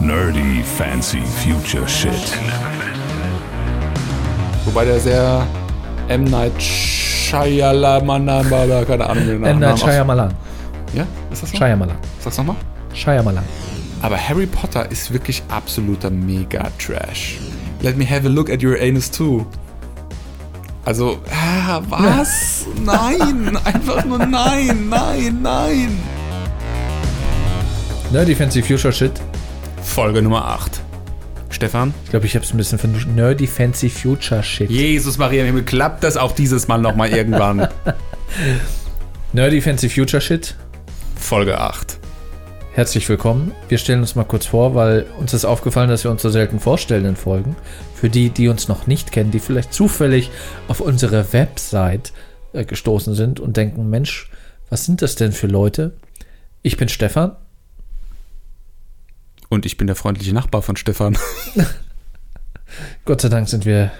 Nerdy 0.00 0.62
Fancy 0.62 1.20
Future 1.20 1.86
Shit. 1.88 2.12
Wobei 4.64 4.84
der 4.84 5.00
sehr 5.00 5.46
M. 6.08 6.24
Night 6.24 6.62
Shyamalan 6.62 8.48
keine 8.86 9.10
Ahnung. 9.10 9.24
wie 9.24 9.38
der 9.38 9.50
M. 9.50 9.58
Night 9.58 9.78
Shyamalan. 9.78 10.32
Ja, 10.94 11.04
ist 11.32 11.42
das 11.42 11.50
so? 11.50 11.56
Shyamalan. 11.56 11.96
Sag's 12.20 12.38
nochmal. 12.38 12.56
Shyamalan. 12.94 13.42
Aber 14.00 14.16
Harry 14.16 14.46
Potter 14.46 14.88
ist 14.90 15.12
wirklich 15.12 15.42
absoluter 15.48 16.10
Mega-Trash. 16.10 17.38
Let 17.82 17.96
me 17.96 18.08
have 18.08 18.24
a 18.24 18.30
look 18.30 18.50
at 18.50 18.62
your 18.62 18.76
anus 18.80 19.10
too. 19.10 19.44
Also, 20.84 21.18
ah, 21.32 21.82
was? 21.88 22.66
nein, 22.84 23.58
einfach 23.64 24.04
nur 24.04 24.18
nein, 24.18 24.88
nein, 24.88 25.38
nein. 25.42 25.98
Nerdy 28.12 28.34
Fancy 28.34 28.62
Future 28.62 28.92
Shit. 28.92 29.20
Folge 29.88 30.22
Nummer 30.22 30.44
8. 30.44 30.80
Stefan? 31.50 31.92
Ich 32.04 32.10
glaube, 32.10 32.26
ich 32.26 32.36
habe 32.36 32.44
es 32.44 32.54
ein 32.54 32.56
bisschen 32.56 32.78
von 32.78 32.94
Nerdy 33.16 33.48
Fancy 33.48 33.88
Future 33.88 34.44
Shit. 34.44 34.70
Jesus 34.70 35.18
Maria, 35.18 35.40
im 35.40 35.46
Himmel, 35.46 35.64
klappt 35.64 36.04
das 36.04 36.16
auch 36.16 36.30
dieses 36.30 36.68
Mal 36.68 36.78
nochmal 36.78 37.08
irgendwann? 37.08 37.66
Nerdy 39.32 39.60
Fancy 39.60 39.88
Future 39.88 40.20
Shit. 40.20 40.54
Folge 41.16 41.58
8. 41.58 41.98
Herzlich 42.74 43.08
willkommen. 43.08 43.50
Wir 43.68 43.78
stellen 43.78 43.98
uns 44.00 44.14
mal 44.14 44.22
kurz 44.22 44.46
vor, 44.46 44.76
weil 44.76 45.06
uns 45.18 45.34
ist 45.34 45.44
aufgefallen, 45.44 45.88
dass 45.88 46.04
wir 46.04 46.12
uns 46.12 46.22
so 46.22 46.30
selten 46.30 46.60
vorstellen 46.60 47.04
in 47.04 47.16
Folgen. 47.16 47.56
Für 47.96 48.08
die, 48.08 48.30
die 48.30 48.46
uns 48.48 48.68
noch 48.68 48.86
nicht 48.86 49.10
kennen, 49.10 49.32
die 49.32 49.40
vielleicht 49.40 49.74
zufällig 49.74 50.30
auf 50.68 50.80
unsere 50.80 51.32
Website 51.32 52.12
äh, 52.52 52.64
gestoßen 52.64 53.14
sind 53.14 53.40
und 53.40 53.56
denken, 53.56 53.90
Mensch, 53.90 54.30
was 54.70 54.84
sind 54.84 55.02
das 55.02 55.16
denn 55.16 55.32
für 55.32 55.48
Leute? 55.48 55.94
Ich 56.62 56.76
bin 56.76 56.88
Stefan. 56.88 57.34
Und 59.48 59.66
ich 59.66 59.76
bin 59.76 59.86
der 59.86 59.96
freundliche 59.96 60.34
Nachbar 60.34 60.62
von 60.62 60.76
Stefan. 60.76 61.16
Gott 63.04 63.20
sei 63.20 63.28
Dank 63.28 63.48
sind 63.48 63.64
wir 63.64 63.90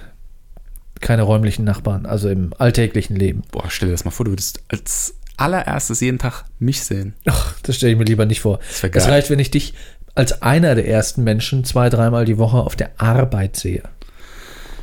keine 1.01 1.23
räumlichen 1.23 1.65
Nachbarn, 1.65 2.07
also 2.07 2.29
im 2.29 2.53
alltäglichen 2.59 3.17
Leben. 3.17 3.43
Boah, 3.51 3.65
stell 3.69 3.89
dir 3.89 3.93
das 3.93 4.05
mal 4.05 4.11
vor, 4.11 4.25
du 4.25 4.33
würdest 4.33 4.63
als 4.69 5.15
allererstes 5.37 6.01
jeden 6.01 6.19
Tag 6.19 6.45
mich 6.59 6.83
sehen. 6.83 7.15
Ach, 7.27 7.55
das 7.63 7.77
stelle 7.77 7.93
ich 7.93 7.99
mir 7.99 8.05
lieber 8.05 8.27
nicht 8.27 8.41
vor. 8.41 8.59
Das 8.83 8.91
geil. 8.91 9.03
reicht, 9.05 9.31
wenn 9.31 9.39
ich 9.39 9.51
dich 9.51 9.75
als 10.15 10.43
einer 10.43 10.75
der 10.75 10.89
ersten 10.89 11.23
Menschen 11.23 11.65
zwei, 11.65 11.89
dreimal 11.89 12.25
die 12.25 12.39
Woche 12.39 12.59
auf 12.59 12.75
der 12.75 13.01
Arbeit 13.01 13.57
sehe. 13.57 13.83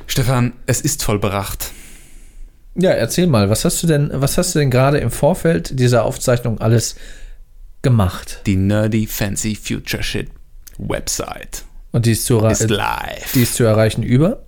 Stefan, 0.08 0.54
es 0.66 0.82
ist 0.82 1.04
vollbracht. 1.04 1.72
Ja, 2.76 2.92
erzähl 2.92 3.28
mal, 3.28 3.50
was 3.50 3.66
hast 3.66 3.84
du 3.84 3.88
denn, 3.88 4.10
was 4.14 4.38
hast 4.38 4.56
du 4.56 4.60
denn 4.60 4.72
gerade 4.72 4.98
im 5.00 5.12
Vorfeld 5.12 5.78
dieser 5.80 6.06
Aufzeichnung 6.06 6.60
alles 6.60 6.96
gemacht? 7.82 8.42
Die 8.46 8.56
Nerdy 8.56 9.08
Fancy 9.08 9.56
Future 9.56 10.04
Shit 10.04 10.30
Website 10.78 11.64
Und 11.92 12.06
die 12.06 12.12
ist 12.12 12.26
zu, 12.26 12.40
ist 12.46 12.70
live. 12.70 13.32
die 13.34 13.42
ist 13.44 13.56
zu 13.56 13.64
erreichen 13.64 14.04
über? 14.04 14.44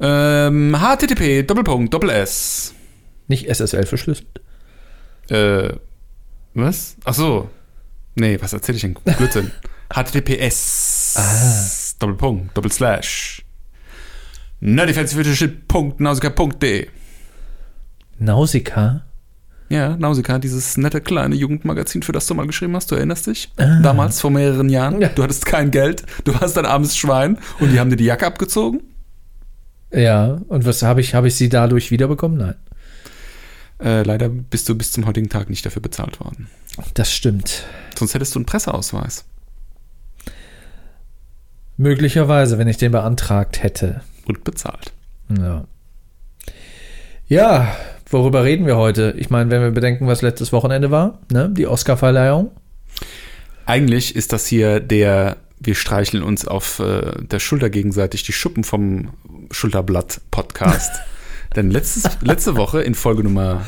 Ähm, 0.00 0.76
HTTP, 0.78 1.42
Doppelpunkt, 1.46 1.94
Doppel 1.94 2.10
S. 2.10 2.74
Nicht 3.28 3.48
SSL 3.48 3.86
verschlüsselt. 3.86 4.26
Äh, 5.30 5.70
was? 6.54 6.96
Ach 7.04 7.14
so. 7.14 7.48
Nee, 8.16 8.38
was 8.40 8.52
erzähl 8.52 8.74
ich 8.76 8.82
denn? 8.82 8.94
Blödsinn. 9.16 9.50
HTTPS. 9.92 11.94
Doppelpunkt, 11.98 12.56
Doppel 12.56 12.70
Slash. 12.72 13.42
nerdyfancyfutureshit.nausika.de 14.60 16.88
Nausicaa? 18.18 19.04
Ja, 19.68 19.96
Nausika, 19.96 20.38
dieses 20.38 20.76
nette 20.76 21.00
kleine 21.00 21.34
Jugendmagazin, 21.34 22.02
für 22.02 22.12
das 22.12 22.26
du 22.26 22.34
mal 22.34 22.46
geschrieben 22.46 22.76
hast, 22.76 22.90
du 22.90 22.96
erinnerst 22.96 23.26
dich? 23.26 23.50
Damals, 23.56 24.20
vor 24.20 24.30
mehreren 24.30 24.68
Jahren. 24.68 25.00
Ja. 25.00 25.08
Du 25.08 25.22
hattest 25.22 25.46
kein 25.46 25.70
Geld, 25.70 26.04
du 26.24 26.38
warst 26.38 26.58
ein 26.58 26.66
armes 26.66 26.96
Schwein 26.96 27.38
und 27.60 27.72
die 27.72 27.80
haben 27.80 27.90
dir 27.90 27.96
die 27.96 28.04
Jacke 28.04 28.26
abgezogen? 28.26 28.82
Ja, 29.90 30.38
und 30.48 30.66
was 30.66 30.82
habe 30.82 31.00
ich, 31.00 31.14
habe 31.14 31.28
ich 31.28 31.36
sie 31.36 31.48
dadurch 31.48 31.90
wiederbekommen? 31.90 32.36
Nein. 32.38 32.54
Äh, 33.80 34.02
leider 34.02 34.28
bist 34.28 34.68
du 34.68 34.74
bis 34.74 34.92
zum 34.92 35.06
heutigen 35.06 35.28
Tag 35.28 35.50
nicht 35.50 35.64
dafür 35.64 35.82
bezahlt 35.82 36.20
worden. 36.20 36.48
Das 36.94 37.12
stimmt. 37.12 37.64
Sonst 37.96 38.14
hättest 38.14 38.34
du 38.34 38.40
einen 38.40 38.46
Presseausweis. 38.46 39.24
Möglicherweise, 41.76 42.58
wenn 42.58 42.68
ich 42.68 42.76
den 42.76 42.92
beantragt 42.92 43.62
hätte. 43.62 44.02
Und 44.26 44.44
bezahlt. 44.44 44.92
Ja. 45.28 45.64
Ja, 47.26 47.74
worüber 48.14 48.44
reden 48.44 48.64
wir 48.66 48.76
heute? 48.76 49.14
Ich 49.18 49.28
meine, 49.28 49.50
wenn 49.50 49.60
wir 49.60 49.70
bedenken, 49.72 50.06
was 50.06 50.22
letztes 50.22 50.52
Wochenende 50.52 50.90
war, 50.90 51.18
ne? 51.32 51.50
Die 51.50 51.66
Oscarverleihung. 51.66 52.50
Eigentlich 53.66 54.14
ist 54.14 54.32
das 54.32 54.46
hier 54.46 54.78
der, 54.80 55.36
wir 55.58 55.74
streicheln 55.74 56.22
uns 56.22 56.46
auf 56.46 56.78
äh, 56.78 57.12
der 57.22 57.40
Schulter 57.40 57.70
gegenseitig 57.70 58.22
die 58.22 58.32
Schuppen 58.32 58.62
vom 58.64 59.10
Schulterblatt-Podcast. 59.50 60.92
Denn 61.56 61.70
letztes, 61.70 62.04
letzte 62.22 62.56
Woche 62.56 62.82
in 62.82 62.94
Folge 62.94 63.24
Nummer, 63.24 63.62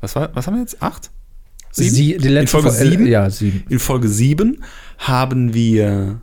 was, 0.00 0.16
war, 0.16 0.30
was 0.34 0.46
haben 0.46 0.54
wir 0.54 0.60
jetzt? 0.60 0.82
Acht? 0.82 1.10
Sieben? 1.70 1.90
Sie, 1.94 2.16
die 2.16 2.28
letzte 2.28 2.58
in 2.58 2.62
Folge 2.62 2.68
Fol- 2.70 2.86
äh, 2.86 2.90
sieben? 2.90 3.06
Ja, 3.06 3.30
sieben. 3.30 3.64
In 3.68 3.78
Folge 3.78 4.08
7 4.08 4.64
haben 4.98 5.52
wir 5.54 6.20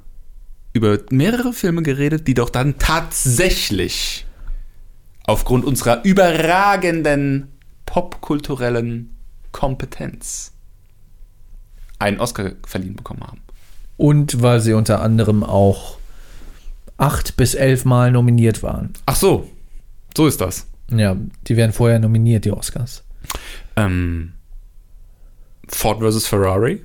über 0.73 0.97
mehrere 1.11 1.53
Filme 1.53 1.81
geredet, 1.83 2.27
die 2.27 2.33
doch 2.33 2.49
dann 2.49 2.77
tatsächlich 2.79 4.25
aufgrund 5.25 5.65
unserer 5.65 6.03
überragenden 6.05 7.50
popkulturellen 7.91 9.13
Kompetenz 9.51 10.53
einen 11.99 12.21
Oscar 12.21 12.53
verliehen 12.65 12.95
bekommen 12.95 13.21
haben. 13.21 13.41
Und 13.97 14.41
weil 14.41 14.61
sie 14.61 14.71
unter 14.71 15.01
anderem 15.01 15.43
auch 15.43 15.97
acht 16.95 17.35
bis 17.35 17.53
elf 17.53 17.83
Mal 17.83 18.09
nominiert 18.09 18.63
waren. 18.63 18.93
Ach 19.05 19.17
so, 19.17 19.49
so 20.15 20.25
ist 20.25 20.39
das. 20.39 20.67
Ja, 20.89 21.17
die 21.47 21.57
werden 21.57 21.73
vorher 21.73 21.99
nominiert, 21.99 22.45
die 22.45 22.53
Oscars. 22.53 23.03
Ähm, 23.75 24.35
Ford 25.67 25.99
vs. 25.99 26.27
Ferrari 26.27 26.81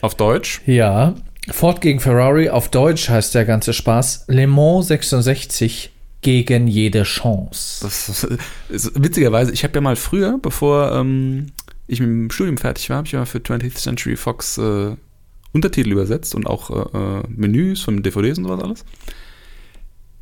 auf 0.00 0.16
Deutsch. 0.16 0.60
Ja, 0.66 1.14
Ford 1.52 1.80
gegen 1.80 2.00
Ferrari, 2.00 2.50
auf 2.50 2.68
Deutsch 2.68 3.08
heißt 3.08 3.32
der 3.36 3.44
ganze 3.44 3.72
Spaß 3.72 4.24
Le 4.26 4.48
Mans 4.48 4.88
66 4.88 5.92
gegen 6.22 6.66
jede 6.66 7.02
Chance. 7.04 7.80
Das 7.82 8.26
ist, 8.68 9.02
witzigerweise, 9.02 9.52
ich 9.52 9.64
habe 9.64 9.74
ja 9.74 9.80
mal 9.80 9.96
früher, 9.96 10.38
bevor 10.40 10.92
ähm, 10.92 11.46
ich 11.86 12.00
mit 12.00 12.08
dem 12.08 12.30
Studium 12.30 12.58
fertig 12.58 12.90
war, 12.90 12.98
habe 12.98 13.06
ich 13.06 13.12
ja 13.12 13.20
mal 13.20 13.26
für 13.26 13.38
20th 13.38 13.74
Century 13.74 14.16
Fox 14.16 14.58
äh, 14.58 14.96
Untertitel 15.52 15.90
übersetzt 15.90 16.34
und 16.34 16.46
auch 16.46 16.70
äh, 16.70 16.98
äh, 16.98 17.22
Menüs 17.28 17.82
von 17.82 18.02
DVDs 18.02 18.38
und 18.38 18.44
sowas 18.44 18.62
alles. 18.62 18.84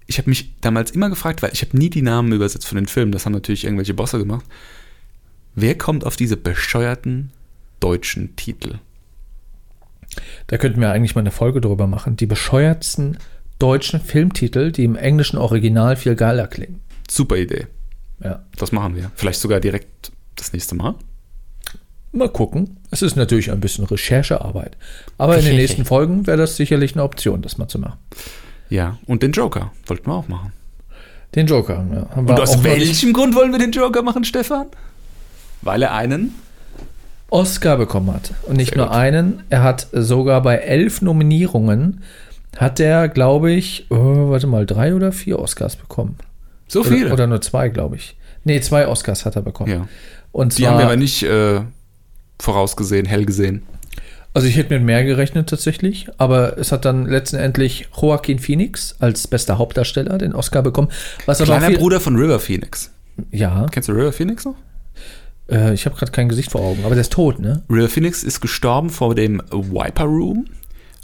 Ich 0.06 0.19
habe 0.19 0.31
mich 0.31 0.54
damals 0.60 0.92
immer 0.92 1.10
gefragt, 1.10 1.42
weil 1.42 1.50
ich 1.53 1.62
habe 1.62 1.76
nie 1.76 1.91
die 1.91 2.03
Namen 2.03 2.32
übersetzt 2.32 2.66
von 2.66 2.76
den 2.76 2.87
Filmen, 2.87 3.12
das 3.12 3.26
haben 3.26 3.34
natürlich 3.34 3.64
irgendwelche 3.64 3.92
Bosse 3.92 4.19
gemacht. 4.19 4.47
Wer 5.54 5.76
kommt 5.76 6.06
auf 6.06 6.16
diese 6.16 6.37
bescheuerten 6.37 7.31
deutschen 7.81 8.37
Titel? 8.37 8.78
Da 10.47 10.56
könnten 10.56 10.81
wir 10.81 10.92
eigentlich 10.92 11.14
mal 11.14 11.20
eine 11.20 11.31
Folge 11.31 11.60
drüber 11.60 11.87
machen. 11.87 12.16
Die 12.16 12.26
bescheuertsten 12.26 13.19
deutschen 13.58 14.00
Filmtitel, 14.00 14.72
die 14.72 14.84
im 14.84 14.96
englischen 14.96 15.38
Original 15.38 15.96
viel 15.96 16.14
geiler 16.14 16.46
klingen. 16.46 16.80
Super 17.10 17.36
Idee. 17.36 17.66
Ja. 18.22 18.44
Das 18.56 18.72
machen 18.72 18.96
wir. 18.96 19.10
Vielleicht 19.14 19.41
sogar 19.41 19.60
direkt 19.60 20.12
das 20.36 20.52
nächste 20.52 20.74
Mal. 20.74 20.94
Mal 22.12 22.28
gucken. 22.28 22.78
Es 22.91 23.02
ist 23.02 23.16
natürlich 23.16 23.50
ein 23.50 23.60
bisschen 23.60 23.84
Recherchearbeit. 23.84 24.76
Aber 25.19 25.38
in 25.38 25.44
den 25.44 25.56
nächsten 25.62 25.84
Folgen 25.84 26.26
wäre 26.26 26.38
das 26.38 26.56
sicherlich 26.56 26.94
eine 26.94 27.02
Option, 27.02 27.42
das 27.42 27.58
mal 27.58 27.69
zu 27.69 27.78
machen. 27.78 27.98
Ja, 28.70 28.98
und 29.06 29.22
den 29.22 29.32
Joker 29.32 29.72
wollten 29.86 30.06
wir 30.06 30.14
auch 30.14 30.28
machen. 30.28 30.52
Den 31.34 31.46
Joker. 31.46 31.84
Ja, 31.92 32.16
haben 32.16 32.26
Und 32.26 32.40
aus 32.40 32.62
welchem 32.64 33.12
Grund 33.12 33.34
wollen 33.34 33.52
wir 33.52 33.58
den 33.58 33.72
Joker 33.72 34.02
machen, 34.02 34.25
Stefan? 34.25 34.66
Weil 35.60 35.82
er 35.82 35.94
einen 35.94 36.34
Oscar 37.30 37.76
bekommen 37.76 38.12
hat. 38.14 38.32
Und 38.46 38.56
nicht 38.56 38.70
Sehr 38.70 38.78
nur 38.78 38.86
gut. 38.86 38.96
einen, 38.96 39.42
er 39.50 39.62
hat 39.62 39.88
sogar 39.92 40.42
bei 40.42 40.56
elf 40.56 41.02
Nominierungen, 41.02 42.02
hat 42.58 42.78
er, 42.81 43.08
glaube 43.08 43.50
ich, 43.52 43.87
oh, 43.90 44.28
warte 44.31 44.46
mal, 44.46 44.66
drei 44.66 44.94
oder 44.94 45.12
vier 45.12 45.38
Oscars 45.38 45.76
bekommen. 45.76 46.16
so 46.69 46.84
viele. 46.84 47.06
Oder, 47.06 47.14
oder 47.14 47.26
nur 47.28 47.40
zwei, 47.40 47.69
glaube 47.70 47.96
ich. 47.96 48.16
Nee, 48.44 48.60
zwei 48.60 48.87
Oscars 48.87 49.25
hat 49.25 49.37
er 49.37 49.43
bekommen. 49.43 49.70
ja. 49.72 49.88
Und 50.32 50.58
Die 50.58 50.62
zwar, 50.62 50.72
haben 50.72 50.78
wir 50.78 50.84
aber 50.87 50.96
nicht 50.96 51.22
äh, 51.22 51.60
vorausgesehen, 52.40 53.06
hell 53.06 53.25
gesehen. 53.25 53.62
also 54.34 54.46
ich 54.46 54.56
hätte 54.56 54.75
mit 54.75 54.82
mehr 54.84 55.02
gerechnet 55.05 55.49
tatsächlich, 55.49 56.08
aber 56.19 56.58
es 56.58 56.70
hat 56.70 56.84
dann 56.84 57.06
letztendlich 57.06 57.88
Joaquin 58.00 58.38
Phoenix 58.38 58.94
als 59.00 59.26
bester 59.26 59.56
Hauptdarsteller 59.58 60.19
den 60.19 60.34
Oscar 60.34 60.62
bekommen. 60.62 60.88
Was 61.26 61.40
aber 61.40 61.46
Kleiner 61.56 61.69
viel, 61.69 61.78
Bruder 61.78 62.00
von 62.00 62.16
River 62.16 62.38
Phoenix. 62.38 62.93
Ja, 63.31 63.66
Kennst 63.70 63.88
du 63.88 63.93
River 63.93 64.12
Phoenix 64.12 64.44
noch? 64.44 64.54
äh, 65.50 65.72
ich 65.75 65.87
habe 65.87 65.96
gerade 65.96 66.12
kein 66.12 66.28
Gesicht 66.28 66.50
vor 66.52 66.61
Augen, 66.61 66.81
aber 66.84 66.94
der 66.94 67.00
ist 67.02 67.12
tot, 67.12 67.38
ne? 67.40 67.62
River 67.70 67.88
Phoenix 67.88 68.22
ist 68.22 68.40
gestorben 68.40 68.90
vor 68.90 69.14
dem 69.14 69.43
Viper 69.50 70.04
Room, 70.04 70.44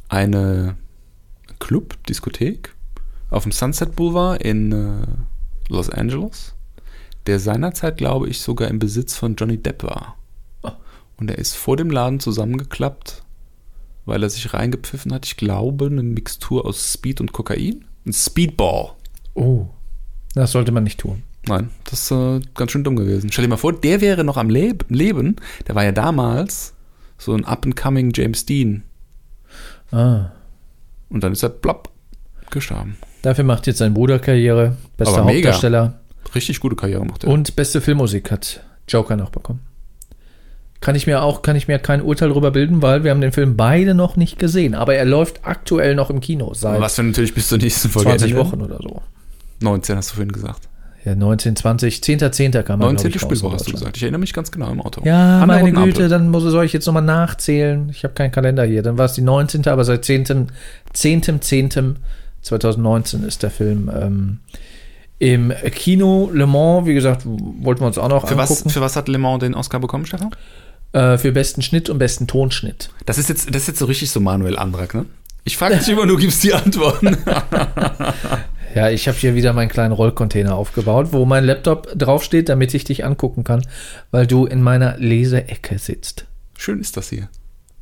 eine 0.09 0.77
Club, 1.65 1.97
Diskothek 2.07 2.75
auf 3.31 3.43
dem 3.43 3.53
Sunset 3.53 3.97
Boulevard 3.97 4.43
in 4.43 4.73
äh, 4.73 5.07
Los 5.69 5.91
Angeles, 5.91 6.55
der 7.27 7.41
seinerzeit, 7.41 7.97
glaube 7.97 8.29
ich, 8.29 8.41
sogar 8.41 8.69
im 8.69 8.79
Besitz 8.79 9.17
von 9.17 9.35
Johnny 9.35 9.57
Depp 9.57 9.83
war. 9.83 10.17
Und 11.17 11.31
er 11.31 11.39
ist 11.39 11.55
vor 11.55 11.77
dem 11.77 11.91
Laden 11.91 12.21
zusammengeklappt 12.21 13.25
weil 14.07 14.23
er 14.23 14.31
sich 14.31 14.53
reingepfiffen 14.53 15.13
hat. 15.13 15.27
Ich 15.27 15.37
glaube, 15.37 15.87
eine 15.87 16.03
Mixtur 16.03 16.67
aus 16.67 16.93
Speed 16.93 17.21
und 17.21 17.33
Kokain. 17.33 17.85
Ein 18.07 18.13
Speedball. 18.13 18.93
Oh, 19.35 19.67
das 20.35 20.53
sollte 20.53 20.73
man 20.73 20.85
nicht 20.85 21.01
tun. 21.01 21.23
Nein, 21.47 21.71
das 21.85 22.03
ist 22.03 22.11
äh, 22.11 22.41
ganz 22.55 22.73
schön 22.73 22.85
dumm 22.85 22.97
gewesen. 22.97 23.31
Stell 23.31 23.45
dir 23.45 23.51
mal 23.51 23.57
vor, 23.57 23.73
der 23.73 24.01
wäre 24.01 24.25
noch 24.25 24.37
am 24.37 24.51
Leb 24.51 24.85
Leben. 24.89 25.37
Der 25.67 25.75
war 25.75 25.85
ja 25.85 25.93
damals 25.93 26.75
so 27.19 27.35
ein 27.35 27.45
up-and-coming 27.45 28.13
James 28.15 28.47
Dean. 28.47 28.83
Ah. 29.91 30.33
Und 31.09 31.23
dann 31.23 31.33
ist 31.33 31.43
er 31.43 31.51
plopp 31.51 31.91
gestorben. 32.51 32.97
Dafür 33.23 33.45
macht 33.45 33.67
jetzt 33.67 33.79
sein 33.79 33.95
Bruder 33.95 34.19
Karriere. 34.19 34.77
Bester 34.97 35.19
Aber 35.19 35.25
mega. 35.25 35.49
Hauptdarsteller. 35.49 36.01
Richtig 36.35 36.61
gute 36.61 36.77
Karriere 36.77 37.05
macht 37.05 37.25
er. 37.25 37.31
Und 37.31 37.57
beste 37.57 37.81
Filmmusik 37.81 38.31
hat 38.31 38.61
Joker 38.89 39.17
noch 39.17 39.31
bekommen. 39.31 39.61
Kann 40.81 40.95
ich 40.97 41.07
mir 41.07 41.23
auch, 41.23 41.41
kann 41.41 41.57
ich 41.57 41.67
mir 41.67 41.79
kein 41.79 42.03
Urteil 42.03 42.29
darüber 42.29 42.51
bilden, 42.51 42.83
weil 42.83 43.05
wir 43.05 43.11
haben 43.11 43.23
den 43.23 43.33
Film 43.33 43.57
beide 43.57 43.95
noch 43.95 44.17
nicht 44.17 44.39
gesehen. 44.39 44.75
Aber 44.75 44.95
er 44.95 45.07
läuft 45.07 45.41
aktuell 45.47 45.95
noch 45.95 46.11
im 46.11 46.21
Kino 46.21 46.53
seit 46.53 46.81
Was 46.81 46.99
wir 46.99 47.05
natürlich 47.05 47.35
bis 47.35 47.49
zur 47.49 47.59
nächsten 47.59 47.89
Folge 47.89 48.11
20 48.11 48.31
ändern. 48.33 48.47
Wochen 48.47 48.63
oder 48.63 48.79
so. 48.83 49.03
19 49.61 49.97
hast 49.97 50.11
du 50.11 50.17
vorhin 50.17 50.33
gesagt. 50.33 50.69
Ja, 51.05 51.15
19, 51.15 51.55
20, 51.57 51.97
10.10. 51.97 52.63
kam 52.63 52.81
er, 52.81 52.87
19. 52.87 53.11
glaub 53.11 53.15
ich, 53.33 53.39
Spielwoche 53.39 53.55
hast 53.57 53.69
du 53.69 53.73
gesagt. 53.73 53.97
Ich 53.97 54.03
erinnere 54.03 54.21
mich 54.21 54.33
ganz 54.33 54.51
genau 54.51 54.71
im 54.71 54.81
Auto. 54.81 55.03
Ja, 55.05 55.41
An 55.43 55.49
der 55.49 55.59
meine 55.59 55.73
Güte, 55.73 56.09
dann 56.09 56.31
muss, 56.31 56.43
soll 56.45 56.65
ich 56.65 56.73
jetzt 56.73 56.87
nochmal 56.87 57.03
nachzählen. 57.03 57.89
Ich 57.91 58.05
habe 58.05 58.15
keinen 58.15 58.33
Kalender 58.33 58.65
hier. 58.65 58.83
Dann 58.83 58.97
war 58.97 59.05
es 59.05 59.13
die 59.13 59.21
19., 59.23 59.67
aber 59.67 59.85
seit 59.85 60.05
10. 60.05 60.49
10. 60.93 61.41
10. 61.43 61.97
2019 62.41 63.25
ist 63.25 63.43
der 63.43 63.51
Film 63.51 63.91
ähm, 63.95 64.39
im 65.19 65.53
Kino 65.75 66.31
Le 66.33 66.47
Mans. 66.47 66.87
Wie 66.87 66.95
gesagt, 66.95 67.23
wollten 67.27 67.83
wir 67.83 67.87
uns 67.87 67.99
auch 67.99 68.09
noch 68.09 68.27
Für 68.29 68.37
was, 68.37 68.51
angucken. 68.51 68.71
für 68.71 68.81
was 68.81 68.97
hat 68.97 69.09
Le 69.09 69.19
Mans 69.19 69.41
den 69.41 69.55
Oscar 69.55 69.81
bekommen, 69.81 70.07
Stefan? 70.07 70.31
äh, 70.93 71.19
für 71.19 71.33
besten 71.33 71.61
Schnitt 71.63 71.91
und 71.91 71.99
besten 71.99 72.27
Tonschnitt. 72.27 72.91
Das 73.05 73.19
ist 73.19 73.29
jetzt, 73.29 73.49
das 73.49 73.63
ist 73.63 73.69
jetzt 73.69 73.79
so 73.79 73.85
richtig 73.87 74.11
so 74.11 74.21
Manuel 74.21 74.57
Andrak, 74.59 74.95
ne? 74.95 75.07
Ich 75.45 75.57
frage 75.59 75.77
dich 75.77 75.89
immer, 75.89 76.07
du 76.07 76.17
gibst 76.17 76.43
die 76.45 76.55
Antworten. 76.55 77.19
Ja, 78.75 78.91
ich 78.91 79.07
habe 79.07 79.17
hier 79.17 79.37
wieder 79.37 79.53
meinen 79.53 79.69
kleinen 79.69 79.93
Rollcontainer 79.93 80.57
aufgebaut, 80.57 81.13
wo 81.13 81.25
mein 81.25 81.45
Laptop 81.45 81.87
draufsteht, 81.97 82.49
damit 82.49 82.75
ich 82.75 82.85
dich 82.85 83.05
angucken 83.05 83.45
kann, 83.45 83.65
weil 84.11 84.27
du 84.27 84.47
in 84.47 84.63
meiner 84.63 84.99
Leseecke 84.99 85.79
sitzt. 85.79 86.27
Schön 86.59 86.81
ist 86.81 86.97
das 86.97 87.11
hier. 87.11 87.29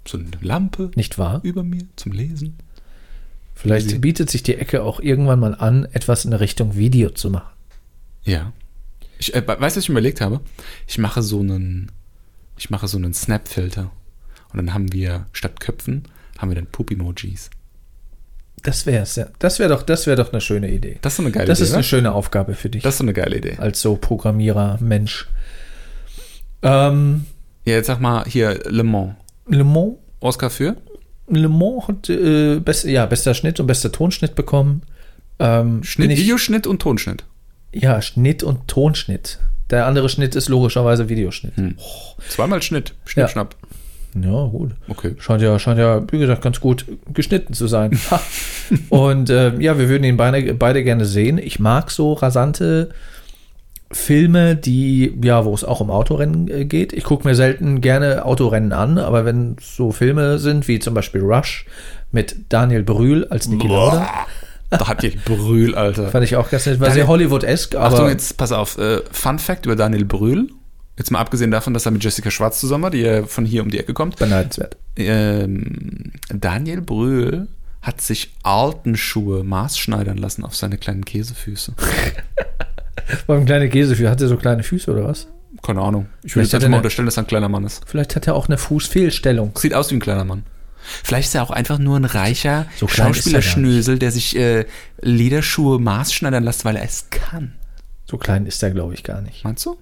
So 0.06 0.18
eine 0.18 0.30
Lampe 0.40 0.90
Nicht 0.94 1.16
wahr? 1.18 1.40
über 1.44 1.62
mir 1.62 1.84
zum 1.96 2.12
Lesen. 2.12 2.58
Vielleicht 3.54 3.86
Easy. 3.86 3.98
bietet 3.98 4.28
sich 4.28 4.42
die 4.42 4.56
Ecke 4.56 4.82
auch 4.82 5.00
irgendwann 5.00 5.40
mal 5.40 5.54
an, 5.54 5.86
etwas 5.92 6.24
in 6.24 6.30
der 6.32 6.40
Richtung 6.40 6.76
Video 6.76 7.10
zu 7.10 7.30
machen. 7.30 7.52
Ja. 8.24 8.52
Ich, 9.18 9.34
äh, 9.34 9.46
weißt 9.46 9.58
du, 9.58 9.62
was 9.62 9.76
ich 9.76 9.88
mir 9.88 9.94
überlegt 9.94 10.20
habe? 10.20 10.40
Ich 10.86 10.98
mache 10.98 11.22
so 11.22 11.40
einen, 11.40 11.90
ich 12.58 12.70
mache 12.70 12.88
so 12.88 12.98
einen 12.98 13.14
Snap-Filter. 13.14 13.90
Und 14.52 14.56
dann 14.56 14.74
haben 14.74 14.92
wir 14.92 15.26
statt 15.32 15.60
Köpfen, 15.60 16.02
haben 16.38 16.50
wir 16.50 16.56
dann 16.56 16.66
Poop-Emojis. 16.66 17.50
Das 18.62 18.86
wäre 18.86 19.04
ja. 19.16 19.26
Das 19.40 19.58
wäre 19.58 19.68
doch, 19.70 19.82
das 19.82 20.06
wäre 20.06 20.16
doch 20.16 20.32
eine 20.32 20.40
schöne 20.40 20.70
Idee. 20.70 20.98
Das 21.02 21.14
ist 21.14 21.20
eine 21.20 21.32
geile 21.32 21.46
Das 21.46 21.58
Idee. 21.58 21.64
ist 21.66 21.72
eine 21.72 21.78
ne? 21.80 21.84
schöne 21.84 22.12
Aufgabe 22.12 22.54
für 22.54 22.70
dich 22.70 22.82
Das 22.82 22.94
ist 22.96 23.00
eine 23.00 23.12
geile 23.12 23.36
Idee. 23.38 23.56
als 23.58 23.80
so 23.80 23.96
Programmierer, 23.96 24.78
Mensch. 24.80 25.26
Ähm, 26.62 27.26
Ja, 27.64 27.74
jetzt 27.74 27.86
sag 27.86 28.00
mal 28.00 28.24
hier 28.26 28.60
Le 28.68 28.82
Mans. 28.84 29.14
Le 29.48 29.64
Mans, 29.64 29.94
Oscar 30.20 30.50
für? 30.50 30.76
Le 31.28 31.48
Mans 31.48 31.88
hat 31.88 32.08
äh, 32.08 32.60
best, 32.60 32.84
ja, 32.84 33.06
bester 33.06 33.34
Schnitt 33.34 33.58
und 33.60 33.66
bester 33.66 33.90
Tonschnitt 33.92 34.34
bekommen. 34.34 34.82
Ähm, 35.38 35.82
Schnitt, 35.82 36.10
ich- 36.12 36.20
Videoschnitt 36.20 36.66
und 36.66 36.80
Tonschnitt. 36.82 37.24
Ja, 37.72 38.02
Schnitt 38.02 38.42
und 38.42 38.68
Tonschnitt. 38.68 39.38
Der 39.70 39.86
andere 39.86 40.08
Schnitt 40.08 40.34
ist 40.34 40.48
logischerweise 40.48 41.08
Videoschnitt. 41.08 41.56
Hm. 41.56 41.76
Zweimal 42.28 42.60
Schnitt. 42.62 42.94
Schnitt, 43.06 43.22
Ja. 43.24 43.28
schnapp. 43.28 43.56
Ja, 44.14 44.46
gut. 44.46 44.72
Okay. 44.88 45.14
Scheint 45.18 45.40
ja, 45.42 45.58
scheint 45.58 45.78
ja, 45.78 46.02
wie 46.10 46.18
gesagt, 46.18 46.42
ganz 46.42 46.60
gut 46.60 46.84
geschnitten 47.14 47.54
zu 47.54 47.66
sein. 47.66 47.98
Und 48.90 49.30
äh, 49.30 49.58
ja, 49.58 49.78
wir 49.78 49.88
würden 49.88 50.04
ihn 50.04 50.16
beide, 50.16 50.54
beide 50.54 50.84
gerne 50.84 51.04
sehen. 51.06 51.38
Ich 51.38 51.58
mag 51.58 51.90
so 51.90 52.12
rasante 52.12 52.90
Filme, 53.90 54.56
die, 54.56 55.18
ja, 55.22 55.44
wo 55.44 55.54
es 55.54 55.64
auch 55.64 55.80
um 55.80 55.90
Autorennen 55.90 56.48
äh, 56.48 56.64
geht. 56.64 56.92
Ich 56.92 57.04
gucke 57.04 57.26
mir 57.28 57.34
selten 57.34 57.80
gerne 57.80 58.24
Autorennen 58.24 58.72
an, 58.72 58.98
aber 58.98 59.24
wenn 59.24 59.56
so 59.60 59.92
Filme 59.92 60.38
sind, 60.38 60.66
wie 60.68 60.78
zum 60.78 60.94
Beispiel 60.94 61.20
Rush 61.22 61.66
mit 62.10 62.36
Daniel 62.48 62.82
Brühl 62.82 63.26
als 63.28 63.48
Niki 63.48 63.68
Lauda, 63.68 64.08
ihr 65.02 65.12
Brühl, 65.26 65.74
Alter. 65.74 66.08
fand 66.08 66.24
ich 66.24 66.36
auch 66.36 66.48
ganz 66.50 66.64
nett. 66.66 66.80
War 66.80 66.88
Daniel- 66.88 67.02
sehr 67.04 67.08
Hollywood-esque, 67.08 67.74
aber 67.76 67.86
Achtung, 67.94 68.08
jetzt 68.08 68.36
pass 68.38 68.52
auf. 68.52 68.78
Äh, 68.78 69.00
Fun 69.10 69.38
Fact 69.38 69.66
über 69.66 69.76
Daniel 69.76 70.04
Brühl. 70.06 70.48
Jetzt 70.96 71.10
mal 71.10 71.20
abgesehen 71.20 71.50
davon, 71.50 71.72
dass 71.74 71.86
er 71.86 71.92
mit 71.92 72.04
Jessica 72.04 72.30
Schwarz 72.30 72.60
zusammen 72.60 72.84
war, 72.84 72.90
die 72.90 72.98
ja 72.98 73.24
von 73.24 73.46
hier 73.46 73.62
um 73.62 73.70
die 73.70 73.78
Ecke 73.78 73.94
kommt. 73.94 74.16
beneidenswert. 74.16 74.76
Ähm, 74.96 76.12
Daniel 76.28 76.82
Brühl 76.82 77.48
hat 77.80 78.00
sich 78.00 78.32
Alten-Schuhe 78.42 79.42
maßschneidern 79.42 80.18
lassen 80.18 80.44
auf 80.44 80.54
seine 80.54 80.78
kleinen 80.78 81.04
Käsefüße. 81.04 81.74
Beim 83.26 83.46
kleine 83.46 83.68
Käsefüße, 83.68 84.08
hat 84.08 84.20
er 84.20 84.28
so 84.28 84.36
kleine 84.36 84.62
Füße 84.62 84.90
oder 84.90 85.04
was? 85.04 85.28
Keine 85.62 85.80
Ahnung. 85.80 86.06
Ich 86.22 86.34
würde 86.34 86.44
jetzt 86.44 86.54
einfach 86.54 86.68
mal 86.68 86.76
unterstellen, 86.78 87.06
dass 87.06 87.16
er 87.16 87.24
ein 87.24 87.26
kleiner 87.26 87.48
Mann 87.48 87.64
ist. 87.64 87.82
Vielleicht 87.86 88.14
hat 88.16 88.26
er 88.26 88.34
auch 88.34 88.48
eine 88.48 88.58
Fußfehlstellung. 88.58 89.52
Sieht 89.56 89.74
aus 89.74 89.90
wie 89.90 89.96
ein 89.96 90.00
kleiner 90.00 90.24
Mann. 90.24 90.44
Vielleicht 90.82 91.28
ist 91.28 91.34
er 91.34 91.42
auch 91.42 91.50
einfach 91.50 91.78
nur 91.78 91.96
ein 91.96 92.04
reicher 92.04 92.66
So 92.76 92.86
er 92.86 92.92
Schauspielerschnösel, 92.92 93.98
der 93.98 94.10
sich 94.10 94.36
äh, 94.36 94.66
Lederschuhe 95.00 95.78
maßschneidern 95.78 96.42
lässt, 96.42 96.64
weil 96.64 96.76
er 96.76 96.84
es 96.84 97.08
kann. 97.10 97.52
So 98.04 98.18
klein 98.18 98.46
ist 98.46 98.62
er, 98.62 98.70
glaube 98.70 98.94
ich, 98.94 99.04
gar 99.04 99.20
nicht. 99.20 99.44
Meinst 99.44 99.64
du? 99.64 99.76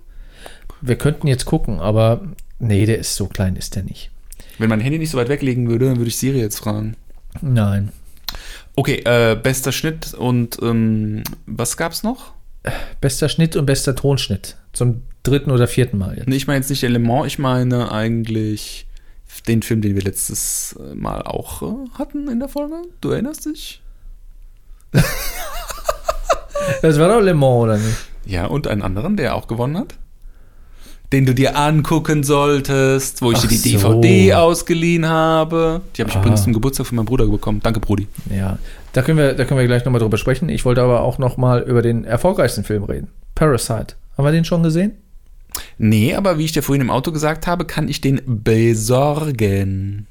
Wir 0.80 0.96
könnten 0.96 1.26
jetzt 1.26 1.44
gucken, 1.44 1.80
aber 1.80 2.22
nee, 2.58 2.86
der 2.86 2.98
ist 2.98 3.16
so 3.16 3.26
klein, 3.26 3.56
ist 3.56 3.76
der 3.76 3.82
nicht. 3.82 4.10
Wenn 4.58 4.68
mein 4.68 4.80
Handy 4.80 4.98
nicht 4.98 5.10
so 5.10 5.18
weit 5.18 5.28
weglegen 5.28 5.68
würde, 5.68 5.86
dann 5.86 5.96
würde 5.96 6.08
ich 6.08 6.16
Siri 6.16 6.40
jetzt 6.40 6.58
fragen. 6.58 6.96
Nein. 7.40 7.92
Okay, 8.76 9.02
äh, 9.04 9.36
bester 9.36 9.72
Schnitt 9.72 10.14
und 10.14 10.58
ähm, 10.62 11.22
was 11.46 11.76
gab's 11.76 12.02
noch? 12.02 12.32
Bester 13.00 13.28
Schnitt 13.28 13.56
und 13.56 13.66
bester 13.66 13.94
Tonschnitt. 13.94 14.56
Zum 14.72 15.02
dritten 15.22 15.50
oder 15.50 15.66
vierten 15.66 15.98
Mal 15.98 16.16
jetzt. 16.16 16.28
Nee, 16.28 16.36
ich 16.36 16.46
meine 16.46 16.58
jetzt 16.58 16.70
nicht 16.70 16.84
Element, 16.84 17.26
ich 17.26 17.38
meine 17.38 17.90
eigentlich 17.90 18.86
den 19.48 19.62
Film, 19.62 19.80
den 19.80 19.94
wir 19.94 20.02
letztes 20.02 20.78
äh, 20.78 20.94
Mal 20.94 21.22
auch 21.22 21.62
äh, 21.62 21.88
hatten 21.98 22.28
in 22.28 22.38
der 22.40 22.48
Folge. 22.48 22.76
Du 23.00 23.10
erinnerst 23.10 23.46
dich? 23.46 23.82
Das 26.82 26.98
war 26.98 27.08
doch 27.08 27.20
Le 27.20 27.34
Mans, 27.34 27.62
oder 27.62 27.78
nicht? 27.78 27.96
Ja, 28.24 28.46
und 28.46 28.66
einen 28.66 28.82
anderen, 28.82 29.16
der 29.16 29.34
auch 29.34 29.48
gewonnen 29.48 29.76
hat. 29.76 29.94
Den 31.12 31.26
du 31.26 31.34
dir 31.34 31.56
angucken 31.56 32.22
solltest, 32.22 33.20
wo 33.20 33.32
ich 33.32 33.38
Ach 33.38 33.42
dir 33.42 33.48
die 33.48 33.76
so. 33.76 33.94
DVD 34.00 34.34
ausgeliehen 34.34 35.06
habe. 35.08 35.80
Die 35.96 36.02
habe 36.02 36.10
ich 36.10 36.16
Ah. 36.16 36.20
übrigens 36.20 36.44
zum 36.44 36.52
Geburtstag 36.52 36.86
von 36.86 36.96
meinem 36.96 37.06
Bruder 37.06 37.26
bekommen. 37.26 37.60
Danke, 37.62 37.80
Brudi. 37.80 38.06
Ja, 38.34 38.58
da 38.92 39.02
können 39.02 39.18
wir, 39.18 39.34
da 39.34 39.44
können 39.44 39.58
wir 39.58 39.66
gleich 39.66 39.84
nochmal 39.84 40.00
drüber 40.00 40.18
sprechen. 40.18 40.48
Ich 40.48 40.64
wollte 40.64 40.82
aber 40.82 41.00
auch 41.02 41.18
nochmal 41.18 41.62
über 41.62 41.82
den 41.82 42.04
erfolgreichsten 42.04 42.62
Film 42.62 42.84
reden. 42.84 43.08
Parasite. 43.34 43.96
Haben 44.16 44.24
wir 44.24 44.30
den 44.32 44.44
schon 44.44 44.62
gesehen? 44.62 44.92
Nee, 45.78 46.14
aber 46.14 46.38
wie 46.38 46.44
ich 46.44 46.52
dir 46.52 46.62
vorhin 46.62 46.80
im 46.82 46.90
Auto 46.90 47.10
gesagt 47.10 47.48
habe, 47.48 47.64
kann 47.64 47.88
ich 47.88 48.00
den 48.00 48.20
besorgen. 48.26 50.06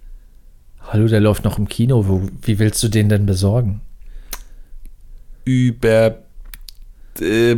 Hallo, 0.90 1.08
der 1.08 1.22
läuft 1.22 1.46
noch 1.46 1.58
im 1.58 1.70
Kino. 1.70 2.08
Wo, 2.10 2.24
wie 2.42 2.60
willst 2.60 2.84
du 2.84 2.90
den 2.90 3.08
denn 3.08 3.26
besorgen? 3.26 3.80
Über. 5.46 6.18
d- 7.20 7.52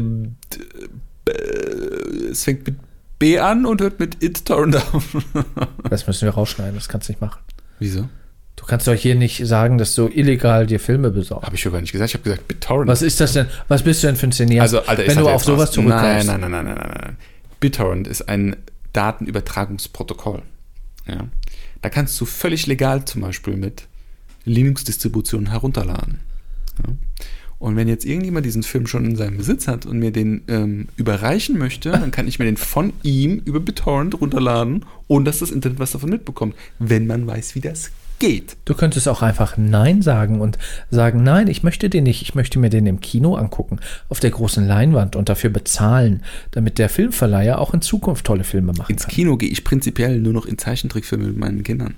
äh, 1.25 2.29
es 2.31 2.43
fängt 2.43 2.67
mit 2.67 2.75
B 3.21 3.37
an 3.37 3.67
und 3.67 3.81
hört 3.81 3.99
mit 3.99 4.23
It 4.23 4.45
Torrent 4.45 4.75
auf. 4.75 5.15
Das 5.89 6.07
müssen 6.07 6.25
wir 6.25 6.31
rausschneiden, 6.31 6.73
das 6.73 6.89
kannst 6.89 7.07
du 7.07 7.11
nicht 7.11 7.21
machen. 7.21 7.39
Wieso? 7.77 8.09
Du 8.55 8.65
kannst 8.65 8.87
doch 8.87 8.95
hier 8.95 9.13
nicht 9.13 9.45
sagen, 9.45 9.77
dass 9.77 9.93
du 9.93 10.07
illegal 10.07 10.65
dir 10.65 10.79
Filme 10.79 11.11
besorgst. 11.11 11.45
Habe 11.45 11.55
ich 11.55 11.61
schon 11.61 11.71
gar 11.71 11.81
nicht 11.81 11.91
gesagt. 11.91 12.09
Ich 12.09 12.13
habe 12.15 12.23
gesagt 12.23 12.47
BitTorrent. 12.47 12.87
Was 12.87 13.03
ist 13.03 13.19
das 13.21 13.33
denn? 13.33 13.45
Was 13.67 13.83
bist 13.83 14.01
du 14.01 14.07
denn 14.07 14.15
für 14.15 14.25
ein 14.25 14.31
Cineast? 14.31 14.61
Also, 14.61 14.81
Alter, 14.81 15.05
wenn 15.05 15.17
du 15.19 15.29
auf 15.29 15.43
sowas 15.43 15.69
was. 15.69 15.71
zurückkommst. 15.71 16.25
Nein, 16.27 16.39
nein, 16.39 16.39
nein, 16.39 16.51
nein, 16.51 16.65
nein, 16.65 16.75
nein, 16.75 17.01
nein. 17.03 17.17
BitTorrent 17.59 18.07
ist 18.07 18.27
ein 18.27 18.55
Datenübertragungsprotokoll. 18.93 20.41
Ja. 21.07 21.27
Da 21.83 21.89
kannst 21.89 22.19
du 22.19 22.25
völlig 22.25 22.65
legal 22.65 23.05
zum 23.05 23.21
Beispiel 23.21 23.55
mit 23.55 23.87
Linux-Distributionen 24.45 25.51
herunterladen. 25.51 26.21
Ja. 26.79 26.93
Und 27.61 27.75
wenn 27.75 27.87
jetzt 27.87 28.05
irgendjemand 28.05 28.43
diesen 28.43 28.63
Film 28.63 28.87
schon 28.87 29.05
in 29.05 29.15
seinem 29.15 29.37
Besitz 29.37 29.67
hat 29.67 29.85
und 29.85 29.99
mir 29.99 30.09
den 30.09 30.41
ähm, 30.47 30.87
überreichen 30.95 31.59
möchte, 31.59 31.91
dann 31.91 32.09
kann 32.09 32.27
ich 32.27 32.39
mir 32.39 32.45
den 32.45 32.57
von 32.57 32.91
ihm 33.03 33.39
über 33.45 33.59
BitTorrent 33.59 34.19
runterladen, 34.19 34.83
ohne 35.07 35.25
dass 35.25 35.39
das 35.39 35.51
Internet 35.51 35.77
was 35.77 35.91
davon 35.91 36.09
mitbekommt, 36.09 36.55
wenn 36.79 37.05
man 37.05 37.27
weiß, 37.27 37.53
wie 37.53 37.61
das 37.61 37.91
geht. 38.17 38.57
Du 38.65 38.73
könntest 38.73 39.07
auch 39.07 39.21
einfach 39.21 39.57
Nein 39.57 40.01
sagen 40.01 40.41
und 40.41 40.57
sagen, 40.89 41.21
nein, 41.21 41.47
ich 41.47 41.61
möchte 41.61 41.87
den 41.87 42.05
nicht, 42.05 42.23
ich 42.23 42.33
möchte 42.33 42.57
mir 42.57 42.71
den 42.71 42.87
im 42.87 42.99
Kino 42.99 43.35
angucken, 43.35 43.79
auf 44.09 44.19
der 44.19 44.31
großen 44.31 44.65
Leinwand 44.65 45.15
und 45.15 45.29
dafür 45.29 45.51
bezahlen, 45.51 46.23
damit 46.49 46.79
der 46.79 46.89
Filmverleiher 46.89 47.59
auch 47.59 47.75
in 47.75 47.83
Zukunft 47.83 48.25
tolle 48.25 48.43
Filme 48.43 48.73
machen 48.73 48.91
Ins 48.91 49.03
kann. 49.03 49.13
Kino 49.13 49.37
gehe 49.37 49.49
ich 49.49 49.63
prinzipiell 49.63 50.19
nur 50.19 50.33
noch 50.33 50.47
in 50.47 50.57
Zeichentrickfilme 50.57 51.25
mit 51.25 51.37
meinen 51.37 51.61
Kindern. 51.61 51.93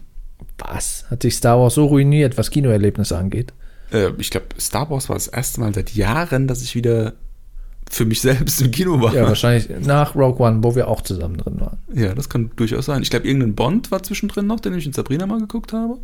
Was? 0.58 1.06
Hat 1.10 1.22
sich 1.22 1.36
Star 1.36 1.58
Wars 1.58 1.76
so 1.76 1.86
ruiniert, 1.86 2.38
was 2.38 2.52
Kinoerlebnisse 2.52 3.18
angeht? 3.18 3.54
Äh, 3.94 4.12
ich 4.18 4.32
glaube, 4.32 4.48
Star 4.60 4.90
Wars 4.90 5.08
war 5.08 5.16
das 5.16 5.28
erste 5.28 5.62
Mal 5.62 5.74
seit 5.74 5.94
Jahren, 5.94 6.48
dass 6.48 6.62
ich 6.62 6.76
wieder 6.76 7.14
für 7.90 8.06
mich 8.06 8.22
selbst 8.22 8.62
im 8.62 8.72
Kino 8.72 9.00
war. 9.02 9.14
Ja, 9.14 9.28
wahrscheinlich 9.28 9.70
nach 9.86 10.16
Rogue 10.16 10.46
One, 10.46 10.64
wo 10.64 10.76
wir 10.76 10.88
auch 10.88 11.02
zusammen 11.02 11.38
drin 11.38 11.60
waren. 11.60 11.78
Ja, 11.94 12.16
das 12.16 12.28
kann 12.28 12.52
durchaus 12.56 12.86
sein. 12.86 13.04
Ich 13.04 13.12
glaube, 13.12 13.28
irgendein 13.28 13.56
Bond 13.56 13.92
war 13.92 14.02
zwischendrin 14.02 14.48
noch, 14.48 14.60
den 14.60 14.74
ich 14.74 14.86
in 14.86 14.94
Sabrina 14.94 15.28
mal 15.28 15.40
geguckt 15.40 15.74
habe. 15.74 16.00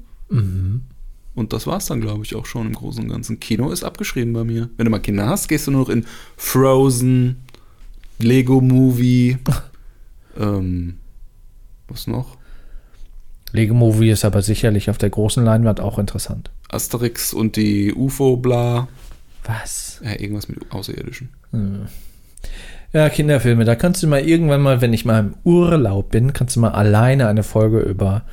Und 1.36 1.54
das 1.54 1.66
war's 1.66 1.88
dann, 1.88 2.02
glaube 2.02 2.24
ich, 2.26 2.36
auch 2.36 2.46
schon 2.46 2.68
im 2.68 2.74
Großen 2.74 3.04
und 3.04 3.10
Ganzen. 3.10 3.40
Kino 3.40 3.72
ist 3.72 3.84
abgeschrieben 3.84 4.34
bei 4.34 4.44
mir. 4.44 4.70
Wenn 4.78 4.86
du 4.86 4.92
mal 4.92 5.00
Kinder 5.00 5.28
hast, 5.28 5.48
gehst 5.48 5.68
du 5.68 5.72
nur 5.72 5.82
noch 5.82 5.90
in 5.90 6.06
Frozen, 6.38 7.38
Lego 8.20 8.62
Movie, 8.62 9.38
ähm, 10.38 10.98
was 11.88 12.06
noch? 12.08 12.38
Lego 13.52 13.74
Movie 13.74 14.12
ist 14.12 14.26
aber 14.26 14.44
sicherlich 14.44 14.90
auf 14.92 15.00
der 15.00 15.10
großen 15.10 15.44
Leinwand 15.44 15.80
auch 15.80 15.98
interessant. 15.98 16.52
Asterix 16.70 17.34
und 17.34 17.56
die 17.56 17.94
UFO, 17.94 18.38
bla. 18.38 18.88
Was? 19.46 20.00
Ja, 20.04 20.12
irgendwas 20.20 20.48
mit 20.48 20.60
Außerirdischen. 20.72 21.30
Ja, 22.94 23.10
Kinderfilme, 23.10 23.66
da 23.66 23.76
kannst 23.76 24.02
du 24.04 24.08
mal 24.08 24.22
irgendwann 24.22 24.62
mal, 24.62 24.82
wenn 24.82 24.94
ich 24.94 25.06
mal 25.06 25.20
im 25.20 25.34
Urlaub 25.44 26.12
bin, 26.12 26.34
kannst 26.34 26.56
du 26.56 26.60
mal 26.60 26.72
alleine 26.72 27.28
eine 27.28 27.44
Folge 27.44 27.80
über, 27.80 28.24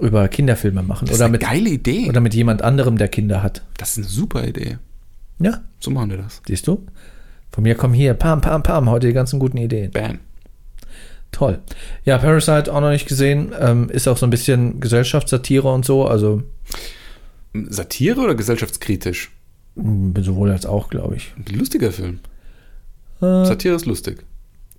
über 0.00 0.26
Kinderfilme 0.28 0.82
machen. 0.82 1.06
Das 1.06 1.16
Oder 1.16 1.26
ist 1.26 1.28
eine 1.28 1.32
mit, 1.32 1.42
geile 1.42 1.70
Idee. 1.70 2.08
oder 2.08 2.20
mit 2.20 2.34
jemand 2.34 2.62
anderem, 2.62 2.98
der 2.98 3.08
Kinder 3.08 3.42
hat. 3.42 3.62
das 3.76 3.90
ist 3.92 3.98
eine 3.98 4.06
super 4.06 4.46
Idee. 4.46 4.78
Ja, 5.40 5.60
So 5.80 5.90
machen 5.90 6.10
wir 6.10 6.18
das. 6.18 6.40
siehst 6.46 6.66
du? 6.66 6.86
Von 7.50 7.62
mir 7.64 7.74
kommen 7.76 7.94
hier, 7.94 8.14
pam, 8.14 8.40
pam, 8.40 8.62
pam, 8.64 8.90
heute 8.90 9.06
die 9.08 9.12
ganzen 9.12 9.38
guten 9.38 9.58
Ideen. 9.58 9.90
Bam. 9.92 10.18
Toll. 11.30 11.58
Ja, 12.04 12.18
Parasite 12.18 12.72
auch 12.72 12.80
noch 12.80 12.90
nicht 12.90 13.06
gesehen. 13.08 13.52
Ähm, 13.60 13.88
ist 13.90 14.06
auch 14.06 14.16
so 14.16 14.26
ein 14.26 14.30
bisschen 14.30 14.78
Gesellschaftssatire 14.80 15.72
und 15.72 15.84
so. 15.84 16.06
Also 16.06 16.42
Satire 17.54 18.20
oder 18.20 18.34
gesellschaftskritisch? 18.34 19.30
sowohl 19.76 20.50
als 20.52 20.66
auch, 20.66 20.88
glaube 20.88 21.16
ich. 21.16 21.32
Lustiger 21.50 21.90
Film. 21.90 22.20
Äh, 23.20 23.44
Satire 23.44 23.74
ist 23.74 23.86
lustig. 23.86 24.24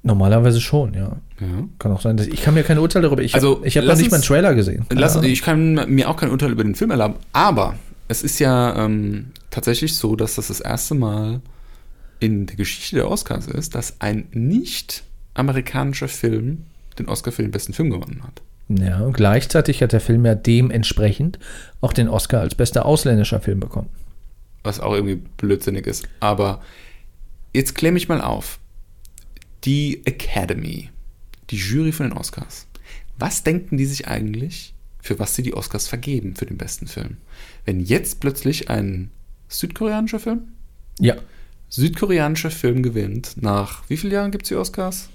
normalerweise 0.03 0.62
schon, 0.62 0.94
ja. 0.94 1.17
Ja. 1.41 1.67
Kann 1.79 1.91
auch 1.91 2.00
sein, 2.01 2.15
dass 2.15 2.27
ich 2.27 2.41
kann 2.41 2.53
mir 2.53 2.63
kein 2.63 2.77
Urteil 2.77 3.01
darüber. 3.01 3.22
Ich 3.22 3.36
Also, 3.36 3.58
habe 3.58 3.67
ich 3.67 3.77
hab 3.77 3.84
noch 3.86 3.98
nicht 3.98 4.10
mal 4.12 4.17
einen 4.17 4.24
Trailer 4.24 4.55
gesehen. 4.55 4.86
Lass, 4.91 5.17
Ahnung. 5.17 5.29
ich 5.29 5.41
kann 5.41 5.94
mir 5.94 6.10
auch 6.10 6.15
kein 6.15 6.29
Urteil 6.32 6.51
über 6.51 6.63
den 6.63 6.75
Film 6.75 6.91
erlauben, 6.91 7.15
aber 7.34 7.75
es 8.08 8.24
ist 8.24 8.39
ja 8.39 8.86
ähm, 8.86 9.32
tatsächlich 9.51 9.96
so, 9.96 10.15
dass 10.15 10.36
das 10.36 10.48
das 10.48 10.62
erste 10.62 10.96
Mal 10.96 11.41
in 12.20 12.46
der 12.46 12.55
Geschichte 12.55 12.96
der 12.98 13.10
Oscars 13.10 13.48
ist, 13.48 13.75
dass 13.75 14.00
ein 14.00 14.27
nicht 14.32 15.03
amerikanischer 15.34 16.08
Film 16.08 16.63
den 17.00 17.08
Oscar 17.10 17.32
für 17.34 17.41
den 17.41 17.51
besten 17.51 17.74
Film 17.74 17.89
gewonnen 17.89 18.22
hat. 18.24 18.41
Ja, 18.67 19.01
und 19.01 19.13
gleichzeitig 19.13 19.81
hat 19.84 19.93
der 19.93 20.01
Film 20.01 20.25
ja 20.25 20.34
dementsprechend 20.36 21.38
auch 21.81 21.93
den 21.93 22.07
Oscar 22.07 22.41
als 22.41 22.55
bester 22.55 22.86
ausländischer 22.86 23.39
Film 23.39 23.60
bekommen. 23.60 23.89
Was 24.63 24.79
auch 24.79 24.93
irgendwie 24.93 25.22
blödsinnig 25.38 25.86
ist. 25.86 26.07
Aber 26.19 26.62
jetzt 27.53 27.75
klemme 27.75 27.98
ich 27.98 28.07
mal 28.10 28.22
auf. 28.22 28.60
Die 29.65 30.01
Academy, 30.05 30.89
die 31.51 31.57
Jury 31.57 31.91
von 31.91 32.10
den 32.10 32.17
Oscars. 32.17 32.67
Was 33.19 33.43
denken 33.43 33.77
die 33.77 33.86
sich 33.86 34.07
eigentlich, 34.07 34.74
für 35.00 35.19
was 35.19 35.36
sie 35.36 35.43
die 35.43 35.53
Oscars 35.53 35.88
vergeben 35.88 36.36
für 36.36 36.45
den 36.48 36.57
besten 36.57 36.88
Film? 36.88 37.17
Wenn 37.65 37.79
jetzt 37.79 38.19
plötzlich 38.19 38.69
ein 38.72 39.12
südkoreanischer 39.48 40.19
Film 40.19 40.41
Ja. 41.00 41.15
südkoreanischer 41.69 42.50
Film 42.51 42.81
gewinnt. 42.81 43.41
Nach 43.41 43.88
wie 43.89 43.98
vielen 43.98 44.13
Jahren 44.13 44.31
gibt 44.31 44.43
es 44.45 44.50
die 44.50 44.55
Oscars? 44.55 45.10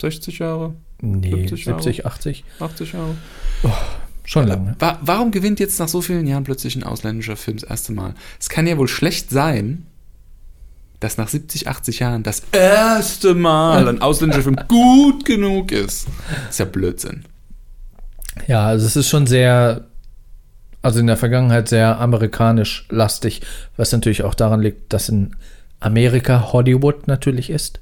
60 0.00 0.38
Jahre? 0.38 0.74
Nee, 1.02 1.30
70 1.30 1.64
Jahre? 1.64 1.82
70, 1.82 2.06
80. 2.06 2.44
80 2.60 2.92
Jahre? 2.92 3.16
Schon 4.24 4.46
lange. 4.46 4.76
Wa 4.78 4.98
warum 5.02 5.32
gewinnt 5.32 5.58
jetzt 5.58 5.78
nach 5.80 5.88
so 5.88 6.00
vielen 6.00 6.28
Jahren 6.28 6.44
plötzlich 6.44 6.76
ein 6.76 6.84
ausländischer 6.84 7.36
Film 7.36 7.58
das 7.58 7.68
erste 7.68 7.92
Mal? 7.92 8.14
Es 8.40 8.48
kann 8.48 8.68
ja 8.68 8.78
wohl 8.78 8.86
schlecht 8.86 9.30
sein, 9.30 9.86
dass 11.00 11.18
nach 11.18 11.26
70, 11.26 11.66
80 11.66 11.98
Jahren 11.98 12.22
das 12.22 12.42
erste 12.52 13.34
Mal 13.34 13.88
ein 13.88 14.00
ausländischer 14.00 14.44
Film 14.44 14.56
gut 14.68 15.24
genug 15.24 15.72
ist. 15.72 16.06
Das 16.28 16.50
ist 16.50 16.58
ja 16.60 16.64
Blödsinn. 16.66 17.24
Ja, 18.46 18.66
also 18.66 18.86
es 18.86 18.94
ist 18.94 19.08
schon 19.08 19.26
sehr, 19.26 19.86
also 20.82 21.00
in 21.00 21.08
der 21.08 21.16
Vergangenheit 21.16 21.68
sehr 21.68 22.00
amerikanisch 22.00 22.86
lastig, 22.90 23.42
was 23.76 23.90
natürlich 23.90 24.22
auch 24.22 24.34
daran 24.34 24.62
liegt, 24.62 24.92
dass 24.92 25.08
in 25.08 25.34
Amerika 25.80 26.52
Hollywood 26.52 27.08
natürlich 27.08 27.50
ist. 27.50 27.80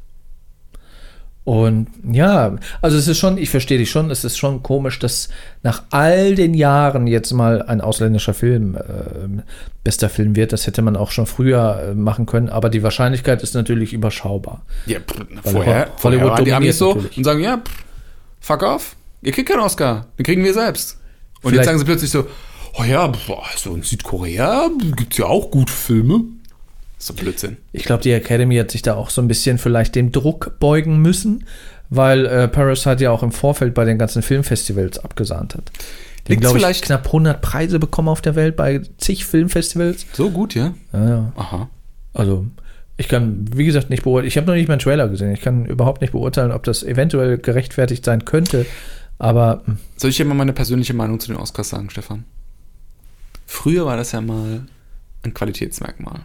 Und 1.45 1.89
ja, 2.13 2.57
also 2.83 2.97
es 2.99 3.09
ist 3.09 3.19
schon, 3.19 3.39
ich 3.39 3.49
verstehe 3.51 3.79
dich 3.79 3.91
schon, 3.91 4.11
es 4.11 4.25
ist 4.25 4.37
schon 4.37 4.63
komisch, 4.63 4.99
dass 4.99 5.31
nach 5.63 5.83
all 5.91 6.35
den 6.35 6.53
Jahren 6.55 7.07
jetzt 7.07 7.33
mal 7.33 7.63
ein 7.63 7.81
ausländischer 7.81 8.35
Film 8.35 8.77
äh, 8.77 9.43
bester 9.83 10.11
Film 10.11 10.37
wird. 10.37 10.53
Das 10.53 10.67
hätte 10.67 10.83
man 10.83 10.97
auch 10.97 11.11
schon 11.11 11.27
früher 11.27 11.89
äh, 11.91 11.95
machen 11.95 12.27
können, 12.27 12.51
aber 12.51 12.69
die 12.69 12.83
Wahrscheinlichkeit 12.83 13.43
ist 13.43 13.55
natürlich 13.55 13.93
überschaubar. 13.95 14.63
Ja, 14.87 14.99
pff, 15.01 15.25
vorher, 15.51 15.87
Ho- 15.87 15.91
vorher 15.97 16.25
waren 16.27 16.45
die 16.45 16.53
Amis 16.53 16.79
so 16.79 16.95
natürlich. 16.95 17.17
und 17.17 17.25
sagen, 17.25 17.41
ja, 17.41 17.57
pff, 17.57 17.85
fuck 18.41 18.63
off, 18.63 18.97
ihr 19.23 19.33
kriegt 19.33 19.49
keinen 19.49 19.61
Oscar, 19.61 20.07
den 20.19 20.25
kriegen 20.27 20.45
wir 20.45 20.53
selbst. 20.55 20.99
Und 21.43 21.51
Vielleicht- 21.53 21.57
jetzt 21.57 21.67
sagen 21.67 21.79
sie 21.79 21.85
plötzlich 21.87 22.11
so, 22.11 22.27
oh 22.79 22.85
ja, 22.85 23.07
boah, 23.07 23.43
also 23.51 23.75
in 23.75 23.83
Südkorea 23.83 24.69
gibt 24.95 25.15
es 25.15 25.19
ja 25.19 25.25
auch 25.25 25.51
gute 25.51 25.73
Filme. 25.73 26.21
Doch 27.09 27.15
Blödsinn. 27.17 27.57
Ich 27.73 27.85
glaube, 27.85 28.03
die 28.03 28.13
Academy 28.13 28.57
hat 28.57 28.71
sich 28.71 28.83
da 28.83 28.95
auch 28.95 29.11
so 29.11 29.21
ein 29.23 29.29
bisschen 29.29 29.59
vielleicht 29.59 29.95
dem 29.95 30.13
Druck 30.13 30.59
beugen 30.61 30.99
müssen, 31.01 31.45
weil 31.89 32.27
äh, 32.27 32.47
Parasite 32.49 33.03
ja 33.05 33.11
auch 33.11 33.23
im 33.23 33.33
Vorfeld 33.33 33.75
bei 33.75 33.85
den 33.85 33.99
ganzen 33.99 34.23
Filmfestivals 34.23 34.99
abgesahnt 34.99 35.55
hat. 35.55 35.71
Die 36.29 36.37
glaube 36.37 36.59
ich, 36.59 36.63
vielleicht- 36.65 36.85
knapp 36.85 37.07
100 37.07 37.41
Preise 37.41 37.79
bekommen 37.79 38.09
auf 38.09 38.21
der 38.21 38.35
Welt 38.37 38.55
bei 38.57 38.83
zig 38.99 39.25
Filmfestivals. 39.25 40.07
So 40.13 40.31
gut, 40.31 40.55
ja? 40.55 40.75
Ja, 40.93 41.09
ja. 41.09 41.33
Aha. 41.37 41.71
Also, 42.13 42.47
ich 42.99 43.09
kann, 43.09 43.47
wie 43.55 43.65
gesagt, 43.65 43.89
nicht 43.89 44.03
beurteilen. 44.03 44.29
Ich 44.29 44.37
habe 44.37 44.47
noch 44.47 44.55
nicht 44.55 44.69
mal 44.69 44.75
einen 44.75 44.81
Trailer 44.83 45.09
gesehen. 45.09 45.33
Ich 45.33 45.41
kann 45.41 45.65
überhaupt 45.65 46.03
nicht 46.03 46.13
beurteilen, 46.13 46.53
ob 46.53 46.65
das 46.65 46.83
eventuell 46.83 47.39
gerechtfertigt 47.39 48.05
sein 48.05 48.25
könnte. 48.27 48.67
Aber 49.19 49.63
hm, 49.65 49.79
Soll 49.97 50.11
ich 50.11 50.17
dir 50.19 50.27
mal 50.27 50.35
meine 50.35 50.53
persönliche 50.53 50.93
Meinung 50.95 51.19
zu 51.19 51.29
den 51.29 51.37
Oscars 51.39 51.71
sagen, 51.71 51.89
Stefan? 51.91 52.25
Früher 53.47 53.87
war 53.87 53.97
das 53.97 54.13
ja 54.13 54.21
mal 54.21 54.67
ein 55.23 55.35
Qualitätsmerkmal. 55.35 56.21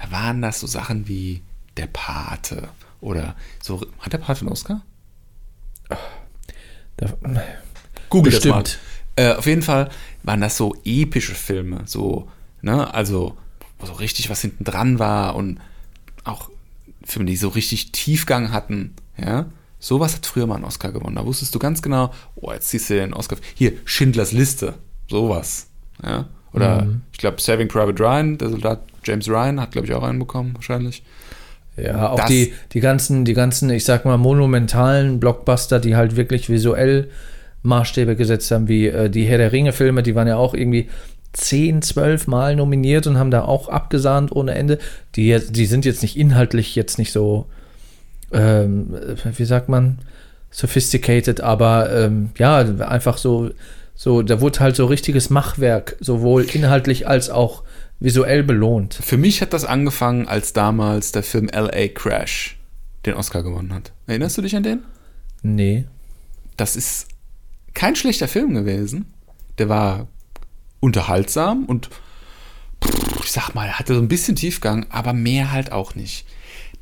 Da 0.00 0.10
waren 0.10 0.42
das 0.42 0.60
so 0.60 0.66
Sachen 0.66 1.08
wie 1.08 1.42
der 1.76 1.86
Pate 1.86 2.68
oder 3.00 3.36
so. 3.62 3.86
Hat 3.98 4.12
der 4.12 4.18
Pate 4.18 4.40
einen 4.40 4.50
Oscar? 4.50 4.82
da, 6.96 7.06
Google 8.08 8.32
Bestimmt. 8.32 8.78
das 9.16 9.24
mal. 9.24 9.32
Äh, 9.32 9.36
auf 9.36 9.46
jeden 9.46 9.62
Fall 9.62 9.90
waren 10.22 10.40
das 10.40 10.56
so 10.56 10.74
epische 10.84 11.34
Filme, 11.34 11.82
so, 11.86 12.28
ne, 12.62 12.92
also, 12.94 13.36
wo 13.78 13.86
so 13.86 13.94
richtig 13.94 14.30
was 14.30 14.40
hinten 14.40 14.64
dran 14.64 14.98
war 14.98 15.34
und 15.34 15.60
auch 16.24 16.50
Filme, 17.02 17.26
die 17.26 17.36
so 17.36 17.48
richtig 17.48 17.92
Tiefgang 17.92 18.52
hatten, 18.52 18.94
ja. 19.16 19.46
Sowas 19.82 20.14
hat 20.14 20.26
früher 20.26 20.46
mal 20.46 20.56
einen 20.56 20.64
Oscar 20.64 20.92
gewonnen. 20.92 21.16
Da 21.16 21.24
wusstest 21.24 21.54
du 21.54 21.58
ganz 21.58 21.80
genau, 21.80 22.12
oh, 22.34 22.52
jetzt 22.52 22.68
ziehst 22.68 22.90
du 22.90 22.94
den 22.94 23.14
Oscar. 23.14 23.38
Hier, 23.54 23.72
Schindlers 23.86 24.32
Liste, 24.32 24.74
sowas, 25.08 25.68
ja. 26.02 26.28
Oder 26.52 26.86
ich 27.12 27.18
glaube, 27.18 27.40
Saving 27.40 27.68
Private 27.68 28.02
Ryan, 28.02 28.36
der 28.36 28.50
Soldat 28.50 28.82
James 29.04 29.28
Ryan 29.28 29.60
hat, 29.60 29.72
glaube 29.72 29.86
ich, 29.86 29.94
auch 29.94 30.02
einen 30.02 30.18
bekommen, 30.18 30.52
wahrscheinlich. 30.54 31.02
Ja, 31.76 32.10
auch 32.10 32.16
Das- 32.16 32.26
die, 32.28 32.52
die 32.72 32.80
ganzen, 32.80 33.24
die 33.24 33.32
ganzen, 33.34 33.70
ich 33.70 33.84
sag 33.84 34.04
mal, 34.04 34.18
monumentalen 34.18 35.20
Blockbuster, 35.20 35.78
die 35.78 35.96
halt 35.96 36.16
wirklich 36.16 36.48
visuell 36.50 37.08
Maßstäbe 37.62 38.16
gesetzt 38.16 38.50
haben, 38.50 38.68
wie 38.68 38.86
äh, 38.88 39.08
die 39.10 39.24
Herr 39.24 39.38
der 39.38 39.52
Ringe-Filme, 39.52 40.02
die 40.02 40.14
waren 40.14 40.26
ja 40.28 40.36
auch 40.36 40.54
irgendwie 40.54 40.88
10, 41.32 41.82
12 41.82 42.26
Mal 42.26 42.56
nominiert 42.56 43.06
und 43.06 43.18
haben 43.18 43.30
da 43.30 43.42
auch 43.44 43.68
abgesahnt 43.68 44.32
ohne 44.32 44.54
Ende. 44.54 44.78
Die, 45.14 45.38
die 45.50 45.66
sind 45.66 45.84
jetzt 45.84 46.02
nicht 46.02 46.16
inhaltlich 46.16 46.74
jetzt 46.74 46.98
nicht 46.98 47.12
so, 47.12 47.46
ähm, 48.32 48.94
wie 49.36 49.44
sagt 49.44 49.68
man, 49.68 49.98
sophisticated, 50.50 51.40
aber 51.40 51.92
ähm, 51.92 52.30
ja, 52.36 52.58
einfach 52.80 53.16
so, 53.18 53.50
so, 54.02 54.22
da 54.22 54.40
wurde 54.40 54.60
halt 54.60 54.76
so 54.76 54.86
richtiges 54.86 55.28
Machwerk, 55.28 55.94
sowohl 56.00 56.44
inhaltlich 56.44 57.06
als 57.06 57.28
auch 57.28 57.64
visuell 57.98 58.42
belohnt. 58.42 58.94
Für 58.94 59.18
mich 59.18 59.42
hat 59.42 59.52
das 59.52 59.66
angefangen, 59.66 60.26
als 60.26 60.54
damals 60.54 61.12
der 61.12 61.22
Film 61.22 61.50
L.A. 61.50 61.88
Crash 61.88 62.58
den 63.04 63.12
Oscar 63.12 63.42
gewonnen 63.42 63.74
hat. 63.74 63.92
Erinnerst 64.06 64.38
du 64.38 64.42
dich 64.42 64.56
an 64.56 64.62
den? 64.62 64.84
Nee. 65.42 65.84
das 66.56 66.76
ist 66.76 67.08
kein 67.74 67.94
schlechter 67.94 68.26
Film 68.26 68.54
gewesen. 68.54 69.04
Der 69.58 69.68
war 69.68 70.08
unterhaltsam 70.80 71.66
und 71.66 71.90
ich 73.22 73.30
sag 73.30 73.54
mal, 73.54 73.78
hatte 73.78 73.94
so 73.94 74.00
ein 74.00 74.08
bisschen 74.08 74.34
Tiefgang, 74.34 74.86
aber 74.88 75.12
mehr 75.12 75.52
halt 75.52 75.72
auch 75.72 75.94
nicht. 75.94 76.24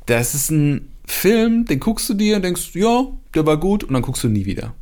Das 0.05 0.35
ist 0.35 0.51
ein 0.51 0.93
Film, 1.05 1.65
den 1.65 1.81
guckst 1.81 2.07
du 2.07 2.13
dir 2.13 2.37
und 2.37 2.43
denkst, 2.43 2.75
ja, 2.75 3.07
der 3.35 3.45
war 3.45 3.59
gut 3.59 3.83
und 3.83 3.93
dann 3.93 4.03
guckst 4.03 4.23
du 4.23 4.29
nie 4.29 4.45
wieder. 4.45 4.73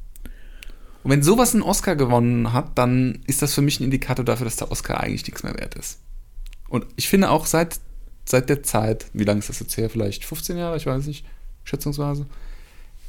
Und 1.04 1.12
wenn 1.12 1.24
sowas 1.24 1.54
einen 1.54 1.64
Oscar 1.64 1.96
gewonnen 1.96 2.54
hat, 2.54 2.78
dann 2.78 3.20
ist 3.28 3.42
das 3.42 3.54
für 3.54 3.62
mich 3.62 3.80
ein 3.80 3.84
Indikator 3.84 4.26
dafür, 4.26 4.46
dass 4.46 4.56
der 4.56 4.72
Oscar 4.72 5.00
eigentlich 5.00 5.26
nichts 5.26 5.44
mehr 5.44 5.56
wert 5.56 5.76
ist. 5.76 6.00
Und 6.68 6.86
ich 6.96 7.08
finde 7.08 7.30
auch 7.30 7.46
seit, 7.46 7.80
seit 8.26 8.50
der 8.50 8.64
Zeit, 8.64 9.06
wie 9.14 9.24
lange 9.24 9.40
ist 9.40 9.50
das 9.50 9.60
jetzt 9.60 9.78
her? 9.78 9.90
Vielleicht 9.90 10.26
15 10.26 10.58
Jahre, 10.58 10.78
ich 10.78 10.86
weiß 10.86 11.06
nicht, 11.06 11.26
schätzungsweise, 11.64 12.26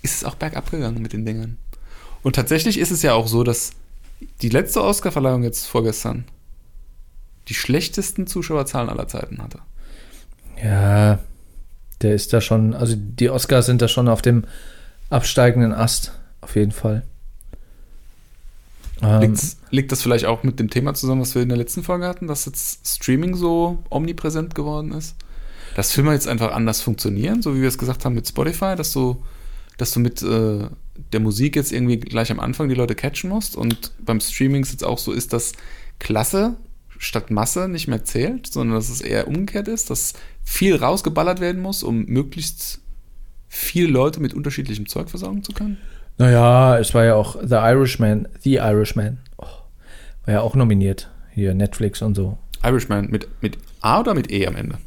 ist 0.02 0.16
es 0.16 0.24
auch 0.24 0.36
bergab 0.36 0.70
gegangen 0.70 1.02
mit 1.02 1.12
den 1.12 1.24
Dingern. 1.26 1.58
Und 2.22 2.36
tatsächlich 2.36 2.78
ist 2.78 2.90
es 2.90 3.02
ja 3.02 3.14
auch 3.14 3.26
so, 3.26 3.42
dass 3.42 3.72
die 4.42 4.48
letzte 4.48 4.82
Oscarverleihung 4.82 5.42
jetzt 5.42 5.66
vorgestern 5.66 6.24
die 7.48 7.54
schlechtesten 7.54 8.26
Zuschauerzahlen 8.26 8.90
aller 8.90 9.08
Zeiten 9.08 9.42
hatte. 9.42 9.60
Ja, 10.62 11.18
der 12.02 12.14
ist 12.14 12.32
da 12.32 12.40
schon, 12.40 12.74
also 12.74 12.94
die 12.96 13.30
Oscars 13.30 13.66
sind 13.66 13.80
da 13.80 13.88
schon 13.88 14.08
auf 14.08 14.22
dem 14.22 14.44
absteigenden 15.08 15.72
Ast, 15.72 16.12
auf 16.40 16.56
jeden 16.56 16.72
Fall. 16.72 17.04
Ähm, 19.02 19.36
liegt 19.70 19.92
das 19.92 20.02
vielleicht 20.02 20.24
auch 20.24 20.42
mit 20.42 20.58
dem 20.58 20.70
Thema 20.70 20.94
zusammen, 20.94 21.20
was 21.20 21.34
wir 21.34 21.42
in 21.42 21.48
der 21.48 21.58
letzten 21.58 21.82
Folge 21.82 22.06
hatten, 22.06 22.26
dass 22.26 22.46
jetzt 22.46 22.86
Streaming 22.86 23.34
so 23.34 23.78
omnipräsent 23.90 24.54
geworden 24.54 24.92
ist? 24.92 25.14
Dass 25.76 25.92
Filme 25.92 26.12
jetzt 26.12 26.26
einfach 26.26 26.52
anders 26.52 26.80
funktionieren, 26.80 27.42
so 27.42 27.54
wie 27.54 27.60
wir 27.60 27.68
es 27.68 27.78
gesagt 27.78 28.04
haben 28.04 28.14
mit 28.14 28.26
Spotify, 28.26 28.74
dass 28.76 28.92
du, 28.92 29.22
dass 29.76 29.92
du 29.92 30.00
mit 30.00 30.22
äh, 30.22 30.66
der 31.12 31.20
Musik 31.20 31.54
jetzt 31.56 31.72
irgendwie 31.72 31.98
gleich 31.98 32.32
am 32.32 32.40
Anfang 32.40 32.68
die 32.68 32.74
Leute 32.74 32.94
catchen 32.94 33.30
musst 33.30 33.56
und 33.56 33.92
beim 34.04 34.20
Streaming 34.20 34.64
jetzt 34.64 34.84
auch 34.84 34.98
so 34.98 35.12
ist, 35.12 35.32
dass 35.32 35.52
Klasse 36.00 36.56
statt 36.98 37.30
Masse 37.30 37.68
nicht 37.68 37.86
mehr 37.86 38.04
zählt, 38.04 38.48
sondern 38.48 38.76
dass 38.76 38.88
es 38.88 39.00
eher 39.00 39.28
umgekehrt 39.28 39.68
ist, 39.68 39.90
dass 39.90 40.14
viel 40.42 40.74
rausgeballert 40.74 41.40
werden 41.40 41.62
muss, 41.62 41.82
um 41.84 42.04
möglichst 42.06 42.80
viele 43.48 43.88
Leute 43.88 44.20
mit 44.20 44.34
unterschiedlichem 44.34 44.88
Zeug 44.88 45.08
versorgen 45.08 45.44
zu 45.44 45.52
können? 45.52 45.78
Naja, 46.18 46.78
es 46.78 46.92
war 46.94 47.04
ja 47.04 47.14
auch 47.14 47.36
The 47.40 47.54
Irishman, 47.54 48.28
The 48.40 48.56
Irishman. 48.56 49.18
Oh, 49.36 49.46
war 50.24 50.34
ja 50.34 50.40
auch 50.40 50.54
nominiert. 50.54 51.08
Hier, 51.32 51.54
Netflix 51.54 52.02
und 52.02 52.16
so. 52.16 52.38
Irishman 52.64 53.06
mit, 53.06 53.28
mit 53.40 53.58
A 53.80 54.00
oder 54.00 54.14
mit 54.14 54.30
E 54.30 54.46
am 54.46 54.56
Ende? 54.56 54.78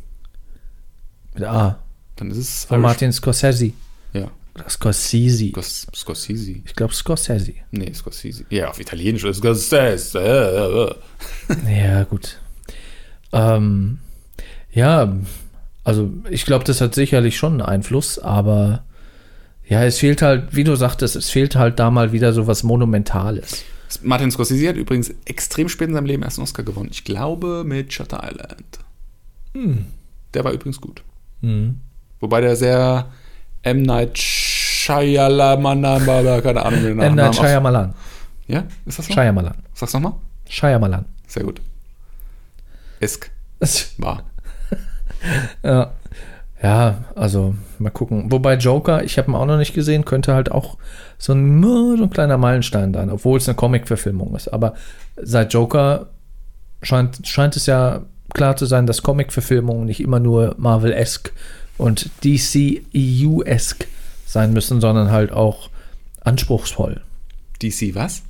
Mit 1.33 1.43
A. 1.43 1.79
Dann 2.17 2.31
ist 2.31 2.37
es 2.37 2.65
Von 2.65 2.81
Martin 2.81 3.13
Scorsese. 3.13 3.71
Ja. 4.11 4.29
Oder 4.55 4.69
Scorsese. 4.69 5.49
Scors 5.51 5.87
Scorsese. 5.95 6.51
Ich 6.65 6.75
glaube 6.75 6.93
Scorsese. 6.93 7.53
Nee, 7.71 7.93
Scorsese. 7.93 8.45
Ja, 8.49 8.69
auf 8.69 8.79
Italienisch 8.79 9.23
ist 9.23 9.37
Scorsese. 9.37 10.97
Ja, 11.67 12.03
gut. 12.03 12.37
Ähm, 13.31 13.99
ja, 14.73 15.15
also 15.83 16.11
ich 16.29 16.45
glaube, 16.45 16.65
das 16.65 16.81
hat 16.81 16.93
sicherlich 16.93 17.37
schon 17.37 17.53
einen 17.53 17.61
Einfluss, 17.61 18.19
aber 18.19 18.83
ja, 19.71 19.85
es 19.85 19.99
fehlt 19.99 20.21
halt, 20.21 20.53
wie 20.53 20.65
du 20.65 20.75
sagtest, 20.75 21.15
es 21.15 21.29
fehlt 21.29 21.55
halt 21.55 21.79
da 21.79 21.89
mal 21.89 22.11
wieder 22.11 22.33
so 22.33 22.45
was 22.45 22.63
Monumentales. 22.63 23.63
Martin 24.01 24.29
Scorsese 24.29 24.67
hat 24.67 24.75
übrigens 24.75 25.13
extrem 25.23 25.69
spät 25.69 25.87
in 25.87 25.93
seinem 25.93 26.07
Leben 26.07 26.23
erst 26.23 26.37
einen 26.37 26.43
Oscar 26.43 26.63
gewonnen. 26.63 26.89
Ich 26.91 27.05
glaube 27.05 27.63
mit 27.65 27.93
Shutter 27.93 28.21
Island. 28.21 28.79
Hm. 29.53 29.85
Der 30.33 30.43
war 30.43 30.51
übrigens 30.51 30.81
gut. 30.81 31.03
Mhm. 31.39 31.79
Wobei 32.19 32.41
der 32.41 32.57
sehr 32.57 33.13
M. 33.61 33.83
Night 33.83 34.17
Shyamalan, 34.17 36.05
keine 36.43 36.65
Ahnung, 36.65 36.79
wie 36.81 36.93
der 36.93 37.07
M. 37.07 37.15
Night 37.15 37.35
Shyamalan. 37.37 37.93
Ja, 38.47 38.65
ist 38.85 38.99
das 38.99 39.05
so? 39.07 39.13
Shyamalan. 39.13 39.55
Sag's 39.73 39.93
nochmal. 39.93 40.15
Shyamalan. 40.49 41.05
Sehr 41.27 41.43
gut. 41.43 41.61
Isk. 42.99 43.31
War. 43.99 44.25
Ja. 45.63 45.93
Ja, 46.61 47.05
also 47.15 47.55
mal 47.79 47.89
gucken. 47.89 48.31
Wobei 48.31 48.55
Joker, 48.55 49.03
ich 49.03 49.17
habe 49.17 49.31
ihn 49.31 49.35
auch 49.35 49.45
noch 49.45 49.57
nicht 49.57 49.73
gesehen, 49.73 50.05
könnte 50.05 50.35
halt 50.35 50.51
auch 50.51 50.77
so 51.17 51.33
ein, 51.33 51.61
so 51.63 52.03
ein 52.03 52.09
kleiner 52.09 52.37
Meilenstein 52.37 52.93
sein, 52.93 53.09
obwohl 53.09 53.37
es 53.37 53.47
eine 53.49 53.55
Comic-Verfilmung 53.55 54.35
ist. 54.35 54.47
Aber 54.47 54.75
seit 55.21 55.53
Joker 55.53 56.07
scheint, 56.83 57.27
scheint 57.27 57.55
es 57.55 57.65
ja 57.65 58.03
klar 58.33 58.55
zu 58.57 58.65
sein, 58.65 58.85
dass 58.85 59.01
Comic-Verfilmungen 59.01 59.85
nicht 59.85 60.01
immer 60.01 60.19
nur 60.19 60.55
Marvel-esque 60.57 61.31
und 61.77 62.09
DCEU-esque 62.23 63.87
sein 64.27 64.53
müssen, 64.53 64.81
sondern 64.81 65.11
halt 65.11 65.31
auch 65.31 65.69
anspruchsvoll. 66.21 67.01
DC 67.61 67.95
was? 67.95 68.21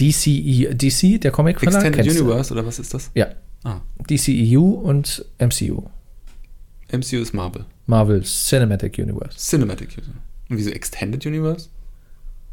DCE, 0.00 0.74
DC, 0.74 1.20
der 1.20 1.30
Comic-Verlag, 1.30 1.84
Extended? 1.84 2.20
Universe 2.20 2.52
oder 2.52 2.66
was 2.66 2.78
ist 2.78 2.94
das? 2.94 3.10
Ja, 3.14 3.28
Ah, 3.64 3.80
DCEU 4.08 4.62
und 4.62 5.24
MCU. 5.38 5.82
MCU 6.90 7.16
ist 7.16 7.34
Marvel. 7.34 7.64
Marvel 7.86 8.22
Cinematic 8.22 8.98
Universe. 8.98 9.36
Cinematic 9.38 9.90
Universe. 9.98 10.18
Und 10.48 10.56
wieso 10.56 10.70
Extended 10.70 11.24
Universe? 11.26 11.68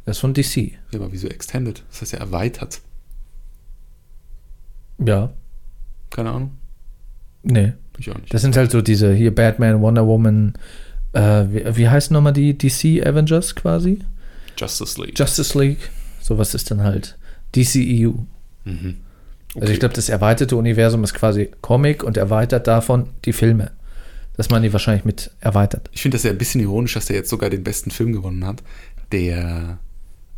Das 0.05 0.17
ist 0.17 0.21
von 0.21 0.33
DC. 0.33 0.55
Ja, 0.91 0.99
aber 0.99 1.11
wieso 1.11 1.27
Extended? 1.27 1.83
Das 1.89 2.01
heißt 2.01 2.13
ja 2.13 2.19
erweitert. 2.19 2.81
Ja, 4.97 5.33
Keine 6.09 6.29
Ahnung. 6.31 6.51
nee. 7.43 7.73
Ich 7.97 8.09
auch 8.11 8.15
nicht. 8.17 8.33
Das 8.33 8.41
sind 8.41 8.57
halt 8.57 8.71
so 8.71 8.81
diese 8.81 9.13
hier 9.13 9.33
Batman, 9.33 9.79
Wonder 9.81 10.05
Woman, 10.05 10.53
äh, 11.13 11.45
wie, 11.49 11.77
wie 11.77 11.87
heißen 11.87 12.13
nochmal 12.13 12.33
die 12.33 12.57
DC 12.57 13.05
Avengers 13.05 13.55
quasi? 13.55 13.99
Justice 14.57 15.01
League. 15.01 15.17
Justice 15.17 15.57
League. 15.57 15.89
Sowas 16.21 16.53
ist 16.53 16.69
dann 16.71 16.83
halt 16.83 17.17
DCEU. 17.55 18.13
mhm. 18.65 18.97
Also 19.57 19.71
ich 19.71 19.79
glaube, 19.79 19.95
das 19.95 20.09
erweiterte 20.09 20.57
Universum 20.57 21.05
ist 21.05 21.13
quasi 21.13 21.49
Comic 21.61 22.03
und 22.03 22.17
erweitert 22.17 22.67
davon 22.67 23.07
die 23.23 23.31
Filme. 23.31 23.71
Dass 24.37 24.49
man 24.49 24.63
die 24.63 24.73
wahrscheinlich 24.73 25.05
mit 25.05 25.31
erweitert. 25.39 25.89
Ich 25.93 26.01
finde 26.01 26.15
das 26.15 26.23
ja 26.23 26.31
ein 26.31 26.37
bisschen 26.37 26.61
ironisch, 26.61 26.93
dass 26.93 27.05
der 27.05 27.15
jetzt 27.15 27.29
sogar 27.29 27.49
den 27.49 27.63
besten 27.63 27.91
Film 27.91 28.11
gewonnen 28.11 28.45
hat. 28.45 28.63
Der 29.11 29.79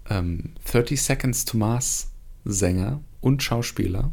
ähm, 0.10 0.52
30 0.72 1.02
Seconds 1.02 1.46
to 1.46 1.58
Mars 1.58 2.10
Sänger 2.46 3.02
und 3.22 3.44
Schauspieler, 3.44 4.12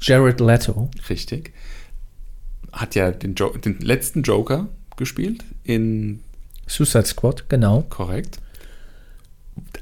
Jared 0.00 0.40
Leto. 0.40 0.90
richtig, 1.08 1.52
hat 2.72 2.94
ja 2.94 3.10
den, 3.10 3.34
jo 3.34 3.50
den 3.56 3.78
letzten 3.80 4.22
Joker 4.22 4.68
gespielt 4.96 5.44
in 5.64 6.20
Suicide 6.66 7.06
Squad, 7.06 7.48
genau. 7.48 7.82
korrekt. 7.88 8.38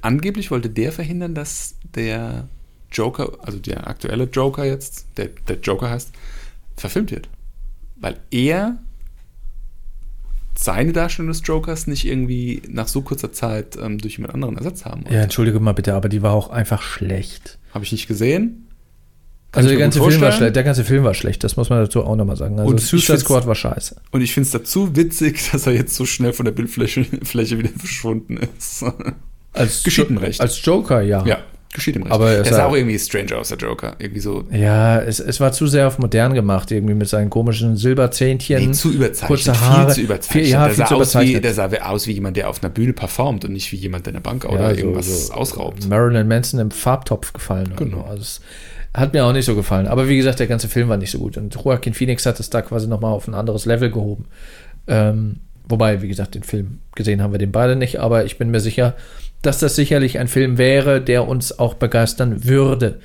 Angeblich 0.02 0.50
wollte 0.50 0.70
der 0.70 0.92
verhindern, 0.92 1.34
dass 1.34 1.76
der 1.94 2.48
Joker, 2.92 3.32
also 3.40 3.58
der 3.58 3.88
aktuelle 3.88 4.24
Joker 4.24 4.64
jetzt, 4.64 5.06
der, 5.16 5.30
der 5.48 5.58
Joker 5.60 5.90
heißt, 5.90 6.12
verfilmt 6.76 7.10
wird. 7.10 7.28
Weil 7.96 8.16
er 8.30 8.78
seine 10.56 10.92
Darstellung 10.92 11.28
des 11.28 11.42
Jokers 11.44 11.86
nicht 11.86 12.04
irgendwie 12.06 12.62
nach 12.68 12.86
so 12.88 13.02
kurzer 13.02 13.32
Zeit 13.32 13.76
ähm, 13.80 13.98
durch 13.98 14.16
jemand 14.16 14.34
anderen 14.34 14.56
ersetzt 14.56 14.84
haben 14.84 15.02
wollte. 15.04 15.14
Ja, 15.16 15.22
entschuldige 15.22 15.58
mal 15.60 15.72
bitte, 15.72 15.94
aber 15.94 16.08
die 16.08 16.22
war 16.22 16.32
auch 16.32 16.50
einfach 16.50 16.80
schlecht. 16.82 17.58
Habe 17.72 17.84
ich 17.84 17.92
nicht 17.92 18.06
gesehen. 18.06 18.68
Kann 19.50 19.64
Also 19.64 19.68
der 19.70 19.78
ganze, 19.78 20.00
Film 20.02 20.20
war 20.20 20.32
schlecht, 20.32 20.56
der 20.56 20.62
ganze 20.64 20.84
Film 20.84 21.04
war 21.04 21.14
schlecht, 21.14 21.44
das 21.44 21.56
muss 21.56 21.70
man 21.70 21.78
dazu 21.80 22.04
auch 22.04 22.16
nochmal 22.16 22.36
sagen. 22.36 22.58
Also 22.58 22.70
Und 22.70 22.80
Suicide 22.80 23.18
Squad 23.18 23.46
war 23.46 23.54
scheiße. 23.54 23.96
Und 24.10 24.20
ich 24.20 24.32
finde 24.32 24.46
es 24.46 24.52
dazu 24.52 24.94
witzig, 24.96 25.48
dass 25.52 25.66
er 25.66 25.74
jetzt 25.74 25.94
so 25.94 26.06
schnell 26.06 26.32
von 26.32 26.44
der 26.44 26.52
Bildfläche 26.52 27.04
Fläche 27.22 27.58
wieder 27.58 27.70
verschwunden 27.70 28.38
ist. 28.56 28.84
Als 29.52 29.82
Geschieht 29.84 30.10
ihm 30.10 30.16
Jo- 30.16 30.22
recht. 30.22 30.40
Als 30.40 30.64
Joker, 30.64 31.02
ja. 31.02 31.24
ja, 31.26 31.38
geschieht 31.74 31.96
ihm 31.96 32.02
recht. 32.04 32.14
Aber 32.14 32.30
es 32.30 32.44
der 32.48 32.54
sah 32.54 32.64
auch 32.66 32.74
irgendwie 32.74 32.98
strange 32.98 33.36
aus, 33.36 33.48
der 33.50 33.58
Joker. 33.58 33.96
Irgendwie 33.98 34.20
so 34.20 34.44
Ja, 34.50 34.98
es, 35.00 35.20
es 35.20 35.40
war 35.40 35.52
zu 35.52 35.66
sehr 35.66 35.86
auf 35.88 35.98
modern 35.98 36.32
gemacht, 36.32 36.70
irgendwie 36.70 36.94
mit 36.94 37.08
seinen 37.08 37.28
komischen 37.28 37.76
Silberzähnchen. 37.76 38.64
Nee, 38.68 38.72
zu 38.72 38.90
überzeichnet. 38.92 39.26
kurze 39.28 39.60
Haare. 39.60 39.86
Viel 39.86 39.94
zu 39.94 40.00
überzeichnet. 40.00 40.44
Viel- 40.46 40.52
ja, 40.52 40.64
der, 40.64 40.74
viel 40.74 40.76
sah 40.84 40.86
zu 40.88 40.94
aus 40.94 41.14
wie, 41.14 41.18
überzeichnet. 41.34 41.44
der 41.44 41.54
sah 41.54 41.66
aus 41.90 42.06
wie 42.06 42.12
jemand, 42.12 42.36
der 42.38 42.48
auf 42.48 42.62
einer 42.62 42.70
Bühne 42.70 42.94
performt 42.94 43.44
und 43.44 43.52
nicht 43.52 43.70
wie 43.72 43.76
jemand, 43.76 44.06
der 44.06 44.12
eine 44.14 44.20
Bank 44.22 44.44
oder 44.46 44.70
Ja, 44.72 44.78
irgendwas 44.78 45.26
so 45.26 45.34
ausraubt. 45.34 45.86
Marilyn 45.88 46.26
Manson 46.26 46.60
im 46.60 46.70
Farbtopf 46.70 47.32
gefallen. 47.34 47.72
Genau. 47.76 47.98
so. 47.98 48.04
Also 48.04 48.22
es 48.22 48.40
hat 48.94 49.12
mir 49.12 49.24
auch 49.24 49.32
nicht 49.32 49.44
so 49.44 49.54
gefallen. 49.56 49.86
Aber 49.88 50.08
wie 50.08 50.16
gesagt, 50.16 50.38
der 50.38 50.46
ganze 50.46 50.68
Film 50.68 50.88
war 50.88 50.96
nicht 50.96 51.10
so 51.10 51.18
gut. 51.18 51.36
Und 51.36 51.54
Joaquin 51.54 51.92
Phoenix 51.94 52.24
hat 52.26 52.38
es 52.38 52.48
da 52.50 52.62
quasi 52.62 52.86
nochmal 52.86 53.12
auf 53.12 53.26
ein 53.26 53.34
anderes 53.34 53.66
Level 53.66 53.90
gehoben. 53.90 54.26
Ähm, 54.86 55.40
wobei, 55.68 56.00
wie 56.02 56.08
gesagt, 56.08 56.34
den 56.36 56.44
Film 56.44 56.78
gesehen 56.94 57.20
haben 57.20 57.32
wir 57.32 57.38
den 57.38 57.50
beide 57.50 57.74
nicht. 57.74 57.98
Aber 57.98 58.24
ich 58.24 58.38
bin 58.38 58.50
mir 58.52 58.60
sicher, 58.60 58.94
dass 59.46 59.58
das 59.58 59.76
sicherlich 59.76 60.18
ein 60.18 60.28
Film 60.28 60.58
wäre, 60.58 61.00
der 61.00 61.28
uns 61.28 61.58
auch 61.58 61.74
begeistern 61.74 62.44
würde. 62.44 63.00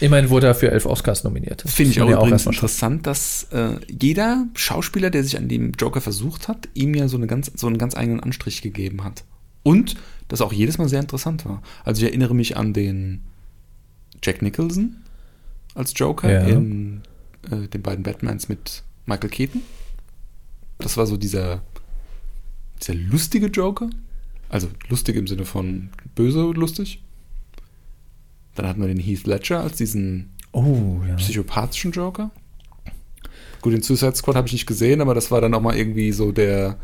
Immerhin 0.00 0.30
wurde 0.30 0.46
er 0.46 0.54
für 0.54 0.70
elf 0.70 0.86
Oscars 0.86 1.24
nominiert. 1.24 1.62
Finde 1.66 1.92
ich 1.92 2.00
auch 2.00 2.28
schaffen. 2.28 2.52
interessant, 2.52 3.06
dass 3.06 3.48
äh, 3.52 3.72
jeder 3.88 4.46
Schauspieler, 4.54 5.10
der 5.10 5.24
sich 5.24 5.36
an 5.36 5.48
dem 5.48 5.72
Joker 5.72 6.00
versucht 6.00 6.48
hat, 6.48 6.68
ihm 6.74 6.94
ja 6.94 7.06
so, 7.08 7.16
eine 7.16 7.26
ganz, 7.26 7.50
so 7.54 7.66
einen 7.66 7.76
ganz 7.78 7.94
eigenen 7.96 8.20
Anstrich 8.20 8.62
gegeben 8.62 9.04
hat. 9.04 9.24
Und 9.62 9.96
das 10.28 10.40
auch 10.40 10.52
jedes 10.52 10.78
Mal 10.78 10.88
sehr 10.88 11.00
interessant 11.00 11.44
war. 11.44 11.62
Also 11.84 12.02
ich 12.02 12.08
erinnere 12.08 12.34
mich 12.34 12.56
an 12.56 12.72
den 12.72 13.22
Jack 14.22 14.42
Nicholson 14.42 14.96
als 15.74 15.92
Joker 15.94 16.30
Ja. 16.30 16.40
in 16.46 17.02
äh, 17.50 17.68
den 17.68 17.82
beiden 17.82 18.02
Batmans 18.02 18.48
mit 18.48 18.82
Michael 19.06 19.30
Keaton. 19.30 19.62
Das 20.78 20.96
war 20.96 21.06
so 21.06 21.16
dieser, 21.16 21.62
dieser 22.80 22.94
lustige 22.94 23.48
Joker. 23.48 23.90
Also 24.50 24.68
lustig 24.88 25.16
im 25.16 25.26
Sinne 25.26 25.44
von 25.44 25.88
böse 26.14 26.44
und 26.44 26.58
lustig. 26.58 27.02
Dann 28.56 28.66
hatten 28.66 28.80
wir 28.80 28.88
den 28.88 28.98
Heath 28.98 29.26
Ledger 29.26 29.60
als 29.60 29.76
diesen 29.76 30.30
Oh, 30.52 31.00
ja. 31.08 31.14
psychopathischen 31.14 31.92
Joker. 31.92 32.30
Gut, 33.62 33.72
den 33.72 33.82
Suicide 33.82 34.16
Squad 34.16 34.36
habe 34.36 34.48
ich 34.48 34.52
nicht 34.52 34.66
gesehen, 34.66 35.00
aber 35.00 35.14
das 35.14 35.30
war 35.30 35.40
dann 35.40 35.54
auch 35.54 35.60
mal 35.60 35.76
irgendwie 35.76 36.10
so 36.12 36.32
der 36.32 36.76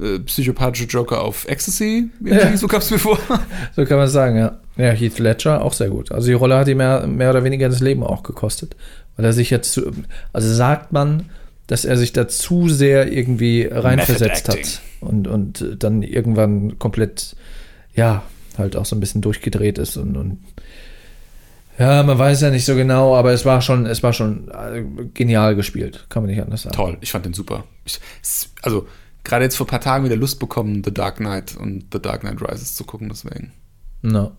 äh, 0.00 0.18
psychopathische 0.20 0.86
Joker 0.86 1.22
auf 1.22 1.46
Ecstasy. 1.46 2.08
Ja. 2.24 2.56
So 2.56 2.66
kam 2.66 2.80
es 2.80 2.90
mir 2.90 2.98
vor. 2.98 3.18
So 3.76 3.84
kann 3.84 3.98
man 3.98 4.08
sagen, 4.08 4.36
ja. 4.36 4.58
Ja, 4.76 4.90
Heath 4.90 5.18
Ledger 5.18 5.62
auch 5.62 5.72
sehr 5.72 5.90
gut. 5.90 6.10
Also 6.10 6.26
die 6.26 6.32
Rolle 6.32 6.56
hat 6.56 6.68
ihm 6.68 6.78
mehr, 6.78 7.06
mehr 7.06 7.30
oder 7.30 7.44
weniger 7.44 7.68
das 7.68 7.80
Leben 7.80 8.02
auch 8.02 8.22
gekostet. 8.22 8.74
Weil 9.16 9.26
er 9.26 9.32
sich 9.32 9.50
jetzt 9.50 9.72
zu, 9.72 9.92
also 10.32 10.52
sagt 10.52 10.92
man, 10.92 11.30
dass 11.66 11.84
er 11.84 11.96
sich 11.96 12.12
da 12.12 12.26
zu 12.28 12.68
sehr 12.68 13.12
irgendwie 13.12 13.68
reinversetzt 13.70 14.48
hat 14.48 14.80
und, 15.00 15.28
und 15.28 15.64
dann 15.78 16.02
irgendwann 16.02 16.78
komplett, 16.78 17.36
ja, 17.94 18.22
halt 18.58 18.76
auch 18.76 18.86
so 18.86 18.96
ein 18.96 19.00
bisschen 19.00 19.20
durchgedreht 19.20 19.78
ist 19.78 19.96
und, 19.96 20.16
und 20.16 20.38
ja, 21.78 22.02
man 22.02 22.18
weiß 22.18 22.40
ja 22.40 22.50
nicht 22.50 22.64
so 22.64 22.74
genau, 22.74 23.14
aber 23.14 23.32
es 23.32 23.44
war 23.44 23.60
schon, 23.60 23.84
es 23.84 24.02
war 24.02 24.12
schon 24.12 24.48
äh, 24.48 24.82
genial 25.12 25.54
gespielt, 25.56 26.06
kann 26.08 26.22
man 26.22 26.30
nicht 26.30 26.42
anders 26.42 26.62
sagen. 26.62 26.74
Toll, 26.74 26.96
ich 27.02 27.12
fand 27.12 27.26
den 27.26 27.34
super. 27.34 27.64
Ich, 27.84 28.00
also, 28.62 28.86
gerade 29.24 29.44
jetzt 29.44 29.56
vor 29.56 29.66
ein 29.66 29.70
paar 29.70 29.80
Tagen 29.80 30.04
wieder 30.04 30.16
Lust 30.16 30.40
bekommen, 30.40 30.82
The 30.82 30.94
Dark 30.94 31.16
Knight 31.16 31.54
und 31.56 31.86
The 31.92 32.00
Dark 32.00 32.20
Knight 32.20 32.40
Rises 32.40 32.76
zu 32.76 32.84
gucken, 32.84 33.10
deswegen. 33.10 33.52
No. 34.00 34.32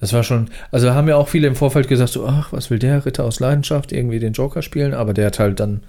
Das 0.00 0.14
war 0.14 0.22
schon, 0.22 0.48
also 0.70 0.94
haben 0.94 1.08
ja 1.08 1.16
auch 1.16 1.28
viele 1.28 1.46
im 1.46 1.56
Vorfeld 1.56 1.88
gesagt, 1.88 2.12
so, 2.12 2.26
ach, 2.26 2.52
was 2.54 2.70
will 2.70 2.78
der 2.78 3.04
Ritter 3.04 3.24
aus 3.24 3.38
Leidenschaft 3.38 3.92
irgendwie 3.92 4.18
den 4.18 4.32
Joker 4.32 4.62
spielen, 4.62 4.94
aber 4.94 5.12
der 5.12 5.26
hat 5.26 5.38
halt 5.38 5.60
dann 5.60 5.82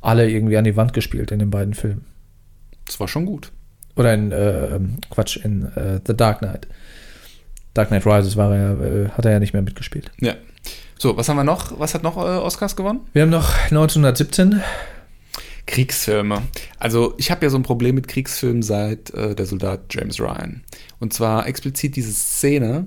alle 0.00 0.30
irgendwie 0.30 0.56
an 0.56 0.64
die 0.64 0.76
Wand 0.76 0.92
gespielt 0.92 1.32
in 1.32 1.40
den 1.40 1.50
beiden 1.50 1.74
Filmen. 1.74 2.04
Das 2.86 2.98
war 3.00 3.08
schon 3.08 3.26
gut. 3.26 3.52
Oder 3.96 4.14
in, 4.14 4.32
äh, 4.32 4.78
Quatsch, 5.10 5.36
in 5.36 5.64
äh, 5.74 6.00
The 6.06 6.16
Dark 6.16 6.38
Knight. 6.38 6.68
Dark 7.74 7.88
Knight 7.88 8.06
Rises 8.06 8.36
war 8.36 8.54
er, 8.54 8.80
äh, 8.80 9.08
hat 9.10 9.24
er 9.24 9.32
ja 9.32 9.40
nicht 9.40 9.52
mehr 9.52 9.62
mitgespielt. 9.62 10.10
Ja. 10.20 10.34
So, 10.98 11.16
was 11.16 11.28
haben 11.28 11.36
wir 11.36 11.44
noch? 11.44 11.78
Was 11.78 11.94
hat 11.94 12.02
noch 12.02 12.16
äh, 12.16 12.20
Oscars 12.20 12.76
gewonnen? 12.76 13.00
Wir 13.12 13.22
haben 13.22 13.30
noch 13.30 13.52
1917. 13.64 14.62
Kriegsfilme. 15.66 16.42
Also 16.78 17.14
ich 17.18 17.30
habe 17.30 17.44
ja 17.44 17.50
so 17.50 17.58
ein 17.58 17.64
Problem 17.64 17.96
mit 17.96 18.08
Kriegsfilmen 18.08 18.62
seit 18.62 19.10
äh, 19.10 19.34
der 19.34 19.46
Soldat 19.46 19.80
James 19.90 20.20
Ryan. 20.20 20.62
Und 21.00 21.12
zwar 21.12 21.46
explizit 21.46 21.96
diese 21.96 22.12
Szene, 22.12 22.86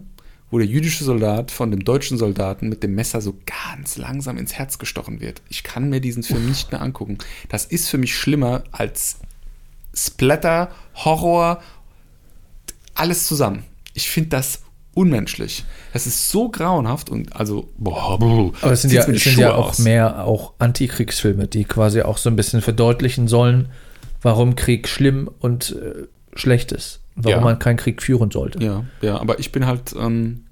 wo 0.49 0.57
der 0.57 0.67
jüdische 0.67 1.03
Soldat 1.03 1.51
von 1.51 1.71
dem 1.71 1.83
deutschen 1.83 2.17
Soldaten 2.17 2.69
mit 2.69 2.81
dem 2.81 2.95
Messer 2.95 3.21
so 3.21 3.37
ganz 3.45 3.97
langsam 3.97 4.37
ins 4.37 4.53
Herz 4.53 4.79
gestochen 4.79 5.19
wird. 5.19 5.41
Ich 5.49 5.63
kann 5.63 5.89
mir 5.89 5.99
diesen 5.99 6.23
Film 6.23 6.47
nicht 6.47 6.71
mehr 6.71 6.81
angucken. 6.81 7.17
Das 7.49 7.65
ist 7.65 7.89
für 7.89 7.97
mich 7.97 8.15
schlimmer 8.15 8.63
als 8.71 9.19
Splatter, 9.93 10.69
Horror, 10.95 11.61
alles 12.95 13.27
zusammen. 13.27 13.63
Ich 13.93 14.09
finde 14.09 14.29
das 14.29 14.61
unmenschlich. 14.93 15.63
Das 15.93 16.07
ist 16.07 16.29
so 16.29 16.49
grauenhaft 16.49 17.09
und 17.09 17.35
also 17.35 17.69
boah, 17.77 18.17
boah, 18.19 18.51
Aber 18.61 18.71
es 18.73 18.81
sind 18.81 18.91
ja, 18.91 19.01
es 19.07 19.23
sind 19.23 19.37
ja 19.37 19.55
auch 19.55 19.69
aus. 19.69 19.79
mehr 19.79 20.25
auch 20.25 20.53
Antikriegsfilme, 20.59 21.47
die 21.47 21.63
quasi 21.63 22.01
auch 22.01 22.17
so 22.17 22.29
ein 22.29 22.35
bisschen 22.35 22.61
verdeutlichen 22.61 23.27
sollen, 23.27 23.69
warum 24.21 24.55
Krieg 24.55 24.87
schlimm 24.87 25.29
und 25.39 25.71
äh, 25.81 26.07
schlecht 26.37 26.71
ist. 26.71 26.99
Warum 27.15 27.39
Ja. 27.39 27.43
man 27.43 27.59
keinen 27.59 27.77
Krieg 27.77 28.01
führen 28.01 28.31
sollte. 28.31 28.63
Ja, 28.63 28.85
ja, 29.01 29.19
aber 29.19 29.39
ich 29.39 29.51
bin 29.51 29.65
halt 29.65 29.93
ähm, 29.99 30.45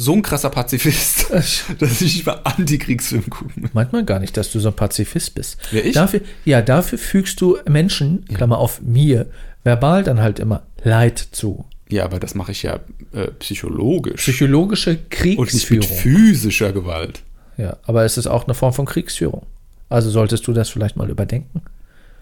so 0.00 0.12
ein 0.12 0.22
krasser 0.22 0.48
Pazifist, 0.48 1.30
dass 1.78 2.00
ich 2.00 2.14
nicht 2.14 2.26
mal 2.26 2.40
Antikriegsfilm 2.44 3.28
gucken. 3.28 3.68
Meint 3.72 3.92
man 3.92 4.06
gar 4.06 4.20
nicht, 4.20 4.36
dass 4.36 4.52
du 4.52 4.60
so 4.60 4.68
ein 4.68 4.76
Pazifist 4.76 5.34
bist. 5.34 5.58
Wer, 5.72 5.84
ich? 5.84 5.94
Dafür, 5.94 6.20
ja, 6.44 6.62
dafür 6.62 6.98
fügst 6.98 7.40
du 7.40 7.58
Menschen, 7.68 8.24
Klammer 8.26 8.58
auf 8.58 8.80
mir, 8.80 9.26
verbal 9.64 10.04
dann 10.04 10.20
halt 10.20 10.38
immer 10.38 10.62
Leid 10.84 11.18
zu. 11.18 11.64
Ja, 11.90 12.04
aber 12.04 12.20
das 12.20 12.36
mache 12.36 12.52
ich 12.52 12.62
ja 12.62 12.78
äh, 13.12 13.26
psychologisch 13.40 14.22
Psychologische 14.22 14.90
und 14.90 14.98
nicht 14.98 15.10
Kriegsführung. 15.10 15.88
mit 15.88 15.98
physischer 15.98 16.72
Gewalt. 16.72 17.22
Ja, 17.56 17.76
aber 17.82 18.04
es 18.04 18.16
ist 18.16 18.28
auch 18.28 18.44
eine 18.44 18.54
Form 18.54 18.72
von 18.72 18.86
Kriegsführung. 18.86 19.46
Also 19.88 20.10
solltest 20.10 20.46
du 20.46 20.52
das 20.52 20.68
vielleicht 20.68 20.96
mal 20.96 21.10
überdenken. 21.10 21.62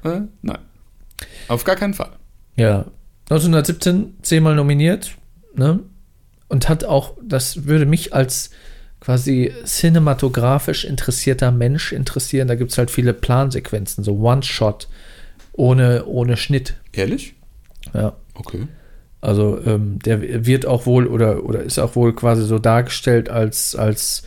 Äh, 0.03 0.23
nein. 0.41 0.59
Auf 1.49 1.65
gar 1.65 1.77
keinen 1.77 1.93
Fall. 1.93 2.12
Ja, 2.57 2.87
1917 3.29 4.15
zehnmal 4.23 4.55
nominiert, 4.55 5.15
ne? 5.55 5.81
Und 6.49 6.69
hat 6.69 6.85
auch, 6.85 7.17
das 7.23 7.65
würde 7.67 7.87
mich 7.87 8.15
als 8.15 8.51
quasi 9.01 9.53
cinematografisch 9.65 10.85
interessierter 10.85 11.51
Mensch 11.51 11.93
interessieren. 11.93 12.49
Da 12.49 12.55
gibt 12.55 12.73
es 12.73 12.79
halt 12.79 12.91
viele 12.91 13.13
Plansequenzen, 13.13 14.05
so 14.05 14.19
One-Shot, 14.19 14.89
ohne, 15.53 16.05
ohne 16.07 16.37
Schnitt. 16.37 16.75
Ehrlich? 16.93 17.35
Ja. 17.95 18.15
Okay. 18.35 18.67
Also 19.21 19.61
ähm, 19.65 19.99
der 20.05 20.47
wird 20.47 20.67
auch 20.67 20.87
wohl 20.87 21.07
oder, 21.07 21.45
oder 21.45 21.63
ist 21.63 21.79
auch 21.79 21.97
wohl 21.97 22.15
quasi 22.15 22.45
so 22.45 22.59
dargestellt 22.59 23.29
als, 23.29 23.75
als 23.75 24.23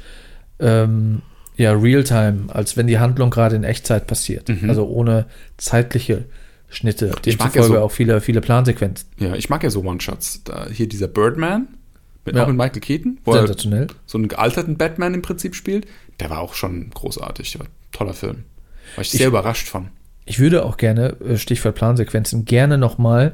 ähm, 0.60 1.22
ja, 1.56 1.72
Realtime, 1.74 2.44
als 2.50 2.76
wenn 2.76 2.88
die 2.88 3.00
Handlung 3.00 3.30
gerade 3.30 3.56
in 3.56 3.64
Echtzeit 3.64 4.08
passiert. 4.08 4.50
Mhm. 4.50 4.70
Also 4.70 4.88
ohne 4.88 5.26
zeitliche 5.58 6.26
Schnitte. 6.70 7.12
Ich 7.26 7.38
mag 7.40 7.48
ja 7.56 7.62
Demzufolge 7.62 7.76
so- 7.76 7.82
auch 7.82 7.92
viele, 7.92 8.22
viele 8.22 8.42
Plansequenzen. 8.42 9.10
Ja, 9.20 9.36
ich 9.36 9.50
mag 9.50 9.64
ja 9.64 9.70
so 9.70 9.84
One-Shots. 9.84 10.44
Hier 10.72 10.88
dieser 10.90 11.08
Birdman, 11.08 11.68
mit, 12.30 12.38
Ja. 12.38 12.44
auch 12.44 12.48
mit 12.48 12.58
Michael 12.58 12.80
Keaton, 12.82 13.18
wo 13.26 13.32
er 13.34 13.39
Sensationell. 13.39 13.88
so 14.06 14.18
einen 14.18 14.28
gealterten 14.28 14.78
Batman 14.78 15.13
im 15.13 15.22
Prinzip 15.22 15.56
spielt. 15.56 15.86
Der 16.20 16.30
war 16.30 16.39
auch 16.39 16.54
schon 16.54 16.89
großartig. 16.92 17.52
Der 17.54 17.60
war 17.62 17.68
ein 17.68 17.72
toller 17.92 18.13
Film. 18.13 18.44
War 18.96 19.02
ich 19.04 19.12
sehr 19.12 19.28
überrascht 19.28 19.68
von. 19.68 19.89
Ich 20.26 20.39
würde 20.39 20.63
auch 20.65 20.78
gerne, 20.78 21.15
äh, 21.22 21.38
Stichwort 21.38 21.76
Plansequenzen, 21.76 22.46
gerne 22.46 22.78
nochmal, 22.78 23.34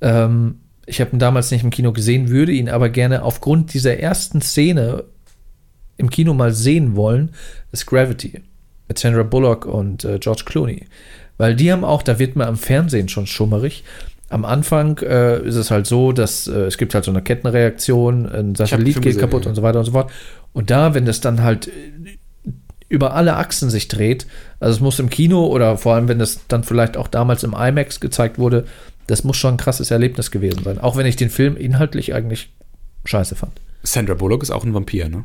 ähm, 0.00 0.60
ich 0.86 1.00
habe 1.00 1.12
ihn 1.14 1.18
damals 1.18 1.50
nicht 1.50 1.62
im 1.62 1.70
Kino 1.70 1.92
gesehen, 1.92 2.30
würde 2.30 2.52
ihn 2.52 2.68
aber 2.68 2.88
gerne 2.88 3.22
aufgrund 3.22 3.74
dieser 3.74 3.98
ersten 3.98 4.40
Szene 4.40 5.04
im 5.98 6.10
Kino 6.10 6.32
mal 6.34 6.52
sehen 6.52 6.96
wollen, 6.96 7.32
ist 7.72 7.86
Gravity 7.86 8.40
mit 8.88 8.98
Sandra 8.98 9.22
Bullock 9.22 9.66
und 9.66 10.04
äh, 10.04 10.18
George 10.18 10.42
Clooney. 10.46 10.86
Weil 11.36 11.54
die 11.54 11.70
haben 11.72 11.84
auch, 11.84 12.02
da 12.02 12.18
wird 12.18 12.36
man 12.36 12.48
am 12.48 12.56
Fernsehen 12.56 13.08
schon 13.08 13.26
schummerig. 13.26 13.84
Am 14.30 14.44
Anfang 14.44 14.98
äh, 14.98 15.42
ist 15.42 15.56
es 15.56 15.70
halt 15.70 15.86
so, 15.86 16.12
dass 16.12 16.46
äh, 16.46 16.60
es 16.60 16.78
gibt 16.78 16.94
halt 16.94 17.04
so 17.04 17.10
eine 17.10 17.20
Kettenreaktion, 17.20 18.26
ein 18.26 18.54
Satellit 18.54 18.94
geht 18.94 19.02
gesehen, 19.02 19.20
kaputt 19.20 19.44
ja. 19.44 19.50
und 19.50 19.56
so 19.56 19.62
weiter 19.62 19.80
und 19.80 19.84
so 19.84 19.92
fort. 19.92 20.10
Und 20.52 20.70
da, 20.70 20.94
wenn 20.94 21.04
das 21.04 21.20
dann 21.20 21.42
halt 21.42 21.68
äh, 21.68 21.70
über 22.88 23.14
alle 23.14 23.36
Achsen 23.36 23.70
sich 23.70 23.88
dreht. 23.88 24.26
Also 24.58 24.74
es 24.76 24.80
muss 24.80 24.98
im 24.98 25.10
Kino 25.10 25.46
oder 25.46 25.78
vor 25.78 25.94
allem, 25.94 26.08
wenn 26.08 26.18
das 26.18 26.40
dann 26.48 26.64
vielleicht 26.64 26.96
auch 26.96 27.08
damals 27.08 27.44
im 27.44 27.54
IMAX 27.54 28.00
gezeigt 28.00 28.38
wurde, 28.38 28.66
das 29.06 29.24
muss 29.24 29.36
schon 29.36 29.54
ein 29.54 29.58
krasses 29.58 29.90
Erlebnis 29.90 30.30
gewesen 30.30 30.64
sein. 30.64 30.78
Auch 30.78 30.96
wenn 30.96 31.06
ich 31.06 31.16
den 31.16 31.30
Film 31.30 31.56
inhaltlich 31.56 32.14
eigentlich 32.14 32.52
scheiße 33.04 33.36
fand. 33.36 33.52
Sandra 33.82 34.14
Bullock 34.14 34.42
ist 34.42 34.50
auch 34.50 34.64
ein 34.64 34.74
Vampir, 34.74 35.08
ne? 35.08 35.24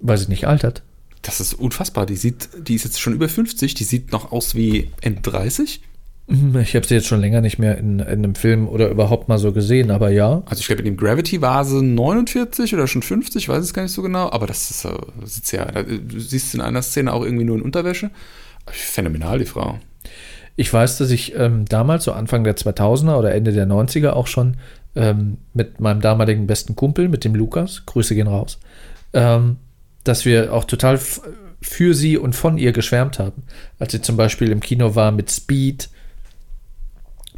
Weil 0.00 0.18
sie 0.18 0.28
nicht 0.28 0.46
altert. 0.46 0.82
Das 1.22 1.40
ist 1.40 1.54
unfassbar. 1.54 2.06
Die 2.06 2.16
sieht, 2.16 2.48
die 2.58 2.74
ist 2.74 2.84
jetzt 2.84 3.00
schon 3.00 3.12
über 3.12 3.28
50, 3.28 3.74
die 3.74 3.84
sieht 3.84 4.12
noch 4.12 4.32
aus 4.32 4.54
wie 4.54 4.90
Ende 5.00 5.20
30. 5.22 5.82
Ich 6.30 6.76
habe 6.76 6.86
sie 6.86 6.94
jetzt 6.94 7.06
schon 7.06 7.22
länger 7.22 7.40
nicht 7.40 7.58
mehr 7.58 7.78
in, 7.78 8.00
in 8.00 8.06
einem 8.06 8.34
Film 8.34 8.68
oder 8.68 8.90
überhaupt 8.90 9.28
mal 9.28 9.38
so 9.38 9.52
gesehen, 9.52 9.90
aber 9.90 10.10
ja. 10.10 10.42
Also 10.44 10.60
ich 10.60 10.66
glaube, 10.66 10.80
in 10.80 10.84
dem 10.84 10.96
Gravity 10.98 11.40
war 11.40 11.64
sie 11.64 11.82
49 11.82 12.74
oder 12.74 12.86
schon 12.86 13.00
50, 13.00 13.44
ich 13.44 13.48
weiß 13.48 13.64
es 13.64 13.72
gar 13.72 13.82
nicht 13.82 13.92
so 13.92 14.02
genau, 14.02 14.30
aber 14.30 14.46
das 14.46 14.70
ist, 14.70 14.84
das 14.84 15.38
ist 15.38 15.52
ja, 15.52 15.64
du 15.64 16.20
siehst 16.20 16.54
in 16.54 16.60
einer 16.60 16.82
Szene 16.82 17.14
auch 17.14 17.24
irgendwie 17.24 17.46
nur 17.46 17.56
in 17.56 17.62
Unterwäsche. 17.62 18.10
Phänomenal, 18.66 19.38
die 19.38 19.46
Frau. 19.46 19.78
Ich 20.56 20.70
weiß, 20.70 20.98
dass 20.98 21.10
ich 21.10 21.34
ähm, 21.34 21.64
damals, 21.64 22.04
so 22.04 22.12
Anfang 22.12 22.44
der 22.44 22.56
2000er 22.56 23.16
oder 23.16 23.34
Ende 23.34 23.52
der 23.52 23.66
90er 23.66 24.10
auch 24.10 24.26
schon 24.26 24.58
ähm, 24.96 25.38
mit 25.54 25.80
meinem 25.80 26.02
damaligen 26.02 26.46
besten 26.46 26.76
Kumpel, 26.76 27.08
mit 27.08 27.24
dem 27.24 27.34
Lukas, 27.34 27.84
Grüße 27.86 28.14
gehen 28.14 28.26
raus, 28.26 28.58
ähm, 29.14 29.56
dass 30.04 30.26
wir 30.26 30.52
auch 30.52 30.64
total 30.64 31.00
für 31.62 31.94
sie 31.94 32.18
und 32.18 32.34
von 32.34 32.58
ihr 32.58 32.72
geschwärmt 32.72 33.18
haben. 33.18 33.44
Als 33.78 33.92
sie 33.92 34.02
zum 34.02 34.18
Beispiel 34.18 34.50
im 34.50 34.60
Kino 34.60 34.94
war 34.94 35.10
mit 35.10 35.30
Speed, 35.30 35.88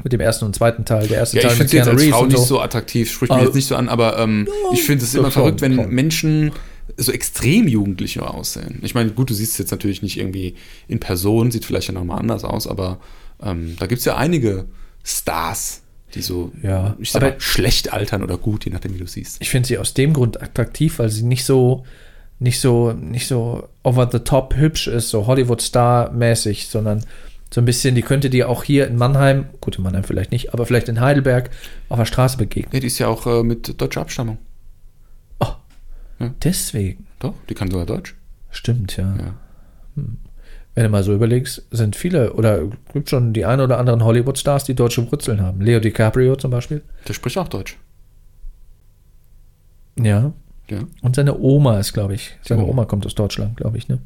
mit 0.03 0.13
dem 0.13 0.21
ersten 0.21 0.45
und 0.45 0.55
zweiten 0.55 0.85
Teil. 0.85 1.07
Der 1.09 1.19
erste 1.19 1.37
Ja, 1.37 1.43
ich 1.43 1.49
Teil 1.49 1.57
finde 1.57 1.71
sie 1.71 1.77
jetzt 1.77 1.85
Keanu 1.87 1.97
als 1.99 2.03
Reeves 2.07 2.19
Frau 2.19 2.27
nicht 2.27 2.39
so. 2.49 2.61
attraktiv, 2.61 3.11
spricht 3.11 3.31
mich 3.31 3.37
Also- 3.39 3.47
jetzt 3.49 3.55
nicht 3.57 3.67
so 3.67 3.77
an, 3.77 3.89
aber 3.89 4.19
ähm, 4.19 4.49
ich 4.73 4.83
finde 4.83 5.05
es 5.05 5.15
immer 5.15 5.25
schon, 5.25 5.33
verrückt, 5.43 5.61
wenn 5.61 5.75
schon. 5.77 5.91
Menschen 5.91 6.53
so 6.97 7.13
extrem 7.13 7.69
jugendlich 7.69 8.19
aussehen. 8.21 8.81
Ich 8.83 8.95
meine, 8.95 9.11
gut, 9.11 9.31
du 9.31 9.35
siehst 9.35 9.53
es 9.53 9.59
jetzt 9.59 9.71
natürlich 9.71 10.03
nicht 10.03 10.19
irgendwie 10.19 10.55
in 10.89 10.99
Person, 11.01 11.51
sieht 11.51 11.65
vielleicht 11.65 11.89
ja 11.89 11.95
nochmal 11.95 12.19
anders 12.19 12.45
aus, 12.45 12.67
aber 12.67 12.99
ähm, 13.43 13.77
da 13.79 13.87
gibt 13.87 14.01
es 14.01 14.05
ja 14.05 14.17
einige 14.17 14.67
Stars, 15.05 15.83
die 16.15 16.23
so, 16.23 16.51
Ja, 16.63 16.97
ich 16.99 17.13
sag 17.13 17.23
aber- 17.23 17.33
mal, 17.33 17.41
schlecht 17.41 17.93
altern 17.93 18.23
oder 18.23 18.37
gut, 18.37 18.65
je 18.65 18.73
nachdem, 18.73 18.95
wie 18.95 18.99
du 18.99 19.07
siehst. 19.07 19.37
Ich 19.41 19.49
finde 19.51 19.69
sie 19.69 19.79
aus 19.79 19.95
dem 19.95 20.13
Grund 20.13 20.43
attraktiv, 20.43 20.99
weil 20.99 21.09
sie 21.09 21.23
nicht 21.23 21.45
so, 21.45 21.85
nicht 22.41 22.59
so, 22.61 22.93
nicht 22.93 23.29
so 23.29 23.69
over 23.85 24.09
the 24.11 24.19
top 24.19 24.57
hübsch 24.57 24.89
ist, 24.89 25.11
so 25.11 25.27
Hollywood-Star-mäßig, 25.27 26.69
sondern 26.69 27.05
so 27.53 27.61
ein 27.61 27.65
bisschen, 27.65 27.95
die 27.95 28.03
könnte 28.03 28.31
dir 28.31 28.49
auch 28.49 28.63
hier 28.65 28.87
in 28.87 28.97
Mannheim, 28.97 29.47
gut 29.61 29.77
in 29.77 29.83
Mannheim 29.83 30.05
vielleicht 30.05 30.31
nicht, 30.31 30.55
aber 30.55 30.67
vielleicht 30.67 30.89
in 30.89 31.01
Heidelberg 31.01 31.51
auf 31.89 31.99
der 31.99 32.05
Straße 32.05 32.37
begegnen. 32.39 32.73
Ja, 32.73 32.81
die 32.81 32.87
ist 32.87 32.99
ja 32.99 33.09
auch 33.09 33.27
äh, 33.27 33.43
mit 33.43 33.81
deutscher 33.81 34.03
Abstammung. 34.03 34.39
Deswegen. 36.43 37.07
Doch, 37.19 37.33
die 37.49 37.55
kann 37.55 37.71
sogar 37.71 37.87
Deutsch. 37.87 38.15
Stimmt, 38.51 38.97
ja. 38.99 39.17
Ja. 39.17 39.35
Wenn 40.75 40.85
du 40.85 40.91
mal 40.91 41.03
so 41.03 41.15
überlegst, 41.15 41.63
sind 41.71 41.97
viele 41.97 42.35
oder 42.35 42.63
gibt 42.93 43.09
schon 43.09 43.33
die 43.33 43.47
ein 43.47 43.61
oder 43.61 43.79
anderen 43.79 44.05
Hollywood-Stars, 44.05 44.65
die 44.65 44.75
deutsche 44.75 45.11
Wurzeln 45.11 45.41
haben. 45.41 45.63
Leo 45.63 45.81
DiCaprio 45.81 46.37
zum 46.37 46.51
Beispiel. 46.51 46.83
Der 47.09 47.15
spricht 47.15 47.39
auch 47.39 47.49
Deutsch. 47.49 47.79
Ja. 49.99 50.33
Ja. 50.69 50.81
Und 51.03 51.17
seine 51.17 51.39
Oma 51.39 51.79
ist, 51.81 51.93
glaube 51.95 52.15
ich. 52.15 52.37
Seine 52.43 52.65
Oh. 52.65 52.69
Oma 52.71 52.85
kommt 52.85 53.05
aus 53.07 53.15
Deutschland, 53.15 53.57
glaube 53.57 53.79
ich, 53.79 53.89
ne? 53.89 53.99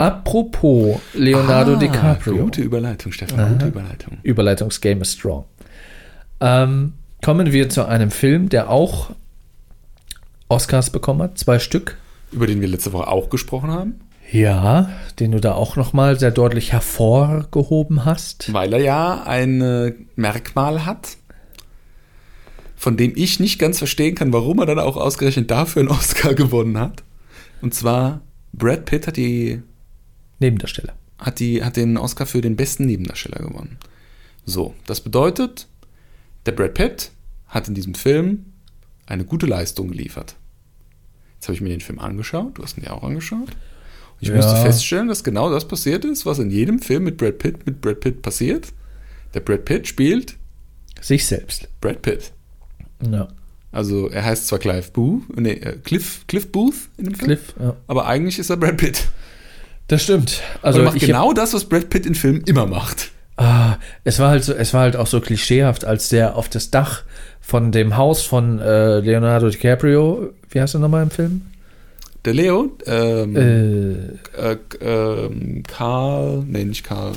Apropos 0.00 0.98
Leonardo 1.12 1.74
Ah, 1.74 1.76
DiCaprio. 1.76 2.44
Gute 2.44 2.62
Überleitung, 2.62 3.12
Stefan, 3.12 3.38
Aha. 3.38 3.48
gute 3.52 3.66
Überleitung. 3.66 4.16
Überleitungsgame 4.22 5.02
ist 5.02 5.18
strong. 5.18 5.44
Ähm, 6.40 6.94
kommen 7.22 7.52
wir 7.52 7.68
zu 7.68 7.84
einem 7.86 8.10
Film, 8.10 8.48
der 8.48 8.70
auch 8.70 9.10
Oscars 10.48 10.88
bekommen 10.88 11.20
hat, 11.20 11.36
zwei 11.36 11.58
Stück. 11.58 11.98
Über 12.32 12.46
den 12.46 12.62
wir 12.62 12.68
letzte 12.68 12.94
Woche 12.94 13.08
auch 13.08 13.28
gesprochen 13.28 13.70
haben, 13.70 14.00
Ja, 14.32 14.88
den 15.18 15.32
du 15.32 15.38
da 15.40 15.52
auch 15.52 15.76
nochmal 15.76 16.18
sehr 16.18 16.30
deutlich 16.30 16.72
hervorgehoben 16.72 18.06
hast. 18.06 18.50
weil 18.54 18.72
er 18.72 18.80
ja 18.80 19.22
ein 19.24 19.60
äh, 19.60 19.92
Merkmal 20.16 20.86
hat, 20.86 21.18
von 22.74 22.96
dem 22.96 23.12
ich 23.16 23.38
nicht 23.38 23.58
ganz 23.58 23.76
verstehen 23.76 24.14
kann, 24.14 24.32
warum 24.32 24.60
er 24.60 24.66
dann 24.66 24.78
auch 24.78 24.96
ausgerechnet 24.96 25.50
dafür 25.50 25.80
einen 25.80 25.90
Oscar 25.90 26.32
gewonnen 26.42 26.78
hat. 26.78 27.02
Und 27.60 27.74
zwar, 27.74 28.22
Brad 28.54 28.86
Pitt 28.86 29.06
hat, 29.06 29.18
die, 29.18 29.62
Nebendarsteller. 30.40 30.94
hat, 31.18 31.38
die, 31.38 31.62
hat 31.62 31.76
den 31.76 31.96
Oscar 31.96 32.26
für 32.26 32.40
den 32.40 32.56
besten 32.56 32.86
Nebendarsteller 32.86 33.38
gewonnen. 33.46 33.78
So, 34.46 34.74
das 34.86 35.00
bedeutet, 35.00 35.68
der 36.46 36.52
Brad 36.52 36.74
Pitt 36.74 37.10
hat 37.46 37.68
in 37.68 37.74
diesem 37.74 37.94
Film 37.94 38.46
eine 39.06 39.24
gute 39.24 39.46
Leistung 39.46 39.88
geliefert. 39.88 40.34
Jetzt 41.34 41.46
habe 41.48 41.54
ich 41.54 41.60
mir 41.60 41.68
den 41.70 41.80
Film 41.80 41.98
angeschaut, 41.98 42.58
du 42.58 42.62
hast 42.62 42.76
ihn 42.78 42.84
ja 42.84 42.92
auch 42.92 43.02
angeschaut. 43.02 43.48
Und 43.48 44.20
ich 44.20 44.28
Ja. 44.28 44.36
musste 44.36 44.56
feststellen, 44.56 45.08
dass 45.08 45.24
genau 45.24 45.50
das 45.50 45.66
passiert 45.68 46.04
ist, 46.04 46.26
was 46.26 46.38
in 46.38 46.50
jedem 46.50 46.78
Film 46.80 47.04
mit 47.04 47.16
Brad 47.16 47.38
Pitt 47.38 47.64
mit 47.66 47.80
Brad 47.80 48.00
Pitt 48.00 48.22
passiert. 48.22 48.72
Der 49.34 49.40
Brad 49.40 49.64
Pitt 49.64 49.86
spielt 49.88 50.36
Sich 51.00 51.24
selbst. 51.26 51.68
Brad 51.80 52.02
Pitt. 52.02 52.32
Ja. 53.10 53.28
Also 53.72 54.08
er 54.08 54.24
heißt 54.24 54.48
zwar 54.48 54.58
Clive 54.58 54.90
Booth, 54.92 55.22
nee, 55.38 55.52
äh, 55.52 55.78
Cliff, 55.78 56.24
Cliff 56.26 56.50
Booth 56.50 56.74
in 56.98 57.04
dem 57.04 57.14
Film, 57.14 57.26
Cliff, 57.28 57.54
ja. 57.58 57.76
aber 57.86 58.06
eigentlich 58.06 58.38
ist 58.38 58.50
er 58.50 58.56
Brad 58.56 58.76
Pitt. 58.76 59.08
Das 59.90 60.02
stimmt. 60.04 60.40
Also 60.62 60.82
macht 60.82 61.00
genau 61.00 61.32
das, 61.32 61.52
was 61.52 61.64
Brad 61.64 61.90
Pitt 61.90 62.06
in 62.06 62.14
Filmen 62.14 62.42
immer 62.46 62.64
macht. 62.66 63.10
Ah, 63.36 63.76
es 64.04 64.18
war 64.20 64.30
halt 64.30 64.44
so, 64.44 64.52
es 64.52 64.72
war 64.72 64.82
halt 64.82 64.94
auch 64.96 65.06
so 65.08 65.20
klischeehaft, 65.20 65.84
als 65.84 66.10
der 66.10 66.36
auf 66.36 66.48
das 66.48 66.70
Dach 66.70 67.02
von 67.40 67.72
dem 67.72 67.96
Haus 67.96 68.22
von 68.22 68.60
äh, 68.60 69.00
Leonardo 69.00 69.48
DiCaprio, 69.48 70.30
wie 70.50 70.60
heißt 70.60 70.74
er 70.74 70.80
nochmal 70.80 71.02
im 71.02 71.10
Film? 71.10 71.42
Der 72.24 72.34
Leo, 72.34 72.70
ähm, 72.86 73.34
Äh, 73.34 74.52
äh, 74.52 74.56
ähm, 74.80 75.62
Karl, 75.66 76.44
nee, 76.46 76.64
nicht 76.64 76.84
Karl. 76.84 77.12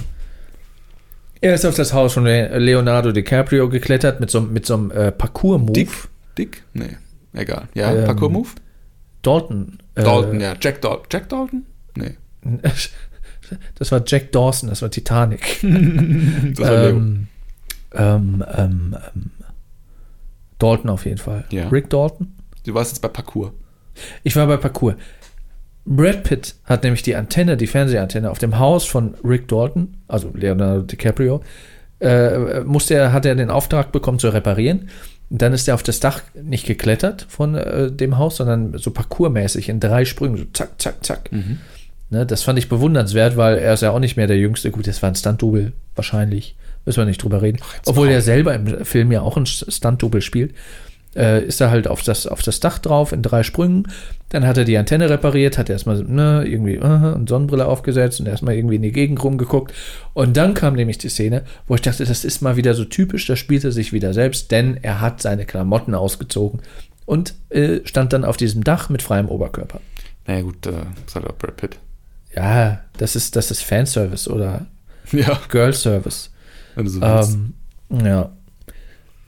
er 1.42 1.54
ist 1.54 1.66
auf 1.66 1.76
das 1.76 1.94
Haus 1.94 2.14
von 2.14 2.24
Le 2.24 2.58
Leonardo 2.58 3.12
DiCaprio 3.12 3.70
geklettert 3.70 4.20
mit 4.20 4.32
so, 4.32 4.42
mit 4.42 4.66
so 4.66 4.74
einem 4.76 4.92
äh, 4.92 5.12
Parcours-Move. 5.12 5.74
Dick? 5.74 5.90
Dick? 6.38 6.64
Nee, 6.74 6.98
egal. 7.34 7.68
Ja, 7.76 7.94
Ähm, 7.94 8.06
Parkour-Move? 8.06 8.50
Dalton. 9.22 9.78
äh, 9.96 10.04
Dalton, 10.04 10.40
ja. 10.40 10.54
Jack 10.60 10.82
Dalton. 10.82 11.06
Jack 11.12 11.30
Dalton? 11.30 11.66
Nee. 11.96 12.16
Das 13.76 13.92
war 13.92 14.02
Jack 14.06 14.32
Dawson, 14.32 14.70
das 14.70 14.82
war 14.82 14.90
Titanic. 14.90 15.60
Das 15.64 16.60
war 16.60 16.88
ähm, 16.88 17.28
ähm, 17.94 18.44
ähm, 18.56 18.98
ähm, 19.16 19.32
Dalton 20.58 20.90
auf 20.90 21.06
jeden 21.06 21.18
Fall. 21.18 21.46
Ja. 21.52 21.68
Rick 21.68 21.90
Dalton? 21.90 22.34
Du 22.66 22.74
warst 22.74 22.92
jetzt 22.92 23.02
bei 23.02 23.10
Parkour. 23.10 23.54
Ich 24.24 24.36
war 24.36 24.48
bei 24.48 24.58
Parcours. 24.58 24.96
Brad 25.86 26.24
Pitt 26.24 26.56
hat 26.64 26.84
nämlich 26.84 27.02
die 27.02 27.16
Antenne, 27.16 27.58
die 27.58 27.68
Fernsehantenne 27.68 28.32
auf 28.32 28.40
dem 28.40 28.58
Haus 28.58 28.86
von 28.86 29.16
Rick 29.24 29.50
Dalton, 29.50 29.98
also 30.08 30.32
Leonardo 30.34 30.82
DiCaprio, 30.82 31.42
äh, 32.00 32.62
musste 32.62 32.96
er, 32.96 33.12
hat 33.12 33.26
er 33.26 33.36
den 33.36 33.50
Auftrag 33.50 33.92
bekommen 33.92 34.20
zu 34.20 34.30
reparieren. 34.30 34.90
Und 35.30 35.42
dann 35.42 35.52
ist 35.52 35.68
er 35.68 35.74
auf 35.74 35.84
das 35.84 36.00
Dach 36.00 36.22
nicht 36.42 36.66
geklettert 36.66 37.26
von 37.28 37.56
äh, 37.56 37.92
dem 37.92 38.18
Haus, 38.18 38.38
sondern 38.38 38.78
so 38.78 38.92
parkourmäßig 38.92 39.68
in 39.68 39.80
drei 39.80 40.06
Sprüngen, 40.06 40.38
so 40.38 40.46
zack, 40.54 40.82
zack, 40.82 41.04
zack. 41.04 41.30
Ne, 42.14 42.28
das 42.28 42.44
fand 42.44 42.60
ich 42.60 42.70
bewundernswert, 42.70 43.38
weil 43.38 43.58
er 43.58 43.74
ist 43.74 43.82
ja 43.82 43.90
auch 43.90 43.98
nicht 43.98 44.18
mehr 44.18 44.28
der 44.28 44.38
Jüngste. 44.38 44.70
Gut, 44.70 44.86
das 44.86 45.02
war 45.02 45.10
ein 45.10 45.16
Stunt-Double, 45.16 45.74
wahrscheinlich. 45.96 46.56
Müssen 46.86 47.00
wir 47.00 47.06
nicht 47.06 47.24
drüber 47.24 47.42
reden. 47.42 47.58
Obwohl 47.88 48.08
er 48.08 48.22
selber 48.22 48.54
im 48.54 48.86
Film 48.86 49.12
ja 49.12 49.24
auch 49.24 49.36
ein 49.36 49.48
Stunt-Double 49.48 50.22
spielt. 50.22 50.54
Äh, 51.16 51.44
ist 51.44 51.60
er 51.60 51.72
halt 51.72 51.88
auf 51.88 52.04
das, 52.04 52.28
auf 52.28 52.44
das 52.44 52.60
Dach 52.60 52.78
drauf 52.78 53.14
in 53.14 53.24
drei 53.24 53.42
Sprüngen. 53.42 53.88
Dann 54.30 54.46
hat 54.46 54.60
er 54.60 54.64
die 54.64 54.78
Antenne 54.78 55.10
repariert, 55.10 55.58
hat 55.58 55.72
erstmal 55.72 56.04
ne, 56.04 56.46
irgendwie 56.46 56.78
uh, 56.78 56.84
eine 56.84 57.26
Sonnenbrille 57.28 57.66
aufgesetzt 57.66 58.20
und 58.20 58.28
erstmal 58.28 58.54
irgendwie 58.54 58.76
in 58.76 58.84
die 58.84 58.92
Gegend 58.92 59.24
rumgeguckt. 59.24 59.74
Und 60.14 60.38
dann 60.38 60.54
kam 60.54 60.76
nämlich 60.76 61.00
die 61.00 61.10
Szene, 61.10 61.42
wo 61.68 61.74
ich 61.74 61.82
dachte, 61.82 62.06
das 62.06 62.24
ist 62.24 62.42
mal 62.42 62.58
wieder 62.58 62.76
so 62.76 62.86
typisch, 62.86 63.26
da 63.26 63.36
spielt 63.36 63.64
er 63.64 63.72
sich 63.72 63.92
wieder 63.92 64.14
selbst, 64.14 64.52
denn 64.52 64.78
er 64.84 65.02
hat 65.02 65.20
seine 65.20 65.46
Klamotten 65.46 65.96
ausgezogen 65.96 66.62
und 67.08 67.34
äh, 67.50 67.80
stand 67.86 68.14
dann 68.14 68.24
auf 68.24 68.38
diesem 68.38 68.64
Dach 68.64 68.90
mit 68.90 69.02
freiem 69.02 69.30
Oberkörper. 69.30 69.82
Naja, 70.28 70.42
gut, 70.42 70.68
äh, 70.68 70.74
das 71.06 71.16
hat 71.16 71.26
auch 71.26 71.38
Brad 71.38 71.58
Pitt. 71.58 71.80
Ja, 72.36 72.82
das 72.98 73.16
ist, 73.16 73.36
das 73.36 73.52
ist 73.52 73.62
Fanservice 73.62 74.30
oder 74.30 74.66
Ja, 75.12 75.40
Girl 75.50 75.74
Service. 75.74 76.32
wenn 76.76 76.86
du 76.86 76.92
so. 76.92 77.02
Ähm, 77.02 77.54
ja. 78.04 78.32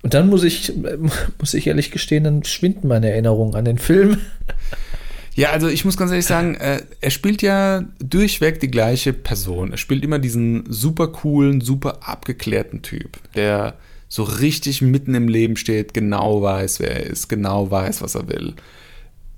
Und 0.02 0.14
dann 0.14 0.30
muss 0.30 0.44
ich, 0.44 0.74
muss 1.40 1.54
ich 1.54 1.68
ehrlich 1.68 1.92
gestehen, 1.92 2.24
dann 2.24 2.44
schwinden 2.44 2.88
meine 2.88 3.10
Erinnerungen 3.10 3.56
an 3.56 3.66
den 3.66 3.78
Film. 3.78 4.18
Ja, 5.38 5.50
also 5.50 5.68
ich 5.68 5.84
muss 5.84 5.98
ganz 5.98 6.12
ehrlich 6.12 6.26
sagen, 6.26 6.56
äh, 6.56 6.82
er 7.02 7.10
spielt 7.10 7.42
ja 7.42 7.84
durchweg 8.00 8.62
die 8.62 8.72
gleiche 8.72 9.12
Person. 9.12 9.72
Er 9.72 9.78
spielt 9.78 10.02
immer 10.06 10.18
diesen 10.18 10.64
super 10.72 11.10
coolen, 11.10 11.60
super 11.60 12.08
abgeklärten 12.08 12.84
Typ, 12.84 13.18
der 13.36 13.74
so 14.08 14.24
richtig 14.24 14.82
mitten 14.82 15.14
im 15.14 15.28
Leben 15.28 15.58
steht, 15.58 15.94
genau 15.94 16.42
weiß, 16.42 16.80
wer 16.80 16.92
er 16.92 17.08
ist, 17.08 17.28
genau 17.28 17.70
weiß, 17.70 18.02
was 18.02 18.16
er 18.16 18.30
will. 18.30 18.54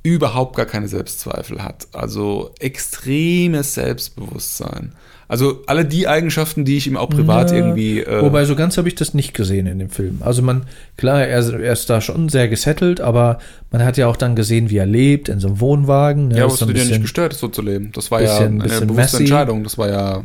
Überhaupt 0.07 0.55
gar 0.55 0.65
keine 0.65 0.87
Selbstzweifel 0.87 1.63
hat. 1.63 1.87
Also 1.91 2.51
extremes 2.59 3.73
Selbstbewusstsein. 3.73 4.93
Also 5.29 5.63
alle 5.67 5.83
die 5.83 6.07
Eigenschaften, 6.07 6.63
die 6.63 6.77
ich 6.77 6.87
ihm 6.87 6.95
auch 6.95 7.09
privat 7.09 7.51
Ja, 7.51 7.57
irgendwie. 7.57 7.99
Äh, 7.99 8.21
Wobei, 8.21 8.45
so 8.45 8.55
ganz 8.55 8.77
habe 8.77 8.87
ich 8.87 8.95
das 8.95 9.13
nicht 9.13 9.33
gesehen 9.33 9.67
in 9.67 9.77
dem 9.79 9.89
Film. 9.89 10.21
Also 10.21 10.41
man, 10.41 10.63
klar, 10.95 11.21
er, 11.25 11.59
er 11.59 11.73
ist 11.73 11.89
da 11.89 11.99
schon 11.99 12.29
sehr 12.29 12.47
gesettelt, 12.47 13.01
aber 13.01 13.39
man 13.69 13.83
hat 13.83 13.97
ja 13.97 14.07
auch 14.07 14.15
dann 14.15 14.37
gesehen, 14.37 14.69
wie 14.69 14.77
er 14.77 14.85
lebt, 14.85 15.27
in 15.27 15.41
so 15.41 15.47
einem 15.49 15.59
Wohnwagen. 15.59 16.29
Ne, 16.29 16.37
ja, 16.37 16.43
aber 16.45 16.53
es 16.53 16.59
so 16.59 16.65
dir 16.65 16.77
ja 16.81 16.85
nicht 16.85 17.01
gestört, 17.01 17.33
so 17.33 17.49
zu 17.49 17.61
leben. 17.61 17.91
Das 17.93 18.09
war 18.09 18.21
ja 18.21 18.27
bisschen- 18.29 18.53
eine 18.53 18.63
bisschen 18.63 18.87
bewusste 18.87 19.01
messy. 19.01 19.23
Entscheidung. 19.23 19.63
Das 19.65 19.77
war 19.77 19.89
ja, 19.89 20.23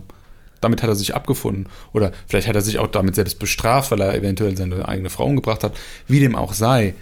damit 0.60 0.84
hat 0.84 0.88
er 0.90 0.94
sich 0.94 1.16
abgefunden. 1.16 1.66
Oder 1.92 2.12
vielleicht 2.28 2.46
hat 2.46 2.54
er 2.54 2.62
sich 2.62 2.78
auch 2.78 2.86
damit 2.86 3.16
selbst 3.16 3.40
bestraft, 3.40 3.90
weil 3.90 4.00
er 4.02 4.14
eventuell 4.14 4.56
seine 4.56 4.86
eigene 4.88 5.10
Frau 5.10 5.24
umgebracht 5.26 5.64
hat. 5.64 5.72
Wie 6.06 6.20
dem 6.20 6.36
auch 6.36 6.52
sei. 6.52 6.94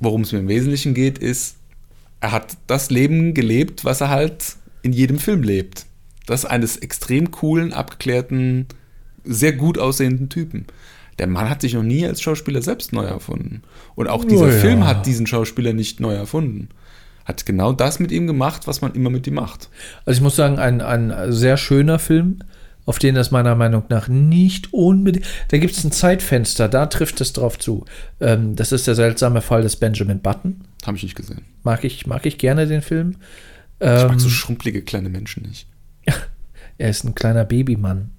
Worum 0.00 0.22
es 0.22 0.32
mir 0.32 0.40
im 0.40 0.48
Wesentlichen 0.48 0.92
geht, 0.94 1.18
ist, 1.18 1.54
er 2.24 2.32
hat 2.32 2.56
das 2.68 2.88
Leben 2.88 3.34
gelebt, 3.34 3.84
was 3.84 4.00
er 4.00 4.08
halt 4.08 4.56
in 4.80 4.94
jedem 4.94 5.18
Film 5.18 5.42
lebt. 5.42 5.84
Das 6.24 6.46
eines 6.46 6.78
extrem 6.78 7.30
coolen, 7.30 7.74
abgeklärten, 7.74 8.66
sehr 9.24 9.52
gut 9.52 9.78
aussehenden 9.78 10.30
Typen. 10.30 10.64
Der 11.18 11.26
Mann 11.26 11.50
hat 11.50 11.60
sich 11.60 11.74
noch 11.74 11.82
nie 11.82 12.06
als 12.06 12.22
Schauspieler 12.22 12.62
selbst 12.62 12.94
neu 12.94 13.04
erfunden. 13.04 13.60
Und 13.94 14.08
auch 14.08 14.24
dieser 14.24 14.46
Oh 14.46 14.48
ja. 14.48 14.52
Film 14.58 14.86
hat 14.86 15.04
diesen 15.04 15.26
Schauspieler 15.26 15.74
nicht 15.74 16.00
neu 16.00 16.14
erfunden. 16.14 16.70
Hat 17.26 17.44
genau 17.44 17.74
das 17.74 18.00
mit 18.00 18.10
ihm 18.10 18.26
gemacht, 18.26 18.66
was 18.66 18.80
man 18.80 18.94
immer 18.94 19.10
mit 19.10 19.26
ihm 19.26 19.34
macht. 19.34 19.68
Also 20.06 20.16
ich 20.16 20.22
muss 20.22 20.34
sagen, 20.34 20.58
ein, 20.58 20.80
ein 20.80 21.30
sehr 21.30 21.58
schöner 21.58 21.98
Film, 21.98 22.38
auf 22.86 22.98
den 22.98 23.14
das 23.14 23.30
meiner 23.30 23.54
Meinung 23.54 23.84
nach 23.88 24.08
nicht 24.08 24.72
unbedingt. 24.72 25.26
Da 25.48 25.58
gibt 25.58 25.74
es 25.76 25.84
ein 25.84 25.92
Zeitfenster, 25.92 26.68
da 26.68 26.86
trifft 26.86 27.20
es 27.20 27.32
drauf 27.32 27.58
zu. 27.58 27.84
Ähm, 28.20 28.56
das 28.56 28.72
ist 28.72 28.86
der 28.86 28.94
seltsame 28.94 29.40
Fall 29.40 29.62
des 29.62 29.76
Benjamin 29.76 30.20
Button. 30.20 30.62
Habe 30.86 30.96
ich 30.96 31.02
nicht 31.02 31.14
gesehen. 31.16 31.42
Mag 31.62 31.84
ich, 31.84 32.06
mag 32.06 32.26
ich 32.26 32.38
gerne 32.38 32.66
den 32.66 32.82
Film. 32.82 33.16
Ich 33.80 33.86
Ähm, 33.88 34.08
mag 34.08 34.20
so 34.20 34.28
schrumpelige 34.28 34.82
kleine 34.82 35.08
Menschen 35.08 35.44
nicht. 35.44 35.66
er 36.78 36.90
ist 36.90 37.04
ein 37.04 37.14
kleiner 37.14 37.44
Babymann. 37.44 38.10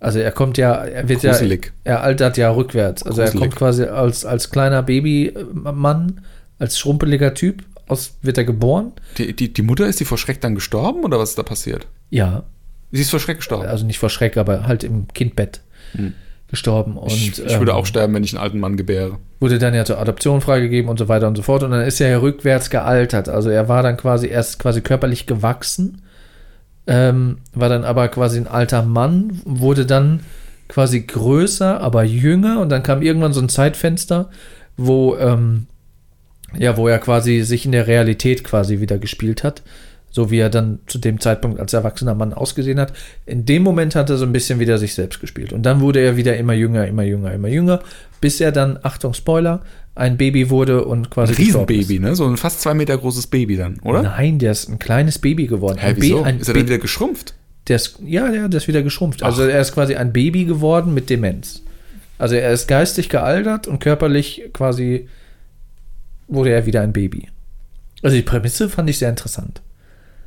Also 0.00 0.18
er 0.18 0.32
kommt 0.32 0.58
ja, 0.58 0.74
er 0.84 1.08
wird 1.08 1.22
Gruselig. 1.22 1.72
ja, 1.84 1.92
er 1.92 2.02
altert 2.02 2.36
ja 2.36 2.50
rückwärts. 2.50 3.02
Also 3.02 3.20
er 3.22 3.28
Gruselig. 3.30 3.40
kommt 3.50 3.56
quasi 3.56 3.84
als, 3.84 4.24
als 4.26 4.50
kleiner 4.50 4.82
Babymann, 4.82 6.20
als 6.58 6.78
schrumpeliger 6.78 7.32
Typ, 7.34 7.64
aus, 7.86 8.16
wird 8.22 8.38
er 8.38 8.44
geboren. 8.44 8.92
Die, 9.18 9.34
die, 9.34 9.52
die 9.52 9.62
Mutter, 9.62 9.86
ist 9.86 10.00
die 10.00 10.04
vor 10.04 10.18
Schreck 10.18 10.40
dann 10.40 10.54
gestorben 10.54 11.04
oder 11.04 11.18
was 11.18 11.30
ist 11.30 11.38
da 11.38 11.42
passiert? 11.42 11.86
Ja, 12.10 12.44
Sie 12.94 13.02
ist 13.02 13.10
vor 13.10 13.20
Schreck 13.20 13.38
gestorben. 13.38 13.66
also 13.66 13.84
nicht 13.84 13.98
vor 13.98 14.08
Schreck, 14.08 14.36
aber 14.36 14.66
halt 14.66 14.84
im 14.84 15.08
Kindbett 15.08 15.60
gestorben. 16.48 16.96
Und 16.96 17.10
Hm. 17.10 17.16
ich, 17.16 17.44
ich 17.44 17.58
würde 17.58 17.72
ähm, 17.72 17.76
auch 17.78 17.86
sterben, 17.86 18.14
wenn 18.14 18.22
ich 18.24 18.32
einen 18.34 18.42
alten 18.42 18.60
Mann 18.60 18.76
gebäre. 18.76 19.18
wurde 19.40 19.58
dann 19.58 19.74
ja 19.74 19.84
zur 19.84 19.98
Adoption 19.98 20.40
freigegeben 20.40 20.88
und 20.88 20.98
so 20.98 21.08
weiter 21.08 21.26
und 21.26 21.36
so 21.36 21.42
fort. 21.42 21.62
Und 21.64 21.72
dann 21.72 21.82
ist 21.84 22.00
er 22.00 22.08
ja 22.08 22.18
rückwärts 22.18 22.70
gealtert. 22.70 23.28
Also 23.28 23.50
er 23.50 23.68
war 23.68 23.82
dann 23.82 23.96
quasi 23.96 24.28
erst 24.28 24.58
quasi 24.60 24.80
körperlich 24.80 25.26
gewachsen, 25.26 26.02
ähm, 26.86 27.38
war 27.52 27.68
dann 27.68 27.84
aber 27.84 28.08
quasi 28.08 28.38
ein 28.38 28.46
alter 28.46 28.82
Mann, 28.82 29.40
wurde 29.44 29.86
dann 29.86 30.20
quasi 30.68 31.00
größer, 31.00 31.80
aber 31.80 32.04
jünger. 32.04 32.60
Und 32.60 32.68
dann 32.68 32.82
kam 32.82 33.02
irgendwann 33.02 33.32
so 33.32 33.40
ein 33.40 33.48
Zeitfenster, 33.48 34.30
wo, 34.76 35.16
ähm, 35.16 35.66
ja, 36.56 36.76
wo 36.76 36.86
er 36.88 36.98
quasi 37.00 37.42
sich 37.42 37.66
in 37.66 37.72
der 37.72 37.86
Realität 37.88 38.44
quasi 38.44 38.80
wieder 38.80 38.98
gespielt 38.98 39.42
hat. 39.42 39.62
So 40.14 40.30
wie 40.30 40.38
er 40.38 40.48
dann 40.48 40.78
zu 40.86 40.98
dem 40.98 41.18
Zeitpunkt 41.18 41.58
als 41.58 41.72
erwachsener 41.72 42.14
Mann 42.14 42.32
ausgesehen 42.32 42.78
hat. 42.78 42.92
In 43.26 43.46
dem 43.46 43.64
Moment 43.64 43.96
hat 43.96 44.10
er 44.10 44.16
so 44.16 44.24
ein 44.24 44.32
bisschen 44.32 44.60
wieder 44.60 44.78
sich 44.78 44.94
selbst 44.94 45.18
gespielt. 45.20 45.52
Und 45.52 45.64
dann 45.64 45.80
wurde 45.80 45.98
er 45.98 46.16
wieder 46.16 46.36
immer 46.36 46.52
jünger, 46.52 46.86
immer 46.86 47.02
jünger, 47.02 47.32
immer 47.32 47.48
jünger, 47.48 47.80
bis 48.20 48.40
er 48.40 48.52
dann, 48.52 48.78
Achtung, 48.84 49.12
Spoiler, 49.12 49.62
ein 49.96 50.16
Baby 50.16 50.50
wurde 50.50 50.84
und 50.84 51.06
Ein 51.06 51.10
quasi. 51.10 51.34
gestorben 51.34 51.66
Riesenbaby, 51.74 51.98
ne? 51.98 52.14
So 52.14 52.26
ein 52.28 52.36
fast 52.36 52.60
zwei 52.60 52.74
Meter 52.74 52.96
großes 52.96 53.26
Baby 53.26 53.56
dann, 53.56 53.80
oder? 53.80 54.02
Nein, 54.04 54.38
der 54.38 54.52
ist 54.52 54.68
ein 54.68 54.78
kleines 54.78 55.18
Baby 55.18 55.48
geworden. 55.48 55.78
Hä, 55.78 55.88
ein 55.88 55.96
wieso? 55.98 56.22
Ein 56.22 56.38
ist 56.38 56.46
er 56.46 56.54
dann 56.54 56.66
wieder 56.66 56.78
geschrumpft? 56.78 57.34
der 57.66 57.76
ist, 57.76 57.98
ja, 58.04 58.30
ja, 58.32 58.46
der 58.46 58.58
ist 58.58 58.68
wieder 58.68 58.82
geschrumpft. 58.82 59.22
Also 59.24 59.42
Ach. 59.42 59.48
er 59.48 59.60
ist 59.60 59.72
quasi 59.72 59.96
ein 59.96 60.12
Baby 60.12 60.44
geworden 60.44 60.94
mit 60.94 61.10
Demenz. 61.10 61.62
Also 62.18 62.36
er 62.36 62.52
ist 62.52 62.68
geistig 62.68 63.08
gealtert 63.08 63.66
und 63.66 63.80
körperlich 63.80 64.42
quasi 64.52 65.08
wurde 66.28 66.50
er 66.50 66.66
wieder 66.66 66.82
ein 66.82 66.92
Baby. 66.92 67.28
Also 68.02 68.16
die 68.16 68.22
Prämisse 68.22 68.68
fand 68.68 68.88
ich 68.90 68.98
sehr 68.98 69.08
interessant. 69.10 69.62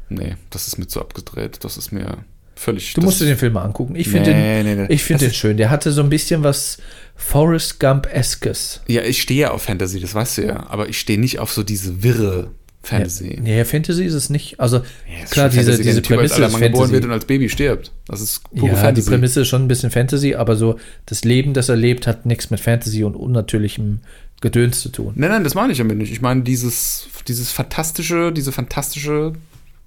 Nee, 0.10 0.36
das 0.50 0.68
ist 0.68 0.78
mir 0.78 0.88
zu 0.88 1.02
abgedreht. 1.02 1.60
Das 1.64 1.78
ist 1.78 1.92
mir 1.92 2.18
völlig. 2.56 2.94
Du 2.94 3.02
musst 3.02 3.20
dir 3.22 3.26
den 3.26 3.38
Film 3.38 3.54
mal 3.54 3.64
angucken. 3.64 3.96
Ich 3.96 4.10
finde 4.10 4.32
Nee, 4.32 4.64
nee, 4.64 4.76
nee. 4.76 4.88
den, 4.88 4.92
ich 4.92 5.04
finde 5.04 5.26
Das 5.26 5.34
den 5.34 5.38
schön. 5.38 5.58
Der 5.58 5.70
hatte 5.70 5.92
so 5.92 6.02
ein 6.02 6.10
bisschen 6.10 6.44
was 6.44 6.78
Forrest 7.16 7.80
Gump-eskes. 7.80 8.82
Ja, 8.88 9.02
ich 9.04 9.22
stehe 9.22 9.42
ja 9.42 9.52
auf 9.52 9.64
Fantasy, 9.64 10.00
das 10.00 10.14
weißt 10.14 10.38
du 10.40 10.46
ja. 10.46 10.68
Aber 10.70 10.88
ich 10.90 11.00
stehe 11.00 11.20
nicht 11.20 11.40
auf 11.40 11.52
so 11.52 11.64
diese 11.64 12.04
wirre 12.04 12.52
Fantasy. 12.84 13.38
Nee, 13.42 13.66
Fantasy 13.66 14.06
ist 14.06 14.14
es 14.14 14.30
nicht. 14.30 14.60
Also 14.62 14.78
Ja, 14.78 15.26
klar, 15.30 15.50
diese, 15.50 15.64
Fantasy, 15.64 15.84
diese 15.84 16.00
ein 16.00 16.04
Typ 16.04 16.18
als 16.20 16.32
Prämisse 16.32 16.46
ist 16.46 16.52
Mann 16.54 16.62
geboren 16.62 16.92
wird 16.92 17.04
Fantasy. 17.04 17.06
und 17.08 17.12
als 17.12 17.26
Baby 17.26 17.50
stirbt. 17.50 17.92
Das 18.08 18.22
ist 18.22 18.44
pure 18.52 18.68
Ja, 18.68 18.74
die 18.76 18.80
Fantasy. 18.80 19.10
Prämisse 19.10 19.42
ist 19.42 19.48
schon 19.50 19.64
ein 19.66 19.68
bisschen 19.68 19.92
Fantasy, 19.92 20.36
aber 20.36 20.56
so 20.56 20.80
das 21.06 21.26
Leben, 21.26 21.54
das 21.54 21.68
er 21.70 21.76
lebt, 21.76 22.08
hat 22.08 22.26
nichts 22.26 22.50
mit 22.50 22.60
Fantasy 22.62 23.04
und 23.04 23.16
unnatürlichem 23.16 24.00
Gedöns 24.40 24.80
zu 24.82 24.90
tun. 24.90 25.14
Nein, 25.16 25.32
nein, 25.32 25.44
das 25.44 25.54
meine 25.56 25.72
ich 25.74 25.80
damit 25.80 25.98
nicht. 25.98 26.12
Ich 26.14 26.22
meine 26.22 26.44
dieses, 26.44 27.08
dieses 27.28 27.52
fantastische, 27.52 28.32
diese 28.32 28.52
fantastische 28.54 29.34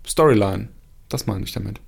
Storyline. 0.07 0.69
Das 1.11 1.27
meine 1.27 1.43
ich 1.43 1.51
damit. 1.51 1.81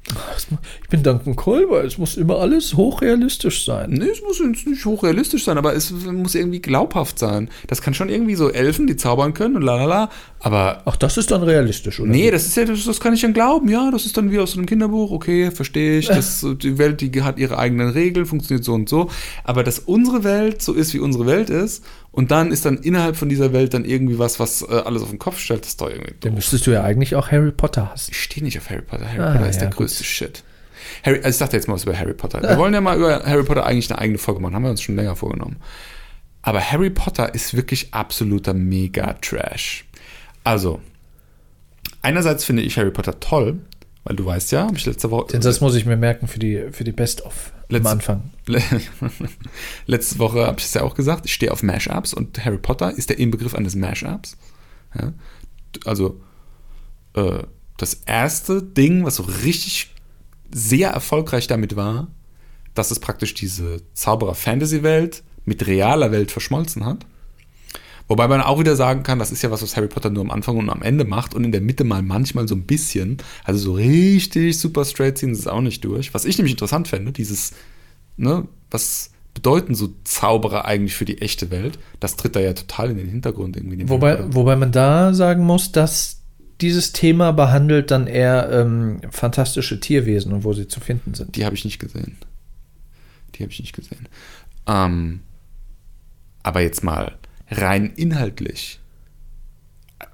Ich 0.82 0.88
bin 0.88 1.04
Duncan 1.04 1.36
Kolber, 1.36 1.84
es 1.84 1.96
muss 1.96 2.16
immer 2.16 2.40
alles 2.40 2.74
hochrealistisch 2.74 3.64
sein. 3.64 3.90
Nee, 3.90 4.08
es 4.08 4.20
muss 4.20 4.40
jetzt 4.40 4.66
nicht 4.66 4.84
hochrealistisch 4.84 5.44
sein, 5.44 5.58
aber 5.58 5.76
es 5.76 5.92
muss 5.92 6.34
irgendwie 6.34 6.60
glaubhaft 6.60 7.20
sein. 7.20 7.48
Das 7.68 7.80
kann 7.82 7.94
schon 7.94 8.08
irgendwie 8.08 8.34
so 8.34 8.50
Elfen, 8.50 8.88
die 8.88 8.96
zaubern 8.96 9.32
können 9.32 9.54
und 9.54 9.62
lalala, 9.62 10.10
aber 10.44 10.82
Ach, 10.86 10.96
das 10.96 11.16
ist 11.18 11.30
dann 11.30 11.44
realistisch, 11.44 12.00
oder? 12.00 12.10
Nee, 12.10 12.32
das 12.32 12.46
ist 12.46 12.56
ja, 12.56 12.64
das, 12.64 12.84
das 12.84 12.98
kann 12.98 13.14
ich 13.14 13.20
dann 13.20 13.32
glauben, 13.32 13.68
ja, 13.68 13.92
das 13.92 14.06
ist 14.06 14.16
dann 14.16 14.32
wie 14.32 14.40
aus 14.40 14.56
einem 14.56 14.66
Kinderbuch, 14.66 15.12
okay, 15.12 15.52
verstehe 15.52 15.98
ich. 16.00 16.08
Das, 16.08 16.44
die 16.62 16.78
Welt, 16.78 17.00
die 17.00 17.22
hat 17.22 17.38
ihre 17.38 17.58
eigenen 17.58 17.90
Regeln, 17.90 18.26
funktioniert 18.26 18.64
so 18.64 18.74
und 18.74 18.88
so. 18.88 19.08
Aber 19.44 19.62
dass 19.62 19.78
unsere 19.78 20.24
Welt 20.24 20.60
so 20.60 20.72
ist, 20.72 20.94
wie 20.94 20.98
unsere 20.98 21.26
Welt 21.26 21.48
ist, 21.48 21.84
und 22.10 22.32
dann 22.32 22.50
ist 22.50 22.64
dann 22.64 22.78
innerhalb 22.78 23.16
von 23.16 23.28
dieser 23.28 23.52
Welt 23.52 23.72
dann 23.72 23.84
irgendwie 23.84 24.18
was, 24.18 24.40
was 24.40 24.62
äh, 24.62 24.66
alles 24.84 25.02
auf 25.02 25.10
den 25.10 25.20
Kopf 25.20 25.38
stellt, 25.38 25.60
das 25.62 25.68
ist 25.70 25.80
doch 25.80 25.88
irgendwie 25.88 26.12
Dann 26.20 26.34
müsstest 26.34 26.66
du 26.66 26.72
ja 26.72 26.82
eigentlich 26.82 27.14
auch 27.14 27.30
Harry 27.30 27.52
Potter 27.52 27.92
hassen. 27.92 28.10
Ich 28.10 28.20
stehe 28.20 28.44
nicht 28.44 28.58
auf 28.58 28.68
Harry 28.68 28.82
Potter. 28.82 29.06
Harry 29.08 29.20
Ah, 29.22 29.32
Potter 29.34 29.48
ist 29.48 29.54
ja, 29.56 29.60
der 29.60 29.68
gut. 29.70 29.78
größte 29.78 30.02
Shit. 30.02 30.42
Harry, 31.04 31.18
also 31.18 31.28
ich 31.28 31.38
dachte 31.38 31.56
jetzt 31.56 31.68
mal 31.68 31.74
was 31.74 31.84
über 31.84 31.96
Harry 31.96 32.14
Potter. 32.14 32.42
Wir 32.42 32.56
wollen 32.58 32.74
ja 32.74 32.80
mal 32.80 32.96
über 32.98 33.22
Harry 33.24 33.44
Potter 33.44 33.64
eigentlich 33.64 33.88
eine 33.90 34.00
eigene 34.00 34.18
Folge 34.18 34.40
machen, 34.40 34.54
haben 34.56 34.64
wir 34.64 34.70
uns 34.70 34.82
schon 34.82 34.96
länger 34.96 35.14
vorgenommen. 35.14 35.56
Aber 36.42 36.60
Harry 36.60 36.90
Potter 36.90 37.32
ist 37.34 37.54
wirklich 37.54 37.94
absoluter 37.94 38.52
Mega-Trash. 38.52 39.84
Also, 40.44 40.80
einerseits 42.02 42.44
finde 42.44 42.62
ich 42.62 42.76
Harry 42.76 42.90
Potter 42.90 43.20
toll, 43.20 43.60
weil 44.04 44.16
du 44.16 44.24
weißt 44.24 44.52
ja, 44.52 44.66
habe 44.66 44.76
ich 44.76 44.86
letzte 44.86 45.10
Woche. 45.10 45.32
Den 45.32 45.42
Satz 45.42 45.60
muss 45.60 45.74
ich 45.74 45.86
mir 45.86 45.96
merken 45.96 46.26
für 46.26 46.38
die, 46.38 46.68
für 46.72 46.84
die 46.84 46.92
Best-of 46.92 47.52
am 47.72 47.86
Anfang. 47.86 48.30
Letzte 49.86 50.18
Woche 50.18 50.46
habe 50.46 50.58
ich 50.58 50.66
es 50.66 50.74
ja 50.74 50.82
auch 50.82 50.94
gesagt, 50.94 51.24
ich 51.24 51.32
stehe 51.32 51.52
auf 51.52 51.62
Mashups 51.62 52.12
und 52.12 52.44
Harry 52.44 52.58
Potter 52.58 52.90
ist 52.90 53.08
der 53.08 53.18
Inbegriff 53.18 53.54
eines 53.54 53.74
Mashups. 53.74 54.36
Ja? 54.98 55.12
Also 55.86 56.20
äh, 57.14 57.44
das 57.78 57.94
erste 58.06 58.62
Ding, 58.62 59.04
was 59.04 59.16
so 59.16 59.22
richtig 59.22 59.94
sehr 60.52 60.90
erfolgreich 60.90 61.46
damit 61.46 61.76
war, 61.76 62.08
dass 62.74 62.90
es 62.90 63.00
praktisch 63.00 63.34
diese 63.34 63.80
Zauberer-Fantasy-Welt 63.94 65.22
mit 65.44 65.66
realer 65.66 66.12
Welt 66.12 66.30
verschmolzen 66.30 66.84
hat. 66.84 67.06
Wobei 68.12 68.28
man 68.28 68.42
auch 68.42 68.60
wieder 68.60 68.76
sagen 68.76 69.04
kann, 69.04 69.18
das 69.18 69.32
ist 69.32 69.40
ja 69.40 69.50
was, 69.50 69.62
was 69.62 69.74
Harry 69.74 69.88
Potter 69.88 70.10
nur 70.10 70.22
am 70.22 70.30
Anfang 70.30 70.58
und 70.58 70.68
am 70.68 70.82
Ende 70.82 71.06
macht 71.06 71.34
und 71.34 71.44
in 71.44 71.50
der 71.50 71.62
Mitte 71.62 71.82
mal 71.82 72.02
manchmal 72.02 72.46
so 72.46 72.54
ein 72.54 72.64
bisschen. 72.64 73.16
Also 73.42 73.58
so 73.58 73.72
richtig 73.72 74.58
super 74.58 74.84
straight 74.84 75.16
ziehen 75.16 75.34
sie 75.34 75.40
es 75.40 75.46
auch 75.46 75.62
nicht 75.62 75.82
durch. 75.82 76.12
Was 76.12 76.26
ich 76.26 76.36
nämlich 76.36 76.52
interessant 76.52 76.88
fände, 76.88 77.10
dieses, 77.12 77.54
ne, 78.18 78.46
was 78.70 79.12
bedeuten 79.32 79.74
so 79.74 79.94
Zauberer 80.04 80.66
eigentlich 80.66 80.94
für 80.94 81.06
die 81.06 81.22
echte 81.22 81.50
Welt? 81.50 81.78
Das 82.00 82.16
tritt 82.16 82.36
da 82.36 82.40
ja 82.40 82.52
total 82.52 82.90
in 82.90 82.98
den 82.98 83.08
Hintergrund 83.08 83.56
irgendwie. 83.56 83.88
Wobei, 83.88 84.22
wobei 84.34 84.56
man 84.56 84.72
da 84.72 85.14
sagen 85.14 85.46
muss, 85.46 85.72
dass 85.72 86.20
dieses 86.60 86.92
Thema 86.92 87.32
behandelt 87.32 87.90
dann 87.90 88.06
eher 88.06 88.50
ähm, 88.52 89.00
fantastische 89.10 89.80
Tierwesen 89.80 90.34
und 90.34 90.44
wo 90.44 90.52
sie 90.52 90.68
zu 90.68 90.80
finden 90.80 91.14
sind. 91.14 91.34
Die 91.34 91.46
habe 91.46 91.56
ich 91.56 91.64
nicht 91.64 91.78
gesehen. 91.78 92.18
Die 93.36 93.42
habe 93.42 93.52
ich 93.52 93.60
nicht 93.60 93.74
gesehen. 93.74 94.06
Ähm, 94.66 95.20
aber 96.42 96.60
jetzt 96.60 96.84
mal 96.84 97.16
rein 97.52 97.92
inhaltlich 97.96 98.80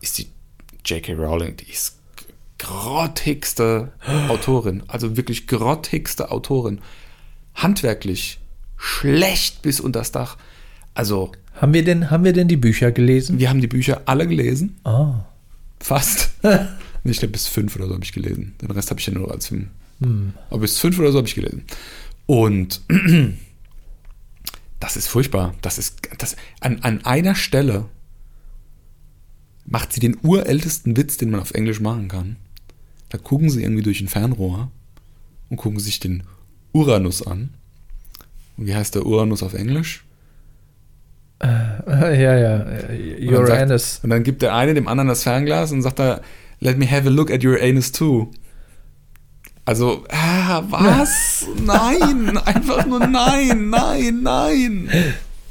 ist 0.00 0.18
die 0.18 0.26
J.K. 0.84 1.14
Rowling, 1.14 1.56
die 1.56 1.70
ist 1.70 1.98
grottigste 2.58 3.92
Autorin, 4.28 4.82
also 4.88 5.16
wirklich 5.16 5.46
grottigste 5.46 6.30
Autorin. 6.30 6.80
Handwerklich 7.54 8.38
schlecht 8.76 9.62
bis 9.62 9.80
unters 9.80 10.12
Dach. 10.12 10.36
Also, 10.94 11.32
Haben 11.60 11.74
wir 11.74 11.84
denn, 11.84 12.10
haben 12.10 12.24
wir 12.24 12.32
denn 12.32 12.48
die 12.48 12.56
Bücher 12.56 12.92
gelesen? 12.92 13.38
wir 13.38 13.48
haben 13.48 13.60
die 13.60 13.66
Bücher 13.66 14.02
alle 14.06 14.26
gelesen, 14.26 14.76
Ah. 14.84 15.24
fast. 15.80 16.30
Ich 17.04 17.20
glaube, 17.20 17.32
bis 17.32 17.46
fünf 17.46 17.74
oder 17.76 17.86
so 17.86 17.94
habe 17.94 18.04
ich 18.04 18.12
gelesen. 18.12 18.54
Den 18.60 18.70
Rest 18.72 18.90
habe 18.90 19.00
ich 19.00 19.06
ja 19.06 19.14
nur 19.14 19.30
als 19.30 19.46
Film. 19.46 19.68
Aber 20.50 20.58
bis 20.60 20.78
fünf 20.78 20.98
oder 20.98 21.10
so 21.10 21.18
habe 21.18 21.28
ich 21.28 21.34
gelesen. 21.36 21.62
Und 22.26 22.82
das 24.80 24.96
ist 24.96 25.08
furchtbar. 25.08 25.54
Das 25.62 25.78
ist 25.78 26.00
das, 26.18 26.36
an, 26.60 26.80
an 26.80 27.04
einer 27.04 27.34
Stelle 27.34 27.86
macht 29.64 29.92
sie 29.92 30.00
den 30.00 30.16
urältesten 30.22 30.96
Witz, 30.96 31.16
den 31.16 31.30
man 31.30 31.40
auf 31.40 31.52
Englisch 31.52 31.80
machen 31.80 32.08
kann. 32.08 32.36
Da 33.08 33.18
gucken 33.18 33.50
sie 33.50 33.62
irgendwie 33.62 33.82
durch 33.82 34.00
ein 34.00 34.08
Fernrohr 34.08 34.70
und 35.48 35.56
gucken 35.56 35.80
sich 35.80 36.00
den 36.00 36.22
Uranus 36.72 37.26
an. 37.26 37.50
Und 38.56 38.66
wie 38.66 38.74
heißt 38.74 38.94
der 38.94 39.06
Uranus 39.06 39.42
auf 39.42 39.54
Englisch? 39.54 40.04
ja, 41.40 42.36
ja. 42.36 42.62
Und 42.62 43.32
dann, 43.32 43.46
sagt, 43.46 43.50
Uranus. 43.50 44.00
und 44.02 44.10
dann 44.10 44.24
gibt 44.24 44.42
der 44.42 44.54
eine 44.54 44.74
dem 44.74 44.88
anderen 44.88 45.08
das 45.08 45.22
Fernglas 45.22 45.70
und 45.72 45.82
sagt 45.82 45.98
da, 45.98 46.20
let 46.60 46.78
me 46.78 46.90
have 46.90 47.06
a 47.06 47.10
look 47.10 47.30
at 47.30 47.44
your 47.44 47.58
anus 47.60 47.92
too. 47.92 48.30
Also, 49.68 50.02
ah, 50.08 50.62
was? 50.70 51.44
nein, 51.62 52.38
einfach 52.38 52.86
nur 52.86 53.00
nein, 53.00 53.68
nein, 53.68 54.22
nein. 54.22 54.88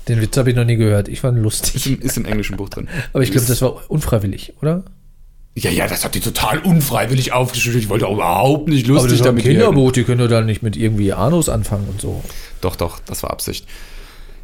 Den 0.07 0.21
Witz 0.21 0.35
habe 0.37 0.49
ich 0.49 0.55
noch 0.55 0.65
nie 0.65 0.75
gehört. 0.75 1.07
Ich 1.07 1.19
fand 1.19 1.37
ihn 1.37 1.43
lustig. 1.43 1.75
Ist 1.75 1.85
im, 1.85 2.01
ist 2.01 2.17
im 2.17 2.25
englischen 2.25 2.57
Buch 2.57 2.69
drin. 2.69 2.87
Aber 3.13 3.21
ich 3.21 3.29
glaube, 3.29 3.45
das 3.45 3.61
war 3.61 3.79
unfreiwillig, 3.91 4.55
oder? 4.59 4.85
Ja, 5.53 5.69
ja, 5.69 5.85
das 5.85 6.03
hat 6.03 6.15
die 6.15 6.19
total 6.19 6.57
unfreiwillig 6.57 7.31
aufgeschrieben. 7.31 7.79
Ich 7.79 7.89
wollte 7.89 8.07
auch 8.07 8.15
überhaupt 8.15 8.69
nicht 8.69 8.85
Aber 8.85 8.95
lustig 8.95 9.11
das 9.11 9.19
ist 9.19 9.21
ein 9.27 9.35
damit. 9.35 9.43
Kinderbuch, 9.43 9.91
die 9.91 10.03
können 10.03 10.17
doch 10.17 10.27
dann 10.27 10.47
nicht 10.47 10.63
mit 10.63 10.75
irgendwie 10.77 11.13
Anus 11.13 11.47
anfangen 11.47 11.87
und 11.87 12.01
so. 12.01 12.23
Doch, 12.59 12.75
doch, 12.75 12.97
das 13.05 13.21
war 13.21 13.29
Absicht. 13.29 13.67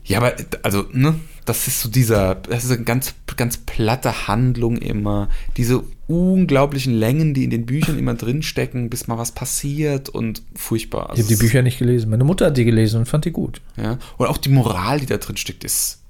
Ja, 0.05 0.19
aber 0.19 0.33
also, 0.61 0.85
ne, 0.91 1.15
das 1.45 1.67
ist 1.67 1.81
so 1.81 1.89
dieser, 1.89 2.35
das 2.35 2.63
ist 2.63 2.71
eine 2.71 2.83
ganz, 2.83 3.13
ganz 3.35 3.57
platte 3.57 4.27
Handlung 4.27 4.77
immer. 4.77 5.29
Diese 5.57 5.83
unglaublichen 6.07 6.93
Längen, 6.93 7.33
die 7.33 7.43
in 7.43 7.49
den 7.49 7.65
Büchern 7.65 7.97
immer 7.97 8.13
drinstecken, 8.13 8.89
bis 8.89 9.07
mal 9.07 9.17
was 9.17 9.31
passiert 9.31 10.09
und 10.09 10.43
furchtbar. 10.55 11.11
Ich 11.13 11.19
habe 11.19 11.27
die 11.27 11.33
Also, 11.33 11.43
Bücher 11.43 11.61
nicht 11.61 11.79
gelesen. 11.79 12.09
Meine 12.09 12.23
Mutter 12.23 12.47
hat 12.47 12.57
die 12.57 12.65
gelesen 12.65 12.99
und 12.99 13.05
fand 13.07 13.25
die 13.25 13.31
gut. 13.31 13.61
Ja, 13.77 13.97
und 14.17 14.27
auch 14.27 14.37
die 14.37 14.49
Moral, 14.49 14.99
die 14.99 15.05
da 15.05 15.17
drin 15.17 15.37
steckt, 15.37 15.63
ist 15.63 16.01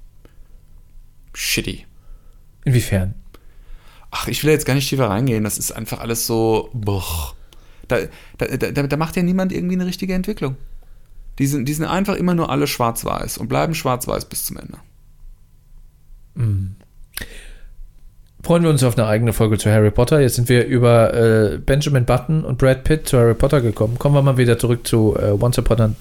shitty. 1.32 1.86
Inwiefern? 2.64 3.14
Ach, 4.10 4.28
ich 4.28 4.44
will 4.44 4.52
jetzt 4.52 4.66
gar 4.66 4.74
nicht 4.74 4.88
tiefer 4.88 5.10
reingehen. 5.10 5.44
Das 5.44 5.58
ist 5.58 5.72
einfach 5.72 5.98
alles 5.98 6.26
so. 6.26 6.70
Boah. 6.72 7.34
Da, 7.88 7.98
da, 8.38 8.46
da, 8.46 8.82
da 8.86 8.96
macht 8.96 9.16
ja 9.16 9.22
niemand 9.22 9.52
irgendwie 9.52 9.74
eine 9.74 9.86
richtige 9.86 10.14
Entwicklung. 10.14 10.56
Die 11.38 11.46
sind, 11.46 11.68
die 11.68 11.74
sind 11.74 11.84
einfach 11.84 12.14
immer 12.14 12.34
nur 12.34 12.48
alle 12.48 12.66
schwarz-weiß 12.66 13.38
und 13.38 13.48
bleiben 13.48 13.74
schwarz-weiß 13.74 14.26
bis 14.26 14.44
zum 14.44 14.56
Ende. 14.56 14.78
Freuen 18.42 18.62
wir 18.62 18.68
uns 18.68 18.82
auf 18.82 18.98
eine 18.98 19.06
eigene 19.06 19.32
Folge 19.32 19.56
zu 19.56 19.70
Harry 19.70 19.90
Potter. 19.90 20.20
Jetzt 20.20 20.34
sind 20.34 20.50
wir 20.50 20.66
über 20.66 21.14
äh, 21.14 21.58
Benjamin 21.58 22.04
Button 22.04 22.44
und 22.44 22.58
Brad 22.58 22.84
Pitt 22.84 23.08
zu 23.08 23.18
Harry 23.18 23.34
Potter 23.34 23.62
gekommen. 23.62 23.98
Kommen 23.98 24.14
wir 24.14 24.20
mal 24.20 24.36
wieder 24.36 24.58
zurück 24.58 24.86
zu 24.86 25.16
äh, 25.18 25.30
Once, 25.30 25.58
Upon 25.58 25.80
a, 25.80 25.94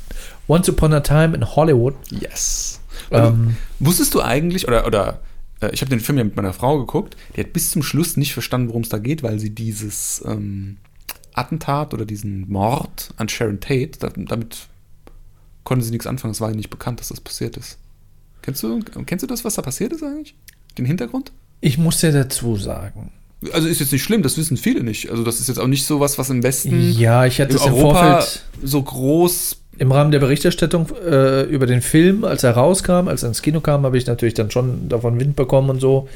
Once 0.50 0.68
Upon 0.68 0.94
a 0.94 1.00
Time 1.00 1.36
in 1.36 1.56
Hollywood. 1.56 1.96
Yes. 2.10 2.82
Ähm, 3.12 3.56
Wusstest 3.80 4.14
du 4.14 4.22
eigentlich, 4.22 4.68
oder, 4.68 4.86
oder 4.86 5.20
äh, 5.62 5.70
ich 5.72 5.82
habe 5.82 5.90
den 5.90 6.02
Film 6.02 6.18
ja 6.18 6.24
mit 6.26 6.36
meiner 6.36 6.52
Frau 6.52 6.80
geguckt, 6.80 7.16
die 7.36 7.42
hat 7.42 7.54
bis 7.54 7.72
zum 7.72 7.82
Schluss 7.82 8.18
nicht 8.18 8.34
verstanden, 8.34 8.68
worum 8.70 8.82
es 8.82 8.90
da 8.90 8.98
geht, 8.98 9.24
weil 9.24 9.40
sie 9.40 9.52
dieses 9.52 10.22
ähm, 10.26 10.78
Attentat 11.34 11.94
oder 11.94 12.06
diesen 12.06 12.50
Mord 12.50 13.14
an 13.18 13.30
Sharon 13.30 13.60
Tate, 13.60 14.00
da, 14.00 14.10
damit 14.16 14.68
konnte 15.64 15.86
sie 15.86 15.92
nichts 15.92 16.08
anfangen. 16.08 16.32
Es 16.32 16.42
war 16.42 16.50
ihr 16.50 16.56
nicht 16.56 16.70
bekannt, 16.70 17.00
dass 17.00 17.08
das 17.08 17.22
passiert 17.22 17.56
ist. 17.58 17.78
Kennst 18.44 18.62
du, 18.62 18.80
kennst 19.08 19.24
du 19.24 19.28
das, 19.28 19.44
was 19.44 19.56
da 19.56 19.64
passiert 19.64 19.92
ist 19.94 20.04
eigentlich? 20.04 20.36
Den 20.78 20.86
Hintergrund? 20.86 21.32
ich 21.64 21.78
muss 21.78 22.00
dir 22.00 22.12
dazu 22.12 22.58
sagen. 22.58 23.12
Also 23.54 23.68
ist 23.68 23.80
jetzt 23.80 23.92
nicht 23.92 24.04
schlimm, 24.04 24.22
das 24.22 24.38
wissen 24.38 24.58
viele 24.58 24.84
nicht. 24.84 25.10
Also 25.10 25.24
das 25.24 25.40
ist 25.40 25.48
jetzt 25.48 25.60
auch 25.60 25.68
nicht 25.68 25.86
so 25.86 26.00
was, 26.00 26.18
was 26.18 26.30
im 26.30 26.44
Westen 26.44 26.92
Ja, 26.98 27.26
ich 27.26 27.40
hatte 27.42 27.56
es 27.56 27.66
im 27.66 27.74
Vorfeld 27.74 28.44
so 28.62 28.82
groß 28.82 29.58
im 29.80 29.92
Rahmen 29.92 30.12
der 30.12 30.20
Berichterstattung 30.20 30.88
äh, 31.06 31.44
über 31.44 31.66
den 31.66 31.82
Film, 31.82 32.26
als 32.26 32.44
er 32.44 32.52
rauskam, 32.52 33.08
als 33.08 33.24
er 33.24 33.30
ins 33.30 33.42
Kino 33.42 33.60
kam, 33.60 33.84
habe 33.86 33.98
ich 33.98 34.06
natürlich 34.06 34.34
dann 34.34 34.52
schon 34.52 34.88
davon 34.88 35.20
Wind 35.20 35.36
bekommen 35.36 35.70
und 35.70 35.80
so. 35.80 36.08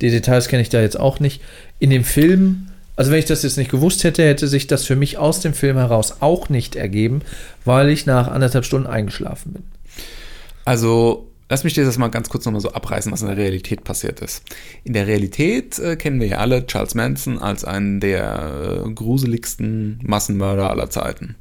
Die 0.00 0.10
Details 0.10 0.48
kenne 0.48 0.62
ich 0.62 0.68
da 0.68 0.80
jetzt 0.80 0.98
auch 0.98 1.18
nicht. 1.18 1.40
In 1.78 1.90
dem 1.90 2.04
Film, 2.04 2.68
also 2.94 3.10
wenn 3.10 3.18
ich 3.18 3.24
das 3.24 3.42
jetzt 3.42 3.56
nicht 3.56 3.70
gewusst 3.70 4.04
hätte, 4.04 4.24
hätte 4.24 4.48
sich 4.48 4.66
das 4.66 4.84
für 4.84 4.96
mich 4.96 5.18
aus 5.18 5.40
dem 5.40 5.54
Film 5.54 5.76
heraus 5.76 6.16
auch 6.20 6.48
nicht 6.48 6.76
ergeben, 6.76 7.22
weil 7.64 7.88
ich 7.88 8.06
nach 8.06 8.28
anderthalb 8.28 8.64
Stunden 8.64 8.86
eingeschlafen 8.86 9.54
bin. 9.54 9.62
Also, 10.64 11.28
lass 11.48 11.64
mich 11.64 11.74
dir 11.74 11.84
das 11.84 11.98
mal 11.98 12.08
ganz 12.08 12.28
kurz 12.28 12.44
nochmal 12.44 12.60
so 12.60 12.72
abreißen, 12.72 13.12
was 13.12 13.22
in 13.22 13.28
der 13.28 13.36
Realität 13.36 13.84
passiert 13.84 14.20
ist. 14.20 14.42
In 14.84 14.92
der 14.92 15.06
Realität 15.06 15.78
äh, 15.78 15.96
kennen 15.96 16.20
wir 16.20 16.26
ja 16.26 16.38
alle 16.38 16.66
Charles 16.66 16.94
Manson 16.94 17.38
als 17.38 17.64
einen 17.64 18.00
der 18.00 18.84
äh, 18.84 18.90
gruseligsten 18.90 20.00
Massenmörder 20.02 20.70
aller 20.70 20.90
Zeiten. 20.90 21.36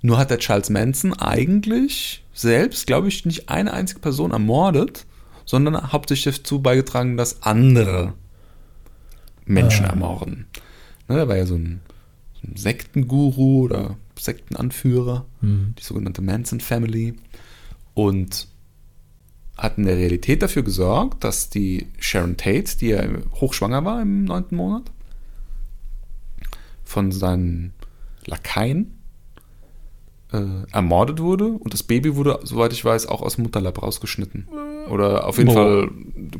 Nur 0.00 0.18
hat 0.18 0.30
der 0.30 0.38
Charles 0.38 0.70
Manson 0.70 1.12
eigentlich 1.14 2.24
selbst, 2.32 2.86
glaube 2.86 3.08
ich, 3.08 3.24
nicht 3.24 3.48
eine 3.48 3.72
einzige 3.72 4.00
Person 4.00 4.32
ermordet, 4.32 5.06
sondern 5.44 5.92
hauptsächlich 5.92 6.38
dazu 6.38 6.60
beigetragen, 6.60 7.16
dass 7.16 7.42
andere 7.42 8.14
Menschen 9.44 9.86
ermorden. 9.86 10.46
Ne, 11.08 11.18
er 11.18 11.28
war 11.28 11.36
ja 11.36 11.46
so 11.46 11.56
ein, 11.56 11.80
so 12.40 12.48
ein 12.48 12.56
Sektenguru 12.56 13.64
oder 13.64 13.96
Sektenanführer, 14.18 15.26
die 15.42 15.82
sogenannte 15.82 16.22
Manson 16.22 16.60
Family. 16.60 17.14
Und 17.94 18.48
hat 19.56 19.78
in 19.78 19.84
der 19.84 19.96
Realität 19.96 20.42
dafür 20.42 20.62
gesorgt, 20.62 21.24
dass 21.24 21.50
die 21.50 21.86
Sharon 21.98 22.36
Tate, 22.36 22.76
die 22.78 22.88
ja 22.88 23.04
hochschwanger 23.40 23.84
war 23.84 24.02
im 24.02 24.24
neunten 24.24 24.56
Monat, 24.56 24.90
von 26.84 27.12
seinen 27.12 27.72
Lakaien 28.26 28.98
äh, 30.32 30.66
ermordet 30.72 31.20
wurde 31.20 31.46
und 31.46 31.72
das 31.72 31.82
Baby 31.82 32.16
wurde, 32.16 32.40
soweit 32.42 32.72
ich 32.72 32.84
weiß, 32.84 33.06
auch 33.06 33.22
aus 33.22 33.36
dem 33.36 33.44
Mutterleib 33.44 33.82
rausgeschnitten. 33.82 34.48
Oder 34.88 35.26
auf 35.26 35.38
jeden 35.38 35.54
Boah. 35.54 35.54
Fall 35.54 35.90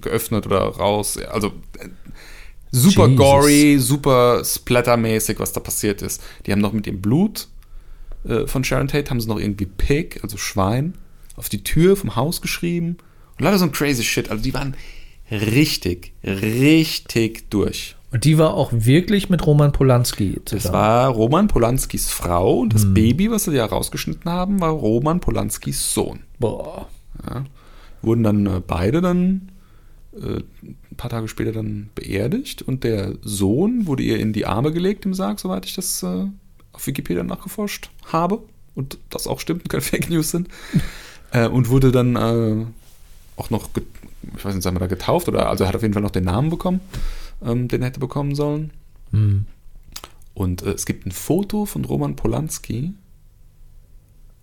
geöffnet 0.00 0.46
oder 0.46 0.60
raus. 0.60 1.16
Also 1.18 1.48
äh, 1.78 1.88
super 2.70 3.06
Jesus. 3.06 3.24
gory, 3.24 3.78
super 3.78 4.44
splattermäßig, 4.44 5.38
was 5.38 5.52
da 5.52 5.60
passiert 5.60 6.02
ist. 6.02 6.22
Die 6.46 6.52
haben 6.52 6.60
noch 6.60 6.72
mit 6.72 6.86
dem 6.86 7.00
Blut 7.00 7.48
äh, 8.24 8.46
von 8.46 8.64
Sharon 8.64 8.88
Tate, 8.88 9.10
haben 9.10 9.20
sie 9.20 9.28
noch 9.28 9.38
irgendwie 9.38 9.66
Pig, 9.66 10.20
also 10.22 10.36
Schwein, 10.36 10.94
auf 11.37 11.49
die 11.49 11.62
Tür 11.64 11.97
vom 11.97 12.16
Haus 12.16 12.41
geschrieben. 12.41 12.99
Und 13.39 13.45
leider 13.45 13.59
so 13.59 13.64
ein 13.64 13.72
crazy 13.72 14.03
Shit. 14.05 14.30
Also 14.30 14.43
die 14.43 14.55
waren 14.55 14.74
richtig, 15.30 16.12
richtig 16.24 17.49
durch. 17.51 17.97
Und 18.11 18.24
die 18.24 18.37
war 18.37 18.53
auch 18.53 18.70
wirklich 18.74 19.30
mit 19.30 19.47
Roman 19.47 19.72
Polanski 19.72 20.35
Das 20.45 20.62
zusammen. 20.64 20.74
war 20.74 21.09
Roman 21.09 21.49
Polanskis 21.49 22.11
Frau 22.11 22.59
und 22.61 22.74
Hm. 22.74 22.78
das 22.78 22.95
Baby, 22.95 23.30
was 23.30 23.45
sie 23.45 23.53
ja 23.53 23.64
rausgeschnitten 23.64 24.30
haben, 24.30 24.61
war 24.61 24.70
Roman 24.70 25.20
Polanskis 25.20 25.95
Sohn. 25.95 26.20
Boah. 26.39 26.89
Ja. 27.26 27.45
Wurden 28.03 28.22
dann 28.22 28.47
äh, 28.47 28.61
beide 28.66 29.01
dann 29.01 29.51
äh, 30.14 30.41
ein 30.62 30.97
paar 30.99 31.09
Tage 31.09 31.26
später 31.28 31.53
dann 31.53 31.89
beerdigt 31.95 32.61
und 32.61 32.85
der 32.85 33.14
Sohn 33.22 33.87
wurde 33.87 34.03
ihr 34.03 34.18
in 34.20 34.35
die 34.35 34.45
Arme 34.45 34.72
gelegt 34.72 35.07
im 35.07 35.14
Sarg, 35.14 35.41
soweit 35.41 35.64
ich 35.64 35.74
das 35.74 36.03
äh, 36.03 36.26
auf 36.72 36.87
Wikipedia 36.87 37.22
nachgeforscht 37.22 37.91
habe 38.12 38.43
und 38.74 38.99
das 39.09 39.26
auch 39.26 39.41
stimmt 39.41 39.62
und 39.62 39.68
keine 39.70 39.80
Fake 39.83 40.11
News 40.11 40.33
sind. 40.33 40.49
Äh, 41.33 41.49
und 41.49 41.68
wurde 41.68 41.93
dann 41.93 42.16
äh, 42.16 42.66
auch 43.37 43.51
noch, 43.51 43.68
ich 44.37 44.45
weiß 44.45 44.55
nicht, 44.55 44.62
sagen 44.62 44.76
wir 44.76 44.80
da 44.80 44.87
getauft 44.87 45.28
oder 45.28 45.49
also 45.49 45.64
er 45.64 45.68
hat 45.68 45.76
auf 45.76 45.83
jeden 45.83 45.95
Fall 45.95 46.03
noch 46.03 46.11
den 46.11 46.24
Namen 46.24 46.51
bekommen, 46.51 46.80
ähm, 47.45 47.68
den 47.68 47.83
er 47.83 47.89
hätte 47.89 48.01
bekommen 48.01 48.35
sollen. 48.35 48.70
Hm. 49.11 49.47
Und 50.35 50.62
äh, 50.62 50.72
es 50.72 50.87
gibt 50.87 51.07
ein 51.07 51.12
Foto 51.12 51.66
von 51.66 51.85
Roman 51.85 52.16
Polanski 52.16 52.95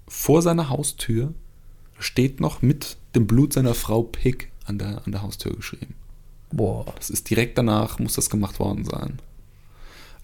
vor 0.08 0.42
seiner 0.42 0.70
Haustür. 0.70 1.34
Steht 1.98 2.40
noch 2.40 2.62
mit 2.62 2.98
dem 3.16 3.28
Blut 3.28 3.54
seiner 3.54 3.74
Frau 3.74 4.04
Pig 4.04 4.50
an 4.66 4.78
der, 4.78 5.06
an 5.06 5.12
der 5.12 5.22
Haustür 5.22 5.54
geschrieben. 5.54 5.96
Boah. 6.52 6.86
Das 6.96 7.10
ist 7.10 7.30
direkt 7.30 7.58
danach, 7.58 8.00
muss 8.00 8.14
das 8.14 8.30
gemacht 8.30 8.60
worden 8.60 8.86
sein. 8.86 9.20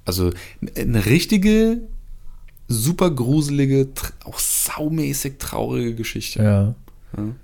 Also 0.05 0.31
eine 0.75 1.05
richtige, 1.05 1.81
super 2.67 3.11
gruselige, 3.11 3.87
auch 4.23 4.39
saumäßig 4.39 5.37
traurige 5.37 5.95
Geschichte. 5.95 6.43
Ja. 6.43 6.75
Ja. 7.17 7.35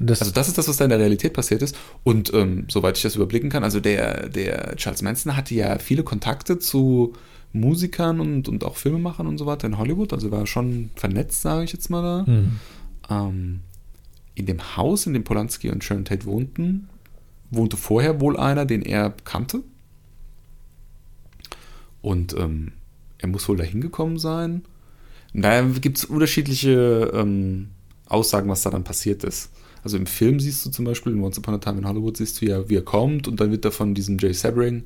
Das, 0.00 0.20
Also 0.20 0.32
das 0.32 0.48
ist 0.48 0.56
das, 0.56 0.68
was 0.68 0.76
da 0.76 0.84
in 0.84 0.90
der 0.90 1.00
Realität 1.00 1.32
passiert 1.32 1.60
ist. 1.62 1.76
Und 2.04 2.32
ähm, 2.32 2.66
soweit 2.68 2.96
ich 2.96 3.02
das 3.02 3.16
überblicken 3.16 3.50
kann, 3.50 3.64
also 3.64 3.80
der, 3.80 4.28
der 4.28 4.76
Charles 4.76 5.02
Manson 5.02 5.36
hatte 5.36 5.54
ja 5.54 5.78
viele 5.78 6.04
Kontakte 6.04 6.58
zu 6.58 7.14
Musikern 7.52 8.20
und, 8.20 8.48
und 8.48 8.62
auch 8.62 8.76
Filmemachern 8.76 9.26
und 9.26 9.38
so 9.38 9.46
weiter 9.46 9.66
in 9.66 9.78
Hollywood. 9.78 10.12
Also 10.12 10.30
war 10.30 10.46
schon 10.46 10.90
vernetzt, 10.94 11.42
sage 11.42 11.64
ich 11.64 11.72
jetzt 11.72 11.90
mal 11.90 12.02
da. 12.02 12.26
hm. 12.26 12.60
Ähm, 13.10 13.60
in 14.34 14.46
dem 14.46 14.76
Haus, 14.76 15.06
in 15.06 15.14
dem 15.14 15.24
Polanski 15.24 15.68
und 15.68 15.82
Sharon 15.82 16.04
Tate 16.04 16.24
wohnten, 16.24 16.88
wohnte 17.50 17.76
vorher 17.76 18.20
wohl 18.20 18.36
einer, 18.36 18.66
den 18.66 18.82
er 18.82 19.12
kannte. 19.24 19.62
Und 22.02 22.34
ähm, 22.34 22.72
er 23.18 23.28
muss 23.28 23.48
wohl 23.48 23.56
da 23.56 23.64
hingekommen 23.64 24.18
sein. 24.18 24.62
Und 25.34 25.42
da 25.42 25.62
gibt 25.62 25.98
es 25.98 26.04
unterschiedliche 26.04 27.10
ähm, 27.14 27.68
Aussagen, 28.06 28.48
was 28.48 28.62
da 28.62 28.70
dann 28.70 28.84
passiert 28.84 29.24
ist. 29.24 29.50
Also 29.84 29.96
im 29.96 30.06
Film 30.06 30.40
siehst 30.40 30.64
du 30.66 30.70
zum 30.70 30.84
Beispiel, 30.84 31.12
in 31.12 31.22
Once 31.22 31.38
Upon 31.38 31.54
a 31.54 31.58
Time 31.58 31.78
in 31.78 31.86
Hollywood, 31.86 32.16
siehst 32.16 32.40
du 32.40 32.46
ja, 32.46 32.68
wie 32.68 32.76
er 32.76 32.82
kommt 32.82 33.28
und 33.28 33.40
dann 33.40 33.50
wird 33.50 33.64
er 33.64 33.72
von 33.72 33.94
diesem 33.94 34.18
Jay 34.18 34.32
Sebring, 34.32 34.84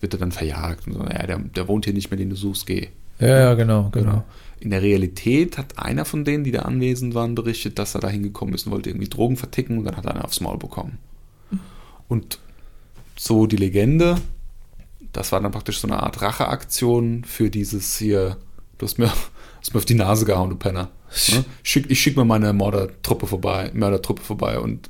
wird 0.00 0.14
er 0.14 0.18
dann 0.18 0.32
verjagt. 0.32 0.86
Und 0.86 0.94
so, 0.94 1.00
ja, 1.00 1.26
der, 1.26 1.38
der 1.38 1.68
wohnt 1.68 1.84
hier 1.84 1.94
nicht 1.94 2.10
mehr, 2.10 2.18
den 2.18 2.30
du 2.30 2.36
suchst, 2.36 2.66
geh. 2.66 2.88
ja, 3.20 3.28
ja, 3.28 3.54
genau, 3.54 3.90
genau. 3.90 4.24
In 4.58 4.70
der 4.70 4.82
Realität 4.82 5.58
hat 5.58 5.78
einer 5.78 6.04
von 6.04 6.24
denen, 6.24 6.44
die 6.44 6.52
da 6.52 6.60
anwesend 6.60 7.14
waren, 7.14 7.34
berichtet, 7.34 7.78
dass 7.78 7.94
er 7.94 8.00
da 8.00 8.08
hingekommen 8.08 8.54
ist 8.54 8.66
und 8.66 8.72
wollte 8.72 8.90
irgendwie 8.90 9.08
Drogen 9.08 9.36
verticken 9.36 9.78
und 9.78 9.84
dann 9.84 9.96
hat 9.96 10.06
er 10.06 10.14
einen 10.14 10.22
aufs 10.22 10.40
Maul 10.40 10.58
bekommen. 10.58 10.98
Und 12.08 12.38
so 13.16 13.46
die 13.46 13.56
Legende, 13.56 14.16
das 15.12 15.32
war 15.32 15.40
dann 15.40 15.52
praktisch 15.52 15.78
so 15.80 15.88
eine 15.88 16.02
Art 16.02 16.22
Racheaktion 16.22 17.24
für 17.24 17.50
dieses 17.50 17.96
hier, 17.96 18.36
du 18.78 18.86
hast 18.86 18.98
mir, 18.98 19.12
hast 19.60 19.74
mir 19.74 19.78
auf 19.78 19.84
die 19.84 19.94
Nase 19.94 20.24
gehauen, 20.24 20.50
du 20.50 20.56
Penner. 20.56 20.88
Ne? 21.30 21.44
Schick, 21.62 21.90
ich 21.90 22.00
schicke 22.00 22.18
mir 22.18 22.24
meine 22.24 22.52
Mördertruppe 22.52 23.26
vorbei, 23.26 23.70
Mördertruppe 23.74 24.22
vorbei 24.22 24.58
und 24.58 24.88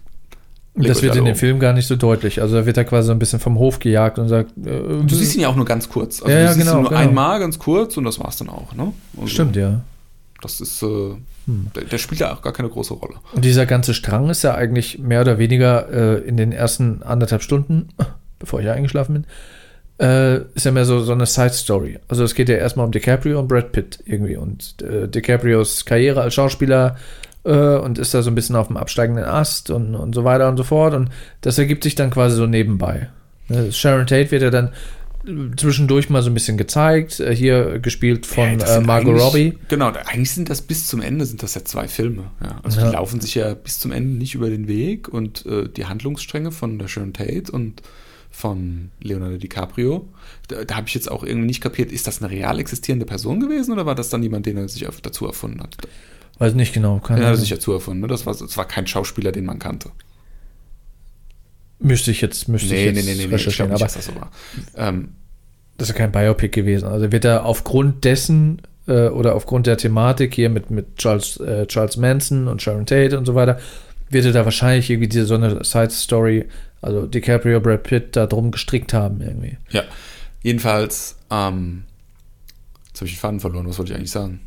Das 0.75 1.03
wird 1.03 1.17
in 1.17 1.25
dem 1.25 1.33
um. 1.33 1.39
Film 1.39 1.59
gar 1.59 1.73
nicht 1.73 1.89
so 1.89 1.97
deutlich. 1.97 2.41
Also 2.41 2.57
da 2.57 2.67
wird 2.67 2.77
er 2.77 2.85
quasi 2.85 3.07
so 3.07 3.13
ein 3.13 3.19
bisschen 3.19 3.41
vom 3.41 3.59
Hof 3.59 3.81
gejagt 3.81 4.21
und 4.21 4.29
sagt, 4.29 4.57
äh, 4.59 5.03
Du 5.05 5.15
siehst 5.15 5.35
ihn 5.35 5.41
ja 5.41 5.49
auch 5.49 5.57
nur 5.57 5.65
ganz 5.65 5.89
kurz. 5.89 6.23
Also 6.23 6.33
Ja, 6.33 6.39
du 6.39 6.45
ja, 6.45 6.53
siehst 6.53 6.67
genau, 6.67 6.79
ihn 6.79 6.83
nur 6.83 6.91
genau. 6.91 7.01
einmal 7.01 7.41
ganz 7.41 7.59
kurz 7.59 7.97
und 7.97 8.05
das 8.05 8.21
war's 8.21 8.37
dann 8.37 8.49
auch. 8.49 8.73
Ne? 8.75 8.93
Also, 9.17 9.27
Stimmt, 9.27 9.57
ja. 9.57 9.81
Das 10.41 10.61
ist, 10.61 10.83
äh, 10.83 11.15
der, 11.47 11.85
der 11.85 11.99
spielt 11.99 12.21
ja 12.21 12.33
auch 12.33 12.43
gar 12.43 12.53
keine 12.53 12.69
große 12.69 12.95
Rolle. 12.95 13.15
Und 13.33 13.45
dieser 13.45 13.67
ganze 13.67 13.95
Strang 13.95 14.31
ist 14.31 14.43
ja 14.43 14.55
eigentlich 14.55 14.99
mehr 14.99 15.21
oder 15.21 15.39
weniger 15.39 15.89
äh, 15.91 16.19
in 16.21 16.37
den 16.37 16.53
ersten 16.53 17.03
anderthalb 17.03 17.43
Stunden, 17.43 17.89
bevor 18.39 18.61
ich 18.61 18.69
eingeschlafen 18.69 19.15
bin, 19.15 19.25
äh, 20.03 20.41
ist 20.55 20.67
ja 20.67 20.73
mehr 20.73 20.85
so, 20.85 20.99
so 21.01 21.13
eine 21.13 21.27
Side-Story. 21.27 21.99
Also 22.09 22.25
es 22.25 22.35
geht 22.35 22.49
ja 22.49 22.57
erstmal 22.57 22.85
um 22.87 22.93
DiCaprio 22.93 23.39
und 23.39 23.47
Brad 23.49 23.71
Pitt 23.73 24.01
irgendwie 24.05 24.37
und 24.37 24.75
äh, 24.83 25.07
DiCaprios 25.09 25.85
Karriere 25.85 26.21
als 26.23 26.35
Schauspieler 26.35 26.97
äh, 27.45 27.77
und 27.77 27.99
ist 27.99 28.13
da 28.13 28.23
so 28.23 28.31
ein 28.31 28.35
bisschen 28.35 28.57
auf 28.57 28.67
dem 28.67 28.77
absteigenden 28.77 29.25
Ast 29.25 29.71
und, 29.71 29.95
und 29.95 30.15
so 30.15 30.25
weiter 30.25 30.49
und 30.49 30.57
so 30.57 30.65
fort 30.65 30.95
und 30.95 31.11
das 31.41 31.57
ergibt 31.59 31.85
sich 31.85 31.95
dann 31.95 32.11
quasi 32.11 32.35
so 32.37 32.47
nebenbei. 32.47 33.11
Äh, 33.49 33.71
Sharon 33.71 34.07
Tate 34.07 34.33
wird 34.33 34.43
ja 34.43 34.51
dann 34.51 34.71
äh, 35.25 35.55
zwischendurch 35.57 36.11
mal 36.11 36.23
so 36.23 36.31
ein 36.31 36.35
bisschen 36.35 36.57
gezeigt, 36.57 37.21
äh, 37.21 37.33
hier 37.35 37.79
gespielt 37.79 38.27
von 38.27 38.59
Ja, 38.59 38.79
äh, 38.79 38.81
Margot 38.81 39.17
Robbie. 39.21 39.57
Genau, 39.69 39.93
eigentlich 40.07 40.33
sind 40.33 40.51
das 40.51 40.63
bis 40.63 40.89
zum 40.89 41.01
Ende 41.01 41.27
sind 41.27 41.45
das 41.45 41.55
ja 41.55 41.65
zwei 41.65 41.87
Filme. 41.87 42.25
Ja. 42.43 42.59
Also 42.65 42.81
Ja. 42.81 42.87
die 42.89 42.93
laufen 42.95 43.21
sich 43.21 43.37
ja 43.37 43.55
bis 43.55 43.79
zum 43.79 43.93
Ende 43.93 44.19
nicht 44.19 44.35
über 44.35 44.51
den 44.51 44.67
Weg 44.67 45.07
und 45.09 45.47
äh, 45.47 45.69
die 45.69 45.87
Handlungsstränge 45.87 46.51
von 46.51 46.81
der 46.81 46.89
Sharon 46.89 47.13
Tate 47.13 47.53
und 47.53 47.83
von 48.43 48.91
Leonardo 49.01 49.37
DiCaprio, 49.37 50.09
da, 50.49 50.65
da 50.65 50.75
habe 50.75 50.89
ich 50.89 50.95
jetzt 50.95 51.09
auch 51.09 51.23
irgendwie 51.23 51.47
nicht 51.47 51.61
kapiert, 51.61 51.93
ist 51.93 52.09
das 52.09 52.21
eine 52.21 52.31
real 52.31 52.59
existierende 52.59 53.07
Person 53.07 53.39
gewesen 53.39 53.71
oder 53.71 53.87
war 53.87 53.95
das 53.95 54.11
dann 54.11 54.21
jemand, 54.21 54.47
den 54.47 54.57
er 54.57 54.69
sich 54.69 54.85
dazu 55.03 55.27
erfunden 55.27 55.63
hat? 55.63 55.77
Weiß 56.39 56.55
nicht 56.55 56.75
genau, 56.75 56.99
keine 56.99 57.21
Den 57.21 57.27
hat 57.27 57.35
er 57.35 57.39
sich 57.39 57.51
dazu 57.51 57.73
erfunden, 57.73 58.01
ne? 58.01 58.09
das, 58.09 58.27
war, 58.27 58.35
das 58.35 58.57
war 58.57 58.67
kein 58.67 58.89
Schauspieler, 58.89 59.31
den 59.31 59.45
man 59.45 59.61
kannte. 59.61 59.91
Müsste 61.79 62.11
ich 62.11 62.21
jetzt, 62.21 62.49
müsste 62.49 62.75
ich 62.75 62.85
jetzt 62.85 62.99
ich 62.99 63.19
glaube 63.19 63.35
recherchieren, 63.35 63.71
nicht, 63.71 63.83
aber 63.83 63.93
das 63.93 64.05
so 64.05 64.15
war. 64.17 64.33
Ähm, 64.77 65.11
das 65.79 65.91
ist 65.91 65.95
kein 65.95 66.11
Biopic 66.11 66.49
gewesen. 66.49 66.87
Also 66.87 67.13
wird 67.13 67.25
er 67.25 67.45
aufgrund 67.45 68.05
dessen 68.05 68.61
äh, 68.89 69.07
oder 69.07 69.37
aufgrund 69.37 69.69
der 69.69 69.77
Thematik 69.77 70.35
hier 70.35 70.51
mit, 70.51 70.71
mit 70.71 70.97
Charles, 70.97 71.39
äh, 71.39 71.67
Charles 71.67 71.97
Manson 71.97 72.49
und 72.49 72.61
Sharon 72.61 72.87
Tate 72.87 73.17
und 73.17 73.25
so 73.25 73.37
weiter, 73.37 73.61
wird 74.11 74.25
er 74.25 74.33
da 74.33 74.45
wahrscheinlich 74.45 74.91
irgendwie 74.91 75.09
diese 75.09 75.27
so 75.27 75.37
eine 75.37 75.63
Side-Story, 75.63 76.47
also 76.83 77.07
DiCaprio, 77.07 77.61
Brad 77.61 77.85
Pitt, 77.85 78.17
da 78.17 78.27
drum 78.27 78.51
gestrickt 78.51 78.93
haben 78.93 79.21
irgendwie. 79.23 79.57
Ja, 79.71 79.85
jedenfalls, 80.43 81.17
ähm, 81.31 81.85
jetzt 82.89 83.01
habe 83.01 83.07
ich 83.07 83.15
den 83.15 83.21
Faden 83.21 83.41
verloren, 83.41 83.67
was 83.69 83.79
wollte 83.79 83.93
ich 83.93 83.97
eigentlich 83.99 84.11
sagen? 84.11 84.41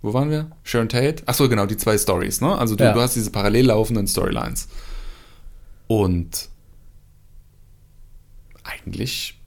Wo 0.00 0.14
waren 0.14 0.30
wir? 0.30 0.50
Sharon 0.62 0.88
Tate? 0.88 1.24
Achso, 1.26 1.48
genau, 1.48 1.66
die 1.66 1.76
zwei 1.76 1.98
Stories, 1.98 2.40
ne? 2.40 2.56
Also 2.56 2.76
du, 2.76 2.84
Ja. 2.84 2.92
du 2.92 3.00
hast 3.00 3.16
diese 3.16 3.30
parallel 3.32 3.66
laufenden 3.66 4.06
Storylines. 4.06 4.68
Und 5.88 6.48
eigentlich 8.62 9.40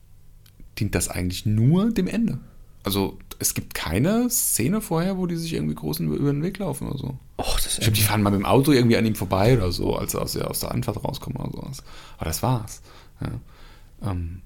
dient 0.78 0.96
das 0.96 1.08
eigentlich 1.08 1.46
nur 1.46 1.92
dem 1.92 2.08
Ende. 2.08 2.40
Also 2.84 3.18
es 3.42 3.56
gibt 3.56 3.74
keine 3.74 4.30
Szene 4.30 4.82
vorher, 4.82 5.18
wo 5.18 5.26
die 5.26 5.36
sich 5.36 5.54
irgendwie 5.54 5.74
groß 5.74 6.00
über 6.00 6.32
den 6.32 6.44
Weg 6.44 6.60
laufen 6.60 6.88
oder 6.88 6.98
so. 7.00 7.18
Och, 7.38 7.60
das 7.60 7.74
Ich 7.74 7.80
glaube, 7.80 7.94
die 7.94 8.04
fahren 8.04 8.22
mal 8.22 8.30
mit 8.30 8.40
dem 8.40 8.46
Auto 8.46 8.72
irgendwie 8.72 8.98
an 8.98 9.06
ihm 9.06 9.16
vorbei 9.16 9.58
oder 9.58 9.72
so, 9.72 9.96
als 9.96 10.14
er 10.14 10.22
aus 10.22 10.34
der, 10.34 10.50
aus 10.50 10.60
der 10.60 10.72
Anfahrt 10.72 11.04
rauskommt 11.04 11.40
oder 11.40 11.52
sowas. 11.52 11.84
Aber 12.18 12.26
das 12.26 12.44
war's. 12.44 12.84
Ja. 13.20 14.12
Ähm, 14.12 14.44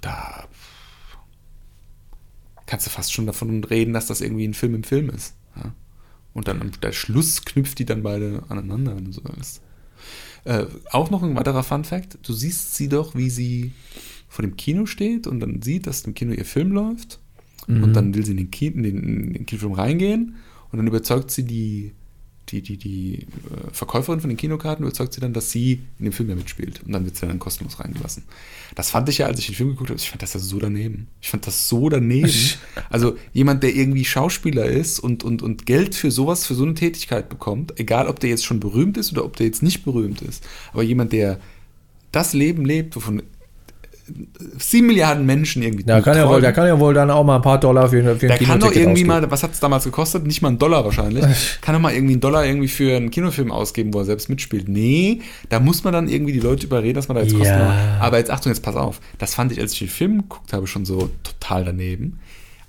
da 0.00 0.44
kannst 2.66 2.86
du 2.86 2.90
fast 2.90 3.12
schon 3.12 3.26
davon 3.26 3.64
reden, 3.64 3.92
dass 3.92 4.06
das 4.06 4.20
irgendwie 4.20 4.46
ein 4.46 4.54
Film 4.54 4.76
im 4.76 4.84
Film 4.84 5.10
ist. 5.10 5.34
Ja. 5.56 5.74
Und 6.32 6.46
dann 6.46 6.60
am 6.60 6.92
Schluss 6.92 7.44
knüpft 7.44 7.80
die 7.80 7.86
dann 7.86 8.04
beide 8.04 8.44
aneinander, 8.48 8.94
wenn 8.94 9.06
du 9.06 9.12
so 9.12 9.22
willst. 9.24 9.62
Äh, 10.44 10.66
auch 10.92 11.10
noch 11.10 11.24
ein 11.24 11.34
weiterer 11.34 11.64
Fun 11.64 11.84
Fact: 11.84 12.18
Du 12.22 12.32
siehst 12.32 12.76
sie 12.76 12.88
doch, 12.88 13.16
wie 13.16 13.30
sie 13.30 13.72
vor 14.34 14.42
dem 14.42 14.56
Kino 14.56 14.86
steht 14.86 15.28
und 15.28 15.38
dann 15.38 15.62
sieht, 15.62 15.86
dass 15.86 16.02
im 16.02 16.14
Kino 16.14 16.32
ihr 16.32 16.44
Film 16.44 16.72
läuft. 16.72 17.20
Und 17.66 17.92
dann 17.94 18.14
will 18.14 18.26
sie 18.26 18.32
in 18.32 18.36
den, 18.36 18.50
Ki 18.50 18.66
in 18.66 18.82
den, 18.82 19.02
in 19.02 19.32
den 19.32 19.46
Kinofilm 19.46 19.72
reingehen 19.72 20.34
und 20.70 20.76
dann 20.76 20.86
überzeugt 20.86 21.30
sie 21.30 21.44
die 21.44 21.92
die, 22.50 22.60
die, 22.60 22.76
die 22.76 23.14
äh, 23.14 23.72
Verkäuferin 23.72 24.20
von 24.20 24.28
den 24.28 24.36
Kinokarten 24.36 24.84
überzeugt 24.84 25.14
sie 25.14 25.20
dann, 25.22 25.32
dass 25.32 25.50
sie 25.50 25.80
in 25.98 26.04
dem 26.04 26.12
Film 26.12 26.28
ja 26.28 26.34
mitspielt. 26.34 26.82
Und 26.84 26.92
dann 26.92 27.06
wird 27.06 27.16
sie 27.16 27.26
dann 27.26 27.38
kostenlos 27.38 27.80
reingelassen. 27.80 28.24
Das 28.74 28.90
fand 28.90 29.08
ich 29.08 29.18
ja, 29.18 29.26
als 29.26 29.38
ich 29.38 29.46
den 29.46 29.54
Film 29.54 29.70
geguckt 29.70 29.88
habe, 29.88 29.98
ich 29.98 30.10
fand 30.10 30.20
das 30.20 30.34
ja 30.34 30.40
so 30.40 30.58
daneben. 30.58 31.08
Ich 31.22 31.30
fand 31.30 31.46
das 31.46 31.68
so 31.68 31.88
daneben. 31.88 32.30
Also 32.90 33.16
jemand, 33.32 33.62
der 33.62 33.74
irgendwie 33.74 34.04
Schauspieler 34.04 34.66
ist 34.66 35.00
und, 35.00 35.24
und, 35.24 35.42
und 35.42 35.64
Geld 35.64 35.94
für 35.94 36.10
sowas, 36.10 36.46
für 36.46 36.54
so 36.54 36.64
eine 36.64 36.74
Tätigkeit 36.74 37.30
bekommt, 37.30 37.80
egal 37.80 38.08
ob 38.08 38.20
der 38.20 38.28
jetzt 38.28 38.44
schon 38.44 38.60
berühmt 38.60 38.98
ist 38.98 39.12
oder 39.12 39.24
ob 39.24 39.36
der 39.36 39.46
jetzt 39.46 39.62
nicht 39.62 39.84
berühmt 39.84 40.20
ist, 40.20 40.46
aber 40.72 40.82
jemand, 40.82 41.12
der 41.12 41.40
das 42.12 42.34
Leben 42.34 42.64
lebt, 42.64 42.94
wovon 42.94 43.22
sieben 44.58 44.88
Milliarden 44.88 45.24
Menschen 45.24 45.62
irgendwie. 45.62 45.84
Ja, 45.86 46.00
kann 46.00 46.16
ja 46.16 46.28
wohl, 46.28 46.40
der 46.40 46.52
kann 46.52 46.66
ja 46.66 46.78
wohl 46.78 46.92
dann 46.94 47.10
auch 47.10 47.24
mal 47.24 47.36
ein 47.36 47.42
paar 47.42 47.58
Dollar 47.58 47.88
für, 47.88 48.02
für 48.02 48.10
ein 48.10 48.18
Der 48.18 48.38
kann 48.38 48.60
doch 48.60 48.72
irgendwie 48.72 48.90
ausgeben. 49.02 49.08
mal, 49.08 49.30
was 49.30 49.42
hat 49.42 49.52
es 49.52 49.60
damals 49.60 49.84
gekostet? 49.84 50.26
Nicht 50.26 50.42
mal 50.42 50.48
einen 50.48 50.58
Dollar 50.58 50.84
wahrscheinlich. 50.84 51.24
kann 51.60 51.74
doch 51.74 51.80
mal 51.80 51.92
irgendwie 51.94 52.12
einen 52.14 52.20
Dollar 52.20 52.44
irgendwie 52.44 52.68
für 52.68 52.96
einen 52.96 53.10
Kinofilm 53.10 53.50
ausgeben, 53.50 53.94
wo 53.94 54.00
er 54.00 54.04
selbst 54.04 54.28
mitspielt. 54.28 54.68
Nee, 54.68 55.20
da 55.48 55.60
muss 55.60 55.84
man 55.84 55.92
dann 55.92 56.08
irgendwie 56.08 56.32
die 56.32 56.40
Leute 56.40 56.66
überreden, 56.66 56.94
dass 56.94 57.08
man 57.08 57.16
da 57.16 57.22
jetzt 57.22 57.32
Ja. 57.32 57.38
kostenlos. 57.38 57.72
Aber 58.00 58.18
jetzt 58.18 58.30
Achtung, 58.30 58.52
jetzt 58.52 58.62
pass 58.62 58.76
auf. 58.76 59.00
Das 59.18 59.34
fand 59.34 59.52
ich, 59.52 59.60
als 59.60 59.72
ich 59.72 59.78
den 59.80 59.88
Film 59.88 60.18
geguckt 60.22 60.52
habe, 60.52 60.66
schon 60.66 60.84
so 60.84 61.10
total 61.22 61.64
daneben. 61.64 62.18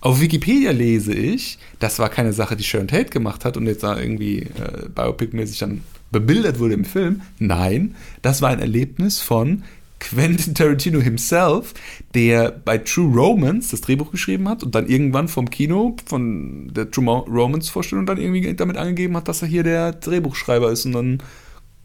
Auf 0.01 0.21
Wikipedia 0.21 0.71
lese 0.71 1.13
ich, 1.13 1.57
das 1.79 1.97
war 1.99 2.09
keine 2.09 2.31
Sache, 2.31 2.55
die 2.55 2.63
Sharon 2.63 2.88
Tate 2.88 3.09
gemacht 3.09 3.43
hat 3.43 3.57
und 3.57 3.65
jetzt 3.65 3.81
da 3.83 3.97
irgendwie 3.99 4.41
äh, 4.41 4.88
Biopic-mäßig 4.93 5.57
dann 5.59 5.81
bebildert 6.11 6.59
wurde 6.59 6.75
im 6.75 6.86
Film. 6.86 7.21
Nein, 7.39 7.95
das 8.21 8.41
war 8.43 8.49
ein 8.51 8.59
Erlebnis 8.59 9.19
von 9.19 9.63
Quentin 10.10 10.53
Tarantino 10.53 10.99
himself, 11.01 11.74
der 12.14 12.51
bei 12.51 12.78
True 12.78 13.14
Romance 13.16 13.72
das 13.72 13.82
Drehbuch 13.82 14.12
geschrieben 14.12 14.47
hat 14.47 14.64
und 14.64 14.76
dann 14.76 14.88
irgendwann 14.88 15.28
vom 15.28 15.49
Kino, 15.49 15.95
von 16.06 16.72
der 16.74 16.91
True 16.91 17.03
Mo- 17.03 17.28
Romance 17.30 17.70
Vorstellung 17.70 18.06
dann 18.06 18.18
irgendwie 18.20 18.53
damit 18.56 18.78
angegeben 18.78 19.16
hat, 19.18 19.28
dass 19.28 19.41
er 19.41 19.47
hier 19.47 19.64
der 19.64 19.93
Drehbuchschreiber 19.93 20.72
ist 20.72 20.86
und 20.86 20.91
dann 20.93 21.24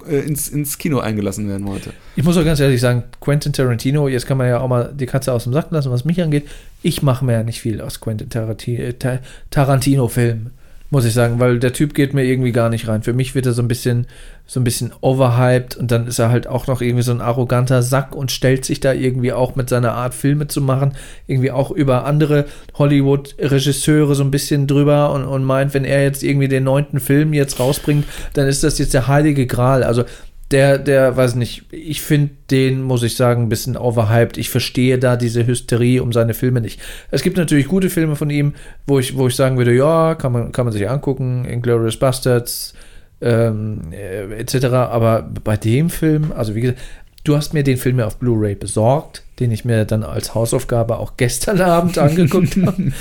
äh, 0.09 0.19
ins, 0.21 0.49
ins 0.49 0.79
Kino 0.79 0.99
eingelassen 0.99 1.49
werden 1.49 1.67
wollte. 1.67 1.93
Ich 2.17 2.25
muss 2.25 2.37
auch 2.37 2.45
ganz 2.45 2.61
ehrlich 2.61 2.81
sagen, 2.81 3.05
Quentin 3.21 3.53
Tarantino, 3.53 4.09
jetzt 4.09 4.27
kann 4.27 4.39
man 4.39 4.49
ja 4.49 4.61
auch 4.61 4.69
mal 4.69 4.93
die 4.95 5.07
Katze 5.07 5.33
aus 5.33 5.45
dem 5.45 5.53
Sack 5.53 5.71
lassen, 5.71 5.91
was 5.91 6.05
mich 6.05 6.21
angeht. 6.23 6.47
Ich 6.83 7.03
mache 7.03 7.25
mir 7.25 7.33
ja 7.33 7.43
nicht 7.43 7.61
viel 7.61 7.81
aus 7.81 8.01
Quentin 8.01 8.29
äh, 8.31 8.93
Ta- 8.95 9.21
Tarantino-Filmen, 9.51 10.51
muss 10.91 11.05
ich 11.05 11.15
sagen, 11.15 11.39
weil 11.39 11.59
der 11.61 11.73
Typ 11.73 11.95
geht 11.95 12.15
mir 12.15 12.25
irgendwie 12.25 12.53
gar 12.53 12.69
nicht 12.69 12.89
rein. 12.89 13.03
Für 13.03 13.13
mich 13.13 13.35
wird 13.37 13.47
er 13.47 13.53
so 13.53 13.63
ein 13.63 13.69
bisschen, 13.69 14.07
so 14.47 14.59
ein 14.59 14.65
bisschen 14.65 14.93
overhyped 15.01 15.77
und 15.77 15.93
dann 15.93 16.09
ist 16.09 16.19
er 16.19 16.31
halt 16.31 16.49
auch 16.49 16.67
noch 16.67 16.81
irgendwie 16.81 17.05
so 17.05 17.13
ein 17.13 17.21
arroganter 17.21 17.83
Sack 17.83 18.15
und 18.15 18.33
stellt 18.33 18.65
sich 18.65 18.81
da 18.81 18.93
irgendwie 18.93 19.33
auch 19.33 19.55
mit 19.55 19.69
seiner 19.69 19.93
Art 19.93 20.15
Filme 20.15 20.49
zu 20.49 20.61
machen, 20.61 20.95
irgendwie 21.29 21.53
auch 21.53 21.71
über 21.71 22.05
andere 22.05 22.47
Hollywood-Regisseure 22.75 24.17
so 24.17 24.25
ein 24.25 24.33
bisschen 24.33 24.67
drüber 24.67 25.13
und, 25.13 25.25
und 25.25 25.45
meint, 25.45 25.75
wenn 25.75 25.85
er 25.85 26.03
jetzt 26.03 26.25
irgendwie 26.25 26.49
den 26.49 26.65
neunten 26.65 26.99
Film 26.99 27.33
jetzt 27.33 27.61
rausbringt, 27.61 28.05
dann 28.33 28.49
ist 28.49 28.65
das 28.65 28.79
jetzt 28.79 28.93
der 28.93 29.07
heilige 29.07 29.47
Gral. 29.47 29.85
Also 29.85 30.05
der, 30.51 30.79
der, 30.79 31.17
weiß 31.17 31.37
nicht, 31.37 31.65
ich 31.71 32.03
finde 32.03 32.35
den, 32.51 32.83
muss 32.83 33.05
ich 33.05 33.15
sagen, 33.15 33.45
ein 33.45 33.49
bisschen 33.49 33.77
overhyped. 33.77 34.37
Ich 34.37 34.51
verstehe 34.51 34.99
da 34.99 35.17
diese 35.17 35.47
Hysterie 35.47 36.01
um 36.01 36.13
seine 36.13 36.35
Filme 36.35 36.61
nicht. 36.61 36.81
Es 37.11 37.23
gibt 37.23 37.37
natürlich 37.37 37.69
gute 37.69 37.89
Filme 37.89 38.17
von 38.17 38.31
ihm, 38.31 38.55
wo 38.87 38.99
ich, 38.99 39.17
wo 39.17 39.29
ich 39.29 39.37
sagen 39.37 39.59
würde, 39.59 39.75
ja, 39.75 40.17
kann 40.17 40.33
man, 40.33 40.51
kann 40.51 40.65
man 40.65 40.73
sich 40.73 40.89
angucken, 40.89 41.45
Inglourious 41.45 41.97
Bastards, 41.97 42.75
ähm, 43.21 43.93
äh, 43.93 44.41
etc. 44.41 44.67
Aber 44.67 45.31
bei 45.45 45.57
dem 45.57 45.89
Film, 45.89 46.33
also 46.33 46.55
wie 46.57 46.63
gesagt, 46.63 46.81
du 47.23 47.37
hast 47.37 47.55
mir 47.55 47.63
den 47.63 47.77
Film 47.77 48.01
ja 48.01 48.07
auf 48.07 48.17
Blu-ray 48.17 48.57
besorgt, 48.57 49.23
den 49.39 49.53
ich 49.53 49.65
mir 49.65 49.85
dann 49.85 50.03
als 50.03 50.35
Hausaufgabe 50.35 50.99
auch 50.99 51.17
gestern 51.17 51.61
Abend 51.61 51.97
angeguckt 51.99 52.57
habe. 52.67 52.93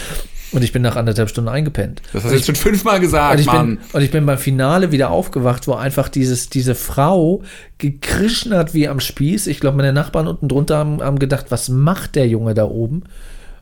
Und 0.51 0.63
ich 0.63 0.71
bin 0.71 0.81
nach 0.81 0.95
anderthalb 0.95 1.29
Stunden 1.29 1.49
eingepennt. 1.49 2.01
Das 2.11 2.23
hast 2.23 2.31
du 2.31 2.35
jetzt 2.35 2.45
schon 2.47 2.55
fünfmal 2.55 2.99
gesagt, 2.99 3.35
Und 3.35 3.39
ich, 3.39 3.45
Mann. 3.45 3.77
bin, 3.77 3.85
und 3.93 4.01
ich 4.01 4.11
bin 4.11 4.25
beim 4.25 4.37
Finale 4.37 4.91
wieder 4.91 5.11
aufgewacht, 5.11 5.67
wo 5.67 5.73
einfach 5.73 6.09
dieses, 6.09 6.49
diese 6.49 6.73
Frau 6.73 7.43
gekrischen 7.77 8.53
hat 8.55 8.73
wie 8.73 8.87
am 8.87 8.99
Spieß. 8.99 9.47
Ich 9.47 9.59
glaube, 9.59 9.77
meine 9.77 9.93
Nachbarn 9.93 10.27
unten 10.27 10.47
drunter 10.47 10.77
haben, 10.77 11.01
haben 11.01 11.19
gedacht, 11.19 11.47
was 11.49 11.69
macht 11.69 12.15
der 12.15 12.27
Junge 12.27 12.53
da 12.55 12.65
oben? 12.65 13.03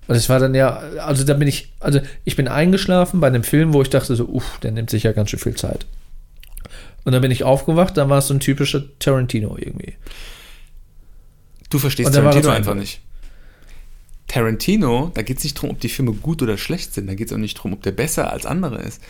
Und 0.07 0.15
es 0.15 0.29
war 0.29 0.39
dann 0.39 0.55
ja, 0.55 0.81
also 1.05 1.25
da 1.25 1.33
bin 1.33 1.49
ich, 1.49 1.73
also 1.81 1.99
ich 2.23 2.37
bin 2.37 2.47
eingeschlafen 2.47 3.19
bei 3.19 3.27
einem 3.27 3.43
Film, 3.43 3.73
wo 3.73 3.81
ich 3.81 3.89
dachte 3.89 4.15
so, 4.15 4.25
uff, 4.25 4.59
der 4.63 4.71
nimmt 4.71 4.89
sich 4.89 5.03
ja 5.03 5.11
ganz 5.11 5.29
schön 5.29 5.39
viel 5.39 5.55
Zeit. 5.55 5.85
Und 7.03 7.11
dann 7.11 7.21
bin 7.21 7.31
ich 7.31 7.43
aufgewacht, 7.43 7.97
dann 7.97 8.09
war 8.09 8.19
es 8.19 8.27
so 8.27 8.33
ein 8.33 8.39
typischer 8.39 8.83
Tarantino 8.99 9.57
irgendwie. 9.57 9.95
Du 11.69 11.79
verstehst 11.79 12.13
Tarantino 12.13 12.49
einfach. 12.49 12.75
nicht. 12.75 13.01
Tarantino, 14.27 15.11
da 15.13 15.21
geht 15.21 15.37
es 15.37 15.43
nicht 15.43 15.57
darum, 15.57 15.71
ob 15.71 15.79
die 15.79 15.89
Filme 15.89 16.13
gut 16.13 16.41
oder 16.41 16.57
schlecht 16.57 16.93
sind. 16.93 17.07
Da 17.07 17.15
geht 17.15 17.27
es 17.27 17.33
auch 17.33 17.37
nicht 17.37 17.57
darum, 17.57 17.73
ob 17.73 17.83
der 17.83 17.91
besser 17.91 18.31
als 18.31 18.45
andere 18.45 18.81
ist. 18.81 19.01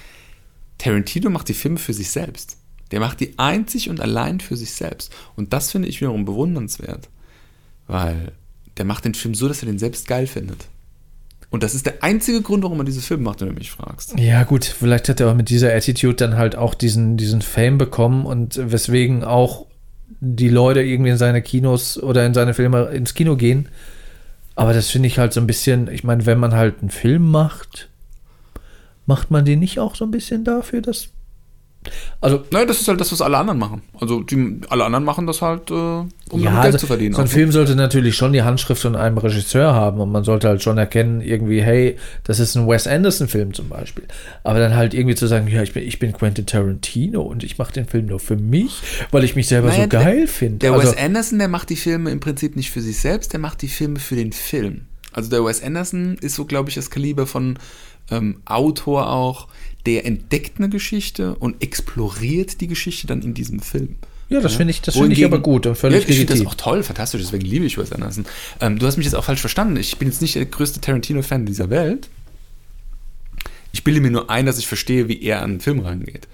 Tarantino 0.78 1.30
macht 1.30 1.50
die 1.50 1.54
Filme 1.56 1.80
für 1.80 1.94
sich 1.94 2.12
selbst. 2.12 2.58
Der 2.92 3.00
macht 3.00 3.20
die 3.20 3.38
einzig 3.38 3.90
und 3.90 4.00
allein 4.00 4.40
für 4.40 4.56
sich 4.56 4.74
selbst. 4.74 5.12
Und 5.36 5.54
das 5.54 5.72
finde 5.72 5.88
ich 5.88 6.00
wiederum 6.02 6.26
bewundernswert. 6.26 7.10
Weil 7.88 8.32
der 8.78 8.86
macht 8.86 9.06
den 9.06 9.16
Film 9.16 9.34
so, 9.34 9.48
dass 9.48 9.62
er 9.62 9.66
den 9.66 9.80
selbst 9.80 10.08
geil 10.08 10.28
findet. 10.28 10.68
Und 11.50 11.64
das 11.64 11.74
ist 11.74 11.86
der 11.86 12.04
einzige 12.04 12.42
Grund, 12.42 12.64
warum 12.64 12.80
er 12.80 12.86
diese 12.86 13.02
Filme 13.02 13.24
macht, 13.24 13.42
wenn 13.42 13.48
du 13.48 13.54
mich 13.54 13.72
fragst. 13.72 14.20
Ja, 14.20 14.44
gut, 14.44 14.66
vielleicht 14.66 15.08
hat 15.08 15.20
er 15.20 15.32
auch 15.32 15.36
mit 15.36 15.50
dieser 15.50 15.74
Attitude 15.74 16.16
dann 16.16 16.36
halt 16.36 16.56
auch 16.56 16.74
diesen, 16.74 17.18
diesen 17.18 17.42
Fame 17.42 17.78
bekommen 17.78 18.26
und 18.26 18.60
weswegen 18.72 19.24
auch 19.24 19.66
die 20.20 20.50
Leute 20.50 20.82
irgendwie 20.82 21.12
in 21.12 21.18
seine 21.18 21.42
Kinos 21.42 22.02
oder 22.02 22.26
in 22.26 22.34
seine 22.34 22.54
Filme 22.54 22.90
ins 22.90 23.14
Kino 23.14 23.36
gehen. 23.38 23.70
Aber 24.58 24.74
das 24.74 24.90
finde 24.90 25.08
ich 25.08 25.20
halt 25.20 25.34
so 25.34 25.40
ein 25.40 25.46
bisschen, 25.46 25.88
ich 25.88 26.04
meine, 26.04 26.26
wenn 26.26 26.40
man 26.40 26.56
halt 26.56 26.80
einen 26.80 26.90
Film 26.90 27.30
macht, 27.30 27.90
macht 29.06 29.30
man 29.30 29.46
den 29.46 29.60
nicht 29.60 29.80
auch 29.80 29.94
so 29.94 30.04
ein 30.04 30.10
bisschen 30.12 30.44
dafür, 30.44 30.82
dass. 30.82 31.10
Also, 32.22 32.44
Nein, 32.52 32.68
das 32.68 32.82
ist 32.82 32.88
halt 32.88 33.00
das, 33.00 33.12
was 33.12 33.22
alle 33.22 33.38
anderen 33.38 33.60
machen. 33.60 33.82
Also 34.00 34.22
die, 34.22 34.62
alle 34.70 34.86
anderen 34.86 35.06
machen 35.06 35.28
das 35.28 35.42
halt, 35.42 35.72
äh, 35.72 35.74
um 35.74 36.10
ja, 36.34 36.52
Geld 36.62 36.66
also, 36.66 36.78
zu 36.80 36.88
verdienen. 36.88 37.14
so 37.14 37.20
ein 37.20 37.24
Also, 37.24 37.34
Film 37.36 37.52
sollte 37.52 37.76
natürlich 37.76 38.16
schon 38.16 38.34
die 38.34 38.44
Handschrift 38.44 38.82
von 38.82 38.96
einem 38.96 39.18
Regisseur 39.18 39.74
haben 39.74 40.00
und 40.00 40.12
man 40.12 40.24
sollte 40.24 40.48
halt 40.48 40.62
schon 40.64 40.78
erkennen, 40.78 41.22
irgendwie, 41.22 41.62
hey, 41.62 41.98
das 42.24 42.40
ist 42.40 42.56
ein 42.56 42.68
Wes 42.68 42.88
Anderson-Film 42.88 43.54
zum 43.54 43.70
Beispiel. 43.70 44.06
Aber 44.44 44.60
dann 44.60 44.76
halt 44.76 44.94
irgendwie 44.94 45.16
zu 45.16 45.28
sagen, 45.28 45.48
ja, 45.48 45.62
ich 45.62 45.74
bin, 45.74 45.84
ich 45.84 46.00
bin 46.00 46.14
Quentin 46.14 46.46
Tarantino 46.46 47.22
und 47.22 47.44
ich 47.44 47.58
mache 47.58 47.74
den 47.74 47.86
Film 47.86 48.08
nur 48.08 48.20
für 48.20 48.36
mich, 48.36 48.82
weil 49.12 49.24
ich 49.24 49.36
mich 49.36 49.48
selber 49.48 49.70
Naja, 49.70 49.84
so 49.84 49.90
geil 49.90 50.28
finde. 50.28 50.60
Der 50.60 50.74
Also, 50.74 50.88
Wes 50.90 50.98
Anderson, 50.98 51.40
der 51.40 51.48
macht 51.48 51.70
die 51.70 51.76
Filme 51.76 52.12
im 52.12 52.20
Prinzip 52.20 52.56
nicht 52.56 52.72
für 52.72 52.82
sich 52.82 53.00
selbst, 53.00 53.34
der 53.34 53.40
macht 53.40 53.62
die 53.62 53.68
Filme 53.68 54.00
für 54.00 54.16
den 54.16 54.32
Film. 54.34 54.82
Also 55.14 55.30
der 55.30 55.44
Wes 55.44 55.64
Anderson 55.64 56.18
ist 56.22 56.36
so, 56.36 56.46
glaube 56.46 56.70
ich, 56.70 56.76
das 56.76 56.92
Kaliber 56.92 57.26
von 57.26 57.58
ähm, 58.12 58.42
Autor 58.46 59.10
auch, 59.10 59.48
der 59.88 60.06
entdeckt 60.06 60.60
eine 60.60 60.70
Geschichte 60.70 61.34
und 61.36 61.64
exploriert 61.64 62.62
die 62.62 62.68
Geschichte 62.68 63.08
dann 63.08 63.22
in 63.24 63.34
diesem 63.34 63.62
Film. 63.62 63.96
ja, 64.30 64.42
das 64.42 64.56
finde 64.56 64.72
ich, 64.72 64.82
das 64.82 64.96
finde 64.96 65.14
ich 65.16 65.24
aber 65.26 65.40
gut 65.40 65.66
und 65.66 65.76
völlig 65.78 66.04
ja, 66.04 66.10
ich 66.10 66.18
finde 66.18 66.34
das 66.36 66.46
auch 66.46 66.56
toll, 66.56 66.84
fantastisch, 66.84 67.22
deswegen 67.22 67.46
liebe 67.46 67.66
ich 67.66 67.78
Wes 67.78 67.92
Anderson. 67.94 68.26
Ähm, 68.60 68.78
du 68.78 68.86
hast 68.86 68.98
mich 68.98 69.06
jetzt 69.06 69.16
auch 69.16 69.24
falsch 69.24 69.40
verstanden. 69.40 69.78
Ich 69.78 69.98
bin 69.98 70.10
jetzt 70.10 70.22
nicht 70.22 70.36
der 70.36 70.46
größte 70.46 70.82
Tarantino-Fan 70.82 71.46
dieser 71.46 71.70
Welt. 71.70 72.10
Ich 73.72 73.84
bilde 73.84 74.02
mir 74.02 74.12
nur 74.12 74.30
ein, 74.30 74.46
dass 74.46 74.58
ich 74.60 74.68
verstehe, 74.68 75.08
wie 75.08 75.22
er 75.24 75.42
an 75.42 75.52
den 75.54 75.60
Film 75.62 75.80
rangeht. 75.80 76.28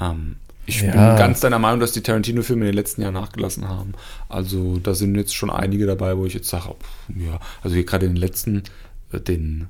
Ähm, 0.00 0.36
ich 0.66 0.80
Ja. 0.80 0.90
bin 0.90 1.18
ganz 1.18 1.38
deiner 1.40 1.60
Meinung, 1.60 1.78
dass 1.78 1.92
die 1.92 2.00
Tarantino-Filme 2.00 2.62
in 2.62 2.72
den 2.72 2.74
letzten 2.74 3.02
Jahren 3.02 3.14
nachgelassen 3.14 3.68
haben. 3.68 3.92
Also 4.28 4.78
da 4.78 4.94
sind 4.94 5.14
jetzt 5.14 5.34
schon 5.34 5.50
einige 5.50 5.86
dabei, 5.86 6.16
wo 6.16 6.26
ich 6.26 6.34
jetzt 6.34 6.48
sage, 6.48 6.70
oh, 6.70 6.76
ja, 7.16 7.38
also 7.62 7.74
hier 7.76 7.84
gerade 7.84 8.08
den 8.08 8.16
letzten, 8.16 8.64
äh, 9.12 9.20
den 9.20 9.68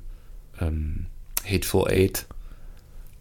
ähm, 0.59 1.05
Hateful 1.45 1.87
Eight, 1.87 2.25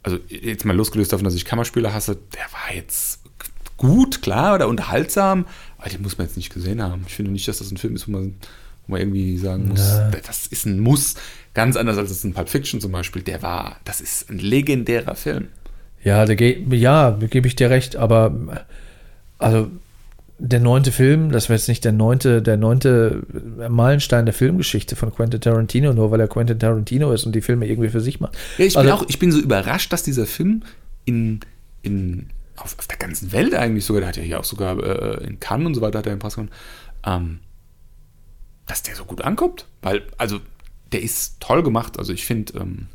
also 0.06 0.18
jetzt 0.28 0.64
mal 0.64 0.76
losgelöst 0.76 1.12
davon, 1.12 1.24
dass 1.24 1.34
ich 1.34 1.44
Kammerspieler 1.44 1.92
hasse, 1.92 2.16
der 2.34 2.44
war 2.52 2.74
jetzt 2.76 3.20
gut, 3.76 4.22
klar, 4.22 4.54
oder 4.54 4.68
unterhaltsam, 4.68 5.46
aber 5.78 5.90
den 5.90 6.00
muss 6.00 6.16
man 6.16 6.28
jetzt 6.28 6.36
nicht 6.36 6.54
gesehen 6.54 6.80
haben. 6.80 7.04
Ich 7.08 7.14
finde 7.14 7.32
nicht, 7.32 7.46
dass 7.48 7.58
das 7.58 7.70
ein 7.72 7.76
Film 7.76 7.96
ist, 7.96 8.06
wo 8.06 8.12
man, 8.12 8.34
wo 8.86 8.92
man 8.92 9.00
irgendwie 9.00 9.36
sagen 9.36 9.68
muss, 9.68 9.80
Ja. 9.80 10.10
das 10.10 10.46
ist 10.46 10.64
ein 10.64 10.78
Muss. 10.78 11.16
Ganz 11.54 11.76
anders 11.76 11.98
als 11.98 12.10
es 12.12 12.22
in 12.24 12.34
Pulp 12.34 12.48
Fiction 12.48 12.80
zum 12.80 12.92
Beispiel. 12.92 13.22
Der 13.22 13.42
war, 13.42 13.80
das 13.84 14.00
ist 14.00 14.30
ein 14.30 14.38
legendärer 14.38 15.16
Film. 15.16 15.48
Ja, 16.04 16.24
da 16.24 16.34
ge 16.36 16.62
ja, 16.70 17.10
da 17.10 17.26
gebe 17.26 17.48
ich 17.48 17.56
dir 17.56 17.68
recht, 17.68 17.96
aber 17.96 18.64
also 19.38 19.70
der 20.38 20.60
neunte 20.60 20.92
Film, 20.92 21.30
das 21.32 21.48
war 21.48 21.56
jetzt 21.56 21.68
nicht 21.68 21.84
der 21.84 21.92
neunte, 21.92 22.42
der 22.42 22.56
neunte 22.58 23.22
Meilenstein 23.70 24.26
der 24.26 24.34
Filmgeschichte 24.34 24.94
von 24.94 25.14
Quentin 25.14 25.40
Tarantino, 25.40 25.92
nur 25.94 26.10
weil 26.10 26.20
er 26.20 26.28
Quentin 26.28 26.58
Tarantino 26.58 27.10
ist 27.12 27.24
und 27.24 27.34
die 27.34 27.40
Filme 27.40 27.66
irgendwie 27.66 27.88
für 27.88 28.00
sich 28.02 28.20
macht. 28.20 28.36
Ja, 28.58 28.66
ich 28.66 28.74
bin 28.74 28.82
Also- 28.82 28.92
auch, 28.92 29.08
ich 29.08 29.18
bin 29.18 29.32
so 29.32 29.38
überrascht, 29.40 29.92
dass 29.92 30.02
dieser 30.02 30.26
Film 30.26 30.62
in, 31.06 31.40
in 31.82 32.28
auf, 32.56 32.78
auf 32.78 32.86
der 32.86 32.98
ganzen 32.98 33.32
Welt 33.32 33.54
eigentlich 33.54 33.84
sogar, 33.84 34.00
der 34.00 34.08
hat 34.08 34.16
ja 34.16 34.22
hier 34.22 34.40
auch 34.40 34.44
sogar 34.44 34.78
äh, 34.82 35.26
in 35.26 35.40
Cannes 35.40 35.66
und 35.66 35.74
so 35.74 35.80
weiter, 35.80 35.98
hat 36.00 36.06
er 36.06 36.12
einen 36.12 36.18
Preis 36.20 36.34
gewonnen, 36.34 36.52
ähm, 37.06 37.40
dass 38.66 38.82
der 38.82 38.94
so 38.94 39.04
gut 39.04 39.22
ankommt. 39.22 39.66
Weil, 39.82 40.02
also, 40.18 40.40
der 40.92 41.02
ist 41.02 41.40
toll 41.40 41.62
gemacht. 41.62 41.98
Also, 41.98 42.12
ich 42.12 42.24
finde, 42.26 42.54
ähm, 42.58 42.86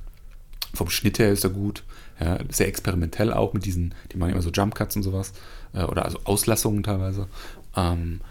vom 0.74 0.90
Schnitt 0.90 1.20
her 1.20 1.32
ist 1.32 1.44
er 1.44 1.50
gut. 1.50 1.84
Ja, 2.20 2.38
sehr 2.50 2.68
experimentell 2.68 3.34
auch 3.34 3.54
mit 3.54 3.66
diesen, 3.66 3.96
die 4.12 4.18
machen 4.18 4.32
immer 4.34 4.42
so 4.44 4.52
Jump 4.52 4.76
Cuts 4.76 4.96
und 4.96 5.04
sowas. 5.04 5.34
Äh, 5.74 5.84
oder 5.84 6.06
also 6.06 6.20
Auslassungen 6.24 6.84
teilweise. 6.84 7.28
Ähm, 7.76 8.22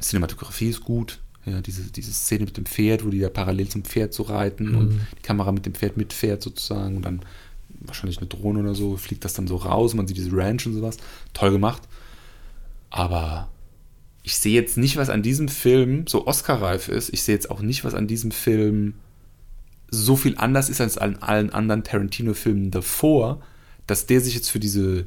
Cinematografie 0.00 0.68
ist 0.68 0.82
gut. 0.82 1.20
Ja, 1.44 1.60
diese, 1.60 1.84
diese 1.92 2.12
Szene 2.12 2.44
mit 2.44 2.56
dem 2.56 2.66
Pferd, 2.66 3.04
wo 3.04 3.08
die 3.08 3.20
da 3.20 3.28
parallel 3.28 3.68
zum 3.68 3.84
Pferd 3.84 4.12
so 4.12 4.24
reiten 4.24 4.74
und 4.74 5.00
die 5.16 5.22
Kamera 5.22 5.52
mit 5.52 5.64
dem 5.64 5.74
Pferd 5.74 5.96
mitfährt 5.96 6.42
sozusagen 6.42 6.96
und 6.96 7.02
dann 7.02 7.20
wahrscheinlich 7.80 8.18
eine 8.18 8.26
Drohne 8.26 8.60
oder 8.60 8.74
so, 8.74 8.96
fliegt 8.96 9.24
das 9.24 9.34
dann 9.34 9.46
so 9.46 9.56
raus, 9.56 9.94
man 9.94 10.08
sieht 10.08 10.16
diese 10.16 10.32
Ranch 10.32 10.66
und 10.66 10.74
sowas. 10.74 10.96
Toll 11.34 11.52
gemacht. 11.52 11.82
Aber 12.90 13.48
ich 14.24 14.38
sehe 14.38 14.54
jetzt 14.54 14.76
nicht, 14.76 14.96
was 14.96 15.08
an 15.08 15.22
diesem 15.22 15.48
Film 15.48 16.06
so 16.08 16.26
Oscar-reif 16.26 16.88
ist. 16.88 17.12
Ich 17.12 17.22
sehe 17.22 17.36
jetzt 17.36 17.48
auch 17.48 17.60
nicht, 17.60 17.84
was 17.84 17.94
an 17.94 18.08
diesem 18.08 18.32
Film 18.32 18.94
so 19.88 20.16
viel 20.16 20.36
anders 20.36 20.68
ist 20.68 20.80
als 20.80 20.98
an 20.98 21.16
allen 21.18 21.50
anderen 21.50 21.84
Tarantino-Filmen 21.84 22.72
davor, 22.72 23.40
dass 23.86 24.06
der 24.06 24.20
sich 24.20 24.34
jetzt 24.34 24.50
für 24.50 24.58
diese 24.58 25.06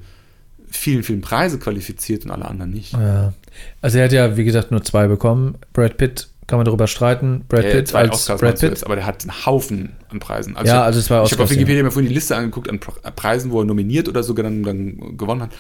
vielen, 0.72 1.04
vielen 1.04 1.22
Preise 1.22 1.60
qualifiziert 1.60 2.26
und 2.26 2.32
alle 2.32 2.46
anderen 2.46 2.72
nicht. 2.72 2.94
Ja. 2.94 3.34
Also 3.82 3.98
er 3.98 4.06
hat 4.06 4.12
ja, 4.12 4.38
wie 4.38 4.44
gesagt, 4.44 4.72
nur 4.72 4.84
zwei 4.84 5.08
bekommen. 5.08 5.56
Brad 5.74 5.98
Pitt, 5.98 6.28
kann 6.48 6.58
man 6.60 6.66
darüber 6.66 6.88
streiten. 6.88 7.46
Brad 7.48 7.64
Der 7.64 7.72
Pitt 7.72 7.88
zwei 7.90 8.00
als 8.02 8.12
Oscars 8.16 8.40
Brad 8.42 8.60
Pitt. 8.60 8.70
jetzt, 8.70 8.86
aber 8.86 8.96
der 8.96 9.06
hat 9.06 9.22
einen 9.24 9.46
Haufen 9.46 9.94
an 10.10 10.20
Preisen. 10.20 10.56
Ja, 10.56 10.64
ich 10.64 10.70
hab- 10.72 10.84
also 10.86 11.00
zwei 11.02 11.06
Ich 11.06 11.18
habe 11.18 11.24
Oscars, 11.26 11.42
auf 11.42 11.50
Wikipedia 11.52 11.78
ja. 11.78 11.84
mir 11.84 11.92
vorhin 11.92 12.10
die 12.10 12.16
Liste 12.16 12.36
angeguckt 12.36 12.70
an 12.70 12.80
Pre- 12.80 13.12
Preisen, 13.16 13.52
wo 13.52 13.62
er 13.62 13.66
nominiert 13.66 14.08
oder 14.10 14.24
sogar 14.24 14.44
dann, 14.44 14.64
dann 14.64 15.18
gewonnen 15.18 15.42
hat. 15.44 15.52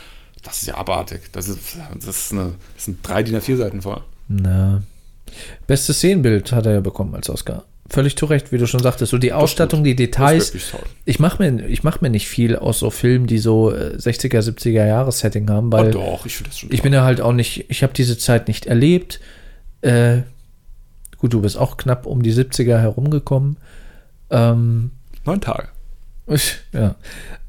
Das 0.43 0.57
ist 0.62 0.68
ja 0.68 0.76
abartig. 0.76 1.22
Das, 1.34 1.49
ist, 1.49 1.60
das, 1.95 2.07
ist 2.07 2.32
eine, 2.32 2.53
das 2.76 2.86
sind 2.86 2.99
drei 3.07 3.24
DIN 3.24 3.36
A4 3.38 3.57
Seiten 3.57 3.82
voll. 3.82 4.01
Na. 4.30 4.82
Bestes 5.68 5.97
Szenenbild 5.97 6.51
hat 6.51 6.66
er 6.66 6.74
ja 6.74 6.80
bekommen 6.82 7.14
als 7.14 7.30
Oscar. 7.30 7.66
Völlig 7.90 8.16
zu 8.16 8.26
Recht, 8.26 8.52
wie 8.52 8.58
du 8.58 8.68
schon 8.68 8.82
sagtest. 8.82 9.12
So 9.12 9.18
die 9.18 9.34
Ausstattung, 9.34 9.84
die 9.84 9.96
Details. 9.96 10.54
Ich 11.06 11.20
mache 11.20 11.42
mir, 11.42 11.66
ich 11.68 11.84
mach 11.84 12.02
mir 12.02 12.10
nicht 12.10 12.28
viel 12.28 12.56
aus 12.56 12.80
so 12.80 12.92
Filmen, 12.92 13.26
die 13.26 13.40
so 13.40 13.74
äh, 13.74 13.96
60er, 13.96 14.42
70er 14.42 14.86
Jahres 14.86 15.20
Setting 15.20 15.50
haben, 15.50 15.72
weil 15.72 15.90
oh, 15.90 15.92
doch, 15.92 16.26
ich 16.26 16.36
finde 16.36 16.52
das 16.52 16.60
schon 16.60 16.72
ich 16.72 16.78
toll. 16.78 16.84
bin 16.84 16.94
ja 16.94 17.04
halt 17.04 17.20
auch 17.20 17.34
nicht, 17.34 17.66
ich 17.70 17.82
habe 17.82 17.94
diese 17.94 18.18
Zeit 18.18 18.48
nicht 18.48 18.68
erlebt. 18.68 19.20
Äh, 19.82 20.20
gut, 21.18 21.34
du 21.34 21.42
bist 21.42 21.58
auch 21.58 21.78
knapp 21.78 22.06
um 22.06 22.22
die 22.22 22.34
70er 22.34 22.78
herumgekommen. 22.78 23.58
Ähm, 24.30 24.92
Neun 25.26 25.42
Tage. 25.42 25.70
ja. 26.74 26.96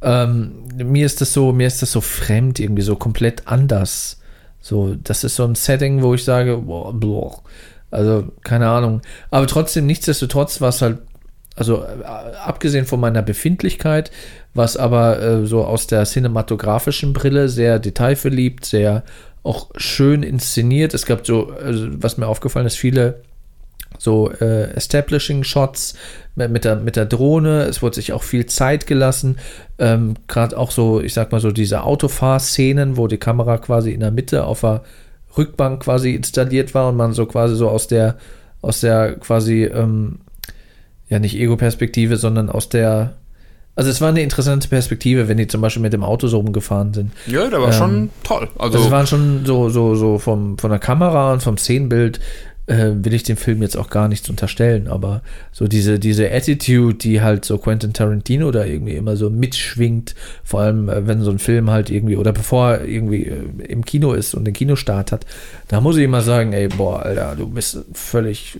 Ähm, 0.03 0.65
mir 0.75 1.05
ist 1.05 1.21
das 1.21 1.33
so, 1.33 1.53
mir 1.53 1.67
ist 1.67 1.83
das 1.83 1.93
so 1.93 2.01
fremd, 2.01 2.59
irgendwie 2.59 2.83
so 2.83 2.97
komplett 2.97 3.47
anders. 3.47 4.21
So, 4.61 4.95
das 4.95 5.25
ist 5.25 5.37
so 5.37 5.45
ein 5.45 5.55
Setting, 5.55 6.03
wo 6.03 6.15
ich 6.15 6.25
sage, 6.25 6.59
boah, 6.59 6.93
boah. 6.93 7.43
Also 7.91 8.33
keine 8.43 8.69
Ahnung. 8.69 9.03
Aber 9.31 9.47
trotzdem, 9.47 9.87
nichtsdestotrotz 9.87 10.61
war 10.61 10.69
es 10.71 10.83
halt, 10.83 10.99
also 11.57 11.83
äh, 11.83 12.05
abgesehen 12.45 12.87
von 12.87 13.01
meiner 13.01 13.23
Befindlichkeit, 13.23 14.11
was 14.55 14.77
aber 14.77 15.21
äh, 15.21 15.47
so 15.47 15.65
aus 15.65 15.87
der 15.87 16.05
cinematografischen 16.05 17.13
Brille 17.13 17.49
sehr 17.49 17.79
detailverliebt, 17.79 18.65
sehr 18.65 19.03
auch 19.43 19.71
schön 19.77 20.23
inszeniert. 20.23 20.95
Es 20.95 21.07
gab 21.07 21.27
so, 21.27 21.51
also, 21.51 21.89
was 21.93 22.19
mir 22.19 22.27
aufgefallen 22.27 22.67
ist, 22.67 22.77
viele 22.77 23.23
so 23.99 24.31
äh, 24.31 24.71
Establishing 24.75 25.45
Shots 25.45 25.95
mit, 26.35 26.65
der, 26.65 26.77
mit 26.77 26.97
der 26.97 27.07
Drohne. 27.07 27.65
Es 27.65 27.83
wurde 27.83 27.97
sich 27.97 28.13
auch 28.13 28.23
viel 28.23 28.47
Zeit 28.47 28.87
gelassen. 28.87 29.39
Ähm, 29.79 30.15
Gerade 30.27 30.57
auch 30.57 30.71
so, 30.71 31.01
ich 31.01 31.13
sag 31.13 31.33
mal 31.33 31.41
so, 31.41 31.51
diese 31.51 31.83
Autofahrszenen, 31.83 32.97
wo 32.97 33.09
die 33.09 33.19
Kamera 33.19 33.59
quasi 33.59 33.93
in 33.93 34.01
der 34.01 34.11
Mitte 34.11 34.45
auf 34.45 34.61
der 34.61 34.83
Rückbank 35.37 35.83
quasi 35.83 36.15
installiert 36.15 36.75
war 36.75 36.89
und 36.89 36.97
man 36.97 37.13
so 37.13 37.27
quasi 37.27 37.57
so 37.57 37.69
aus 37.69 37.87
der, 37.87 38.17
aus 38.63 38.81
der 38.81 39.17
quasi, 39.17 39.65
ähm, 39.65 40.19
ja 41.09 41.19
nicht 41.19 41.37
Ego-Perspektive, 41.37 42.17
sondern 42.17 42.51
aus 42.51 42.69
der, 42.69 43.15
also 43.77 43.91
es 43.91 44.01
war 44.01 44.09
eine 44.11 44.23
interessante 44.23 44.69
Perspektive, 44.69 45.29
wenn 45.29 45.39
die 45.39 45.47
zum 45.47 45.61
Beispiel 45.61 45.83
mit 45.83 45.93
dem 45.93 46.05
Auto 46.05 46.27
so 46.27 46.39
rumgefahren 46.39 46.93
sind. 46.93 47.13
Ja, 47.27 47.49
der 47.49 47.61
war 47.61 47.69
Ähm, 47.69 47.73
schon 47.73 48.11
toll. 48.23 48.49
Also, 48.59 48.77
Also 48.77 48.87
es 48.87 48.91
waren 48.91 49.07
schon 49.07 49.47
so, 49.47 49.71
so, 49.71 49.95
so 49.95 50.19
vom, 50.19 50.59
von 50.59 50.71
der 50.71 50.79
Kamera 50.81 51.33
und 51.33 51.43
vom 51.43 51.57
Szenenbild 51.57 52.21
äh, 52.71 53.05
will 53.05 53.15
ich 53.15 53.25
dem 53.25 53.37
Film 53.37 53.63
jetzt 53.63 53.77
auch 53.77 53.91
gar 53.91 54.07
nichts 54.07 54.31
unterstellen, 54.31 54.87
aber 54.87 55.23
so 55.51 55.67
diese, 55.67 55.99
diese 55.99 56.31
Attitude, 56.31 56.95
die 56.95 57.21
halt 57.21 57.45
so 57.45 57.59
Quentin 57.59 57.93
Tarantino 57.93 58.53
da 58.53 58.65
irgendwie 58.65 58.95
immer 58.95 59.17
so 59.17 59.29
mitschwingt, 59.29 60.15
vor 60.45 60.61
allem 60.61 60.89
äh, 60.89 61.07
wenn 61.07 61.23
so 61.23 61.33
ein 61.33 61.41
Film 61.41 61.71
halt 61.71 61.91
irgendwie, 61.91 62.17
oder 62.17 62.33
bevor 62.33 62.75
er 62.75 62.85
irgendwie 62.85 63.25
äh, 63.25 63.43
im 63.69 63.85
Kino 63.85 64.13
ist 64.13 64.35
und 64.35 64.45
den 64.45 64.55
Kinostart 64.55 65.11
hat, 65.11 65.27
da 65.67 65.81
muss 65.81 65.97
ich 65.97 66.05
immer 66.05 66.23
sagen, 66.23 66.53
ey, 66.53 66.69
boah, 66.69 67.03
Alter, 67.03 67.35
du 67.37 67.49
bist 67.49 67.79
völlig 67.93 68.57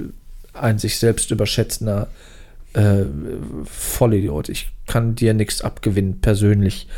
ein 0.55 0.81
sich 0.81 0.99
selbst 0.99 1.31
überschätzender 1.31 2.09
äh, 2.73 3.05
Vollidiot. 3.65 4.49
Ich 4.49 4.71
kann 4.89 5.15
dir 5.15 5.35
nichts 5.35 5.63
abgewinnen, 5.63 6.21
persönlich 6.21 6.89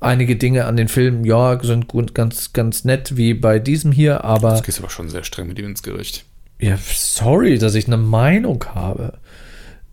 einige 0.00 0.36
Dinge 0.36 0.66
an 0.66 0.76
den 0.76 0.88
Filmen, 0.88 1.24
ja, 1.24 1.58
sind 1.62 1.88
gut, 1.88 2.14
ganz, 2.14 2.52
ganz 2.52 2.84
nett, 2.84 3.16
wie 3.16 3.34
bei 3.34 3.58
diesem 3.58 3.92
hier, 3.92 4.24
aber 4.24 4.50
das 4.50 4.62
gehst 4.62 4.78
aber 4.78 4.90
schon 4.90 5.08
sehr 5.08 5.24
streng 5.24 5.48
mit 5.48 5.58
ihm 5.58 5.66
ins 5.66 5.82
Gericht. 5.82 6.24
ja, 6.58 6.76
sorry, 6.76 7.58
dass 7.58 7.74
ich 7.74 7.86
eine 7.86 7.96
Meinung 7.96 8.64
habe, 8.74 9.18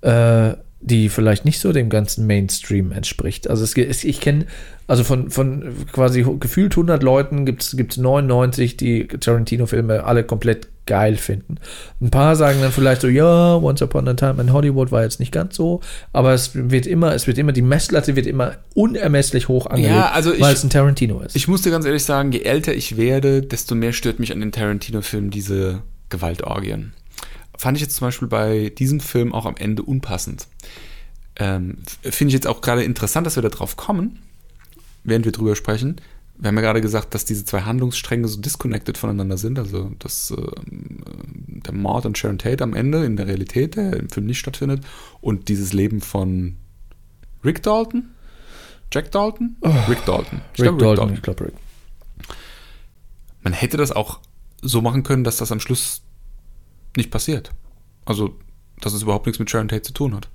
äh, 0.02 0.54
die 0.86 1.08
vielleicht 1.10 1.46
nicht 1.46 1.60
so 1.60 1.72
dem 1.72 1.90
ganzen 1.90 2.28
Mainstream 2.28 2.92
entspricht. 2.92 3.50
Also 3.50 3.64
es, 3.64 3.76
es, 3.78 4.04
ich 4.04 4.20
kenne, 4.20 4.46
also 4.86 5.04
von, 5.06 5.30
von 5.32 5.64
quasi 5.94 6.26
gefühlt 6.40 6.74
100 6.74 7.02
Leuten 7.02 7.46
gibt 7.46 7.64
es 7.64 7.98
99, 7.98 8.76
die 8.78 9.08
Tarantino-Filme 9.08 10.04
alle 10.04 10.24
komplett 10.26 10.68
geil 10.86 11.16
finden. 11.16 11.56
Ein 12.02 12.10
paar 12.10 12.36
sagen 12.36 12.60
dann 12.62 12.74
vielleicht 12.74 13.00
so, 13.00 13.08
ja, 13.08 13.56
Once 13.56 13.82
Upon 13.82 14.06
a 14.10 14.14
Time 14.16 14.42
in 14.42 14.52
Hollywood 14.52 14.92
war 14.92 15.04
jetzt 15.04 15.22
nicht 15.22 15.32
ganz 15.32 15.56
so, 15.56 15.80
aber 16.12 16.34
es 16.34 16.52
wird 16.54 16.86
immer, 16.86 17.14
es 17.16 17.26
wird 17.28 17.38
immer, 17.38 17.54
die 17.54 17.62
Messlatte 17.62 18.18
wird 18.18 18.28
immer 18.28 18.58
unermesslich 18.76 19.48
hoch 19.48 19.68
angelegt, 19.68 19.96
Ja, 19.96 20.12
also 20.12 20.34
ich- 20.34 20.42
weil 20.42 20.54
es 20.54 20.64
ein 20.66 20.70
Tarantino 20.70 21.22
ist. 21.22 21.38
Ich 21.38 21.48
muss 21.48 21.62
dir 21.62 21.72
ganz 21.72 21.86
ehrlich 21.86 22.04
sagen, 22.04 22.34
je 22.34 22.42
älter 22.42 22.74
ich 22.74 22.98
werde, 22.98 23.42
desto 23.42 23.76
mehr 23.76 23.94
stört 23.94 24.20
mich 24.20 24.34
an 24.34 24.42
den 24.42 24.52
Tarantino-Filmen 24.52 25.30
diese 25.30 25.82
Gewaltorgien. 26.10 26.92
Fand 27.58 27.78
ich 27.78 27.82
jetzt 27.82 27.96
zum 27.96 28.08
Beispiel 28.08 28.28
bei 28.28 28.70
diesem 28.70 29.00
Film 29.00 29.34
auch 29.34 29.46
am 29.46 29.56
Ende 29.58 29.84
unpassend. 29.84 30.48
Ähm, 31.36 31.78
Finde 32.02 32.30
ich 32.30 32.34
jetzt 32.34 32.48
auch 32.48 32.62
gerade 32.62 32.84
interessant, 32.84 33.26
dass 33.26 33.36
wir 33.36 33.44
da 33.44 33.50
drauf 33.50 33.76
kommen, 33.76 34.20
während 35.04 35.26
wir 35.26 35.32
drüber 35.32 35.56
sprechen. 35.56 36.02
Wir 36.38 36.48
haben 36.48 36.56
ja 36.56 36.62
gerade 36.62 36.82
gesagt, 36.82 37.14
dass 37.14 37.26
diese 37.26 37.46
zwei 37.46 37.62
Handlungsstränge 37.62 38.28
so 38.28 38.42
disconnected 38.42 38.98
voneinander 38.98 39.38
sind. 39.38 39.60
Also, 39.60 39.92
dass 40.00 40.32
ähm, 40.32 41.04
der 41.48 41.74
Mord 41.74 42.06
an 42.06 42.16
Sharon 42.16 42.40
Tate 42.40 42.64
am 42.64 42.74
Ende 42.74 43.06
in 43.06 43.18
der 43.18 43.28
Realität, 43.28 43.76
der 43.76 43.94
im 43.94 44.10
Film 44.10 44.26
nicht 44.26 44.40
stattfindet, 44.40 44.84
und 45.22 45.48
dieses 45.48 45.74
Leben 45.74 46.02
von 46.02 46.58
Rick 47.44 47.62
Dalton? 47.64 48.10
Jack 48.92 49.12
Dalton? 49.12 49.56
Rick 49.88 50.06
Dalton. 50.06 50.42
Ich 50.54 50.62
Rick 50.62 50.78
glaub, 50.78 50.80
Dalton, 50.80 51.14
ich 51.14 51.22
glaube 51.22 51.46
Rick. 51.46 51.54
man 53.42 53.54
hätte 53.54 53.78
das 53.78 53.92
auch 53.92 54.20
so 54.62 54.82
machen 54.82 55.04
können, 55.04 55.24
dass 55.24 55.38
das 55.38 55.52
am 55.52 55.60
Schluss 55.60 56.02
nicht 56.98 57.12
passiert. 57.12 57.52
Also, 58.06 58.36
dass 58.82 58.94
es 58.94 59.02
überhaupt 59.02 59.26
nichts 59.26 59.40
mit 59.40 59.50
Sharon 59.50 59.68
Tate 59.68 59.84
zu 59.84 59.94
tun 59.94 60.16
hat. 60.16 60.28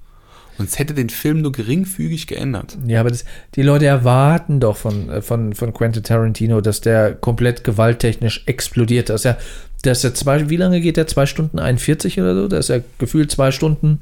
Und 0.59 0.69
es 0.69 0.79
hätte 0.79 0.93
den 0.93 1.09
Film 1.09 1.41
nur 1.43 1.53
geringfügig 1.53 2.27
geändert. 2.27 2.77
Ja, 2.87 3.01
aber 3.01 3.11
das, 3.11 3.25
die 3.55 3.63
Leute 3.63 3.87
erwarten 3.87 4.59
doch 4.59 4.77
von, 4.77 5.09
äh, 5.09 5.23
von, 5.23 5.55
von 5.55 5.73
Quentin 5.73 6.03
Tarantino, 6.03 6.61
dass 6.61 6.81
der 6.81 7.15
komplett 7.15 7.63
gewalttechnisch 7.63 8.43
explodiert. 8.47 9.09
Dass 9.09 9.25
er, 9.25 9.39
dass 9.83 10.03
er 10.03 10.15
zwei, 10.15 10.51
wie 10.51 10.57
lange 10.57 10.81
geht 10.81 10.97
der? 10.97 11.07
Zwei 11.07 11.27
Stunden 11.27 11.61
41 11.61 12.21
oder 12.21 12.35
so? 12.35 12.49
Da 12.49 12.59
ist 12.59 12.71
er 12.71 12.83
gefühlt 12.99 13.31
zwei 13.31 13.53
Stunden, 13.53 14.01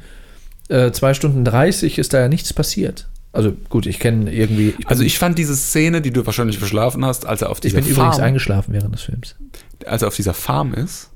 äh, 0.68 0.92
zwei 0.92 1.12
Stunden 1.12 1.44
30 1.44 1.98
ist 1.98 2.14
da 2.14 2.20
ja 2.20 2.28
nichts 2.28 2.54
passiert. 2.54 3.06
Also 3.32 3.52
gut, 3.68 3.84
ich 3.84 3.98
kenne 3.98 4.32
irgendwie. 4.32 4.70
Ich 4.70 4.76
bin, 4.76 4.86
Also 4.86 5.02
ich 5.02 5.18
fand 5.18 5.36
diese 5.36 5.54
Szene, 5.54 6.00
die 6.00 6.10
du 6.10 6.24
wahrscheinlich 6.24 6.58
verschlafen 6.58 7.04
hast, 7.04 7.26
als 7.26 7.42
er 7.42 7.50
auf 7.50 7.58
ich 7.58 7.62
dieser 7.72 7.82
bin 7.82 7.90
übrigens 7.90 8.16
Farm, 8.16 8.24
eingeschlafen 8.24 8.72
während 8.72 8.94
des 8.94 9.02
Films. 9.02 9.36
als 9.84 10.00
er 10.00 10.08
auf 10.08 10.16
dieser 10.16 10.32
Farm 10.32 10.72
ist 10.72 11.10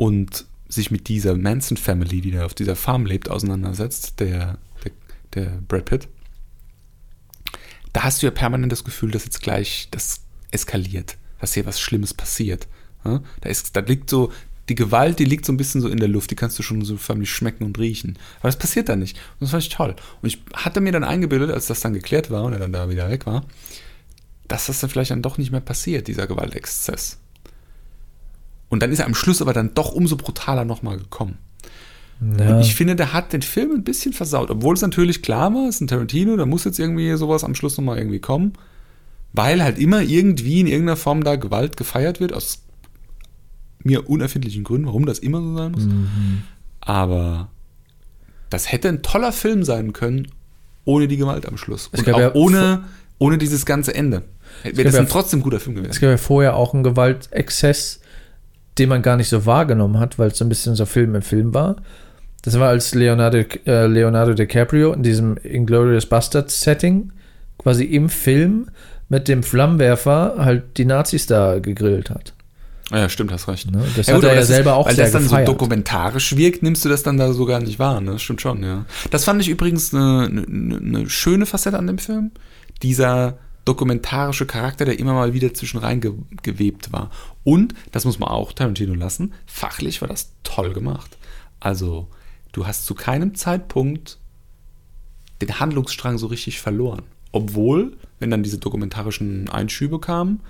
und 0.00 0.46
sich 0.66 0.90
mit 0.90 1.08
dieser 1.08 1.36
Manson 1.36 1.76
Family, 1.76 2.22
die 2.22 2.30
da 2.30 2.46
auf 2.46 2.54
dieser 2.54 2.74
Farm 2.74 3.04
lebt, 3.04 3.28
auseinandersetzt, 3.28 4.18
der, 4.18 4.56
der, 4.82 4.92
der 5.34 5.62
Brad 5.68 5.84
Pitt, 5.84 6.08
da 7.92 8.04
hast 8.04 8.22
du 8.22 8.26
ja 8.26 8.30
permanent 8.30 8.72
das 8.72 8.82
Gefühl, 8.82 9.10
dass 9.10 9.26
jetzt 9.26 9.42
gleich 9.42 9.88
das 9.90 10.22
eskaliert, 10.52 11.18
dass 11.38 11.52
hier 11.52 11.66
was 11.66 11.78
Schlimmes 11.78 12.14
passiert. 12.14 12.66
Ja? 13.04 13.22
Da, 13.42 13.50
ist, 13.50 13.76
da 13.76 13.80
liegt 13.80 14.08
so, 14.08 14.32
die 14.70 14.74
Gewalt, 14.74 15.18
die 15.18 15.26
liegt 15.26 15.44
so 15.44 15.52
ein 15.52 15.58
bisschen 15.58 15.82
so 15.82 15.88
in 15.88 15.98
der 15.98 16.08
Luft, 16.08 16.30
die 16.30 16.36
kannst 16.36 16.58
du 16.58 16.62
schon 16.62 16.82
so 16.82 16.96
förmlich 16.96 17.30
schmecken 17.30 17.64
und 17.64 17.78
riechen. 17.78 18.18
Aber 18.38 18.48
das 18.48 18.56
passiert 18.56 18.88
da 18.88 18.96
nicht. 18.96 19.18
Und 19.18 19.42
das 19.42 19.50
fand 19.50 19.64
ich 19.64 19.68
toll. 19.68 19.94
Und 20.22 20.26
ich 20.26 20.42
hatte 20.54 20.80
mir 20.80 20.92
dann 20.92 21.04
eingebildet, 21.04 21.50
als 21.50 21.66
das 21.66 21.80
dann 21.80 21.92
geklärt 21.92 22.30
war 22.30 22.44
und 22.44 22.54
er 22.54 22.58
dann 22.58 22.72
da 22.72 22.88
wieder 22.88 23.10
weg 23.10 23.26
war, 23.26 23.44
dass 24.48 24.64
das 24.64 24.80
dann 24.80 24.88
vielleicht 24.88 25.10
dann 25.10 25.20
doch 25.20 25.36
nicht 25.36 25.52
mehr 25.52 25.60
passiert, 25.60 26.08
dieser 26.08 26.26
Gewaltexzess. 26.26 27.18
Und 28.70 28.82
dann 28.82 28.90
ist 28.92 29.00
er 29.00 29.06
am 29.06 29.14
Schluss 29.14 29.42
aber 29.42 29.52
dann 29.52 29.74
doch 29.74 29.92
umso 29.92 30.16
brutaler 30.16 30.64
nochmal 30.64 30.96
gekommen. 30.96 31.36
Ja. 32.38 32.54
Und 32.54 32.60
ich 32.60 32.74
finde, 32.74 32.96
der 32.96 33.12
hat 33.12 33.32
den 33.32 33.42
Film 33.42 33.72
ein 33.72 33.84
bisschen 33.84 34.12
versaut. 34.12 34.50
Obwohl 34.50 34.74
es 34.74 34.80
natürlich 34.82 35.22
klar 35.22 35.52
war, 35.54 35.68
es 35.68 35.76
ist 35.76 35.80
ein 35.82 35.86
Tarantino, 35.88 36.36
da 36.36 36.46
muss 36.46 36.64
jetzt 36.64 36.78
irgendwie 36.78 37.14
sowas 37.16 37.44
am 37.44 37.54
Schluss 37.54 37.76
nochmal 37.76 37.98
irgendwie 37.98 38.20
kommen. 38.20 38.52
Weil 39.32 39.62
halt 39.62 39.78
immer 39.78 40.02
irgendwie 40.02 40.60
in 40.60 40.66
irgendeiner 40.66 40.96
Form 40.96 41.22
da 41.24 41.36
Gewalt 41.36 41.76
gefeiert 41.76 42.20
wird, 42.20 42.32
aus 42.32 42.62
mir 43.82 44.08
unerfindlichen 44.10 44.64
Gründen, 44.64 44.86
warum 44.86 45.06
das 45.06 45.18
immer 45.18 45.40
so 45.40 45.56
sein 45.56 45.72
muss. 45.72 45.84
Mhm. 45.84 46.42
Aber 46.80 47.48
das 48.50 48.70
hätte 48.70 48.88
ein 48.88 49.02
toller 49.02 49.32
Film 49.32 49.64
sein 49.64 49.92
können, 49.92 50.28
ohne 50.84 51.08
die 51.08 51.16
Gewalt 51.16 51.46
am 51.46 51.56
Schluss. 51.56 51.88
Es 51.92 52.00
Und 52.00 52.12
auch 52.12 52.18
ja 52.20 52.34
ohne, 52.34 52.84
ohne 53.18 53.38
dieses 53.38 53.64
ganze 53.64 53.94
Ende. 53.94 54.22
Wäre 54.64 54.84
das 54.84 54.94
ja- 54.94 55.00
ein 55.00 55.08
trotzdem 55.08 55.40
guter 55.42 55.60
Film 55.60 55.76
Es 55.76 55.82
gewesen. 55.82 56.00
gab 56.00 56.10
ja 56.10 56.16
vorher 56.18 56.56
auch 56.56 56.74
einen 56.74 56.82
Gewaltexzess, 56.82 57.99
den 58.80 58.88
man 58.88 59.02
gar 59.02 59.16
nicht 59.16 59.28
so 59.28 59.46
wahrgenommen 59.46 60.00
hat, 60.00 60.18
weil 60.18 60.28
es 60.30 60.38
so 60.38 60.44
ein 60.44 60.48
bisschen 60.48 60.74
so 60.74 60.86
Film 60.86 61.14
im 61.14 61.22
Film 61.22 61.54
war. 61.54 61.76
Das 62.42 62.58
war 62.58 62.70
als 62.70 62.94
Leonardo, 62.94 63.38
äh, 63.66 63.86
Leonardo 63.86 64.34
DiCaprio 64.34 64.92
in 64.92 65.02
diesem 65.02 65.36
Inglourious 65.42 66.06
Bastards 66.06 66.60
Setting 66.62 67.12
quasi 67.58 67.84
im 67.84 68.08
Film 68.08 68.68
mit 69.08 69.28
dem 69.28 69.42
Flammenwerfer 69.42 70.36
halt 70.38 70.78
die 70.78 70.84
Nazis 70.86 71.26
da 71.26 71.58
gegrillt 71.58 72.10
hat. 72.10 72.32
Ah 72.90 72.98
Ja, 73.00 73.08
stimmt, 73.08 73.30
hast 73.32 73.46
recht. 73.46 73.70
Ne? 73.70 73.82
Das 73.96 74.06
Ja, 74.06 74.14
hat 74.14 74.22
gut, 74.22 74.30
er 74.30 74.36
ja 74.36 74.42
selber 74.42 74.70
ist, 74.70 74.76
auch 74.76 74.86
Weil 74.86 74.96
das 74.96 75.12
dann 75.12 75.22
gefeiert. 75.24 75.46
so 75.46 75.52
dokumentarisch 75.52 76.36
wirkt, 76.36 76.62
nimmst 76.62 76.84
du 76.84 76.88
das 76.88 77.02
dann 77.02 77.18
da 77.18 77.32
so 77.32 77.44
gar 77.44 77.60
nicht 77.60 77.78
wahr. 77.78 78.00
Ne? 78.00 78.12
Das 78.12 78.22
stimmt 78.22 78.40
schon, 78.40 78.62
ja. 78.64 78.84
Das 79.10 79.24
fand 79.24 79.40
ich 79.42 79.48
übrigens 79.48 79.94
eine, 79.94 80.24
eine, 80.26 80.76
eine 80.78 81.10
schöne 81.10 81.46
Facette 81.46 81.78
an 81.78 81.86
dem 81.86 81.98
Film. 81.98 82.30
Dieser 82.82 83.36
dokumentarische 83.70 84.46
Charakter, 84.46 84.84
der 84.84 84.98
immer 84.98 85.14
mal 85.14 85.32
wieder 85.32 85.54
zwischen 85.54 85.78
rein 85.78 86.00
ge 86.00 86.12
gewebt 86.42 86.92
war. 86.92 87.10
Und, 87.44 87.74
das 87.92 88.04
muss 88.04 88.18
man 88.18 88.28
auch 88.28 88.52
Tarantino 88.52 88.94
lassen, 88.94 89.32
fachlich 89.46 90.00
war 90.00 90.08
das 90.08 90.32
toll 90.42 90.72
gemacht. 90.72 91.16
Also, 91.60 92.08
du 92.50 92.66
hast 92.66 92.84
zu 92.84 92.94
keinem 92.94 93.36
Zeitpunkt 93.36 94.18
den 95.40 95.60
Handlungsstrang 95.60 96.18
so 96.18 96.26
richtig 96.26 96.60
verloren. 96.60 97.02
Obwohl, 97.30 97.96
wenn 98.18 98.30
dann 98.30 98.42
diese 98.42 98.58
dokumentarischen 98.58 99.48
Einschübe 99.48 100.00
kamen, 100.00 100.40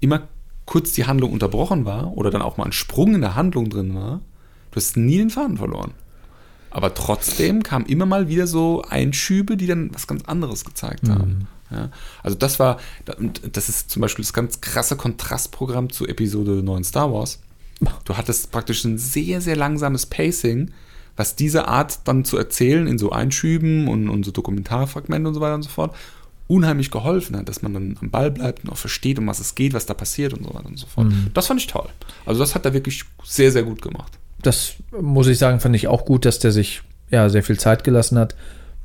immer 0.00 0.28
kurz 0.64 0.92
die 0.92 1.06
Handlung 1.06 1.32
unterbrochen 1.32 1.84
war 1.84 2.16
oder 2.16 2.30
dann 2.30 2.40
auch 2.40 2.56
mal 2.56 2.66
ein 2.66 2.72
Sprung 2.72 3.16
in 3.16 3.20
der 3.20 3.34
Handlung 3.34 3.68
drin 3.68 3.96
war, 3.96 4.20
du 4.70 4.76
hast 4.76 4.96
nie 4.96 5.18
den 5.18 5.30
Faden 5.30 5.56
verloren. 5.56 5.92
Aber 6.70 6.94
trotzdem 6.94 7.64
kamen 7.64 7.86
immer 7.86 8.06
mal 8.06 8.28
wieder 8.28 8.46
so 8.46 8.82
Einschübe, 8.82 9.56
die 9.56 9.66
dann 9.66 9.92
was 9.92 10.06
ganz 10.06 10.24
anderes 10.24 10.64
gezeigt 10.64 11.08
haben. 11.08 11.48
Ja, 11.70 11.90
also 12.22 12.36
das 12.36 12.58
war, 12.58 12.78
und 13.18 13.40
das 13.56 13.68
ist 13.68 13.90
zum 13.90 14.02
Beispiel 14.02 14.24
das 14.24 14.32
ganz 14.32 14.60
krasse 14.60 14.96
Kontrastprogramm 14.96 15.90
zu 15.90 16.06
Episode 16.06 16.62
9 16.62 16.84
Star 16.84 17.12
Wars. 17.12 17.40
Du 18.04 18.16
hattest 18.16 18.50
praktisch 18.52 18.84
ein 18.84 18.98
sehr, 18.98 19.40
sehr 19.40 19.56
langsames 19.56 20.06
Pacing, 20.06 20.70
was 21.16 21.36
diese 21.36 21.66
Art 21.68 22.00
dann 22.04 22.24
zu 22.24 22.36
erzählen 22.36 22.86
in 22.86 22.98
so 22.98 23.10
Einschüben 23.10 23.88
und, 23.88 24.08
und 24.08 24.24
so 24.24 24.30
Dokumentarfragmente 24.30 25.28
und 25.28 25.34
so 25.34 25.40
weiter 25.40 25.54
und 25.54 25.62
so 25.62 25.70
fort 25.70 25.94
unheimlich 26.46 26.90
geholfen 26.90 27.36
hat, 27.36 27.48
dass 27.48 27.62
man 27.62 27.72
dann 27.72 27.96
am 28.00 28.10
Ball 28.10 28.30
bleibt 28.30 28.64
und 28.64 28.70
auch 28.70 28.76
versteht, 28.76 29.18
um 29.18 29.26
was 29.26 29.40
es 29.40 29.54
geht, 29.54 29.72
was 29.72 29.86
da 29.86 29.94
passiert 29.94 30.34
und 30.34 30.44
so 30.44 30.54
weiter 30.54 30.66
und 30.66 30.78
so 30.78 30.86
fort. 30.86 31.06
Das 31.32 31.46
fand 31.46 31.60
ich 31.60 31.66
toll. 31.66 31.88
Also 32.26 32.40
das 32.40 32.54
hat 32.54 32.66
er 32.66 32.74
wirklich 32.74 33.04
sehr, 33.24 33.50
sehr 33.50 33.62
gut 33.62 33.80
gemacht. 33.80 34.12
das 34.42 34.74
muss 35.00 35.26
ich 35.26 35.38
sagen, 35.38 35.60
fand 35.60 35.74
ich 35.74 35.88
auch 35.88 36.04
gut, 36.04 36.26
dass 36.26 36.38
der 36.38 36.52
sich 36.52 36.82
ja 37.10 37.28
sehr 37.30 37.42
viel 37.42 37.58
Zeit 37.58 37.82
gelassen 37.82 38.18
hat. 38.18 38.34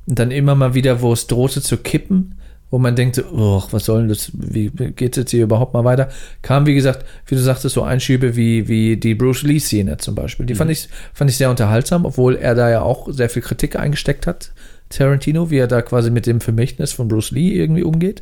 Und 0.05 0.17
dann 0.19 0.31
immer 0.31 0.55
mal 0.55 0.73
wieder, 0.73 1.01
wo 1.01 1.11
es 1.11 1.27
drohte 1.27 1.61
zu 1.61 1.77
kippen, 1.77 2.39
wo 2.71 2.77
man 2.77 2.95
denkt, 2.95 3.15
so, 3.15 3.23
oh, 3.33 3.63
was 3.71 3.85
soll 3.85 4.01
denn 4.01 4.09
das, 4.09 4.31
wie 4.33 4.69
geht 4.69 5.17
es 5.17 5.21
jetzt 5.21 5.31
hier 5.31 5.43
überhaupt 5.43 5.73
mal 5.73 5.83
weiter? 5.83 6.09
Kam, 6.41 6.65
wie 6.65 6.75
gesagt, 6.75 7.05
wie 7.25 7.35
du 7.35 7.41
sagtest, 7.41 7.73
so 7.73 7.83
Einschübe 7.83 8.35
wie, 8.35 8.67
wie 8.67 8.97
die 8.97 9.15
Bruce 9.15 9.43
Lee-Szene 9.43 9.97
zum 9.97 10.15
Beispiel. 10.15 10.45
Die 10.45 10.55
fand, 10.55 10.69
ich, 10.71 10.87
fand 11.13 11.29
ich 11.29 11.37
sehr 11.37 11.49
unterhaltsam, 11.49 12.05
obwohl 12.05 12.35
er 12.35 12.55
da 12.55 12.69
ja 12.69 12.81
auch 12.81 13.07
sehr 13.11 13.29
viel 13.29 13.41
Kritik 13.41 13.75
eingesteckt 13.75 14.27
hat, 14.27 14.51
Tarantino, 14.89 15.49
wie 15.49 15.57
er 15.57 15.67
da 15.67 15.81
quasi 15.81 16.11
mit 16.11 16.25
dem 16.25 16.41
Vermächtnis 16.41 16.91
von 16.91 17.07
Bruce 17.07 17.31
Lee 17.31 17.53
irgendwie 17.53 17.83
umgeht. 17.83 18.21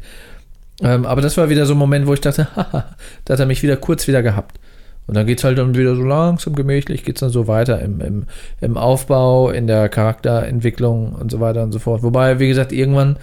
Ähm, 0.82 1.06
aber 1.06 1.22
das 1.22 1.38
war 1.38 1.50
wieder 1.50 1.66
so 1.66 1.74
ein 1.74 1.80
Moment, 1.80 2.08
wo 2.08 2.14
ich 2.14 2.22
dachte, 2.22 2.48
haha, 2.56 2.96
da 3.26 3.34
hat 3.34 3.40
er 3.40 3.46
mich 3.46 3.64
wieder 3.64 3.78
kurz 3.78 4.08
wieder 4.08 4.22
gehabt. 4.24 4.60
Und 5.08 5.16
dann 5.16 5.26
geht 5.26 5.38
es 5.38 5.46
halt 5.46 5.58
dann 5.58 5.76
wieder 5.76 5.96
so 5.96 6.04
langsam 6.04 6.54
gemächlich, 6.54 7.06
geht 7.06 7.16
es 7.16 7.22
dann 7.22 7.30
so 7.30 7.48
weiter 7.48 7.82
im, 7.82 8.02
im, 8.02 8.26
im 8.60 8.78
Aufbau, 8.78 9.50
in 9.50 9.66
der 9.66 9.88
Charakterentwicklung 9.88 11.14
und 11.14 11.32
so 11.32 11.40
weiter 11.40 11.64
und 11.64 11.72
so 11.72 11.80
fort. 11.80 12.04
Wobei, 12.04 12.40
wie 12.40 12.50
gesagt, 12.50 12.74
irgendwann, 12.74 13.18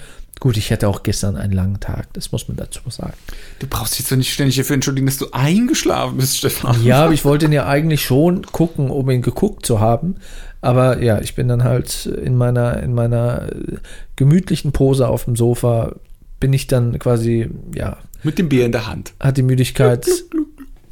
gut, 0.45 0.59
ich 0.59 0.71
hatte 0.71 0.89
auch 0.89 1.03
gestern 1.03 1.37
einen 1.37 1.55
langen 1.55 1.81
Tag, 1.81 2.13
das 2.13 2.31
muss 2.31 2.49
man 2.49 2.59
dazu 2.59 2.83
sagen. 2.91 3.15
Du 3.61 3.67
brauchst 3.67 3.99
dich 3.99 4.07
doch 4.07 4.15
nicht 4.15 4.31
ständig 4.31 4.57
dafür 4.57 4.75
entschuldigen, 4.75 5.07
dass 5.07 5.17
du 5.17 5.29
eingeschlafen 5.33 6.19
bist, 6.19 6.37
Stefan. 6.37 6.85
Ja, 6.85 7.05
aber 7.05 7.15
ich 7.15 7.25
wollte 7.25 7.47
ihn 7.47 7.53
ja 7.53 7.67
eigentlich 7.67 8.05
schon 8.05 8.43
gucken, 8.43 8.91
um 8.91 9.09
ihn 9.09 9.23
geguckt 9.23 9.65
zu 9.65 9.81
haben. 9.81 10.17
Aber 10.61 11.03
ja, 11.03 11.19
ich 11.23 11.35
bin 11.35 11.49
dann 11.49 11.65
halt 11.65 12.05
in 12.05 12.37
meiner, 12.37 12.83
in 12.83 12.93
meiner 12.93 13.53
äh, 13.53 13.79
gemütlichen 14.17 14.73
Pose 14.73 15.09
auf 15.09 15.25
dem 15.25 15.35
Sofa, 15.35 15.95
bin 16.41 16.53
ich 16.53 16.67
dann 16.67 16.99
quasi, 16.99 17.49
ja, 17.75 17.97
Mit 18.23 18.39
dem 18.39 18.51
Bier 18.51 18.67
in 18.67 18.73
der 18.73 18.87
Hand. 18.87 19.15
hat 19.21 19.39
die 19.39 19.43
Müdigkeit, 19.43 20.07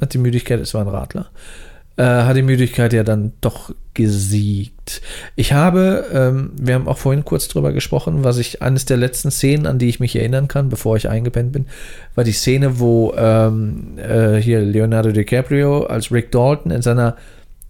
hat 0.01 0.15
die 0.15 0.17
Müdigkeit, 0.17 0.61
es 0.61 0.73
war 0.73 0.81
ein 0.81 0.87
Radler, 0.87 1.27
äh, 1.95 2.03
hat 2.03 2.35
die 2.35 2.41
Müdigkeit 2.41 2.93
ja 2.93 3.03
dann 3.03 3.33
doch 3.41 3.73
gesiegt. 3.93 5.01
Ich 5.35 5.53
habe, 5.53 6.05
ähm, 6.11 6.51
wir 6.59 6.73
haben 6.73 6.87
auch 6.87 6.97
vorhin 6.97 7.23
kurz 7.23 7.47
drüber 7.47 7.71
gesprochen, 7.71 8.23
was 8.23 8.39
ich, 8.39 8.61
eines 8.61 8.85
der 8.85 8.97
letzten 8.97 9.29
Szenen, 9.29 9.67
an 9.67 9.77
die 9.77 9.89
ich 9.89 9.99
mich 9.99 10.15
erinnern 10.15 10.47
kann, 10.47 10.69
bevor 10.69 10.97
ich 10.97 11.07
eingepennt 11.07 11.51
bin, 11.51 11.67
war 12.15 12.23
die 12.23 12.31
Szene, 12.31 12.79
wo 12.79 13.13
ähm, 13.15 13.97
äh, 13.97 14.37
hier 14.37 14.61
Leonardo 14.61 15.11
DiCaprio 15.11 15.83
als 15.83 16.11
Rick 16.11 16.31
Dalton 16.31 16.71
in 16.71 16.81
seiner 16.81 17.15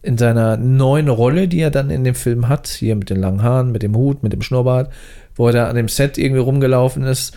in 0.02 0.18
seiner 0.18 0.58
neuen 0.58 1.08
Rolle, 1.08 1.48
die 1.48 1.62
er 1.62 1.72
dann 1.72 1.90
in 1.90 2.04
dem 2.04 2.14
Film 2.14 2.50
hat, 2.50 2.68
hier 2.68 2.98
mit 2.98 3.10
den 3.10 3.22
langen 3.22 3.42
Haaren, 3.42 3.72
mit 3.72 3.84
dem 3.84 3.96
Hut, 3.96 4.22
mit 4.22 4.34
dem 4.34 4.42
Schnurrbart, 4.42 4.92
wo 5.34 5.48
er 5.48 5.54
da 5.54 5.70
an 5.70 5.78
dem 5.78 5.88
Set 5.88 6.18
irgendwie 6.18 6.42
rumgelaufen 6.42 7.04
ist 7.04 7.34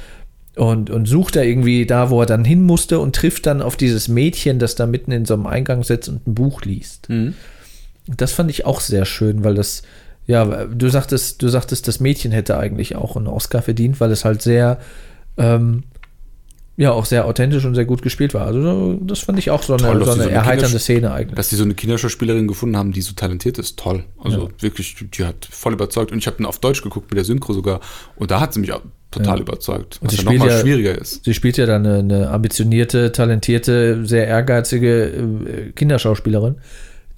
und, 0.57 0.89
und 0.91 1.07
sucht 1.07 1.37
da 1.37 1.43
irgendwie 1.43 1.87
da, 1.87 2.11
wo 2.11 2.21
er 2.21 2.27
dann 2.27 2.45
hin 2.45 2.63
musste 2.63 2.99
und 2.99 3.15
trifft 3.15 3.47
dann 3.47 3.61
auf 3.63 3.77
dieses 3.77 4.09
Mädchen, 4.09 4.59
das 4.59 4.75
da 4.75 4.87
mitten 4.87 5.13
in 5.13 5.27
so 5.27 5.35
einem 5.35 5.47
Eingang 5.47 5.85
sitzt 5.85 6.09
und 6.09 6.27
ein 6.27 6.35
Buch 6.35 6.63
liest. 6.63 7.09
Mhm. 7.11 7.35
Das 8.07 8.33
fand 8.33 8.51
ich 8.51 8.65
auch 8.65 8.81
sehr 8.81 9.05
schön, 9.05 9.45
weil 9.45 9.55
das, 9.55 9.83
ja, 10.27 10.65
du 10.65 10.89
sagtest, 10.89 11.43
du 11.43 11.49
sagtest, 11.49 11.87
das 11.89 12.01
Mädchen 12.01 12.33
hätte 12.33 12.57
eigentlich 12.59 12.97
auch 12.97 13.17
einen 13.17 13.27
Oscar 13.27 13.61
verdient, 13.63 14.01
weil 14.01 14.11
es 14.11 14.25
halt 14.25 14.41
sehr, 14.41 14.79
ähm, 15.37 15.83
ja, 16.79 16.93
auch 16.93 17.05
sehr 17.05 17.27
authentisch 17.27 17.65
und 17.65 17.75
sehr 17.75 17.85
gut 17.87 18.03
gespielt 18.03 18.33
war. 18.33 18.47
Also 18.47 18.95
das 19.03 19.21
fand 19.21 19.39
ich 19.39 19.51
auch 19.51 19.63
so 19.63 19.75
eine, 19.75 19.83
Toll, 19.83 20.05
so 20.05 20.11
eine 20.13 20.23
so 20.23 20.29
eine 20.29 20.31
erheiternde 20.39 20.79
Szene 20.79 21.11
eigentlich. 21.11 21.37
Dass 21.37 21.49
die 21.49 21.57
so 21.57 21.65
eine 21.65 21.75
Kinderschauspielerin 21.75 22.47
gefunden 22.47 22.77
haben, 22.77 22.93
die 22.93 23.01
so 23.03 23.13
talentiert 23.15 23.59
ist, 23.59 23.79
toll. 23.79 24.05
Also 24.19 24.45
Ja. 24.45 24.49
wirklich, 24.63 24.97
die 25.15 25.25
hat 25.25 25.49
voll 25.51 25.73
überzeugt. 25.73 26.13
Und 26.13 26.19
ich 26.19 26.27
habe 26.27 26.37
dann 26.37 26.47
auf 26.47 26.59
Deutsch 26.61 26.83
geguckt 26.83 27.11
mit 27.11 27.17
der 27.17 27.25
Synchro 27.25 27.55
sogar. 27.55 27.81
Und 28.17 28.31
da 28.31 28.41
hat 28.41 28.53
sie 28.53 28.61
mich 28.61 28.73
auch 28.73 28.83
total 29.11 29.37
Ja. 29.37 29.43
überzeugt. 29.43 29.99
Und 30.01 30.07
Was 30.13 30.13
sie 30.19 30.25
ja 30.25 30.33
nochmal 30.33 30.39
spielt 30.49 30.53
ja- 30.53 30.61
schwieriger 30.61 31.01
ist. 31.01 31.25
Sie 31.25 31.35
spielt 31.35 31.57
ja 31.57 31.67
dann 31.67 31.87
eine, 31.87 31.99
eine 31.99 32.31
ambitionierte, 32.31 33.13
talentierte, 33.13 34.05
sehr 34.07 34.27
ehrgeizige 34.27 35.05
äh, 35.07 35.73
Kinderschauspielerin, 35.75 36.57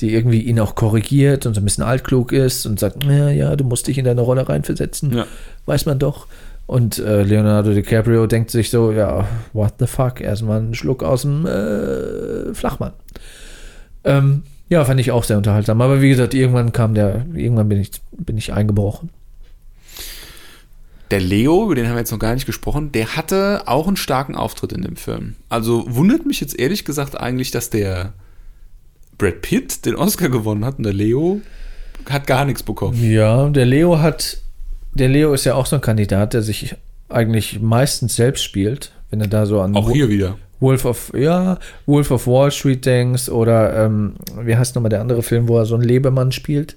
die 0.00 0.14
irgendwie 0.14 0.42
ihn 0.42 0.60
auch 0.60 0.74
korrigiert 0.74 1.44
und 1.46 1.54
so 1.54 1.60
ein 1.60 1.64
bisschen 1.64 1.84
altklug 1.84 2.32
ist 2.32 2.66
und 2.66 2.78
sagt, 2.78 3.02
ja, 3.04 3.30
ja, 3.30 3.56
du 3.56 3.64
musst 3.64 3.86
dich 3.88 3.98
in 3.98 4.04
deine 4.04 4.20
Rolle 4.20 4.48
reinversetzen, 4.48 5.12
Ja. 5.16 5.26
weiß 5.66 5.86
man 5.86 5.98
doch. 5.98 6.26
Und 6.66 6.98
äh, 6.98 7.22
Leonardo 7.22 7.72
DiCaprio 7.72 8.26
denkt 8.26 8.50
sich 8.50 8.68
so, 8.70 8.92
ja, 8.92 9.26
what 9.54 9.74
the 9.78 9.86
fuck, 9.86 10.20
erstmal 10.20 10.58
einen 10.58 10.74
Schluck 10.74 11.02
aus 11.02 11.22
dem 11.22 11.46
äh, 11.46 12.52
Flachmann. 12.54 12.92
Ähm, 14.04 14.42
ja, 14.68 14.84
fand 14.84 15.00
ich 15.00 15.10
auch 15.10 15.24
sehr 15.24 15.38
unterhaltsam. 15.38 15.80
Aber 15.80 16.02
wie 16.02 16.10
gesagt, 16.10 16.34
irgendwann 16.34 16.72
kam 16.72 16.94
der, 16.94 17.24
irgendwann 17.34 17.68
bin 17.70 17.80
ich, 17.80 17.90
bin 18.12 18.36
ich 18.36 18.52
eingebrochen. 18.52 19.08
Der 21.10 21.20
Leo, 21.20 21.64
über 21.64 21.74
den 21.74 21.86
haben 21.86 21.94
wir 21.94 22.00
jetzt 22.00 22.12
noch 22.12 22.18
gar 22.18 22.34
nicht 22.34 22.46
gesprochen, 22.46 22.92
der 22.92 23.16
hatte 23.16 23.62
auch 23.66 23.86
einen 23.86 23.96
starken 23.96 24.34
Auftritt 24.34 24.72
in 24.72 24.82
dem 24.82 24.96
Film. 24.96 25.36
Also 25.48 25.84
wundert 25.88 26.26
mich 26.26 26.40
jetzt 26.40 26.58
ehrlich 26.58 26.84
gesagt 26.84 27.18
eigentlich, 27.18 27.50
dass 27.50 27.70
der 27.70 28.12
Brad 29.16 29.40
Pitt 29.42 29.86
den 29.86 29.96
Oscar 29.96 30.28
gewonnen 30.28 30.64
hat 30.64 30.78
und 30.78 30.84
der 30.84 30.92
Leo 30.92 31.40
hat 32.08 32.26
gar 32.26 32.44
nichts 32.44 32.62
bekommen. 32.62 33.02
Ja, 33.02 33.48
der 33.48 33.66
Leo 33.66 34.00
hat, 34.00 34.38
der 34.94 35.08
Leo 35.08 35.32
ist 35.32 35.44
ja 35.44 35.54
auch 35.54 35.66
so 35.66 35.76
ein 35.76 35.82
Kandidat, 35.82 36.34
der 36.34 36.42
sich 36.42 36.76
eigentlich 37.08 37.60
meistens 37.60 38.16
selbst 38.16 38.44
spielt, 38.44 38.92
wenn 39.10 39.20
er 39.20 39.28
da 39.28 39.46
so 39.46 39.60
an 39.60 39.74
Auch 39.74 39.90
hier 39.90 40.08
wieder. 40.08 40.38
Wolf 40.60 40.84
of, 40.84 41.12
ja, 41.14 41.58
Wolf 41.86 42.10
of 42.10 42.26
Wall 42.26 42.50
Street 42.50 42.84
denkst 42.84 43.28
oder 43.28 43.84
ähm, 43.84 44.14
wie 44.42 44.56
heißt 44.56 44.74
nochmal 44.74 44.90
der 44.90 45.00
andere 45.00 45.22
Film, 45.22 45.48
wo 45.48 45.56
er 45.56 45.66
so 45.66 45.74
einen 45.74 45.84
Lebemann 45.84 46.32
spielt? 46.32 46.76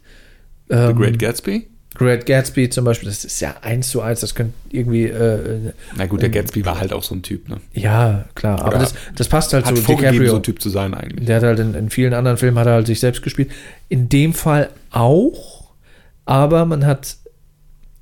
The 0.69 0.75
Ähm, 0.75 0.95
Great 0.95 1.19
Gatsby? 1.19 1.67
Great 1.93 2.25
Gatsby 2.25 2.69
zum 2.69 2.85
Beispiel, 2.85 3.09
das 3.09 3.25
ist 3.25 3.41
ja 3.41 3.55
eins 3.61 3.89
zu 3.89 4.01
eins, 4.01 4.21
das 4.21 4.33
könnte 4.33 4.53
irgendwie, 4.69 5.05
äh, 5.05 5.73
Na 5.97 6.05
gut, 6.05 6.21
der 6.21 6.29
Gatsby 6.29 6.65
war 6.65 6.79
halt 6.79 6.93
auch 6.93 7.03
so 7.03 7.13
ein 7.13 7.21
Typ, 7.21 7.49
ne? 7.49 7.57
ja, 7.73 8.25
klar, 8.33 8.61
aber 8.61 8.77
das, 8.77 8.93
das 9.15 9.27
passt 9.27 9.51
halt 9.51 9.65
Hat 9.65 9.75
zu 9.75 9.81
vorgegeben, 9.81 10.13
DiCaprio. 10.13 10.31
so 10.31 10.37
ein 10.37 10.43
Typ 10.43 10.61
zu 10.61 10.69
sein 10.69 10.93
eigentlich. 10.93 11.25
Der 11.25 11.35
hat 11.37 11.43
halt 11.43 11.59
in, 11.59 11.73
in 11.73 11.89
vielen 11.89 12.13
anderen 12.13 12.37
Filmen 12.37 12.57
hat 12.57 12.67
er 12.67 12.73
halt 12.73 12.87
sich 12.87 13.01
selbst 13.01 13.21
gespielt. 13.23 13.51
In 13.89 14.07
dem 14.07 14.33
Fall 14.33 14.69
auch, 14.91 15.65
aber 16.25 16.65
man 16.65 16.85
hat, 16.85 17.17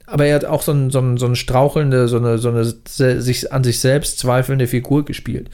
aber 0.05 0.27
er 0.27 0.35
hat 0.35 0.45
auch 0.45 0.61
so 0.61 0.71
ein, 0.71 0.91
so 0.91 0.99
ein, 0.99 1.17
so 1.17 1.25
ein 1.25 1.35
strauchelnde, 1.35 2.07
so 2.07 2.17
eine, 2.17 2.37
so 2.37 2.49
eine 2.49 2.65
sich 2.65 3.51
an 3.51 3.63
sich 3.63 3.79
selbst 3.79 4.19
zweifelnde 4.19 4.67
Figur 4.67 5.03
gespielt. 5.03 5.49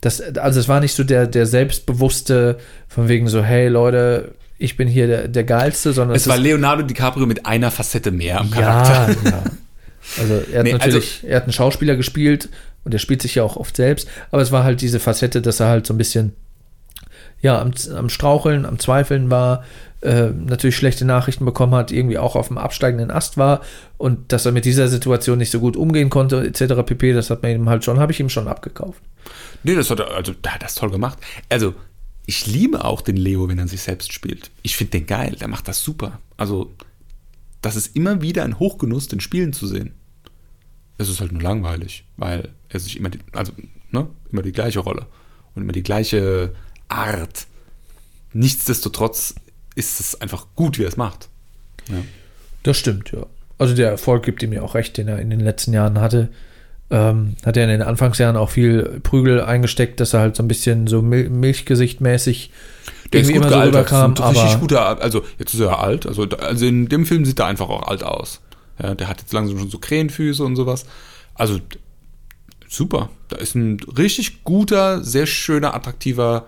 Das, 0.00 0.20
also 0.20 0.58
es 0.60 0.68
war 0.68 0.80
nicht 0.80 0.94
so 0.94 1.04
der, 1.04 1.26
der 1.26 1.46
selbstbewusste, 1.46 2.58
von 2.88 3.08
wegen 3.08 3.28
so, 3.28 3.42
hey 3.42 3.68
Leute, 3.68 4.34
ich 4.58 4.76
bin 4.76 4.88
hier 4.88 5.06
der, 5.06 5.28
der 5.28 5.44
Geilste, 5.44 5.92
sondern 5.92 6.16
Es 6.16 6.28
war 6.28 6.36
ist, 6.36 6.42
Leonardo 6.42 6.82
DiCaprio 6.82 7.26
mit 7.26 7.46
einer 7.46 7.70
Facette 7.70 8.10
mehr 8.10 8.40
am 8.40 8.50
Charakter. 8.50 9.16
ja, 9.24 9.30
ja. 9.30 9.42
Also 10.18 10.34
er 10.52 10.58
hat 10.58 10.64
Nee, 10.64 10.72
natürlich, 10.72 11.24
er 11.26 11.36
hat 11.36 11.42
einen 11.44 11.52
Schauspieler 11.52 11.96
gespielt 11.96 12.48
und 12.84 12.94
er 12.94 13.00
spielt 13.00 13.22
sich 13.22 13.34
ja 13.34 13.42
auch 13.42 13.56
oft 13.56 13.76
selbst, 13.76 14.08
aber 14.30 14.40
es 14.40 14.52
war 14.52 14.64
halt 14.64 14.80
diese 14.80 15.00
Facette, 15.00 15.42
dass 15.42 15.60
er 15.60 15.66
halt 15.66 15.86
so 15.86 15.94
ein 15.94 15.98
bisschen 15.98 16.32
ja, 17.42 17.60
am, 17.60 17.72
am 17.94 18.08
Straucheln, 18.08 18.64
am 18.64 18.78
Zweifeln 18.78 19.30
war, 19.30 19.64
äh, 20.00 20.30
natürlich 20.30 20.76
schlechte 20.76 21.04
Nachrichten 21.04 21.44
bekommen 21.44 21.74
hat, 21.74 21.90
irgendwie 21.90 22.18
auch 22.18 22.36
auf 22.36 22.48
dem 22.48 22.58
absteigenden 22.58 23.10
Ast 23.10 23.36
war 23.36 23.60
und 23.98 24.32
dass 24.32 24.46
er 24.46 24.52
mit 24.52 24.64
dieser 24.64 24.88
Situation 24.88 25.38
nicht 25.38 25.50
so 25.50 25.60
gut 25.60 25.76
umgehen 25.76 26.10
konnte, 26.10 26.46
etc. 26.46 26.82
pp, 26.84 27.12
das 27.12 27.30
hat 27.30 27.42
man 27.42 27.52
ihm 27.52 27.68
halt 27.68 27.84
schon, 27.84 27.98
habe 27.98 28.12
ich 28.12 28.20
ihm 28.20 28.28
schon 28.28 28.48
abgekauft. 28.48 29.00
Nee, 29.62 29.74
das 29.74 29.90
hat 29.90 30.00
er, 30.00 30.14
also, 30.14 30.32
da 30.40 30.52
hat 30.52 30.62
er 30.62 30.66
das 30.66 30.74
toll 30.76 30.90
gemacht. 30.90 31.18
Also, 31.48 31.74
ich 32.26 32.46
liebe 32.46 32.84
auch 32.84 33.00
den 33.00 33.16
Leo, 33.16 33.48
wenn 33.48 33.58
er 33.58 33.68
sich 33.68 33.82
selbst 33.82 34.12
spielt. 34.12 34.50
Ich 34.62 34.76
finde 34.76 34.92
den 34.92 35.06
geil, 35.06 35.36
der 35.40 35.48
macht 35.48 35.68
das 35.68 35.82
super. 35.82 36.20
Also, 36.36 36.74
das 37.62 37.76
ist 37.76 37.94
immer 37.96 38.20
wieder 38.20 38.44
ein 38.44 38.58
Hochgenuss, 38.58 39.08
den 39.08 39.20
Spielen 39.20 39.52
zu 39.52 39.66
sehen. 39.66 39.94
Es 40.98 41.08
ist 41.08 41.20
halt 41.20 41.32
nur 41.32 41.42
langweilig, 41.42 42.04
weil 42.16 42.50
er 42.68 42.80
sich 42.80 42.96
immer 42.96 43.10
die, 43.10 43.20
also, 43.32 43.52
ne, 43.92 44.08
immer 44.30 44.42
die 44.42 44.52
gleiche 44.52 44.80
Rolle 44.80 45.06
und 45.54 45.62
immer 45.62 45.72
die 45.72 45.84
gleiche 45.84 46.54
Art. 46.88 47.46
Nichtsdestotrotz 48.32 49.36
ist 49.76 50.00
es 50.00 50.20
einfach 50.20 50.48
gut, 50.56 50.78
wie 50.78 50.84
er 50.84 50.88
es 50.88 50.96
macht. 50.96 51.28
Ja. 51.88 52.02
Das 52.64 52.76
stimmt, 52.76 53.12
ja. 53.12 53.26
Also 53.58 53.74
der 53.74 53.90
Erfolg 53.90 54.24
gibt 54.24 54.42
ihm 54.42 54.52
ja 54.52 54.62
auch 54.62 54.74
recht, 54.74 54.96
den 54.96 55.08
er 55.08 55.20
in 55.20 55.30
den 55.30 55.40
letzten 55.40 55.72
Jahren 55.72 56.00
hatte. 56.00 56.30
Ähm, 56.88 57.34
hat 57.44 57.56
er 57.56 57.64
in 57.64 57.70
den 57.70 57.82
Anfangsjahren 57.82 58.36
auch 58.36 58.50
viel 58.50 59.00
Prügel 59.02 59.40
eingesteckt, 59.40 59.98
dass 59.98 60.14
er 60.14 60.20
halt 60.20 60.36
so 60.36 60.42
ein 60.44 60.48
bisschen 60.48 60.86
so 60.86 61.02
Mil 61.02 61.28
Milchgesichtmäßig 61.30 62.52
Der 63.12 63.20
ist 63.22 63.28
irgendwie 63.28 63.40
gut 63.40 63.42
immer 63.42 63.48
so 63.50 63.56
gealtert, 63.56 63.90
rüberkam. 63.92 64.12
ist 64.12 64.20
ein 64.20 64.42
richtig 64.44 64.60
guter, 64.60 65.02
also 65.02 65.24
jetzt 65.38 65.52
ist 65.54 65.60
er 65.60 65.80
alt, 65.80 66.06
also, 66.06 66.22
also 66.24 66.64
in 66.66 66.88
dem 66.88 67.04
Film 67.04 67.24
sieht 67.24 67.40
er 67.40 67.46
einfach 67.46 67.68
auch 67.68 67.88
alt 67.88 68.04
aus. 68.04 68.40
Ja, 68.80 68.94
der 68.94 69.08
hat 69.08 69.20
jetzt 69.20 69.32
langsam 69.32 69.58
schon 69.58 69.68
so 69.70 69.78
Krähenfüße 69.78 70.44
und 70.44 70.54
sowas. 70.54 70.86
Also 71.34 71.58
super, 72.68 73.10
da 73.28 73.36
ist 73.36 73.56
ein 73.56 73.78
richtig 73.98 74.44
guter, 74.44 75.02
sehr 75.02 75.26
schöner, 75.26 75.74
attraktiver 75.74 76.46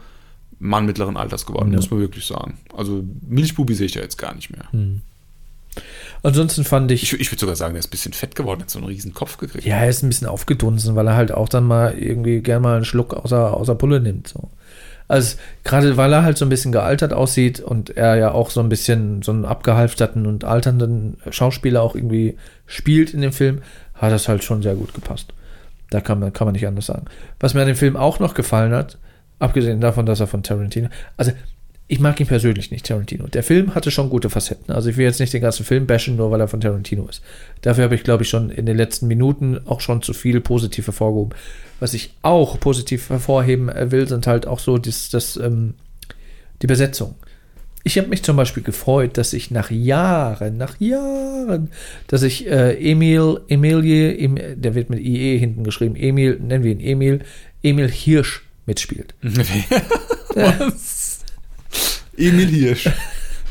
Mann 0.60 0.86
mittleren 0.86 1.16
Alters 1.16 1.46
geworden, 1.46 1.70
Ja. 1.72 1.76
muss 1.76 1.90
man 1.90 2.00
wirklich 2.00 2.26
sagen. 2.26 2.58
Also 2.76 3.02
Milchbubi 3.28 3.74
sehe 3.74 3.86
ich 3.86 3.94
ja 3.94 4.02
jetzt 4.02 4.18
gar 4.18 4.34
nicht 4.34 4.50
mehr. 4.50 4.68
Ansonsten 6.22 6.64
fand 6.64 6.90
ich, 6.90 7.02
Ich, 7.02 7.20
ich 7.20 7.30
würde 7.30 7.40
sogar 7.40 7.56
sagen, 7.56 7.74
der 7.74 7.80
ist 7.80 7.88
ein 7.88 7.90
bisschen 7.90 8.12
fett 8.12 8.34
geworden, 8.34 8.60
hat 8.60 8.70
so 8.70 8.78
einen 8.78 8.88
riesen 8.88 9.14
Kopf 9.14 9.38
gekriegt. 9.38 9.64
ja, 9.64 9.76
er 9.76 9.88
ist 9.88 10.02
ein 10.02 10.08
bisschen 10.08 10.26
aufgedunsen, 10.26 10.96
weil 10.96 11.06
er 11.06 11.16
halt 11.16 11.32
auch 11.32 11.48
dann 11.48 11.64
mal 11.64 11.94
irgendwie 11.98 12.40
gerne 12.40 12.60
mal 12.60 12.76
einen 12.76 12.84
Schluck 12.84 13.14
außer, 13.14 13.54
außer 13.54 13.74
Pulle 13.74 14.00
nimmt. 14.00 14.28
So. 14.28 14.50
Also 15.08 15.36
gerade 15.64 15.96
weil 15.96 16.12
er 16.12 16.22
halt 16.22 16.36
so 16.36 16.44
ein 16.44 16.50
bisschen 16.50 16.70
gealtert 16.70 17.14
aussieht 17.14 17.60
und 17.60 17.96
er 17.96 18.16
ja 18.16 18.32
auch 18.32 18.50
so 18.50 18.60
ein 18.60 18.68
bisschen 18.68 19.22
so 19.22 19.32
einen 19.32 19.46
abgehalfterten 19.46 20.26
und 20.26 20.44
alternden 20.44 21.16
Schauspieler 21.30 21.82
auch 21.82 21.94
irgendwie 21.94 22.36
spielt 22.66 23.14
in 23.14 23.22
dem 23.22 23.32
Film, 23.32 23.62
hat 23.94 24.12
das 24.12 24.28
halt 24.28 24.44
schon 24.44 24.62
sehr 24.62 24.74
gut 24.74 24.92
gepasst. 24.92 25.32
Da 25.90 26.02
kann 26.02 26.20
man, 26.20 26.32
kann 26.34 26.46
man 26.46 26.52
nicht 26.52 26.66
anders 26.66 26.86
sagen. 26.86 27.06
Was 27.40 27.54
mir 27.54 27.62
an 27.62 27.68
dem 27.68 27.76
Film 27.76 27.96
auch 27.96 28.18
noch 28.18 28.34
gefallen 28.34 28.72
hat, 28.72 28.98
abgesehen 29.38 29.80
davon, 29.80 30.04
dass 30.04 30.20
er 30.20 30.26
von 30.26 30.42
Tarantino, 30.42 30.88
also 31.16 31.32
ich 31.90 32.00
mag 32.00 32.20
ihn 32.20 32.26
persönlich 32.26 32.70
nicht, 32.70 32.84
Tarantino. 32.84 33.26
Der 33.28 33.42
Film 33.42 33.74
hatte 33.74 33.90
schon 33.90 34.10
gute 34.10 34.28
Facetten. 34.28 34.74
Also 34.74 34.90
ich 34.90 34.98
will 34.98 35.06
jetzt 35.06 35.20
nicht 35.20 35.32
den 35.32 35.40
ganzen 35.40 35.64
Film 35.64 35.86
bashen, 35.86 36.16
nur 36.16 36.30
weil 36.30 36.40
er 36.40 36.46
von 36.46 36.60
Tarantino 36.60 37.08
ist. 37.08 37.22
Dafür 37.62 37.84
habe 37.84 37.94
ich, 37.94 38.04
glaube 38.04 38.24
ich, 38.24 38.28
schon 38.28 38.50
in 38.50 38.66
den 38.66 38.76
letzten 38.76 39.06
Minuten 39.06 39.58
auch 39.64 39.80
schon 39.80 40.02
zu 40.02 40.12
viel 40.12 40.42
positiv 40.42 40.86
hervorgehoben. 40.86 41.34
Was 41.80 41.94
ich 41.94 42.12
auch 42.20 42.60
positiv 42.60 43.08
hervorheben 43.08 43.70
äh, 43.70 43.90
will, 43.90 44.06
sind 44.06 44.26
halt 44.26 44.46
auch 44.46 44.58
so 44.58 44.76
das, 44.76 45.08
das, 45.08 45.38
ähm, 45.38 45.74
die 46.60 46.66
Besetzung. 46.66 47.14
Ich 47.84 47.96
habe 47.96 48.08
mich 48.08 48.22
zum 48.22 48.36
Beispiel 48.36 48.62
gefreut, 48.62 49.16
dass 49.16 49.32
ich 49.32 49.50
nach 49.50 49.70
Jahren, 49.70 50.58
nach 50.58 50.78
Jahren, 50.78 51.70
dass 52.06 52.22
ich 52.22 52.46
äh, 52.46 52.74
Emil, 52.74 53.40
Emilie, 53.48 54.14
em, 54.14 54.36
der 54.60 54.74
wird 54.74 54.90
mit 54.90 55.00
IE 55.00 55.38
hinten 55.38 55.64
geschrieben, 55.64 55.96
Emil, 55.96 56.38
nennen 56.38 56.64
wir 56.64 56.72
ihn 56.72 56.80
Emil, 56.80 57.20
Emil 57.62 57.88
Hirsch 57.88 58.42
mitspielt. 58.66 59.14
Was? 60.34 61.07
Emil 62.18 62.48
Hirsch. 62.48 62.88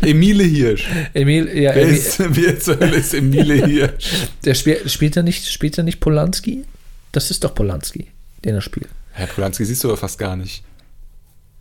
Emile 0.02 0.44
Hirsch. 0.44 0.88
Emil, 1.14 1.48
ja, 1.58 1.74
Wer 1.74 1.84
Emil, 1.84 1.96
ist, 1.96 2.20
wer 2.36 2.60
zur 2.60 2.80
Hölle 2.80 2.98
ist 2.98 3.14
Emile 3.16 3.66
Hirsch? 3.66 4.12
der 4.46 4.54
spielt, 4.54 4.92
spielt 4.92 5.18
er 5.18 5.24
nicht, 5.24 5.48
spielt 5.52 5.78
er 5.78 5.84
nicht 5.84 6.00
Polanski? 6.00 6.66
Das 7.12 7.32
ist 7.32 7.44
doch 7.44 7.56
Polanski, 7.56 8.08
den 8.46 8.54
er 8.56 8.62
spielt. 8.62 8.90
Herr 9.14 9.26
Polanski 9.28 9.66
siehst 9.66 9.84
du 9.84 9.88
aber 9.88 9.98
fast 9.98 10.20
gar 10.20 10.36
nicht. 10.36 10.64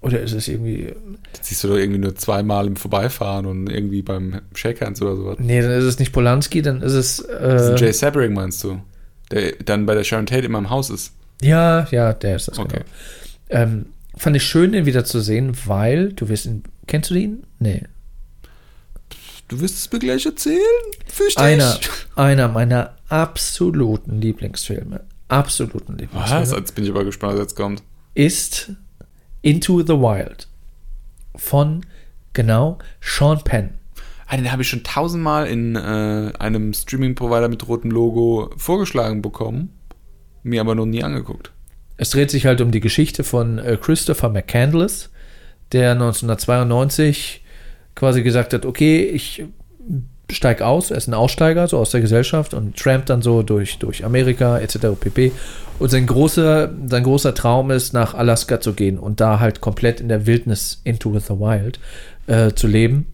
Oder 0.02 0.20
ist 0.20 0.32
es 0.32 0.46
irgendwie, 0.48 0.92
Das 1.32 1.48
siehst 1.48 1.64
du 1.64 1.68
doch 1.68 1.76
irgendwie 1.76 1.98
nur 1.98 2.14
zweimal 2.14 2.66
im 2.66 2.76
Vorbeifahren 2.76 3.46
und 3.46 3.68
irgendwie 3.70 4.02
beim 4.02 4.42
Shakehands 4.54 5.00
oder 5.00 5.16
sowas. 5.16 5.36
nee, 5.40 5.62
dann 5.62 5.70
ist 5.70 5.84
es 5.84 5.98
nicht 5.98 6.12
Polanski, 6.12 6.60
dann 6.60 6.82
ist 6.82 6.92
es, 6.92 7.16
Das 7.26 7.70
ist 7.70 7.80
äh, 7.80 7.84
Jay 7.86 7.92
Sabering, 7.92 8.34
meinst 8.34 8.62
du? 8.62 8.80
Der 9.30 9.52
dann 9.64 9.86
bei 9.86 9.94
der 9.94 10.04
Sharon 10.04 10.26
Tate 10.26 10.44
immer 10.44 10.58
im 10.58 10.68
Haus 10.68 10.90
ist. 10.90 11.12
ja, 11.40 11.88
ja, 11.90 12.12
der 12.12 12.36
ist 12.36 12.48
das, 12.48 12.58
Okay. 12.58 12.80
genau. 13.48 13.62
Ähm, 13.62 13.86
fand 14.16 14.36
ich 14.36 14.42
schön, 14.44 14.72
den 14.72 14.86
wieder 14.86 15.04
zu 15.04 15.20
sehen, 15.20 15.56
weil, 15.66 16.12
du 16.12 16.28
wirst 16.28 16.46
ihn, 16.46 16.62
kennst 16.86 17.10
du 17.10 17.14
ihn? 17.14 17.44
Nee. 17.58 17.82
Du 19.48 19.60
wirst 19.60 19.76
es 19.78 19.92
mir 19.92 19.98
gleich 20.00 20.26
erzählen? 20.26 20.60
Fürchte 21.06 21.40
Einer, 21.40 21.78
ich. 21.80 21.88
einer 22.16 22.48
meiner 22.48 22.96
absoluten 23.08 24.20
Lieblingsfilme, 24.20 25.02
absoluten 25.28 25.96
Lieblingsfilme, 25.98 26.42
Was? 26.42 26.50
Jetzt 26.50 26.74
bin 26.74 26.84
ich 26.84 26.90
aber 26.90 27.04
gespannt, 27.04 27.34
was 27.34 27.40
jetzt 27.40 27.56
kommt. 27.56 27.82
ist 28.14 28.72
Into 29.42 29.80
the 29.82 29.92
Wild 29.92 30.48
von, 31.36 31.86
genau, 32.32 32.78
Sean 33.00 33.40
Penn. 33.44 33.74
Ah, 34.26 34.36
den 34.36 34.50
habe 34.50 34.62
ich 34.62 34.68
schon 34.68 34.82
tausendmal 34.82 35.46
in 35.46 35.76
äh, 35.76 36.32
einem 36.40 36.74
Streaming-Provider 36.74 37.48
mit 37.48 37.68
rotem 37.68 37.92
Logo 37.92 38.50
vorgeschlagen 38.56 39.22
bekommen, 39.22 39.70
mir 40.42 40.60
aber 40.60 40.74
noch 40.74 40.86
nie 40.86 41.04
angeguckt. 41.04 41.52
Es 41.96 42.10
dreht 42.10 42.30
sich 42.30 42.46
halt 42.46 42.60
um 42.60 42.70
die 42.70 42.80
Geschichte 42.80 43.24
von 43.24 43.58
äh, 43.58 43.78
Christopher 43.80 44.28
McCandless, 44.28 45.10
der 45.72 45.92
1992 45.92 47.42
quasi 47.94 48.22
gesagt 48.22 48.52
hat, 48.52 48.66
okay, 48.66 49.02
ich 49.02 49.44
steig 50.30 50.60
aus, 50.60 50.90
er 50.90 50.96
ist 50.96 51.06
ein 51.06 51.14
Aussteiger 51.14 51.68
so 51.68 51.78
aus 51.78 51.90
der 51.90 52.00
Gesellschaft 52.00 52.54
und 52.54 52.76
trampt 52.76 53.10
dann 53.10 53.22
so 53.22 53.42
durch, 53.42 53.78
durch 53.78 54.04
Amerika 54.04 54.58
etc. 54.58 54.78
pp. 54.98 55.32
Und 55.78 55.90
sein 55.90 56.06
großer, 56.06 56.72
sein 56.86 57.04
großer 57.04 57.34
Traum 57.34 57.70
ist, 57.70 57.92
nach 57.92 58.14
Alaska 58.14 58.60
zu 58.60 58.72
gehen 58.72 58.98
und 58.98 59.20
da 59.20 59.40
halt 59.40 59.60
komplett 59.60 60.00
in 60.00 60.08
der 60.08 60.26
Wildnis 60.26 60.80
into 60.84 61.16
the 61.18 61.34
wild 61.34 61.78
äh, 62.26 62.52
zu 62.52 62.66
leben. 62.66 63.06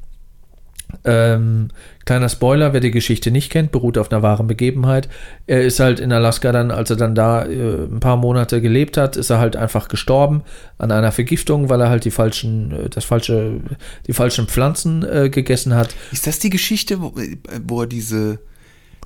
Ähm, 1.04 1.68
kleiner 2.04 2.28
Spoiler, 2.28 2.72
wer 2.72 2.80
die 2.80 2.90
Geschichte 2.90 3.30
nicht 3.30 3.50
kennt, 3.50 3.72
beruht 3.72 3.98
auf 3.98 4.10
einer 4.10 4.22
wahren 4.22 4.46
Begebenheit. 4.46 5.08
Er 5.46 5.62
ist 5.62 5.80
halt 5.80 6.00
in 6.00 6.12
Alaska 6.12 6.52
dann, 6.52 6.70
als 6.70 6.90
er 6.90 6.96
dann 6.96 7.14
da 7.14 7.44
äh, 7.44 7.84
ein 7.84 8.00
paar 8.00 8.16
Monate 8.16 8.60
gelebt 8.60 8.96
hat, 8.96 9.16
ist 9.16 9.30
er 9.30 9.38
halt 9.38 9.56
einfach 9.56 9.88
gestorben 9.88 10.42
an 10.78 10.92
einer 10.92 11.12
Vergiftung, 11.12 11.68
weil 11.68 11.80
er 11.80 11.88
halt 11.88 12.04
die 12.04 12.10
falschen, 12.10 12.72
äh, 12.72 12.88
das 12.88 13.04
falsche, 13.04 13.60
die 14.06 14.12
falschen 14.12 14.46
Pflanzen 14.46 15.04
äh, 15.04 15.30
gegessen 15.30 15.74
hat. 15.74 15.94
Ist 16.12 16.26
das 16.26 16.38
die 16.38 16.50
Geschichte, 16.50 17.00
wo, 17.00 17.08
äh, 17.18 17.36
wo 17.66 17.82
er 17.82 17.86
diese, 17.86 18.38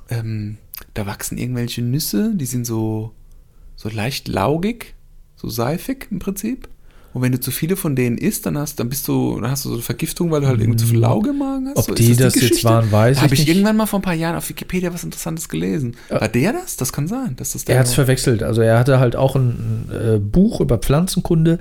ähm, 0.09 0.57
da 0.93 1.05
wachsen 1.05 1.37
irgendwelche 1.37 1.81
Nüsse, 1.81 2.33
die 2.35 2.45
sind 2.45 2.65
so, 2.65 3.13
so 3.75 3.89
leicht 3.89 4.27
laugig, 4.27 4.95
so 5.35 5.49
seifig 5.49 6.07
im 6.11 6.19
Prinzip? 6.19 6.67
Und 7.17 7.23
wenn 7.23 7.31
du 7.31 7.39
zu 7.39 7.49
viele 7.49 7.75
von 7.75 7.95
denen 7.95 8.15
isst, 8.19 8.45
dann 8.45 8.59
hast, 8.59 8.79
dann 8.79 8.89
bist 8.89 9.07
du, 9.07 9.39
dann 9.41 9.49
hast 9.49 9.65
du 9.65 9.69
so 9.69 9.75
eine 9.75 9.83
Vergiftung, 9.83 10.29
weil 10.29 10.41
du 10.41 10.47
halt 10.47 10.59
irgendwie 10.59 10.77
zu 10.77 10.85
viel 10.85 10.99
Lauge 10.99 11.31
im 11.31 11.39
Magen 11.39 11.67
hast. 11.69 11.77
Ob 11.77 11.85
So, 11.85 11.93
die 11.95 12.15
das 12.15 12.35
jetzt 12.35 12.41
Geschichte? 12.41 12.63
waren, 12.69 12.91
weiß 12.91 13.17
da 13.17 13.23
habe 13.23 13.33
ich 13.33 13.39
ich 13.41 13.47
nicht. 13.47 13.55
irgendwann 13.55 13.75
mal 13.75 13.87
vor 13.87 13.97
ein 13.97 14.03
paar 14.03 14.13
Jahren 14.13 14.35
auf 14.35 14.47
Wikipedia 14.49 14.93
was 14.93 15.03
Interessantes 15.03 15.49
gelesen. 15.49 15.97
War 16.09 16.27
der 16.27 16.53
das? 16.53 16.77
Das 16.77 16.93
kann 16.93 17.07
sein. 17.07 17.35
Dass 17.37 17.53
das 17.53 17.65
der 17.65 17.75
Er 17.75 17.79
hat 17.79 17.87
es 17.87 17.95
verwechselt. 17.95 18.43
Also 18.43 18.61
er 18.61 18.77
hatte 18.77 18.99
halt 18.99 19.15
auch 19.15 19.35
ein, 19.35 19.87
ein 19.89 20.15
äh, 20.15 20.19
Buch 20.19 20.61
über 20.61 20.77
Pflanzenkunde 20.77 21.57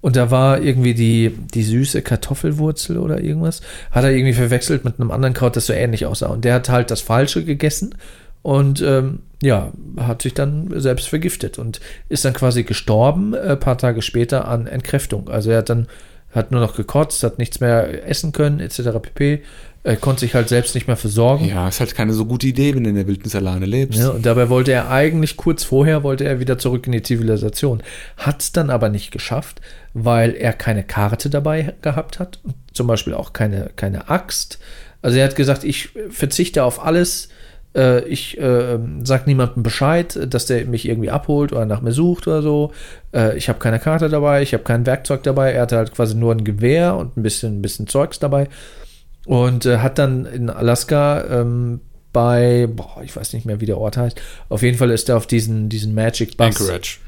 und 0.00 0.14
da 0.14 0.30
war 0.30 0.60
irgendwie 0.62 0.94
die, 0.94 1.30
die 1.52 1.62
süße 1.64 2.02
Kartoffelwurzel 2.02 2.98
oder 2.98 3.20
irgendwas. 3.22 3.60
Hat 3.90 4.04
er 4.04 4.10
irgendwie 4.12 4.34
verwechselt 4.34 4.84
mit 4.84 5.00
einem 5.00 5.10
anderen 5.10 5.34
Kraut, 5.34 5.56
das 5.56 5.66
so 5.66 5.72
ähnlich 5.72 6.06
aussah. 6.06 6.26
Und 6.28 6.44
der 6.44 6.54
hat 6.54 6.68
halt 6.68 6.90
das 6.92 7.00
Falsche 7.00 7.44
gegessen 7.44 7.94
und 8.42 8.82
ähm, 8.82 9.20
ja, 9.42 9.72
hat 9.98 10.22
sich 10.22 10.34
dann 10.34 10.72
selbst 10.80 11.08
vergiftet 11.08 11.58
und 11.58 11.80
ist 12.08 12.24
dann 12.24 12.32
quasi 12.32 12.62
gestorben, 12.62 13.34
äh, 13.34 13.56
paar 13.56 13.78
Tage 13.78 14.02
später 14.02 14.46
an 14.46 14.66
Entkräftung. 14.66 15.28
Also 15.28 15.50
er 15.50 15.58
hat 15.58 15.68
dann 15.68 15.88
hat 16.32 16.50
nur 16.50 16.60
noch 16.60 16.74
gekotzt, 16.74 17.22
hat 17.24 17.38
nichts 17.38 17.60
mehr 17.60 18.08
essen 18.08 18.32
können, 18.32 18.60
etc. 18.60 18.98
pp. 19.02 19.42
Er 19.84 19.96
konnte 19.96 20.20
sich 20.20 20.34
halt 20.34 20.48
selbst 20.48 20.74
nicht 20.74 20.86
mehr 20.86 20.96
versorgen. 20.96 21.44
Ja, 21.44 21.68
ist 21.68 21.80
halt 21.80 21.94
keine 21.94 22.12
so 22.12 22.24
gute 22.24 22.46
Idee, 22.46 22.74
wenn 22.74 22.84
du 22.84 22.90
in 22.90 22.96
der 22.96 23.08
Wildnis 23.08 23.34
alleine 23.34 23.66
lebst. 23.66 23.98
Ja, 23.98 24.10
und 24.10 24.24
dabei 24.24 24.48
wollte 24.48 24.72
er 24.72 24.90
eigentlich 24.90 25.36
kurz 25.36 25.64
vorher 25.64 26.04
wollte 26.04 26.24
er 26.24 26.38
wieder 26.38 26.56
zurück 26.56 26.86
in 26.86 26.92
die 26.92 27.02
Zivilisation. 27.02 27.82
Hat 28.16 28.42
es 28.42 28.52
dann 28.52 28.70
aber 28.70 28.88
nicht 28.88 29.10
geschafft, 29.10 29.60
weil 29.92 30.34
er 30.34 30.52
keine 30.52 30.84
Karte 30.84 31.30
dabei 31.30 31.74
gehabt 31.82 32.20
hat. 32.20 32.38
Zum 32.72 32.86
Beispiel 32.86 33.12
auch 33.12 33.32
keine, 33.32 33.70
keine 33.74 34.08
Axt. 34.08 34.60
Also 35.02 35.18
er 35.18 35.24
hat 35.24 35.36
gesagt, 35.36 35.64
ich 35.64 35.90
verzichte 36.10 36.62
auf 36.62 36.84
alles. 36.84 37.28
Äh, 37.74 38.04
ich 38.04 38.38
äh, 38.38 38.78
sag 39.02 39.26
niemandem 39.26 39.62
Bescheid, 39.62 40.18
dass 40.28 40.46
der 40.46 40.66
mich 40.66 40.88
irgendwie 40.88 41.10
abholt 41.10 41.52
oder 41.52 41.66
nach 41.66 41.80
mir 41.80 41.92
sucht 41.92 42.26
oder 42.26 42.42
so. 42.42 42.72
Äh, 43.14 43.36
ich 43.36 43.48
habe 43.48 43.58
keine 43.58 43.78
Karte 43.78 44.08
dabei, 44.08 44.42
ich 44.42 44.52
habe 44.52 44.64
kein 44.64 44.86
Werkzeug 44.86 45.22
dabei. 45.22 45.52
Er 45.52 45.62
hatte 45.62 45.76
halt 45.76 45.94
quasi 45.94 46.14
nur 46.14 46.32
ein 46.32 46.44
Gewehr 46.44 46.96
und 46.96 47.16
ein 47.16 47.22
bisschen, 47.22 47.58
ein 47.58 47.62
bisschen 47.62 47.86
Zeugs 47.86 48.18
dabei. 48.18 48.48
Und 49.24 49.66
äh, 49.66 49.78
hat 49.78 49.98
dann 49.98 50.26
in 50.26 50.50
Alaska 50.50 51.24
ähm, 51.40 51.80
bei, 52.12 52.68
boah, 52.70 53.02
ich 53.02 53.14
weiß 53.16 53.32
nicht 53.32 53.46
mehr, 53.46 53.60
wie 53.60 53.66
der 53.66 53.78
Ort 53.78 53.96
heißt. 53.96 54.20
Auf 54.48 54.62
jeden 54.62 54.76
Fall 54.76 54.90
ist 54.90 55.08
er 55.08 55.16
auf 55.16 55.26
diesen, 55.26 55.68
diesen 55.68 55.94
Magic 55.94 56.36
Bus. 56.36 56.46
Anchorage. 56.46 56.98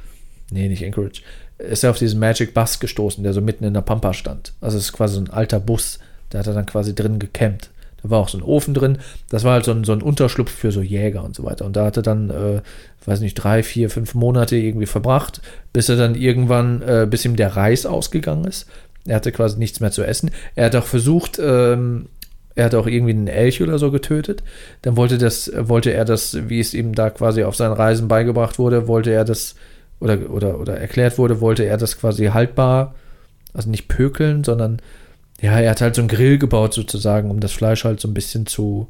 Nee, 0.50 0.68
nicht 0.68 0.84
Anchorage. 0.84 1.22
Ist 1.58 1.84
er 1.84 1.90
auf 1.90 1.98
diesen 1.98 2.20
Magic 2.20 2.54
Bus 2.54 2.80
gestoßen, 2.80 3.22
der 3.22 3.32
so 3.32 3.40
mitten 3.40 3.64
in 3.64 3.74
der 3.74 3.80
Pampa 3.80 4.14
stand. 4.14 4.54
Also 4.60 4.78
es 4.78 4.84
ist 4.84 4.92
quasi 4.92 5.14
so 5.14 5.20
ein 5.20 5.30
alter 5.30 5.60
Bus. 5.60 5.98
Da 6.30 6.38
hat 6.38 6.46
er 6.46 6.54
dann 6.54 6.66
quasi 6.66 6.94
drin 6.94 7.18
gecampt. 7.18 7.70
Da 8.04 8.10
war 8.10 8.20
auch 8.20 8.28
so 8.28 8.36
ein 8.36 8.44
Ofen 8.44 8.74
drin. 8.74 8.98
Das 9.30 9.44
war 9.44 9.54
halt 9.54 9.64
so 9.64 9.70
ein, 9.70 9.82
so 9.82 9.92
ein 9.92 10.02
Unterschlupf 10.02 10.50
für 10.52 10.70
so 10.70 10.82
Jäger 10.82 11.24
und 11.24 11.34
so 11.34 11.42
weiter. 11.42 11.64
Und 11.64 11.74
da 11.74 11.86
hat 11.86 11.96
er 11.96 12.02
dann, 12.02 12.28
äh, 12.28 12.60
weiß 13.06 13.20
nicht, 13.20 13.34
drei, 13.34 13.62
vier, 13.62 13.88
fünf 13.88 14.14
Monate 14.14 14.56
irgendwie 14.56 14.86
verbracht, 14.86 15.40
bis 15.72 15.88
er 15.88 15.96
dann 15.96 16.14
irgendwann, 16.14 16.82
äh, 16.82 17.06
bis 17.08 17.24
ihm 17.24 17.34
der 17.34 17.56
Reis 17.56 17.86
ausgegangen 17.86 18.44
ist. 18.44 18.68
Er 19.06 19.16
hatte 19.16 19.32
quasi 19.32 19.58
nichts 19.58 19.80
mehr 19.80 19.90
zu 19.90 20.04
essen. 20.04 20.30
Er 20.54 20.66
hat 20.66 20.76
auch 20.76 20.84
versucht, 20.84 21.38
ähm, 21.42 22.06
er 22.54 22.66
hat 22.66 22.74
auch 22.74 22.86
irgendwie 22.86 23.12
einen 23.12 23.26
Elch 23.26 23.62
oder 23.62 23.78
so 23.78 23.90
getötet. 23.90 24.42
Dann 24.82 24.98
wollte 24.98 25.16
das, 25.16 25.50
wollte 25.56 25.90
er 25.90 26.04
das, 26.04 26.36
wie 26.48 26.60
es 26.60 26.74
ihm 26.74 26.94
da 26.94 27.08
quasi 27.08 27.42
auf 27.42 27.56
seinen 27.56 27.72
Reisen 27.72 28.06
beigebracht 28.06 28.58
wurde, 28.58 28.86
wollte 28.86 29.10
er 29.12 29.24
das 29.24 29.54
oder, 29.98 30.30
oder, 30.30 30.60
oder 30.60 30.76
erklärt 30.76 31.16
wurde, 31.16 31.40
wollte 31.40 31.64
er 31.64 31.78
das 31.78 31.98
quasi 31.98 32.26
haltbar, 32.26 32.94
also 33.54 33.70
nicht 33.70 33.88
pökeln, 33.88 34.44
sondern 34.44 34.80
ja, 35.40 35.58
er 35.58 35.70
hat 35.70 35.80
halt 35.80 35.94
so 35.94 36.02
einen 36.02 36.08
Grill 36.08 36.38
gebaut 36.38 36.74
sozusagen, 36.74 37.30
um 37.30 37.40
das 37.40 37.52
Fleisch 37.52 37.84
halt 37.84 38.00
so 38.00 38.08
ein 38.08 38.14
bisschen 38.14 38.46
zu, 38.46 38.88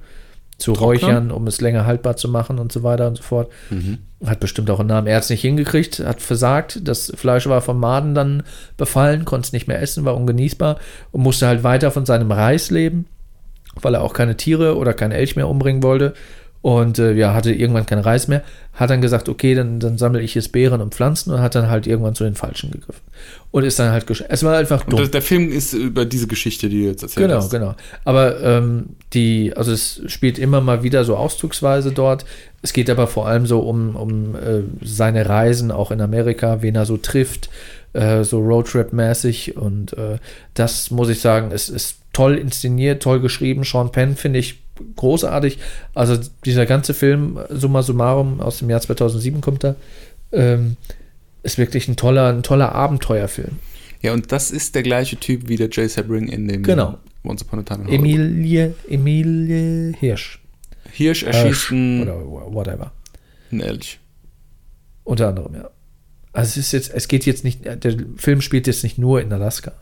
zu 0.59 0.73
räuchern, 0.73 1.31
um 1.31 1.47
es 1.47 1.61
länger 1.61 1.87
haltbar 1.87 2.17
zu 2.17 2.29
machen 2.29 2.59
und 2.59 2.71
so 2.71 2.83
weiter 2.83 3.09
und 3.09 3.17
so 3.17 3.23
fort. 3.23 3.51
Mhm. 3.71 3.99
Hat 4.25 4.41
bestimmt 4.41 4.71
auch 4.71 4.81
einen 4.81 4.89
Namen. 4.89 5.07
Er 5.07 5.17
hat 5.17 5.25
es 5.25 5.31
nicht 5.31 5.41
hingekriegt, 5.41 5.99
hat 6.01 6.23
versagt. 6.23 6.81
Das 6.85 7.13
Fleisch 7.17 7.47
war 7.47 7.61
vom 7.61 7.81
Maden 7.81 8.15
dann 8.15 8.43
befallen, 8.77 9.25
konnte 9.25 9.47
es 9.47 9.53
nicht 9.53 9.67
mehr 9.67 9.81
essen, 9.83 10.05
war 10.05 10.17
ungenießbar 10.17 10.79
und 11.13 11.23
musste 11.23 11.47
halt 11.47 11.65
weiter 11.65 11.91
von 11.91 12.07
seinem 12.07 12.31
Reis 12.31 12.71
leben, 12.71 13.07
weil 13.75 13.95
er 13.95 14.03
auch 14.03 14.13
keine 14.13 14.37
Tiere 14.37 14.77
oder 14.77 14.95
keinen 14.95 15.13
Elch 15.13 15.37
mehr 15.37 15.49
umbringen 15.49 15.83
wollte. 15.83 16.15
Und 16.65 16.99
äh, 16.99 17.13
ja, 17.13 17.35
hatte 17.35 17.53
irgendwann 17.53 17.85
keinen 17.85 18.01
Reis 18.01 18.27
mehr. 18.27 18.43
Hat 18.73 18.89
dann 18.89 19.03
gesagt, 19.03 19.29
okay, 19.29 19.55
dann, 19.55 19.81
dann 19.81 19.99
sammle 19.99 20.23
ich 20.23 20.35
jetzt 20.35 20.51
Beeren 20.51 20.81
und 20.81 20.95
Pflanzen 20.95 21.31
und 21.31 21.41
hat 21.43 21.55
dann 21.55 21.69
halt 21.69 21.87
irgendwann 21.87 22.15
zu 22.15 22.25
den 22.25 22.37
Falschen 22.37 22.71
gegriffen. 22.71 23.03
Und 23.51 23.65
ist 23.65 23.79
dann 23.79 23.93
halt 23.93 24.09
Es 24.31 24.43
war 24.45 24.57
einfach 24.57 24.83
dumm. 24.85 24.99
das, 24.99 25.11
der 25.11 25.21
Film 25.21 25.53
ist 25.53 25.75
über 25.75 26.07
diese 26.07 26.27
Geschichte, 26.27 26.71
die 26.71 26.81
du 26.81 26.89
jetzt 26.89 27.03
erzählt 27.03 27.27
Genau, 27.27 27.37
hast. 27.37 27.51
genau. 27.51 27.75
Aber 28.07 28.41
ähm, 28.41 28.97
die, 29.13 29.53
also 29.55 29.73
es 29.73 30.01
spielt 30.07 30.39
immer 30.39 30.63
mal 30.63 30.83
wieder 30.83 31.05
so 31.05 31.17
auszugsweise 31.19 31.93
dort. 31.93 32.25
Es 32.63 32.73
geht 32.73 32.89
aber 32.89 33.09
vor 33.09 33.29
allem 33.29 33.45
so 33.45 33.61
um, 33.61 33.95
um 33.95 34.35
äh, 34.35 34.63
seine 34.83 35.29
Reisen 35.29 35.71
auch 35.71 35.91
in 35.91 36.01
Amerika, 36.01 36.63
wen 36.63 36.77
er 36.77 36.87
so 36.87 36.97
trifft, 36.97 37.51
äh, 37.93 38.25
so 38.25 38.39
Roadtrip-mäßig. 38.41 39.59
Und 39.59 39.93
äh, 39.99 40.17
das 40.55 40.91
muss 40.91 41.11
ich 41.11 41.21
sagen, 41.21 41.51
es 41.53 41.69
ist 41.69 41.99
toll 42.15 42.37
inszeniert, 42.39 43.03
toll 43.03 43.21
geschrieben. 43.21 43.65
Sean 43.65 43.93
Penn 43.93 44.17
finde 44.17 44.39
ich 44.39 44.64
großartig. 44.97 45.59
Also 45.95 46.19
dieser 46.45 46.67
ganze 46.67 46.95
Film, 46.95 47.39
summa 47.51 47.83
summarum, 47.83 48.41
aus 48.41 48.59
dem 48.59 48.71
Jahr 48.71 48.81
2007 48.81 49.41
kommt 49.41 49.65
er, 49.65 49.77
ähm, 50.33 50.77
ist 51.43 51.59
wirklich 51.59 51.89
ein 51.89 51.97
toller, 51.97 52.29
ein 52.29 52.43
toller 52.43 52.73
Abenteuerfilm. 52.73 53.59
Ja, 54.03 54.13
und 54.13 54.33
das 54.33 54.51
ist 54.51 54.75
der 54.75 54.83
gleiche 54.83 55.17
Typ 55.17 55.49
wie 55.49 55.57
der 55.57 55.69
Jay 55.71 55.89
Sebring 55.89 56.29
in 56.29 56.47
dem 56.49 56.63
Genau. 56.63 56.99
Once 57.25 57.43
Upon 57.43 57.61
a 57.61 57.63
Time 57.63 57.85
in 57.85 57.87
Hollywood. 57.87 58.05
Emilie, 58.05 58.75
Emilie 58.89 59.95
Hirsch. 59.99 60.41
Hirsch 60.93 61.23
erschießt 61.23 61.73
Oder 61.73 62.21
whatever. 62.53 62.93
einen 63.51 63.61
Elch. 63.61 63.99
Unter 65.05 65.29
anderem, 65.29 65.55
ja. 65.55 65.71
Also 66.33 66.49
es 66.49 66.57
ist 66.67 66.73
jetzt, 66.73 66.93
es 66.93 67.09
geht 67.09 67.25
jetzt 67.27 67.45
nicht, 67.45 67.65
der 67.65 67.97
Film 68.17 68.41
spielt 68.41 68.67
jetzt 68.67 68.83
nicht 68.83 68.99
nur 68.99 69.21
in 69.23 69.33
Alaska. 69.33 69.73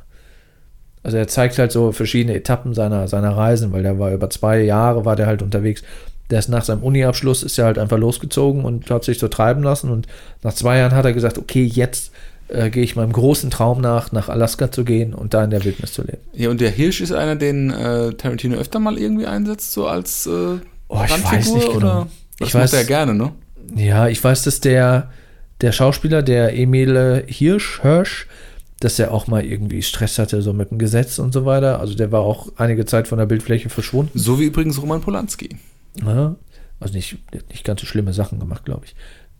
Also 1.02 1.16
er 1.16 1.26
zeigt 1.28 1.58
halt 1.58 1.72
so 1.72 1.92
verschiedene 1.92 2.34
Etappen 2.36 2.74
seiner, 2.74 3.08
seiner 3.08 3.36
Reisen, 3.36 3.72
weil 3.72 3.82
der 3.82 3.98
war 3.98 4.12
über 4.12 4.30
zwei 4.30 4.60
Jahre 4.60 5.04
war 5.04 5.16
der 5.16 5.26
halt 5.26 5.42
unterwegs. 5.42 5.82
Der 6.30 6.38
ist 6.38 6.48
nach 6.48 6.64
seinem 6.64 6.82
Uni-Abschluss 6.82 7.42
ist 7.42 7.58
er 7.58 7.66
halt 7.66 7.78
einfach 7.78 7.98
losgezogen 7.98 8.64
und 8.64 8.88
hat 8.90 9.04
sich 9.04 9.18
so 9.18 9.28
treiben 9.28 9.62
lassen 9.62 9.90
und 9.90 10.06
nach 10.42 10.54
zwei 10.54 10.78
Jahren 10.78 10.92
hat 10.94 11.04
er 11.04 11.12
gesagt, 11.12 11.36
okay, 11.38 11.64
jetzt 11.64 12.12
äh, 12.48 12.70
gehe 12.70 12.84
ich 12.84 12.96
meinem 12.96 13.12
großen 13.12 13.50
Traum 13.50 13.80
nach, 13.80 14.12
nach 14.12 14.28
Alaska 14.28 14.70
zu 14.70 14.84
gehen 14.84 15.12
und 15.12 15.34
da 15.34 15.44
in 15.44 15.50
der 15.50 15.64
Wildnis 15.64 15.92
zu 15.92 16.02
leben. 16.02 16.18
Ja, 16.34 16.48
und 16.50 16.60
der 16.60 16.70
Hirsch 16.70 17.00
ist 17.00 17.12
einer, 17.12 17.36
den 17.36 17.70
äh, 17.70 18.12
Tarantino 18.14 18.56
öfter 18.56 18.78
mal 18.78 18.96
irgendwie 18.98 19.26
einsetzt, 19.26 19.72
so 19.72 19.86
als 19.86 20.26
äh, 20.26 20.30
Oh, 20.88 21.00
ich 21.04 21.10
Randfigur, 21.12 21.32
weiß 21.38 21.54
nicht 21.54 21.66
genau. 21.66 21.76
Oder? 21.76 22.06
Das 22.38 22.48
Ich 22.48 22.54
macht 22.54 22.64
weiß- 22.64 22.72
er 22.74 22.80
ja 22.82 22.86
gerne, 22.86 23.14
ne? 23.14 23.32
Ja, 23.74 24.08
ich 24.08 24.22
weiß, 24.22 24.42
dass 24.44 24.60
der, 24.60 25.10
der 25.62 25.72
Schauspieler, 25.72 26.22
der 26.22 26.54
Emil 26.56 27.24
Hirsch, 27.26 27.80
Hirsch, 27.82 28.26
dass 28.82 28.98
er 28.98 29.12
auch 29.12 29.28
mal 29.28 29.44
irgendwie 29.44 29.80
Stress 29.80 30.18
hatte, 30.18 30.42
so 30.42 30.52
mit 30.52 30.72
dem 30.72 30.78
Gesetz 30.78 31.20
und 31.20 31.32
so 31.32 31.44
weiter. 31.44 31.78
Also 31.78 31.94
der 31.94 32.10
war 32.10 32.20
auch 32.20 32.48
einige 32.56 32.84
Zeit 32.84 33.06
von 33.06 33.18
der 33.18 33.26
Bildfläche 33.26 33.68
verschwunden. 33.68 34.18
So 34.18 34.40
wie 34.40 34.46
übrigens 34.46 34.80
Roman 34.80 35.00
Polanski. 35.00 35.50
Ja, 36.04 36.34
also 36.80 36.94
nicht, 36.94 37.18
nicht 37.50 37.64
ganz 37.64 37.80
so 37.80 37.86
schlimme 37.86 38.12
Sachen 38.12 38.40
gemacht, 38.40 38.64
glaube 38.64 38.86
ich. 38.86 38.96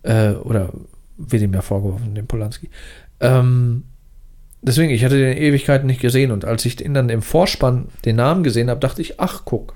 Äh, 0.09 0.35
oder 0.35 0.73
wird 1.17 1.43
ihm 1.43 1.53
ja 1.53 1.61
vorgeworfen, 1.61 2.15
dem 2.15 2.29
Polanski. 2.29 2.71
Ähm, 3.19 3.83
deswegen, 4.61 4.93
ich 4.93 5.05
hatte 5.05 5.19
den 5.19 5.37
Ewigkeiten 5.37 5.89
nicht 5.89 6.01
gesehen 6.01 6.31
und 6.31 6.45
als 6.45 6.65
ich 6.65 6.77
den 6.77 6.95
dann 6.95 7.09
im 7.09 7.23
Vorspann 7.23 7.89
den 8.05 8.17
Namen 8.17 8.45
gesehen 8.45 8.71
habe, 8.71 8.79
dachte 8.79 9.03
ich, 9.03 9.19
ach 9.19 9.43
guck, 9.45 9.75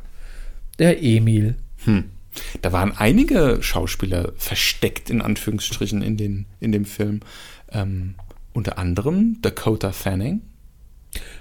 der 0.79 1.03
Emil. 1.03 1.57
Hm. 1.85 2.05
Da 2.63 2.71
waren 2.71 2.93
einige 2.97 3.59
Schauspieler 3.63 4.33
versteckt, 4.37 5.11
in 5.11 5.23
Anführungsstrichen, 5.23 6.03
in, 6.03 6.17
den, 6.17 6.47
in 6.61 6.71
dem 6.71 6.85
Film. 6.85 7.21
Ähm, 7.73 8.15
unter 8.57 8.79
anderem 8.79 9.39
Dakota 9.43 9.93
Fanning. 9.93 10.41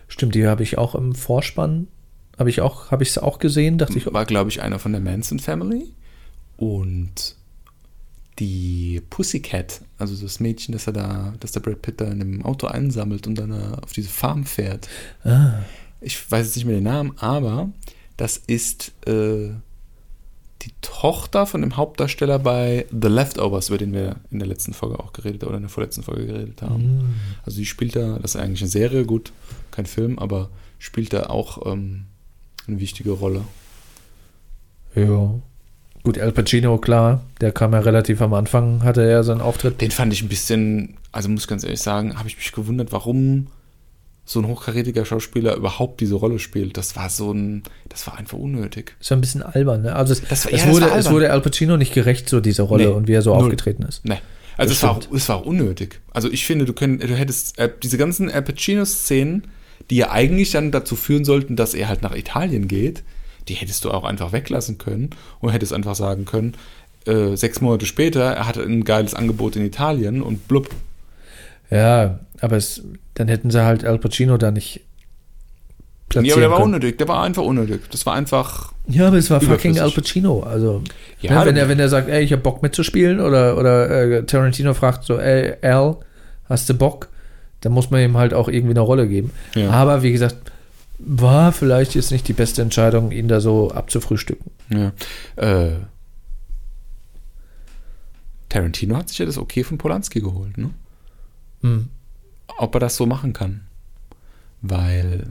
Stimmt, 0.07 0.35
die 0.35 0.45
habe 0.47 0.63
ich 0.63 0.77
auch 0.77 0.95
im 0.95 1.15
Vorspann, 1.15 1.87
habe 2.37 2.49
ich 2.49 2.61
auch, 2.61 2.91
habe 2.91 3.03
ich 3.03 3.09
es 3.09 3.17
auch 3.17 3.39
gesehen, 3.39 3.77
dachte 3.77 3.97
ich, 3.97 4.13
War, 4.13 4.25
glaube 4.25 4.49
ich, 4.49 4.61
einer 4.61 4.79
von 4.79 4.91
der 4.91 5.01
Manson 5.01 5.39
Family. 5.39 5.93
Und 6.57 7.35
die 8.39 9.01
Pussycat, 9.09 9.81
also 9.97 10.21
das 10.21 10.39
Mädchen, 10.39 10.73
das 10.73 10.87
er 10.87 10.93
da, 10.93 11.33
das 11.39 11.53
der 11.53 11.61
Brad 11.61 11.81
Pitt 11.81 12.01
da 12.01 12.05
in 12.11 12.19
dem 12.19 12.45
Auto 12.45 12.67
einsammelt 12.67 13.27
und 13.27 13.35
dann 13.35 13.51
äh, 13.51 13.77
auf 13.81 13.93
diese 13.93 14.09
Farm 14.09 14.45
fährt. 14.45 14.89
ah, 15.23 15.59
Ich 16.01 16.29
weiß 16.29 16.45
jetzt 16.45 16.55
nicht 16.57 16.65
mehr 16.65 16.75
den 16.75 16.83
Namen, 16.83 17.17
aber 17.17 17.71
das 18.17 18.37
ist 18.37 18.91
äh, 19.07 19.51
die 20.65 20.73
Tochter 20.81 21.45
von 21.45 21.61
dem 21.61 21.77
Hauptdarsteller 21.77 22.39
bei 22.39 22.85
The 22.89 23.07
Leftovers, 23.07 23.69
über 23.69 23.77
den 23.77 23.93
wir 23.93 24.17
in 24.31 24.39
der 24.39 24.47
letzten 24.47 24.73
Folge 24.73 24.99
auch 24.99 25.13
geredet 25.13 25.43
oder 25.43 25.57
in 25.57 25.63
der 25.63 25.69
vorletzten 25.69 26.03
Folge 26.03 26.25
geredet 26.25 26.61
haben. 26.61 27.15
Also 27.45 27.57
die 27.57 27.65
spielt 27.65 27.95
da, 27.95 28.17
das 28.19 28.35
ist 28.35 28.41
eigentlich 28.41 28.61
eine 28.61 28.69
Serie, 28.69 29.05
gut, 29.05 29.31
kein 29.71 29.85
Film, 29.85 30.17
aber 30.17 30.49
spielt 30.79 31.13
da 31.13 31.27
auch 31.27 31.71
ähm, 31.71 32.05
eine 32.67 32.79
wichtige 32.79 33.11
Rolle. 33.11 33.41
ja. 34.95 35.35
Gut, 36.03 36.19
Al 36.19 36.31
Pacino, 36.31 36.77
klar, 36.77 37.23
der 37.41 37.51
kam 37.51 37.73
ja 37.73 37.79
relativ 37.79 38.21
am 38.21 38.35
Anfang, 38.35 38.83
hatte 38.83 39.03
er 39.03 39.23
seinen 39.23 39.41
Auftritt. 39.41 39.81
Den 39.81 39.89
fand 39.89 40.13
ich 40.13 40.21
ein 40.21 40.29
bisschen, 40.29 40.97
also 41.11 41.29
muss 41.29 41.41
ich 41.41 41.47
ganz 41.47 41.63
ehrlich 41.63 41.81
sagen, 41.81 42.19
habe 42.19 42.27
ich 42.27 42.37
mich 42.37 42.51
gewundert, 42.51 42.91
warum 42.91 43.47
so 44.27 44.39
ein 44.39 44.47
hochkarätiger 44.47 45.05
Schauspieler 45.05 45.55
überhaupt 45.55 46.01
diese 46.01 46.15
Rolle 46.15 46.39
spielt. 46.39 46.77
Das 46.77 46.95
war 46.95 47.09
so 47.09 47.31
ein, 47.31 47.61
das 47.89 48.07
war 48.07 48.17
einfach 48.17 48.37
unnötig. 48.37 48.95
Ist 48.99 49.09
ja 49.11 49.15
ein 49.17 49.21
bisschen 49.21 49.43
albern, 49.43 49.83
ne? 49.83 49.95
Also 49.95 50.13
es, 50.13 50.21
Das 50.27 50.45
war- 50.45 50.53
es, 50.53 50.65
ja, 50.65 50.71
wurde, 50.71 50.89
war 50.89 50.97
es 50.97 51.11
wurde 51.11 51.31
Al 51.31 51.41
Pacino 51.41 51.77
nicht 51.77 51.93
gerecht, 51.93 52.27
so 52.27 52.39
diese 52.41 52.63
Rolle 52.63 52.85
Nee, 52.87 52.91
und 52.91 53.07
wie 53.07 53.13
er 53.13 53.21
so 53.21 53.33
null. 53.35 53.43
aufgetreten 53.43 53.83
ist. 53.83 54.03
Ne. 54.05 54.17
Also 54.57 54.69
Das 54.71 54.77
es 54.77 54.83
war, 54.83 55.01
stimmt. 55.01 55.15
es 55.15 55.29
war 55.29 55.45
unnötig. 55.45 55.99
Also 56.11 56.31
ich 56.31 56.45
finde, 56.45 56.65
du, 56.65 56.73
könnt, 56.73 57.03
du 57.03 57.15
hättest 57.15 57.59
äh, 57.59 57.69
diese 57.83 57.97
ganzen 57.97 58.31
Al 58.31 58.41
Pacino-Szenen, 58.41 59.43
die 59.91 59.97
ja 59.97 60.09
eigentlich 60.11 60.51
dann 60.51 60.71
dazu 60.71 60.95
führen 60.95 61.23
sollten, 61.25 61.55
dass 61.55 61.73
er 61.75 61.87
halt 61.89 62.01
nach 62.01 62.15
Italien 62.15 62.67
geht, 62.67 63.03
die 63.47 63.53
hättest 63.53 63.85
du 63.85 63.91
auch 63.91 64.05
einfach 64.05 64.31
weglassen 64.31 64.79
können 64.79 65.11
und 65.39 65.51
hättest 65.51 65.71
einfach 65.73 65.93
sagen 65.93 66.25
können, 66.25 66.55
äh, 67.05 67.35
sechs 67.35 67.61
Monate 67.61 67.85
später, 67.85 68.21
er 68.23 68.47
hatte 68.47 68.63
ein 68.63 68.83
geiles 68.85 69.13
Angebot 69.13 69.55
in 69.55 69.63
Italien 69.63 70.23
und 70.23 70.47
blub. 70.47 70.69
Ja, 71.69 72.19
aber 72.41 72.57
es, 72.57 72.83
dann 73.13 73.27
hätten 73.27 73.51
sie 73.51 73.63
halt 73.63 73.85
Al 73.85 73.97
Pacino 73.99 74.37
da 74.37 74.51
nicht 74.51 74.81
platzieren 76.09 76.25
Ja, 76.27 76.33
aber 76.33 76.41
der 76.41 76.49
war 76.51 76.57
können. 76.59 76.73
unnötig, 76.75 76.97
der 76.97 77.07
war 77.07 77.23
einfach 77.23 77.43
unnötig. 77.43 77.81
Das 77.91 78.05
war 78.05 78.13
einfach, 78.13 78.73
Ja, 78.87 79.07
aber 79.07 79.17
es 79.17 79.29
war 79.29 79.41
fucking. 79.41 79.79
Al 79.79 79.91
Pacino. 79.91 80.41
Also, 80.41 80.81
Ja, 81.21 81.39
ne, 81.39 81.45
wenn, 81.47 81.57
er, 81.57 81.69
wenn 81.69 81.79
er 81.79 81.89
sagt, 81.89 82.09
ey, 82.09 82.23
ich 82.23 82.31
hab 82.33 82.43
Bock 82.43 82.61
mitzuspielen 82.61 83.19
oder, 83.19 83.57
oder 83.57 83.89
äh, 83.89 84.23
Tarantino 84.25 84.73
fragt 84.73 85.05
so, 85.05 85.17
ey, 85.19 85.55
Al, 85.61 85.97
hast 86.49 86.69
du 86.69 86.73
Bock? 86.73 87.09
Dann 87.61 87.71
muss 87.71 87.89
man 87.89 88.01
ihm 88.01 88.17
halt 88.17 88.33
auch 88.33 88.47
irgendwie 88.47 88.73
eine 88.73 88.81
Rolle 88.81 89.07
geben. 89.07 89.31
Ja. 89.55 89.71
Aber 89.71 90.03
wie 90.03 90.11
gesagt, 90.11 90.35
war 90.99 91.51
vielleicht 91.51 91.95
jetzt 91.95 92.11
nicht 92.11 92.27
die 92.27 92.33
beste 92.33 92.61
Entscheidung, 92.61 93.11
ihn 93.11 93.27
da 93.27 93.41
so 93.41 93.71
abzufrühstücken. 93.71 94.51
ja. 94.69 94.91
Äh, 95.35 95.71
Tarantino 98.49 98.95
hat 98.95 99.09
sich 99.09 99.17
ja 99.17 99.25
das 99.25 99.37
Okay 99.37 99.63
von 99.63 99.77
Polanski 99.77 100.21
geholt, 100.21 100.57
ne? 100.57 100.69
Hm. 101.61 101.89
Ob 102.57 102.75
er 102.75 102.79
das 102.79 102.95
so 102.95 103.05
machen 103.05 103.33
kann. 103.33 103.61
Weil 104.61 105.27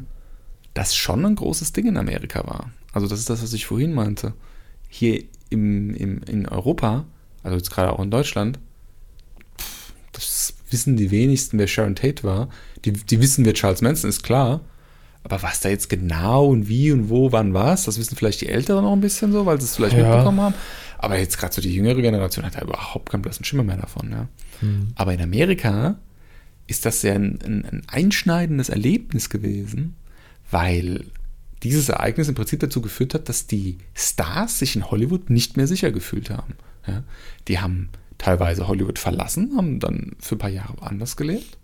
das 0.75 0.95
schon 0.95 1.25
ein 1.25 1.35
großes 1.37 1.73
Ding 1.73 1.87
in 1.87 1.97
Amerika 1.97 2.47
war. 2.47 2.71
Also 2.93 3.07
das 3.09 3.19
ist 3.19 3.31
das, 3.31 3.43
was 3.43 3.53
ich 3.53 3.67
vorhin 3.67 3.93
meinte. 3.95 4.35
Hier 4.89 5.25
im, 5.51 5.95
im, 5.95 6.23
in 6.25 6.49
Europa, 6.49 7.05
also 7.43 7.57
jetzt 7.57 7.71
gerade 7.71 7.93
auch 7.93 8.01
in 8.03 8.11
Deutschland, 8.11 8.59
pff, 9.59 9.93
das 10.13 10.55
wissen 10.71 10.97
die 10.97 11.11
wenigsten, 11.11 11.59
wer 11.59 11.67
Sharon 11.67 11.95
Tate 11.97 12.23
war. 12.25 12.49
Die, 12.85 12.93
die 12.93 13.21
wissen, 13.21 13.45
wer 13.45 13.55
Charles 13.55 13.83
Manson 13.83 14.11
ist, 14.11 14.23
klar. 14.23 14.61
Aber 15.23 15.43
was 15.43 15.61
da 15.61 15.71
jetzt 15.71 15.89
genau 15.89 16.47
und 16.49 16.69
wie 16.69 16.93
und 16.93 17.09
wo, 17.09 17.33
wann 17.33 17.55
was, 17.55 17.85
das 17.85 17.99
wissen 17.99 18.15
vielleicht 18.17 18.43
die 18.43 18.49
Älteren 18.49 18.85
noch 18.85 18.93
ein 18.93 19.01
bisschen 19.01 19.33
so, 19.33 19.47
weil 19.47 19.59
sie 19.61 19.65
es 19.67 19.77
vielleicht 19.77 19.97
Ja. 19.97 20.09
mitbekommen 20.09 20.41
haben. 20.41 20.55
Aber 20.99 21.19
jetzt 21.19 21.39
gerade 21.39 21.55
so 21.55 21.63
die 21.63 21.75
jüngere 21.75 22.01
Generation 22.03 22.45
hat 22.45 22.57
da 22.57 22.61
überhaupt 22.63 23.11
keinen 23.11 23.23
blassen 23.23 23.45
Schimmer 23.45 23.63
mehr 23.63 23.77
davon. 23.79 24.11
Ja. 24.11 24.29
Aber 24.97 25.15
in 25.15 25.21
Amerika 25.21 25.97
ist 26.67 26.87
das 26.87 27.03
ja 27.03 27.15
ein, 27.15 27.39
ein, 27.45 27.65
ein 27.65 27.83
einschneidendes 27.89 28.69
Erlebnis 28.69 29.31
gewesen, 29.31 29.97
weil 30.51 31.05
dieses 31.63 31.89
Ereignis 31.89 32.29
im 32.29 32.35
Prinzip 32.35 32.61
dazu 32.61 32.83
geführt 32.83 33.15
hat, 33.15 33.29
dass 33.29 33.47
die 33.47 33.79
Stars 33.95 34.59
sich 34.59 34.77
in 34.77 34.91
Hollywood 34.91 35.31
nicht 35.31 35.57
mehr 35.57 35.67
sicher 35.67 35.93
gefühlt 35.93 36.31
haben. 36.31 36.55
Ja, 36.87 37.03
die 37.49 37.59
haben 37.59 37.89
teilweise 38.19 38.69
Hollywood 38.69 38.99
verlassen, 38.99 39.57
haben 39.57 39.81
dann 39.81 40.13
für 40.21 40.37
ein 40.37 40.39
paar 40.39 40.51
Jahre 40.51 40.75
woanders 40.79 41.17
gelebt. 41.17 41.59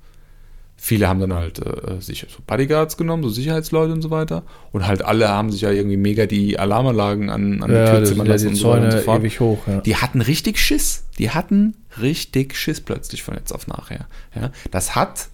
Viele 0.82 1.08
haben 1.08 1.20
dann 1.20 1.34
halt 1.34 1.58
äh, 1.58 2.00
sich 2.00 2.26
so 2.30 2.38
Bodyguards 2.46 2.96
genommen, 2.96 3.22
so 3.22 3.28
Sicherheitsleute 3.28 3.92
und 3.92 4.00
so 4.00 4.10
weiter. 4.10 4.44
Und 4.72 4.86
halt 4.86 5.04
alle 5.04 5.28
haben 5.28 5.52
sich 5.52 5.60
ja 5.60 5.70
irgendwie 5.70 5.98
mega 5.98 6.24
die 6.24 6.58
Alarmanlagen 6.58 7.28
an, 7.28 7.62
an 7.62 7.70
Ja, 7.70 7.84
die 7.84 7.90
Tür 7.90 8.04
zimmern 8.04 8.26
sind 8.26 8.26
ja 8.26 8.32
lassen 8.32 8.44
die 8.44 8.48
und 8.48 8.56
so 8.56 8.68
weiter 8.70 8.84
und 8.84 8.90
Zäune 8.90 9.04
so 9.04 9.20
ewig 9.20 9.40
hoch. 9.40 9.58
Ja. 9.66 9.80
Die 9.82 9.96
hatten 9.96 10.22
richtig 10.22 10.58
Schiss. 10.58 11.04
Die 11.18 11.30
hatten 11.30 11.76
richtig 12.00 12.56
Schiss 12.56 12.80
plötzlich 12.80 13.22
von 13.22 13.34
jetzt 13.34 13.52
auf 13.52 13.66
nachher. 13.66 14.06
Ja, 14.34 14.50
das 14.70 14.94
hat 14.96 15.28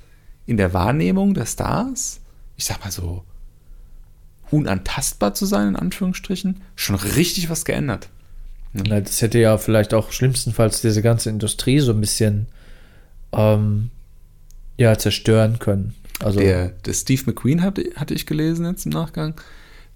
in 0.46 0.56
der 0.56 0.74
Wahrnehmung 0.74 1.32
der 1.32 1.46
Stars, 1.46 2.20
ich 2.56 2.64
sag 2.64 2.80
mal 2.84 2.90
so, 2.90 3.22
unantastbar 4.50 5.32
zu 5.34 5.46
sein, 5.46 5.68
in 5.68 5.76
Anführungsstrichen, 5.76 6.60
schon 6.74 6.96
richtig 6.96 7.48
was 7.50 7.64
geändert. 7.64 8.08
Na, 8.72 9.00
Das 9.00 9.22
hätte 9.22 9.38
ja 9.38 9.58
vielleicht 9.58 9.94
auch 9.94 10.10
schlimmstenfalls 10.10 10.80
diese 10.80 11.02
ganze 11.02 11.30
Industrie 11.30 11.78
so 11.78 11.92
ein 11.92 12.00
bisschen 12.00 12.46
ähm, 13.32 13.90
ja, 14.76 14.96
zerstören 14.98 15.58
können. 15.58 15.94
Also 16.20 16.40
Der, 16.40 16.68
der 16.68 16.92
Steve 16.92 17.22
McQueen 17.26 17.62
hatte, 17.62 17.90
hatte 17.96 18.14
ich 18.14 18.26
gelesen 18.26 18.66
jetzt 18.66 18.86
im 18.86 18.92
Nachgang, 18.92 19.34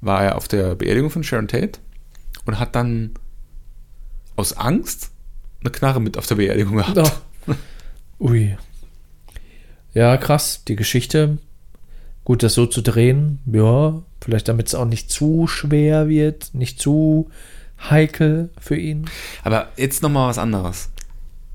war 0.01 0.22
er 0.22 0.37
auf 0.37 0.49
der 0.49 0.74
Beerdigung 0.74 1.11
von 1.11 1.24
Sharon 1.24 1.49
Tate 1.49 1.81
und 2.45 2.59
hat 2.59 2.74
dann 2.74 3.12
aus 4.37 4.53
Angst 4.55 5.11
eine 5.61 5.70
Knarre 5.70 6.01
mit 6.01 6.16
auf 6.16 6.26
der 6.26 6.37
Beerdigung 6.37 6.76
gehabt. 6.76 6.99
Oh. 7.47 7.55
Ui. 8.20 8.57
Ja, 9.95 10.16
krass. 10.16 10.62
Die 10.68 10.76
Geschichte. 10.76 11.39
Gut, 12.24 12.43
das 12.43 12.55
so 12.55 12.66
zu 12.66 12.83
drehen. 12.83 13.41
Ja, 13.47 14.03
vielleicht 14.20 14.49
damit 14.49 14.68
es 14.68 14.74
auch 14.74 14.85
nicht 14.85 15.11
zu 15.11 15.47
schwer 15.47 16.09
wird, 16.09 16.55
nicht 16.55 16.81
zu 16.81 17.31
heikel 17.89 18.51
für 18.61 18.76
ihn. 18.76 19.07
Aber 19.43 19.68
jetzt 19.76 20.03
nochmal 20.03 20.28
was 20.28 20.39
anderes. 20.39 20.91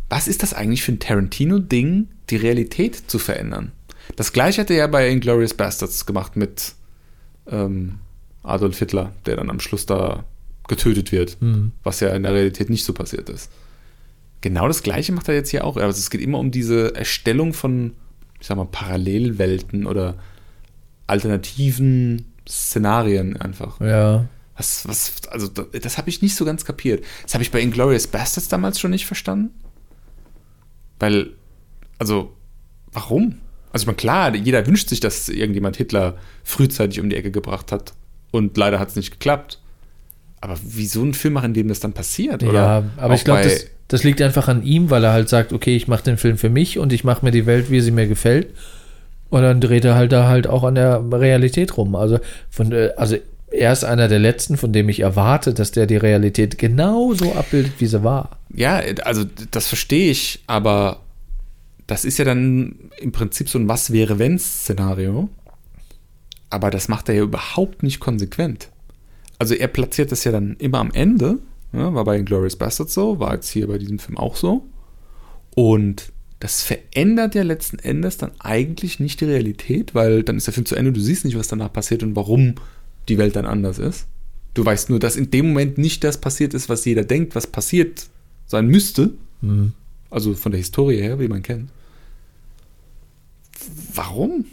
Was 0.09 0.27
ist 0.27 0.43
das 0.43 0.53
eigentlich 0.53 0.83
für 0.83 0.91
ein 0.91 0.99
Tarantino-Ding, 0.99 2.07
die 2.29 2.35
Realität 2.35 3.09
zu 3.09 3.19
verändern? 3.19 3.71
Das 4.15 4.33
gleiche 4.33 4.61
hat 4.61 4.69
er 4.69 4.77
ja 4.77 4.87
bei 4.87 5.09
Inglourious 5.09 5.53
Bastards 5.53 6.05
gemacht 6.05 6.35
mit 6.35 6.73
ähm, 7.47 7.99
Adolf 8.43 8.77
Hitler, 8.77 9.13
der 9.25 9.37
dann 9.37 9.49
am 9.49 9.59
Schluss 9.59 9.85
da 9.85 10.23
getötet 10.67 11.11
wird, 11.11 11.37
was 11.83 11.99
ja 11.99 12.09
in 12.09 12.23
der 12.23 12.33
Realität 12.33 12.69
nicht 12.69 12.83
so 12.83 12.93
passiert 12.93 13.29
ist. 13.29 13.51
Genau 14.41 14.67
das 14.67 14.83
gleiche 14.83 15.11
macht 15.11 15.27
er 15.27 15.35
jetzt 15.35 15.49
hier 15.49 15.63
auch. 15.63 15.77
Also 15.77 15.97
es 15.99 16.09
geht 16.09 16.21
immer 16.21 16.39
um 16.39 16.51
diese 16.51 16.95
Erstellung 16.95 17.53
von, 17.53 17.93
ich 18.39 18.47
sag 18.47 18.57
mal, 18.57 18.65
Parallelwelten 18.65 19.85
oder 19.85 20.17
alternativen 21.07 22.25
Szenarien 22.47 23.37
einfach. 23.37 23.79
Ja. 23.79 24.25
Was, 24.57 24.87
was, 24.87 25.27
also 25.29 25.47
das, 25.47 25.65
das 25.81 25.97
habe 25.97 26.09
ich 26.09 26.21
nicht 26.21 26.35
so 26.35 26.45
ganz 26.45 26.63
kapiert. 26.63 27.03
Das 27.23 27.33
habe 27.33 27.43
ich 27.43 27.51
bei 27.51 27.59
Inglourious 27.59 28.07
Bastards 28.07 28.47
damals 28.47 28.79
schon 28.79 28.91
nicht 28.91 29.05
verstanden. 29.05 29.51
Weil, 30.99 31.31
also, 31.99 32.33
warum? 32.91 33.35
Also, 33.71 33.83
ich 33.83 33.87
meine, 33.87 33.97
klar, 33.97 34.35
jeder 34.35 34.65
wünscht 34.67 34.89
sich, 34.89 34.99
dass 34.99 35.29
irgendjemand 35.29 35.77
Hitler 35.77 36.17
frühzeitig 36.43 36.99
um 36.99 37.09
die 37.09 37.15
Ecke 37.15 37.31
gebracht 37.31 37.71
hat. 37.71 37.93
Und 38.31 38.57
leider 38.57 38.79
hat 38.79 38.89
es 38.89 38.95
nicht 38.95 39.11
geklappt. 39.11 39.59
Aber 40.41 40.57
wieso 40.63 41.01
einen 41.01 41.13
Film 41.13 41.33
machen, 41.35 41.47
in 41.47 41.53
dem 41.53 41.67
das 41.67 41.79
dann 41.79 41.93
passiert? 41.93 42.43
Oder 42.43 42.53
ja, 42.53 42.83
aber 42.97 43.15
ich 43.15 43.23
glaube, 43.23 43.43
das, 43.43 43.67
das 43.87 44.03
liegt 44.03 44.21
einfach 44.21 44.47
an 44.47 44.63
ihm, 44.63 44.89
weil 44.89 45.03
er 45.03 45.11
halt 45.11 45.29
sagt, 45.29 45.53
okay, 45.53 45.75
ich 45.75 45.87
mache 45.87 46.03
den 46.03 46.17
Film 46.17 46.37
für 46.37 46.49
mich 46.49 46.77
und 46.77 46.93
ich 46.93 47.03
mache 47.03 47.25
mir 47.25 47.31
die 47.31 47.45
Welt, 47.45 47.71
wie 47.71 47.81
sie 47.81 47.91
mir 47.91 48.07
gefällt. 48.07 48.49
Und 49.29 49.41
dann 49.41 49.59
dreht 49.59 49.85
er 49.85 49.95
halt 49.95 50.11
da 50.11 50.27
halt 50.27 50.47
auch 50.47 50.63
an 50.63 50.75
der 50.75 51.03
Realität 51.11 51.77
rum. 51.77 51.95
Also, 51.95 52.19
von, 52.49 52.71
äh, 52.71 52.91
also 52.95 53.17
er 53.57 53.73
ist 53.73 53.83
einer 53.83 54.07
der 54.07 54.19
letzten, 54.19 54.57
von 54.57 54.73
dem 54.73 54.89
ich 54.89 54.99
erwarte, 54.99 55.53
dass 55.53 55.71
der 55.71 55.87
die 55.87 55.97
Realität 55.97 56.57
genauso 56.57 57.33
abbildet, 57.33 57.73
wie 57.79 57.87
sie 57.87 58.03
war. 58.03 58.39
Ja, 58.53 58.81
also 59.03 59.25
das 59.51 59.67
verstehe 59.67 60.11
ich, 60.11 60.43
aber 60.47 61.01
das 61.87 62.05
ist 62.05 62.17
ja 62.17 62.25
dann 62.25 62.75
im 62.97 63.11
Prinzip 63.11 63.49
so 63.49 63.59
ein 63.59 63.67
Was 63.67 63.91
wäre 63.91 64.19
wenn 64.19 64.39
Szenario. 64.39 65.29
Aber 66.49 66.69
das 66.69 66.87
macht 66.87 67.09
er 67.09 67.15
ja 67.15 67.23
überhaupt 67.23 67.83
nicht 67.83 67.99
konsequent. 67.99 68.69
Also 69.39 69.53
er 69.55 69.67
platziert 69.67 70.11
das 70.11 70.23
ja 70.23 70.31
dann 70.31 70.55
immer 70.57 70.79
am 70.79 70.91
Ende. 70.91 71.39
Ja, 71.73 71.93
war 71.93 72.05
bei 72.05 72.21
Glorious 72.21 72.55
Bastards 72.55 72.93
so, 72.93 73.19
war 73.19 73.33
jetzt 73.33 73.49
hier 73.49 73.67
bei 73.67 73.77
diesem 73.77 73.99
Film 73.99 74.17
auch 74.17 74.35
so. 74.35 74.65
Und 75.55 76.13
das 76.39 76.63
verändert 76.63 77.35
ja 77.35 77.43
letzten 77.43 77.79
Endes 77.79 78.17
dann 78.17 78.31
eigentlich 78.39 78.99
nicht 78.99 79.21
die 79.21 79.25
Realität, 79.25 79.95
weil 79.95 80.23
dann 80.23 80.37
ist 80.37 80.47
der 80.47 80.53
Film 80.53 80.65
zu 80.65 80.75
Ende, 80.75 80.91
du 80.93 80.99
siehst 81.01 81.25
nicht, 81.25 81.37
was 81.37 81.47
danach 81.47 81.73
passiert 81.73 82.03
und 82.03 82.15
warum 82.15 82.55
die 83.09 83.17
Welt 83.17 83.35
dann 83.35 83.45
anders 83.45 83.79
ist. 83.79 84.07
Du 84.53 84.65
weißt 84.65 84.89
nur, 84.89 84.99
dass 84.99 85.17
in 85.17 85.31
dem 85.31 85.49
Moment 85.49 85.77
nicht 85.77 86.03
das 86.03 86.19
passiert 86.19 86.53
ist, 86.53 86.69
was 86.69 86.85
jeder 86.85 87.03
denkt, 87.03 87.35
was 87.35 87.47
passiert 87.47 88.07
sein 88.45 88.67
müsste. 88.67 89.11
Also 90.09 90.33
von 90.33 90.51
der 90.51 90.59
Historie 90.59 91.01
her, 91.01 91.19
wie 91.19 91.27
man 91.27 91.43
kennt. 91.43 91.69
Warum? 93.93 94.45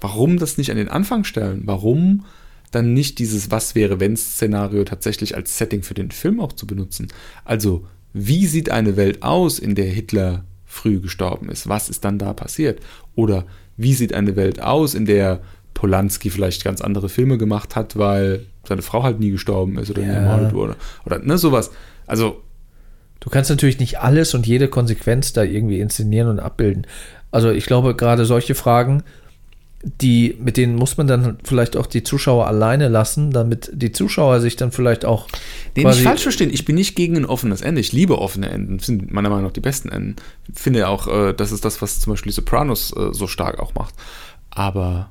Warum 0.00 0.38
das 0.38 0.58
nicht 0.58 0.70
an 0.70 0.76
den 0.76 0.88
Anfang 0.88 1.24
stellen? 1.24 1.62
Warum 1.64 2.24
dann 2.70 2.94
nicht 2.94 3.18
dieses 3.18 3.50
Was 3.50 3.74
wäre 3.74 4.00
wenn 4.00 4.16
Szenario 4.16 4.84
tatsächlich 4.84 5.34
als 5.34 5.58
Setting 5.58 5.82
für 5.82 5.94
den 5.94 6.10
Film 6.10 6.40
auch 6.40 6.52
zu 6.52 6.66
benutzen? 6.66 7.08
Also, 7.44 7.86
wie 8.12 8.46
sieht 8.46 8.70
eine 8.70 8.96
Welt 8.96 9.22
aus, 9.22 9.58
in 9.58 9.74
der 9.74 9.86
Hitler 9.86 10.44
früh 10.64 11.00
gestorben 11.00 11.48
ist? 11.50 11.68
Was 11.68 11.88
ist 11.88 12.04
dann 12.04 12.18
da 12.18 12.32
passiert? 12.32 12.80
Oder 13.14 13.46
wie 13.76 13.94
sieht 13.94 14.12
eine 14.12 14.36
Welt 14.36 14.60
aus, 14.60 14.94
in 14.94 15.06
der 15.06 15.40
Polanski 15.78 16.30
vielleicht 16.30 16.64
ganz 16.64 16.80
andere 16.80 17.08
Filme 17.08 17.38
gemacht 17.38 17.76
hat, 17.76 17.96
weil 17.96 18.46
seine 18.66 18.82
Frau 18.82 19.04
halt 19.04 19.20
nie 19.20 19.30
gestorben 19.30 19.78
ist 19.78 19.90
oder 19.90 20.02
nie 20.02 20.08
Ja. 20.08 20.14
ermordet 20.14 20.52
wurde? 20.52 20.76
Oder 21.06 21.20
ne, 21.20 21.38
sowas. 21.38 21.70
Also, 22.06 22.42
Du 23.20 23.30
kannst 23.30 23.50
natürlich 23.50 23.80
nicht 23.80 23.98
alles 23.98 24.32
und 24.34 24.46
jede 24.46 24.68
Konsequenz 24.68 25.32
da 25.32 25.42
irgendwie 25.42 25.80
inszenieren 25.80 26.28
und 26.28 26.38
abbilden. 26.38 26.86
Also 27.32 27.50
ich 27.50 27.66
glaube, 27.66 27.96
gerade 27.96 28.24
solche 28.24 28.54
Fragen, 28.54 29.02
die, 29.82 30.36
mit 30.40 30.56
denen 30.56 30.76
muss 30.76 30.96
man 30.96 31.08
dann 31.08 31.38
vielleicht 31.42 31.76
auch 31.76 31.86
die 31.86 32.04
Zuschauer 32.04 32.46
alleine 32.46 32.86
lassen, 32.86 33.32
damit 33.32 33.70
die 33.74 33.90
Zuschauer 33.90 34.40
sich 34.40 34.54
dann 34.54 34.70
vielleicht 34.70 35.04
auch 35.04 35.26
Den 35.76 35.82
quasi- 35.82 35.98
nicht 35.98 36.08
falsch 36.08 36.22
verstehen. 36.22 36.50
Ich 36.52 36.64
bin 36.64 36.76
nicht 36.76 36.94
gegen 36.94 37.16
ein 37.16 37.26
offenes 37.26 37.60
Ende. 37.60 37.80
Ich 37.80 37.90
liebe 37.92 38.18
offene 38.18 38.50
Enden. 38.50 38.78
Das 38.78 38.86
sind 38.86 39.10
meiner 39.12 39.30
Meinung 39.30 39.46
nach 39.46 39.52
die 39.52 39.60
besten 39.60 39.88
Enden. 39.88 40.14
Ich 40.52 40.58
finde 40.60 40.86
auch, 40.86 41.08
äh, 41.08 41.32
das 41.32 41.50
ist 41.50 41.64
das, 41.64 41.82
was 41.82 41.98
zum 41.98 42.12
Beispiel 42.12 42.30
die 42.30 42.36
Sopranos 42.36 42.92
äh, 42.96 43.12
so 43.12 43.26
stark 43.26 43.58
auch 43.58 43.74
macht. 43.74 43.94
Aber 44.50 45.10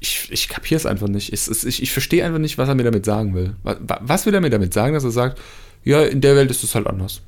ich, 0.00 0.28
ich 0.30 0.48
kapiere 0.48 0.76
es 0.76 0.86
einfach 0.86 1.08
nicht. 1.08 1.32
Es, 1.32 1.48
es, 1.48 1.64
ich, 1.64 1.82
ich 1.82 1.92
verstehe 1.92 2.24
einfach 2.24 2.38
nicht, 2.38 2.58
was 2.58 2.68
er 2.68 2.74
mir 2.74 2.84
damit 2.84 3.04
sagen 3.04 3.34
will. 3.34 3.54
Was, 3.62 3.76
was 4.00 4.26
will 4.26 4.34
er 4.34 4.40
mir 4.40 4.50
damit 4.50 4.74
sagen, 4.74 4.94
dass 4.94 5.04
er 5.04 5.10
sagt, 5.10 5.40
ja, 5.84 6.02
in 6.02 6.20
der 6.20 6.36
Welt 6.36 6.50
ist 6.50 6.64
es 6.64 6.74
halt 6.74 6.86
anders. 6.86 7.22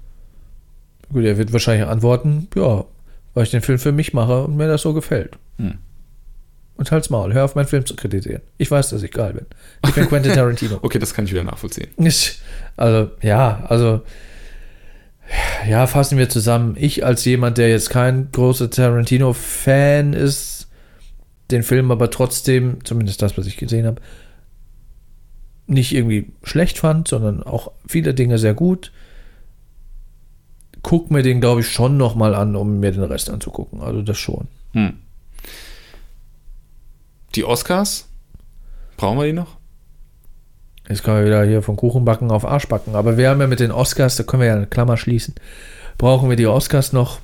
Gut, 1.12 1.24
er 1.24 1.38
wird 1.38 1.52
wahrscheinlich 1.52 1.88
antworten, 1.88 2.48
ja, 2.54 2.84
weil 3.34 3.44
ich 3.44 3.50
den 3.50 3.62
Film 3.62 3.78
für 3.78 3.92
mich 3.92 4.12
mache 4.12 4.44
und 4.44 4.56
mir 4.56 4.68
das 4.68 4.82
so 4.82 4.92
gefällt. 4.92 5.38
Hm. 5.58 5.78
Und 6.76 6.92
halt's 6.92 7.10
Maul, 7.10 7.32
hör 7.32 7.44
auf, 7.44 7.54
meinen 7.54 7.66
Film 7.66 7.86
zu 7.86 7.96
kritisieren. 7.96 8.42
Ich 8.56 8.70
weiß, 8.70 8.90
dass 8.90 9.02
ich 9.02 9.10
geil 9.10 9.32
bin. 9.32 9.46
Ich 9.86 9.94
bin 9.94 10.06
Quentin 10.08 10.32
Tarantino. 10.32 10.78
Okay, 10.82 10.98
das 10.98 11.14
kann 11.14 11.24
ich 11.24 11.32
wieder 11.32 11.44
nachvollziehen. 11.44 11.88
Also, 12.76 13.10
ja, 13.22 13.64
also, 13.68 14.02
ja, 15.68 15.86
fassen 15.86 16.18
wir 16.18 16.28
zusammen. 16.28 16.76
Ich 16.78 17.04
als 17.04 17.24
jemand, 17.24 17.58
der 17.58 17.68
jetzt 17.68 17.90
kein 17.90 18.30
großer 18.30 18.70
Tarantino-Fan 18.70 20.12
ist, 20.12 20.57
den 21.51 21.62
Film 21.62 21.90
aber 21.90 22.11
trotzdem, 22.11 22.84
zumindest 22.84 23.22
das, 23.22 23.38
was 23.38 23.46
ich 23.46 23.57
gesehen 23.57 23.86
habe, 23.86 24.01
nicht 25.66 25.94
irgendwie 25.94 26.32
schlecht 26.42 26.78
fand, 26.78 27.09
sondern 27.09 27.43
auch 27.43 27.72
viele 27.86 28.14
Dinge 28.14 28.39
sehr 28.39 28.55
gut. 28.55 28.93
Guck 30.82 31.10
mir 31.10 31.22
den, 31.22 31.40
glaube 31.40 31.60
ich, 31.60 31.68
schon 31.68 31.97
nochmal 31.97 32.35
an, 32.35 32.56
um 32.56 32.81
mir 32.81 32.93
den 32.93 33.02
Rest 33.02 33.31
anzugucken. 33.31 33.81
Also 33.81 34.02
das 34.02 34.18
schon. 34.18 34.48
Hm. 34.72 34.94
Die 37.35 37.44
Oscars, 37.44 38.09
brauchen 38.97 39.18
wir 39.18 39.27
die 39.27 39.32
noch? 39.32 39.59
Jetzt 40.89 41.02
können 41.02 41.18
wir 41.18 41.27
wieder 41.27 41.44
hier 41.44 41.62
von 41.62 41.77
Kuchenbacken 41.77 42.31
auf 42.31 42.47
Arschbacken. 42.47 42.94
Aber 42.94 43.18
wir 43.18 43.28
haben 43.28 43.40
ja 43.40 43.47
mit 43.47 43.60
den 43.60 43.70
Oscars, 43.70 44.16
da 44.16 44.22
können 44.22 44.40
wir 44.40 44.48
ja 44.48 44.56
eine 44.56 44.66
Klammer 44.66 44.97
schließen. 44.97 45.35
Brauchen 45.98 46.31
wir 46.31 46.36
die 46.36 46.47
Oscars 46.47 46.94
noch? 46.94 47.18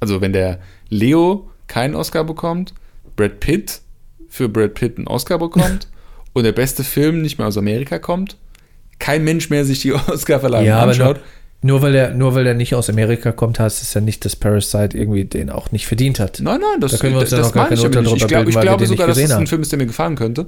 Also 0.00 0.20
wenn 0.20 0.32
der 0.32 0.58
Leo 0.88 1.50
keinen 1.66 1.94
Oscar 1.94 2.24
bekommt, 2.24 2.74
Brad 3.16 3.40
Pitt 3.40 3.80
für 4.28 4.48
Brad 4.48 4.74
Pitt 4.74 4.98
einen 4.98 5.06
Oscar 5.06 5.38
bekommt 5.38 5.88
und 6.32 6.44
der 6.44 6.52
beste 6.52 6.84
Film 6.84 7.22
nicht 7.22 7.38
mehr 7.38 7.46
aus 7.46 7.56
Amerika 7.58 7.98
kommt, 7.98 8.36
kein 8.98 9.24
Mensch 9.24 9.50
mehr 9.50 9.64
sich 9.64 9.80
die 9.80 9.92
Oscarverleihung 10.08 10.66
Ja, 10.66 10.82
anschaut. 10.82 11.20
nur, 11.62 11.82
weil 11.82 11.94
er, 11.94 12.14
nur 12.14 12.34
weil 12.34 12.46
er 12.46 12.54
nicht 12.54 12.74
aus 12.74 12.88
Amerika 12.90 13.32
kommt, 13.32 13.58
heißt 13.60 13.82
es 13.82 13.94
ja 13.94 14.00
nicht, 14.00 14.24
dass 14.24 14.36
Parasite 14.36 14.96
irgendwie 14.96 15.24
den 15.24 15.50
auch 15.50 15.72
nicht 15.72 15.86
verdient 15.86 16.20
hat. 16.20 16.40
Nein, 16.40 16.60
nein, 16.60 16.80
das, 16.80 16.92
Da 16.92 16.98
können 16.98 17.14
wir 17.14 17.20
uns 17.20 17.30
das 17.30 17.38
ja 17.40 17.46
noch 17.46 17.52
gar 17.52 17.64
meine 17.64 17.74
ich. 17.74 17.84
Ich, 17.84 17.90
glaub, 17.90 18.04
bilden, 18.04 18.48
ich 18.48 18.60
glaube 18.60 18.86
sogar, 18.86 19.06
dass 19.06 19.16
es 19.16 19.22
gesehen 19.24 19.36
ein. 19.38 19.46
Film 19.46 19.62
ist, 19.62 19.72
der 19.72 19.78
mir 19.78 19.86
gefallen 19.86 20.16
könnte. 20.16 20.46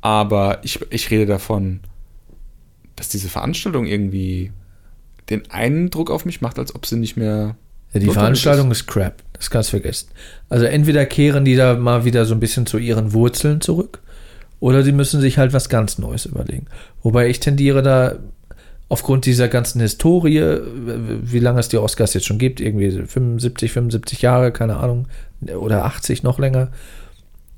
Aber 0.00 0.58
ich, 0.62 0.80
ich 0.90 1.10
rede 1.10 1.26
davon, 1.26 1.80
dass 2.96 3.08
diese 3.08 3.28
Veranstaltung 3.28 3.86
irgendwie 3.86 4.52
den 5.30 5.50
Eindruck 5.50 6.10
auf 6.10 6.24
mich 6.24 6.40
macht, 6.40 6.58
als 6.58 6.74
ob 6.74 6.86
sie 6.86 6.96
nicht 6.96 7.16
mehr. 7.16 7.56
Ja, 7.92 8.00
die 8.00 8.10
Veranstaltung 8.10 8.70
ist 8.70 8.86
crap. 8.86 9.22
Das 9.32 9.50
kannst 9.50 9.68
du 9.68 9.78
vergessen. 9.78 10.08
Also 10.48 10.64
entweder 10.64 11.06
kehren 11.06 11.44
die 11.44 11.56
da 11.56 11.74
mal 11.74 12.04
wieder 12.04 12.24
so 12.24 12.34
ein 12.34 12.40
bisschen 12.40 12.66
zu 12.66 12.78
ihren 12.78 13.12
Wurzeln 13.12 13.60
zurück 13.60 14.00
oder 14.60 14.82
die 14.82 14.92
müssen 14.92 15.20
sich 15.20 15.38
halt 15.38 15.52
was 15.52 15.68
ganz 15.68 15.98
Neues 15.98 16.26
überlegen. 16.26 16.66
Wobei 17.02 17.28
ich 17.28 17.40
tendiere 17.40 17.82
da 17.82 18.16
aufgrund 18.88 19.26
dieser 19.26 19.48
ganzen 19.48 19.80
Historie, 19.80 20.58
wie 21.22 21.38
lange 21.38 21.60
es 21.60 21.68
die 21.68 21.76
Oscars 21.76 22.14
jetzt 22.14 22.26
schon 22.26 22.38
gibt, 22.38 22.60
irgendwie 22.60 22.90
75, 22.90 23.70
75 23.70 24.22
Jahre, 24.22 24.50
keine 24.50 24.78
Ahnung, 24.78 25.06
oder 25.56 25.84
80 25.84 26.22
noch 26.22 26.38
länger, 26.38 26.68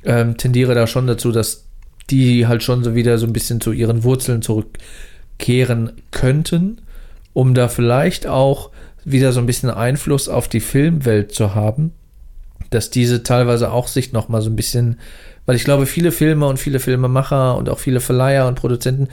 ähm, 0.04 0.36
tendiere 0.36 0.74
da 0.74 0.86
schon 0.86 1.06
dazu, 1.06 1.30
dass 1.30 1.64
die 2.10 2.46
halt 2.46 2.62
schon 2.62 2.82
so 2.82 2.94
wieder 2.94 3.16
so 3.18 3.26
ein 3.26 3.32
bisschen 3.32 3.60
zu 3.60 3.72
ihren 3.72 4.02
Wurzeln 4.02 4.42
zurückkehren 4.42 5.92
könnten, 6.10 6.80
um 7.32 7.54
da 7.54 7.68
vielleicht 7.68 8.26
auch 8.26 8.69
wieder 9.04 9.32
so 9.32 9.40
ein 9.40 9.46
bisschen 9.46 9.70
Einfluss 9.70 10.28
auf 10.28 10.48
die 10.48 10.60
Filmwelt 10.60 11.32
zu 11.32 11.54
haben, 11.54 11.92
dass 12.70 12.90
diese 12.90 13.22
teilweise 13.22 13.72
auch 13.72 13.88
sich 13.88 14.12
noch 14.12 14.28
mal 14.28 14.42
so 14.42 14.50
ein 14.50 14.56
bisschen, 14.56 14.98
weil 15.46 15.56
ich 15.56 15.64
glaube, 15.64 15.86
viele 15.86 16.12
Filme 16.12 16.46
und 16.46 16.58
viele 16.58 16.80
Filmemacher 16.80 17.56
und 17.56 17.68
auch 17.68 17.78
viele 17.78 18.00
Verleiher 18.00 18.46
und 18.46 18.56
Produzenten 18.56 19.08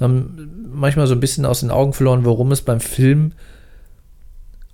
haben 0.00 0.50
manchmal 0.72 1.06
so 1.06 1.14
ein 1.14 1.20
bisschen 1.20 1.46
aus 1.46 1.60
den 1.60 1.70
Augen 1.70 1.92
verloren, 1.92 2.24
worum 2.24 2.52
es 2.52 2.62
beim 2.62 2.80
Film 2.80 3.32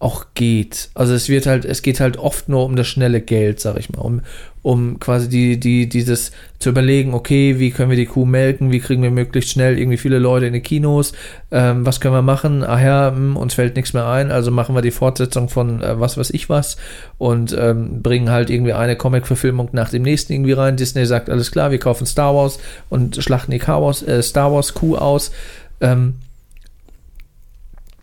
auch 0.01 0.27
geht. 0.35 0.91
Also 0.95 1.13
es 1.13 1.29
wird 1.29 1.47
halt, 1.47 1.65
es 1.65 1.83
geht 1.83 1.99
halt 1.99 2.19
oft 2.19 2.49
nur 2.49 2.65
um 2.65 2.77
das 2.77 2.87
schnelle 2.87 3.21
Geld, 3.21 3.59
sag 3.59 3.77
ich 3.79 3.91
mal, 3.91 4.03
um, 4.03 4.21
um 4.63 5.01
quasi 5.01 5.29
die, 5.29 5.59
die, 5.59 5.89
dieses 5.89 6.31
zu 6.61 6.69
überlegen, 6.69 7.15
okay, 7.15 7.59
wie 7.59 7.73
können 7.73 7.91
wir 7.91 7.97
die 7.97 8.07
Kuh 8.07 8.25
melken, 8.25 8.71
wie 8.71 8.79
kriegen 8.79 9.03
wir 9.03 9.11
möglichst 9.11 9.51
schnell 9.51 9.77
irgendwie 9.77 9.97
viele 9.97 10.21
Leute 10.21 10.47
in 10.47 10.53
die 10.53 10.61
Kinos, 10.61 11.15
ähm, 11.51 11.85
was 11.85 12.01
können 12.01 12.15
wir 12.15 12.23
machen, 12.23 12.63
ach 12.63 12.81
ja, 12.81 13.11
mh, 13.11 13.17
hm, 13.17 13.37
uns 13.37 13.55
fällt 13.55 13.75
nichts 13.75 13.93
mehr 13.93 14.07
ein, 14.07 14.31
also 14.31 14.53
machen 14.53 14.77
wir 14.77 14.83
die 14.83 14.93
Fortsetzung 14.93 15.49
von 15.49 15.83
äh, 15.83 15.99
was 15.99 16.17
weiß 16.17 16.31
ich 16.31 16.49
was 16.49 16.77
und 17.19 17.57
ähm, 17.59 18.01
bringen 18.01 18.31
halt 18.31 18.51
irgendwie 18.51 18.75
eine 18.75 18.95
Comic-Verfilmung 18.95 19.71
nach 19.73 19.91
dem 19.91 20.03
nächsten 20.03 20.33
irgendwie 20.33 20.53
rein. 20.53 20.77
Disney 20.77 21.07
sagt, 21.07 21.29
alles 21.29 21.51
klar, 21.51 21.73
wir 21.73 21.79
kaufen 21.79 22.07
Star 22.07 22.37
Wars 22.37 22.61
und 22.89 23.17
schlachten 23.17 23.51
die 23.51 23.67
Wars, 23.67 24.05
äh, 24.05 24.23
Star 24.23 24.53
Wars 24.53 24.75
Kuh 24.75 24.97
aus. 24.97 25.33
Ähm, 25.81 26.15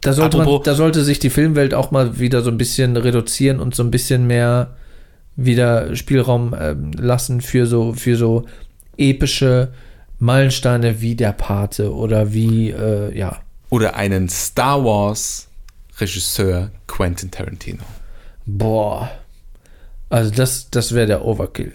da 0.06 0.14
sollte, 0.14 0.38
man, 0.38 0.62
da 0.64 0.76
sollte 0.76 1.04
sich 1.04 1.20
die 1.20 1.30
Filmwelt 1.30 1.74
auch 1.74 1.92
mal 1.92 2.20
wieder 2.20 2.42
so 2.42 2.52
ein 2.52 2.58
bisschen 2.58 2.96
reduzieren 2.98 3.60
und 3.60 3.76
so 3.76 3.84
ein 3.84 3.92
bisschen 3.92 4.28
mehr 4.28 4.76
wieder 5.36 5.96
Spielraum 5.96 6.54
äh, 6.54 6.76
lassen 6.98 7.42
für 7.42 7.66
so, 7.66 7.94
für 7.94 8.16
so 8.16 8.46
epische 8.98 9.70
Meilensteine 10.20 11.02
wie 11.02 11.16
der 11.16 11.34
Pate 11.34 11.94
oder 11.94 12.34
wie, 12.34 12.70
äh, 12.72 13.18
ja. 13.18 13.40
Oder 13.70 13.96
einen 13.96 14.30
Star 14.30 14.84
Wars 14.84 15.48
Regisseur 16.00 16.72
Quentin 16.88 17.32
Tarantino. 17.32 17.84
Boah. 18.46 19.10
Also 20.10 20.32
das, 20.32 20.70
das 20.70 20.94
wäre 20.94 21.08
der 21.08 21.26
Overkill. 21.26 21.74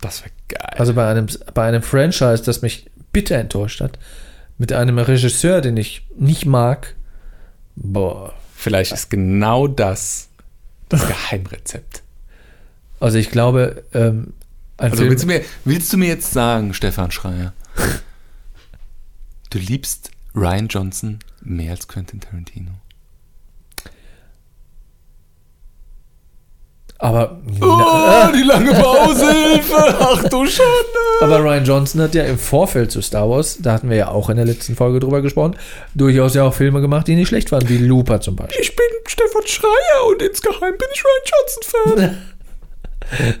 Das 0.00 0.22
wäre 0.22 0.32
geil. 0.48 0.74
Also 0.78 0.94
bei 0.94 1.08
einem, 1.08 1.26
bei 1.54 1.66
einem 1.66 1.82
Franchise, 1.82 2.42
das 2.44 2.62
mich 2.62 2.90
bitter 3.12 3.36
enttäuscht 3.36 3.80
hat, 3.80 3.98
mit 4.58 4.72
einem 4.72 4.98
Regisseur, 4.98 5.60
den 5.60 5.76
ich 5.76 6.06
nicht 6.16 6.46
mag, 6.46 6.96
Boah. 7.76 8.34
Vielleicht 8.54 8.92
ist 8.92 9.10
genau 9.10 9.68
das 9.68 10.28
das 10.88 11.06
Geheimrezept. 11.06 12.02
Also 13.00 13.18
ich 13.18 13.30
glaube, 13.30 13.84
ähm, 13.92 14.32
also 14.76 14.96
Film 14.96 15.10
willst 15.10 15.24
du, 15.24 15.28
mir, 15.28 15.44
willst 15.64 15.92
du 15.92 15.96
mir 15.98 16.08
jetzt 16.08 16.32
sagen, 16.32 16.74
Stefan 16.74 17.10
Schreier, 17.10 17.52
du 19.50 19.58
liebst 19.58 20.10
Ryan 20.34 20.68
Johnson 20.68 21.18
mehr 21.42 21.72
als 21.72 21.88
Quentin 21.88 22.20
Tarantino? 22.20 22.72
Aber. 26.98 27.38
Oh, 27.60 28.32
die 28.34 28.42
lange 28.42 28.72
Pausehilfe! 28.72 29.74
Ach 30.00 30.24
du 30.24 30.46
Schande! 30.46 30.98
Aber 31.20 31.40
Ryan 31.40 31.64
Johnson 31.64 32.00
hat 32.00 32.14
ja 32.14 32.24
im 32.24 32.38
Vorfeld 32.38 32.90
zu 32.90 33.02
Star 33.02 33.28
Wars, 33.28 33.58
da 33.60 33.74
hatten 33.74 33.90
wir 33.90 33.96
ja 33.96 34.08
auch 34.08 34.30
in 34.30 34.36
der 34.36 34.46
letzten 34.46 34.76
Folge 34.76 35.00
drüber 35.00 35.20
gesprochen, 35.20 35.56
durchaus 35.94 36.34
ja 36.34 36.44
auch 36.44 36.54
Filme 36.54 36.80
gemacht, 36.80 37.06
die 37.06 37.14
nicht 37.14 37.28
schlecht 37.28 37.52
waren, 37.52 37.68
wie 37.68 37.78
Looper 37.78 38.20
zum 38.20 38.36
Beispiel. 38.36 38.60
Ich 38.60 38.74
bin 38.74 38.86
Stefan 39.06 39.46
Schreier 39.46 40.06
und 40.08 40.22
insgeheim 40.22 40.74
bin 40.78 40.88
ich 40.94 41.04
Ryan 41.04 41.92
Johnson-Fan. 41.92 42.18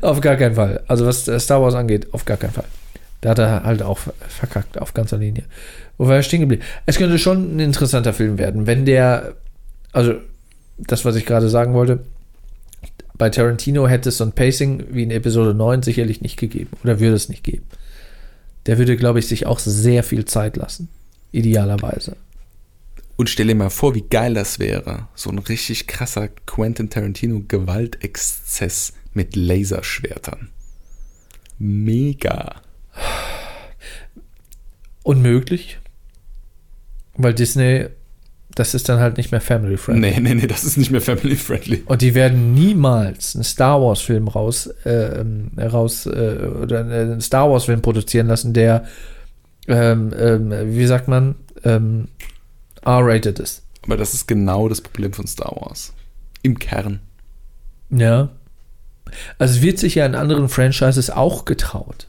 auf 0.02 0.20
gar 0.20 0.36
keinen 0.36 0.54
Fall. 0.54 0.82
Also, 0.86 1.06
was 1.06 1.24
Star 1.24 1.62
Wars 1.62 1.74
angeht, 1.74 2.08
auf 2.12 2.26
gar 2.26 2.36
keinen 2.36 2.52
Fall. 2.52 2.64
Da 3.22 3.30
hat 3.30 3.38
er 3.38 3.64
halt 3.64 3.82
auch 3.82 3.98
verkackt, 4.28 4.78
auf 4.78 4.92
ganzer 4.92 5.16
Linie. 5.16 5.44
Wo 5.96 6.06
war 6.06 6.16
er 6.16 6.22
stehen 6.22 6.40
geblieben? 6.40 6.62
Es 6.84 6.98
könnte 6.98 7.18
schon 7.18 7.56
ein 7.56 7.60
interessanter 7.60 8.12
Film 8.12 8.38
werden, 8.38 8.66
wenn 8.66 8.84
der. 8.84 9.32
Also, 9.92 10.14
das, 10.76 11.06
was 11.06 11.16
ich 11.16 11.24
gerade 11.24 11.48
sagen 11.48 11.72
wollte 11.72 12.00
bei 13.18 13.30
Tarantino 13.30 13.88
hätte 13.88 14.10
es 14.10 14.18
so 14.18 14.24
ein 14.24 14.32
Pacing 14.32 14.84
wie 14.90 15.02
in 15.02 15.10
Episode 15.10 15.54
9 15.54 15.82
sicherlich 15.82 16.20
nicht 16.20 16.36
gegeben 16.36 16.70
oder 16.82 17.00
würde 17.00 17.16
es 17.16 17.28
nicht 17.28 17.44
geben. 17.44 17.64
Der 18.66 18.78
würde, 18.78 18.96
glaube 18.96 19.18
ich, 19.18 19.28
sich 19.28 19.46
auch 19.46 19.58
sehr 19.58 20.02
viel 20.02 20.24
Zeit 20.24 20.56
lassen. 20.56 20.88
Idealerweise. 21.32 22.16
Und 23.16 23.30
stell 23.30 23.46
dir 23.46 23.54
mal 23.54 23.70
vor, 23.70 23.94
wie 23.94 24.02
geil 24.02 24.34
das 24.34 24.58
wäre. 24.58 25.08
So 25.14 25.30
ein 25.30 25.38
richtig 25.38 25.86
krasser 25.86 26.28
Quentin 26.46 26.90
Tarantino 26.90 27.42
Gewaltexzess 27.46 28.92
mit 29.14 29.36
Laserschwertern. 29.36 30.50
Mega. 31.58 32.56
Unmöglich. 35.02 35.78
Weil 37.14 37.32
Disney 37.32 37.86
das 38.56 38.72
ist 38.72 38.88
dann 38.88 39.00
halt 39.00 39.18
nicht 39.18 39.32
mehr 39.32 39.42
family 39.42 39.76
friendly. 39.76 40.12
Nee, 40.12 40.20
nee, 40.20 40.34
nee, 40.34 40.46
das 40.46 40.64
ist 40.64 40.78
nicht 40.78 40.90
mehr 40.90 41.02
family 41.02 41.36
friendly. 41.36 41.82
Und 41.86 42.00
die 42.00 42.14
werden 42.14 42.54
niemals 42.54 43.36
einen 43.36 43.44
Star 43.44 43.80
Wars 43.82 44.00
Film 44.00 44.28
raus, 44.28 44.66
äh, 44.84 45.22
raus 45.60 46.06
äh, 46.06 46.38
oder 46.62 46.80
einen 46.80 47.20
Star 47.20 47.50
Wars 47.50 47.66
Film 47.66 47.82
produzieren 47.82 48.28
lassen, 48.28 48.54
der, 48.54 48.86
ähm, 49.68 50.10
ähm, 50.18 50.52
wie 50.74 50.86
sagt 50.86 51.06
man, 51.06 51.34
ähm, 51.64 52.08
R-rated 52.82 53.38
ist. 53.38 53.62
Aber 53.82 53.98
das 53.98 54.14
ist 54.14 54.26
genau 54.26 54.70
das 54.70 54.80
Problem 54.80 55.12
von 55.12 55.26
Star 55.26 55.54
Wars. 55.54 55.92
Im 56.42 56.58
Kern. 56.58 57.00
Ja. 57.90 58.30
Also 59.38 59.56
es 59.56 59.62
wird 59.62 59.78
sich 59.78 59.96
ja 59.96 60.06
in 60.06 60.14
anderen 60.14 60.48
Franchises 60.48 61.10
auch 61.10 61.44
getraut. 61.44 62.06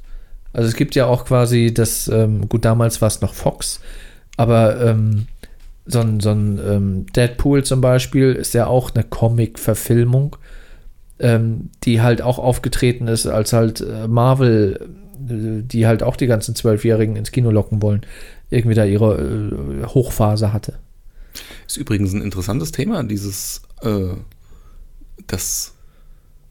Also 0.53 0.69
es 0.69 0.75
gibt 0.77 0.95
ja 0.95 1.07
auch 1.07 1.25
quasi 1.25 1.73
das, 1.73 2.07
ähm, 2.07 2.47
gut, 2.47 2.63
damals 2.63 3.01
war 3.01 3.09
es 3.09 3.19
noch 3.19 3.33
Fox, 3.33 3.81
aber 4.37 4.79
ähm, 4.81 5.27
so 5.88 5.99
ein, 5.99 6.19
so 6.19 6.31
ein 6.31 6.59
ähm, 6.64 7.05
Deadpool 7.14 7.64
zum 7.64 7.81
Beispiel 7.81 8.34
ist 8.34 8.53
ja 8.53 8.68
auch 8.68 8.93
eine 8.93 9.03
Comic-Verfilmung, 9.03 10.35
ähm, 11.19 11.69
die 11.84 12.01
halt 12.01 12.22
auch 12.22 12.39
aufgetreten 12.39 13.07
ist, 13.07 13.26
als 13.26 13.53
halt 13.53 13.81
äh, 13.81 14.07
Marvel, 14.07 14.89
äh, 15.30 15.64
die 15.64 15.88
halt 15.88 16.03
auch 16.03 16.15
die 16.15 16.27
ganzen 16.27 16.55
Zwölfjährigen 16.55 17.15
ins 17.15 17.31
Kino 17.31 17.51
locken 17.51 17.81
wollen, 17.81 18.01
irgendwie 18.49 18.76
da 18.76 18.85
ihre 18.85 19.18
äh, 19.18 19.85
Hochphase 19.85 20.53
hatte. 20.53 20.80
Ist 21.65 21.77
übrigens 21.77 22.14
ein 22.14 22.22
interessantes 22.22 22.72
Thema, 22.72 23.03
dieses, 23.03 23.61
äh, 23.81 24.15
dass 25.27 25.73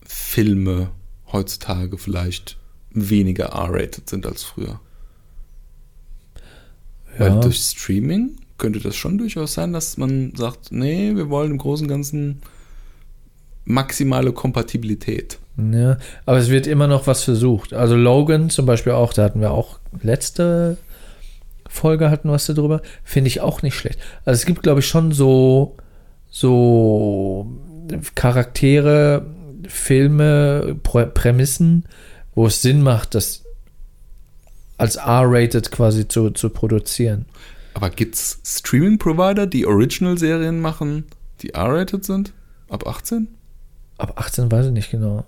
Filme 0.05 0.91
heutzutage 1.33 1.99
vielleicht 1.99 2.57
weniger 2.91 3.47
R-rated 3.47 4.09
sind 4.09 4.27
als 4.27 4.43
früher. 4.43 4.81
Ja. 7.19 7.35
Weil 7.35 7.41
durch 7.41 7.59
Streaming 7.59 8.37
könnte 8.59 8.81
das 8.81 8.97
schon 8.97 9.19
durchaus 9.19 9.55
sein, 9.55 9.73
dass 9.73 9.97
man 9.97 10.33
sagt, 10.35 10.73
nee, 10.73 11.15
wir 11.15 11.29
wollen 11.29 11.53
im 11.53 11.59
Großen 11.59 11.87
und 11.87 11.91
Ganzen 11.91 12.43
maximale 13.65 14.33
Kompatibilität. 14.33 15.39
Ja, 15.59 15.99
aber 16.27 16.39
es 16.39 16.51
wird 16.51 16.67
immer 16.67 16.87
noch 16.87 17.07
was 17.07 17.25
versucht. 17.25 17.73
Also 17.73 17.97
Logan 17.97 18.51
zum 18.51 18.67
Beispiel 18.67 18.93
auch, 18.93 19.13
da 19.13 19.25
hatten 19.25 19.41
wir 19.41 19.51
auch 19.51 19.79
letzte 20.03 20.77
Folge 21.69 22.11
hatten 22.11 22.31
was 22.31 22.47
darüber, 22.47 22.83
finde 23.05 23.29
ich 23.29 23.41
auch 23.41 23.63
nicht 23.63 23.75
schlecht. 23.75 23.99
Also 24.25 24.39
es 24.39 24.47
gibt, 24.47 24.63
glaube 24.63 24.81
ich, 24.81 24.87
schon 24.87 25.13
so, 25.13 25.77
so 26.31 27.47
Charaktere, 28.15 29.27
Filme, 29.69 30.77
Prämissen, 30.83 31.85
wo 32.35 32.47
es 32.47 32.63
Sinn 32.63 32.83
macht, 32.83 33.15
das 33.15 33.45
als 34.79 34.97
R-rated 34.97 35.71
quasi 35.71 36.07
zu, 36.07 36.31
zu 36.31 36.51
produzieren. 36.51 37.27
Aber 37.77 37.91
gibt 37.91 38.15
es 38.15 38.39
Streaming-Provider, 38.43 39.47
die 39.47 39.67
Original-Serien 39.67 40.63
machen, 40.63 41.05
die 41.43 41.51
R-rated 41.51 42.07
sind? 42.07 42.33
Ab 42.71 42.87
18? 42.87 43.29
Ab 43.99 44.15
18 44.17 44.51
weiß 44.51 44.69
ich 44.69 44.73
nicht 44.73 44.91
genau. 44.91 45.27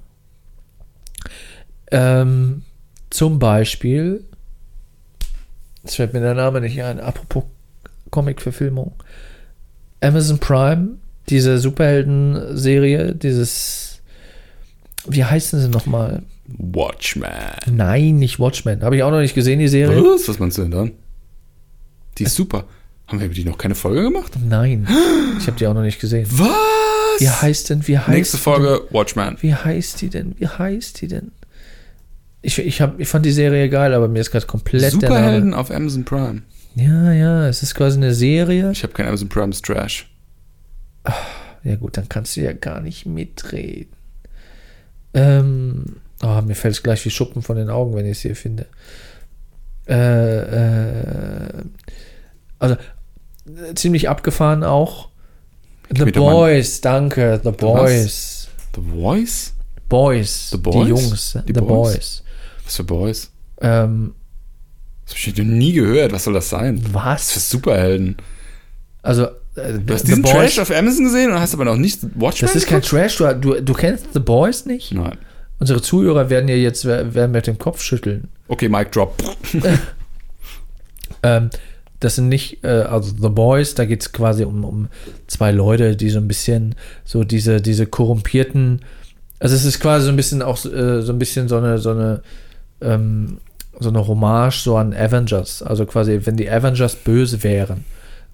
Ähm, 1.91 2.63
zum 3.11 3.39
Beispiel, 3.39 4.25
es 5.85 5.97
fällt 5.97 6.15
mir 6.15 6.21
der 6.21 6.33
Name 6.33 6.63
nicht 6.63 6.83
ein, 6.83 7.01
apropos 7.01 7.45
Comic-Verfilmung. 8.11 8.95
Amazon 10.01 10.39
Prime, 10.39 10.93
diese 11.29 11.59
Superhelden-Serie, 11.59 13.15
dieses, 13.15 14.01
wie 15.07 15.23
heißen 15.23 15.61
sie 15.61 15.69
nochmal? 15.69 16.23
Watchmen. 16.47 17.29
Nein, 17.71 18.17
nicht 18.17 18.41
Watchmen. 18.41 18.81
Habe 18.81 18.97
ich 18.97 19.03
auch 19.03 19.11
noch 19.11 19.21
nicht 19.21 19.35
gesehen, 19.35 19.59
die 19.59 19.69
Serie. 19.69 20.03
Was? 20.03 20.27
Was 20.29 20.39
meinst 20.39 20.57
du 20.57 20.63
denn 20.63 20.71
dann? 20.71 20.93
Die 22.19 22.25
ist 22.25 22.35
super. 22.35 22.65
Haben 23.07 23.21
wir 23.21 23.27
über 23.27 23.35
die 23.35 23.45
noch 23.45 23.57
keine 23.57 23.75
Folge 23.75 24.03
gemacht? 24.03 24.33
Nein. 24.47 24.87
Ich 25.39 25.47
habe 25.47 25.57
die 25.57 25.67
auch 25.67 25.75
noch 25.75 25.83
nicht 25.83 26.01
gesehen. 26.01 26.27
Was? 26.31 27.21
Wie 27.21 27.29
heißt 27.29 27.71
denn, 27.71 27.87
wie 27.89 27.99
heißt 27.99 28.09
Nächste 28.09 28.37
Folge 28.37 28.81
denn, 28.85 28.95
Watchman. 28.95 29.39
Wie 29.41 29.55
heißt 29.55 30.01
die 30.03 30.11
denn? 30.11 30.35
Wie 30.39 30.47
heißt 30.47 31.01
die 31.01 31.09
denn? 31.09 31.33
Ich, 32.43 32.59
ich, 32.59 32.81
hab, 32.81 33.01
ich 33.01 33.09
fand 33.09 33.27
die 33.27 33.33
Serie 33.33 33.69
geil, 33.69 33.95
aber 33.95 34.09
mir 34.09 34.21
ist 34.21 34.31
gerade 34.31 34.47
komplett 34.47 34.93
Superhelden 34.93 35.55
auf 35.55 35.71
Amazon 35.71 36.05
Prime. 36.05 36.43
Ja, 36.77 37.13
ja, 37.13 37.49
es 37.49 37.63
ist 37.63 37.75
quasi 37.75 37.97
eine 37.97 38.15
Serie. 38.15 38.71
Ich 38.71 38.83
habe 38.83 38.93
kein 38.93 39.07
Amazon 39.09 39.29
Prime, 39.29 39.51
ist 39.51 39.65
Trash. 39.65 40.09
Ja 41.65 41.77
gut, 41.77 41.97
dann 41.97 42.09
kannst 42.09 42.37
du 42.37 42.43
ja 42.43 42.53
gar 42.53 42.81
nicht 42.81 43.07
mitreden. 43.07 43.93
Ähm, 45.15 45.97
oh, 46.23 46.41
mir 46.43 46.55
fällt 46.55 46.75
es 46.75 46.83
gleich 46.83 47.05
wie 47.05 47.11
Schuppen 47.11 47.43
von 47.43 47.57
den 47.57 47.71
Augen, 47.71 47.97
wenn 47.97 48.07
ich 48.07 48.13
es 48.13 48.21
hier 48.21 48.37
finde. 48.37 48.67
Äh, 49.89 50.39
äh, 50.39 51.65
also 52.59 52.77
ziemlich 53.75 54.09
abgefahren 54.09 54.65
auch. 54.65 55.09
The 55.95 56.05
Boys, 56.07 56.81
danke, 56.81 57.41
The 57.43 57.51
Boys. 57.51 58.49
The 58.75 58.83
Voice? 58.83 59.55
Boys, 59.89 60.51
The 60.51 60.59
Boys? 60.59 60.75
die 60.85 60.91
Jungs, 60.91 61.39
Die 61.47 61.55
The 61.55 61.61
Boys? 61.61 61.95
Boys. 61.95 62.23
Was 62.65 62.77
für 62.77 62.85
Boys? 62.85 63.31
Ähm, 63.63 64.15
Das 65.07 65.15
habe 65.15 65.31
ich 65.31 65.37
noch 65.39 65.45
nie 65.47 65.73
gehört. 65.73 66.13
Was 66.13 66.25
soll 66.25 66.35
das 66.35 66.51
sein? 66.51 66.81
Was 66.93 67.31
für 67.31 67.37
was? 67.37 67.51
Superhelden? 67.51 68.17
Also, 69.03 69.25
äh, 69.57 69.79
Du 69.83 69.95
hast 69.95 70.03
The 70.03 70.09
diesen 70.09 70.23
Boys, 70.23 70.33
Trash 70.33 70.59
auf 70.59 70.71
Amazon 70.71 71.05
gesehen 71.05 71.33
und 71.33 71.41
hast 71.41 71.55
aber 71.55 71.65
noch 71.65 71.77
nicht 71.77 72.03
Watchmen 72.21 72.47
das 72.49 72.55
ist 72.57 72.67
kein? 72.67 72.83
Trash, 72.83 73.17
du, 73.17 73.35
du, 73.35 73.63
du 73.63 73.73
kennst 73.73 74.13
The 74.13 74.21
Boys 74.21 74.67
nicht? 74.67 74.93
Nein. 74.93 75.17
Unsere 75.59 75.81
Zuhörer 75.81 76.29
werden 76.29 76.49
ja 76.49 76.55
jetzt 76.55 76.85
werden 76.85 77.33
mit 77.33 77.47
dem 77.47 77.57
Kopf 77.59 77.81
schütteln. 77.81 78.29
Okay, 78.49 78.69
Mic 78.69 78.93
Drop. 78.93 79.15
Ähm, 81.23 81.51
das 82.01 82.17
sind 82.17 82.29
nicht, 82.29 82.65
äh, 82.65 82.69
also 82.69 83.13
The 83.21 83.29
Boys, 83.29 83.75
da 83.75 83.85
geht 83.85 84.03
es 84.03 84.13
quasi 84.13 84.45
um, 84.45 84.65
um 84.65 84.89
zwei 85.27 85.51
Leute, 85.51 85.97
die 85.97 86.11
so 86.11 86.19
ein 86.19 86.29
bisschen 86.29 86.75
so 87.05 87.25
diese, 87.25 87.61
diese 87.61 87.87
korrumpierten, 87.87 88.83
also 89.41 89.55
es 89.55 89.65
ist 89.65 89.81
quasi 89.81 90.05
so 90.07 90.11
ein 90.11 90.17
bisschen 90.17 90.43
auch 90.43 90.65
äh, 90.65 91.03
so 91.03 91.13
ein 91.13 91.19
bisschen 91.19 91.49
so 91.49 91.57
eine, 91.57 91.79
so 91.79 91.91
eine, 91.91 92.23
ähm, 92.81 93.39
so 93.79 93.89
eine 93.89 94.07
Hommage 94.07 94.63
so 94.63 94.77
an 94.77 94.93
Avengers. 94.93 95.63
Also 95.63 95.87
quasi, 95.87 96.21
wenn 96.25 96.37
die 96.37 96.51
Avengers 96.51 96.97
böse 96.97 97.43
wären. 97.43 97.85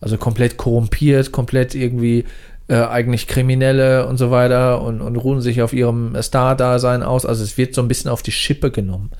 Also 0.01 0.17
komplett 0.19 0.57
korrumpiert, 0.57 1.33
komplett 1.33 1.75
irgendwie 1.75 2.25
äh, 2.67 2.77
eigentlich 2.77 3.27
Kriminelle 3.27 4.07
und 4.07 4.17
so 4.17 4.31
weiter 4.31 4.81
und, 4.81 5.03
und 5.03 5.17
ruhen 5.17 5.41
sich 5.43 5.61
auf 5.61 5.73
ihrem 5.73 6.21
Star-Dasein 6.21 7.03
aus. 7.03 7.27
Also 7.27 7.45
es 7.45 7.59
wird 7.59 7.75
so 7.75 7.83
ein 7.83 7.89
bisschen 7.89 8.11
auf 8.11 8.23
die 8.23 8.33
Schippe 8.33 8.71
genommen, 8.71 9.11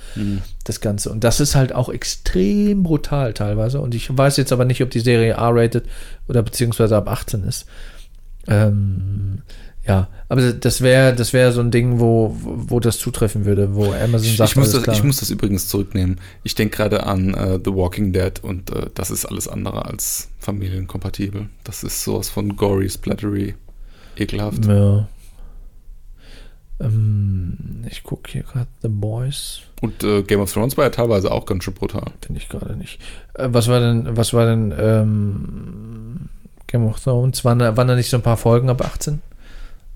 das 0.65 0.81
Ganze. 0.81 1.11
Und 1.11 1.25
das 1.25 1.41
ist 1.41 1.55
halt 1.55 1.75
auch 1.75 1.91
extrem 1.91 2.83
brutal 2.83 3.35
teilweise. 3.35 3.81
Und 3.81 3.95
ich 3.95 4.17
weiß 4.17 4.39
jetzt 4.39 4.53
aber 4.53 4.65
nicht, 4.65 4.83
ob 4.83 4.91
die 4.91 5.01
Serie 5.01 5.35
R-rated 5.35 5.85
oder 6.27 6.43
beziehungsweise 6.43 6.97
ab 6.97 7.09
18 7.09 7.45
ist. 7.45 7.67
Ähm, 8.47 9.43
ja, 9.87 10.09
aber 10.29 10.53
das 10.53 10.81
wäre 10.81 11.15
das 11.15 11.33
wäre 11.33 11.53
so 11.53 11.61
ein 11.61 11.71
Ding, 11.71 12.01
wo, 12.01 12.35
wo 12.41 12.81
das 12.81 12.99
zutreffen 12.99 13.45
würde, 13.45 13.75
wo 13.75 13.93
Amazon 13.93 14.29
Ich, 14.29 14.37
sagt, 14.37 14.51
ich, 14.53 14.57
muss 14.57 14.73
das, 14.73 14.89
ich 14.89 15.05
muss 15.05 15.19
das 15.19 15.31
übrigens 15.31 15.69
zurücknehmen. 15.69 16.21
Ich 16.43 16.55
denke 16.55 16.77
gerade 16.77 17.05
an 17.05 17.35
äh, 17.35 17.59
The 17.63 17.75
Walking 17.75 18.13
Dead 18.13 18.33
und 18.43 18.71
äh, 18.71 18.87
das 18.95 19.11
ist 19.11 19.27
alles 19.27 19.47
andere 19.47 19.85
als 19.85 20.31
familienkompatibel. 20.39 21.49
Das 21.65 21.85
ist 21.85 22.03
sowas 22.03 22.31
von 22.31 22.57
gory, 22.57 22.89
splattery, 22.89 23.55
ekelhaft. 24.17 24.65
Ja. 24.65 25.07
Ähm, 26.81 27.85
ich 27.91 28.03
gucke 28.03 28.33
hier 28.33 28.43
gerade 28.43 28.67
The 28.81 28.89
Boys. 28.89 29.61
Und 29.83 30.03
äh, 30.03 30.23
Game 30.23 30.41
of 30.41 30.53
Thrones 30.53 30.79
war 30.79 30.85
ja 30.85 30.91
teilweise 30.91 31.31
auch 31.31 31.45
ganz 31.45 31.65
schön 31.65 31.75
brutal. 31.75 32.11
Finde 32.25 32.41
ich 32.41 32.49
gerade 32.49 32.75
nicht. 32.77 33.01
Äh, 33.35 33.49
was 33.51 33.69
war 33.69 33.81
denn, 33.81 34.17
was 34.17 34.33
war 34.33 34.47
denn 34.47 34.75
ähm, 34.79 36.29
Game 36.67 36.87
of 36.87 37.01
Thrones? 37.01 37.45
Waren 37.45 37.59
da, 37.59 37.77
waren 37.77 37.89
da 37.89 37.95
nicht 37.95 38.09
so 38.09 38.17
ein 38.17 38.23
paar 38.23 38.39
Folgen 38.39 38.71
ab 38.71 38.83
18? 38.83 39.21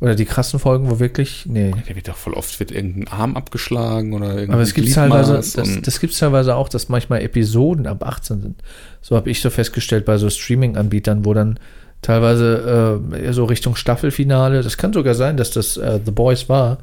Oder 0.01 0.15
die 0.15 0.27
krassen 0.27 0.61
Folgen, 0.61 0.91
wo 0.91 1.01
wirklich. 1.01 1.45
Nee. 1.47 1.75
Der 1.89 1.97
wird 1.97 2.07
doch 2.07 2.17
voll 2.17 2.35
oft 2.35 2.61
wird 2.61 2.71
irgendein 2.71 3.09
Arm 3.09 3.37
abgeschlagen 3.37 4.13
oder 4.13 4.29
irgendein 4.29 4.53
Aber 4.53 4.63
es 4.63 4.73
gibt 4.75 4.93
teilweise, 4.93 5.35
das, 5.35 5.55
das 5.83 6.01
gibt 6.01 6.17
teilweise 6.17 6.55
auch, 6.55 6.69
dass 6.69 6.89
manchmal 6.89 7.23
Episoden 7.23 7.89
ab 7.89 8.05
18 8.07 8.41
sind. 8.43 8.63
So 9.01 9.17
habe 9.17 9.29
ich 9.29 9.41
so 9.41 9.51
festgestellt 9.51 10.05
bei 10.05 10.17
so 10.17 10.31
Streaming-Anbietern, 10.31 11.25
wo 11.25 11.35
dann 11.35 11.59
teilweise 12.01 13.01
äh, 13.13 13.33
so 13.33 13.45
Richtung 13.45 13.75
Staffelfinale, 13.75 14.63
das 14.63 14.77
kann 14.77 14.93
sogar 14.93 15.15
sein, 15.15 15.37
dass 15.37 15.51
das 15.51 15.77
äh, 15.77 15.99
The 16.05 16.13
Boys 16.13 16.49
war, 16.49 16.79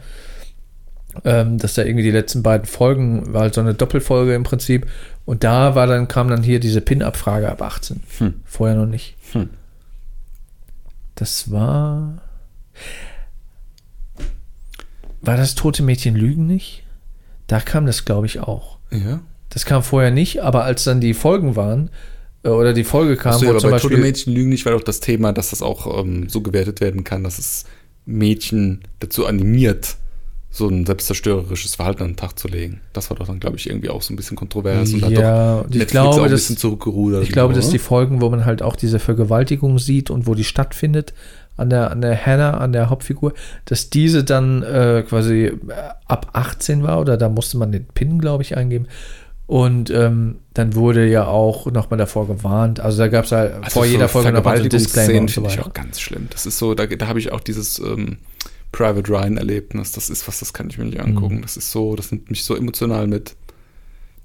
ähm, 1.23 1.57
dass 1.57 1.75
da 1.75 1.83
irgendwie 1.83 2.03
die 2.03 2.11
letzten 2.11 2.43
beiden 2.43 2.65
Folgen 2.65 3.33
war 3.33 3.43
halt 3.43 3.53
so 3.53 3.61
eine 3.61 3.73
Doppelfolge 3.73 4.35
im 4.35 4.43
Prinzip 4.43 4.87
und 5.23 5.45
da 5.45 5.73
war 5.75 5.87
dann 5.87 6.09
kam 6.09 6.27
dann 6.27 6.43
hier 6.43 6.59
diese 6.59 6.81
Pin-Up-Frage 6.81 7.49
ab 7.49 7.61
18. 7.61 8.03
Hm. 8.17 8.33
Vorher 8.43 8.75
noch 8.75 8.85
nicht. 8.85 9.15
Hm. 9.31 9.49
Das 11.15 11.49
war 11.49 12.21
war 15.25 15.37
das 15.37 15.55
Tote 15.55 15.83
Mädchen 15.83 16.15
lügen 16.15 16.45
nicht? 16.45 16.83
Da 17.47 17.59
kam 17.59 17.85
das 17.85 18.05
glaube 18.05 18.25
ich 18.27 18.39
auch. 18.39 18.77
ja. 18.91 19.21
Das 19.49 19.63
kam 19.63 19.83
vorher 19.83 20.11
nicht, 20.11 20.43
aber 20.43 20.65
als 20.65 20.83
dann 20.83 20.99
die 20.99 21.13
Folgen 21.13 21.55
waren, 21.55 21.89
äh, 22.43 22.49
oder 22.49 22.73
die 22.73 22.83
Folge 22.83 23.15
kam, 23.17 23.39
wo 23.39 23.45
ja, 23.45 23.49
aber 23.51 23.59
zum 23.59 23.69
bei 23.69 23.75
Beispiel. 23.75 23.91
Tote 23.91 24.01
Mädchen 24.01 24.33
lügen 24.33 24.49
nicht, 24.49 24.65
war 24.65 24.73
doch 24.73 24.83
das 24.83 24.99
Thema, 24.99 25.33
dass 25.33 25.49
das 25.49 25.61
auch 25.61 25.99
ähm, 25.99 26.29
so 26.29 26.41
gewertet 26.41 26.81
werden 26.81 27.03
kann, 27.03 27.23
dass 27.23 27.39
es 27.39 27.65
Mädchen 28.05 28.81
dazu 28.99 29.25
animiert, 29.25 29.95
so 30.51 30.69
ein 30.69 30.85
selbstzerstörerisches 30.85 31.75
Verhalten 31.75 32.03
an 32.03 32.09
den 32.11 32.15
Tag 32.15 32.39
zu 32.39 32.47
legen. 32.47 32.79
Das 32.93 33.09
war 33.09 33.17
doch 33.17 33.27
dann, 33.27 33.39
glaube 33.39 33.57
ich, 33.57 33.69
irgendwie 33.69 33.89
auch 33.89 34.01
so 34.01 34.13
ein 34.13 34.15
bisschen 34.15 34.37
kontrovers. 34.37 34.93
Und 34.93 35.01
da 35.01 35.07
hat 35.07 35.13
ja, 35.13 35.57
doch 35.57 35.69
ich 35.69 35.77
Netflix 35.77 35.95
auch 35.95 36.11
glaube, 36.11 36.23
ein 36.23 36.31
dass, 36.31 36.41
bisschen 36.41 36.57
zurückgerudert. 36.57 37.23
ich 37.23 37.31
glaube, 37.31 37.53
so, 37.53 37.59
dass 37.59 37.69
die 37.69 37.77
oder? 37.77 37.83
Folgen, 37.83 38.21
wo 38.21 38.29
man 38.29 38.45
halt 38.45 38.61
auch 38.61 38.75
diese 38.75 38.99
Vergewaltigung 38.99 39.79
sieht 39.79 40.09
und 40.09 40.27
wo 40.27 40.35
die 40.35 40.45
stattfindet, 40.45 41.13
an 41.57 41.69
der, 41.69 41.91
an 41.91 42.01
der 42.01 42.25
Hannah, 42.25 42.57
an 42.57 42.73
der 42.73 42.89
Hauptfigur, 42.89 43.33
dass 43.65 43.89
diese 43.89 44.23
dann 44.23 44.61
äh, 44.63 45.03
quasi 45.07 45.45
äh, 45.45 45.55
ab 46.07 46.29
18 46.33 46.83
war 46.83 46.99
oder 46.99 47.17
da 47.17 47.29
musste 47.29 47.57
man 47.57 47.71
den 47.71 47.85
PIN, 47.85 48.19
glaube 48.19 48.43
ich, 48.43 48.57
eingeben. 48.57 48.87
Und 49.47 49.91
ähm, 49.91 50.37
dann 50.55 50.73
wurde 50.73 51.05
ja 51.07 51.27
auch 51.27 51.67
nochmal 51.71 51.99
davor 51.99 52.27
gewarnt. 52.27 52.79
Also 52.79 52.97
da 52.97 53.07
gab 53.09 53.25
es 53.25 53.31
halt 53.31 53.53
Also 53.53 53.69
vor 53.69 53.85
jeder 53.85 54.09
Folge 54.09 54.31
nochmal 54.31 54.57
so 54.57 54.63
ein 54.63 54.69
Disclaimer 54.69 55.27
so 55.27 55.33
finde 55.35 55.49
ich 55.51 55.59
auch 55.59 55.71
ganz 55.71 55.99
schlimm. 55.99 56.27
Das 56.31 56.47
ist 56.47 56.57
so, 56.57 56.73
da, 56.73 56.87
da 56.87 57.07
habe 57.07 57.19
ich 57.19 57.31
auch 57.31 57.41
dieses 57.41 57.77
ähm, 57.77 58.17
Private 58.71 59.07
Ryan-Erlebnis. 59.07 59.91
Das 59.91 60.09
ist 60.09 60.27
was, 60.27 60.39
das 60.39 60.51
kann 60.53 60.69
ich 60.71 60.79
mir 60.79 60.85
nicht 60.85 60.97
Mhm. 60.97 61.05
angucken. 61.15 61.41
Das 61.43 61.57
ist 61.57 61.69
so, 61.71 61.95
das 61.95 62.11
nimmt 62.11 62.31
mich 62.31 62.43
so 62.43 62.55
emotional 62.55 63.05
mit. 63.05 63.35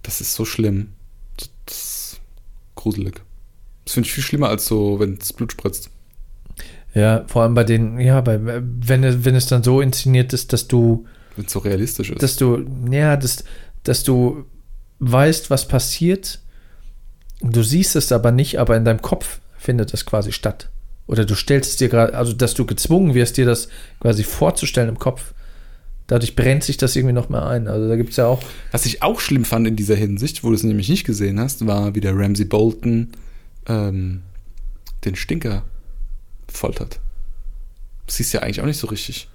Das 0.03 0.23
ist 0.23 0.33
so 0.35 0.47
schlimm. 0.47 0.89
Das 1.37 1.51
ist 1.77 2.21
gruselig. 2.75 3.21
Das 3.85 3.95
finde 3.95 4.07
ich 4.07 4.15
viel 4.15 4.25
schlimmer 4.25 4.49
als 4.49 4.65
so, 4.67 5.01
wenn 5.01 5.19
es 5.21 5.35
Blut 5.35 5.53
spritzt. 5.53 5.91
Ja, 6.95 7.25
vor 7.29 7.43
allem 7.43 7.55
bei 7.55 7.65
den, 7.65 8.01
ja, 8.01 8.21
bei, 8.21 8.39
wenn, 8.43 9.05
es- 9.05 9.25
wenn 9.25 9.35
es 9.37 9.47
dann 9.47 9.63
so 9.63 9.81
inszeniert 9.81 10.33
ist, 10.33 10.53
dass 10.53 10.67
du 10.69 11.07
Wenn 11.37 11.47
es 11.47 11.53
so 11.53 11.61
realistisch 11.61 12.11
ist. 12.11 12.23
dass 12.23 12.37
du, 12.37 12.65
ja, 12.91 13.17
dass, 13.17 13.45
dass 13.85 14.03
du 14.03 14.45
weißt, 14.99 15.51
was 15.51 15.69
passiert. 15.69 16.41
Du 17.43 17.63
siehst 17.63 17.97
es 17.97 18.13
aber 18.13 18.33
nicht, 18.33 18.59
aber 18.59 18.77
in 18.77 18.85
deinem 18.85 19.01
Kopf 19.03 19.41
findet 19.57 19.95
es 19.95 20.05
quasi 20.05 20.33
statt. 20.33 20.69
Oder 21.07 21.25
du 21.25 21.35
stellst 21.35 21.71
es 21.71 21.77
dir 21.77 21.89
gerade, 21.89 22.15
also 22.15 22.33
dass 22.33 22.55
du 22.55 22.67
gezwungen 22.67 23.15
wirst, 23.15 23.37
dir 23.37 23.47
das 23.47 23.69
quasi 24.01 24.23
vorzustellen 24.25 24.89
im 24.91 24.99
Kopf. 24.99 25.33
Dadurch 26.07 26.35
brennt 26.37 26.65
sich 26.65 26.77
das 26.77 26.97
irgendwie 26.97 27.15
noch 27.15 27.29
mehr 27.29 27.47
ein. 27.47 27.69
Also 27.69 27.89
da 27.89 27.97
gibt 27.97 28.11
es 28.11 28.17
ja 28.17 28.27
auch. 28.27 28.43
Was 28.73 28.85
ich 28.85 29.03
auch 29.03 29.21
schlimm 29.21 29.45
fand 29.45 29.67
in 29.69 29.77
dieser 29.77 29.95
Hinsicht, 29.95 30.43
wo 30.43 30.49
du 30.49 30.55
es 30.57 30.65
nämlich 30.65 30.89
nicht 30.89 31.05
gesehen 31.05 31.39
hast, 31.39 31.67
war, 31.67 31.95
wie 31.95 32.01
der 32.01 32.17
Ramsey 32.17 32.45
Bolton 32.45 33.13
ähm, 33.69 34.23
den 35.05 35.15
Stinker 35.17 35.63
foltert. 36.53 36.99
Siehst 38.07 38.33
du 38.33 38.39
ja 38.39 38.43
eigentlich 38.43 38.61
auch 38.61 38.67
nicht 38.67 38.79
so 38.79 38.89
richtig. 38.89 39.29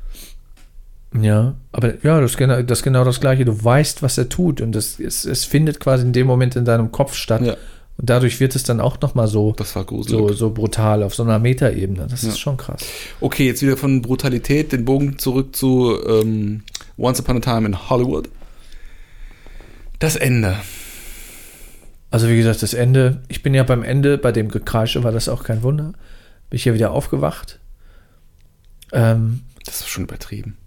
Ja, 1.20 1.56
aber 1.72 2.04
ja, 2.04 2.20
das 2.20 2.32
ist, 2.32 2.38
genau, 2.38 2.62
das 2.62 2.80
ist 2.80 2.84
genau 2.84 3.06
das 3.06 3.22
Gleiche. 3.22 3.46
Du 3.46 3.64
weißt, 3.64 4.02
was 4.04 4.18
er 4.18 4.28
tut 4.28 4.60
und 4.60 4.74
das, 4.74 5.00
es, 5.00 5.24
es 5.24 5.46
findet 5.46 5.80
quasi 5.80 6.04
in 6.06 6.12
dem 6.12 6.28
Moment 6.28 6.56
in 6.58 6.66
deinem 6.66 6.92
Kopf 6.92 7.14
statt. 7.16 7.42
Ja. 7.42 7.56
Und 7.98 8.10
dadurch 8.10 8.42
wird 8.42 8.54
es 8.58 8.64
dann 8.64 8.82
auch 8.82 9.00
nochmal 9.00 9.30
so, 9.30 9.56
so, 10.02 10.34
so 10.34 10.50
brutal 10.50 11.02
auf 11.04 11.16
so 11.16 11.24
einer 11.24 11.40
Metaebene. 11.40 12.08
Das 12.10 12.24
Ja. 12.24 12.30
ist 12.30 12.40
schon 12.40 12.58
krass. 12.58 12.82
Okay, 13.22 13.46
jetzt 13.46 13.62
wieder 13.62 13.78
von 13.78 14.02
Brutalität 14.02 14.74
den 14.74 14.84
Bogen 14.84 15.18
zurück 15.18 15.56
zu 15.56 15.98
ähm, 16.06 16.64
Once 16.98 17.22
Upon 17.22 17.38
a 17.38 17.40
Time 17.40 17.66
in 17.68 17.90
Hollywood. 17.90 18.28
Das 20.00 20.18
Ende. 20.18 20.58
Also 22.12 22.28
wie 22.28 22.36
gesagt, 22.36 22.62
das 22.62 22.74
Ende, 22.74 23.22
ich 23.30 23.42
bin 23.44 23.54
ja 23.54 23.64
beim 23.64 23.84
Ende, 23.84 24.18
bei 24.18 24.34
dem 24.34 24.50
Gekreische 24.50 25.04
war 25.06 25.14
das 25.14 25.30
auch 25.30 25.44
kein 25.46 25.64
Wunder. 25.64 25.94
Bin 26.50 26.58
ich 26.58 26.66
ja 26.66 26.74
wieder 26.74 26.92
aufgewacht. 26.92 27.60
Ähm, 28.92 29.42
Das 29.66 29.82
war 29.82 29.88
schon 29.88 30.04
übertrieben. 30.04 30.58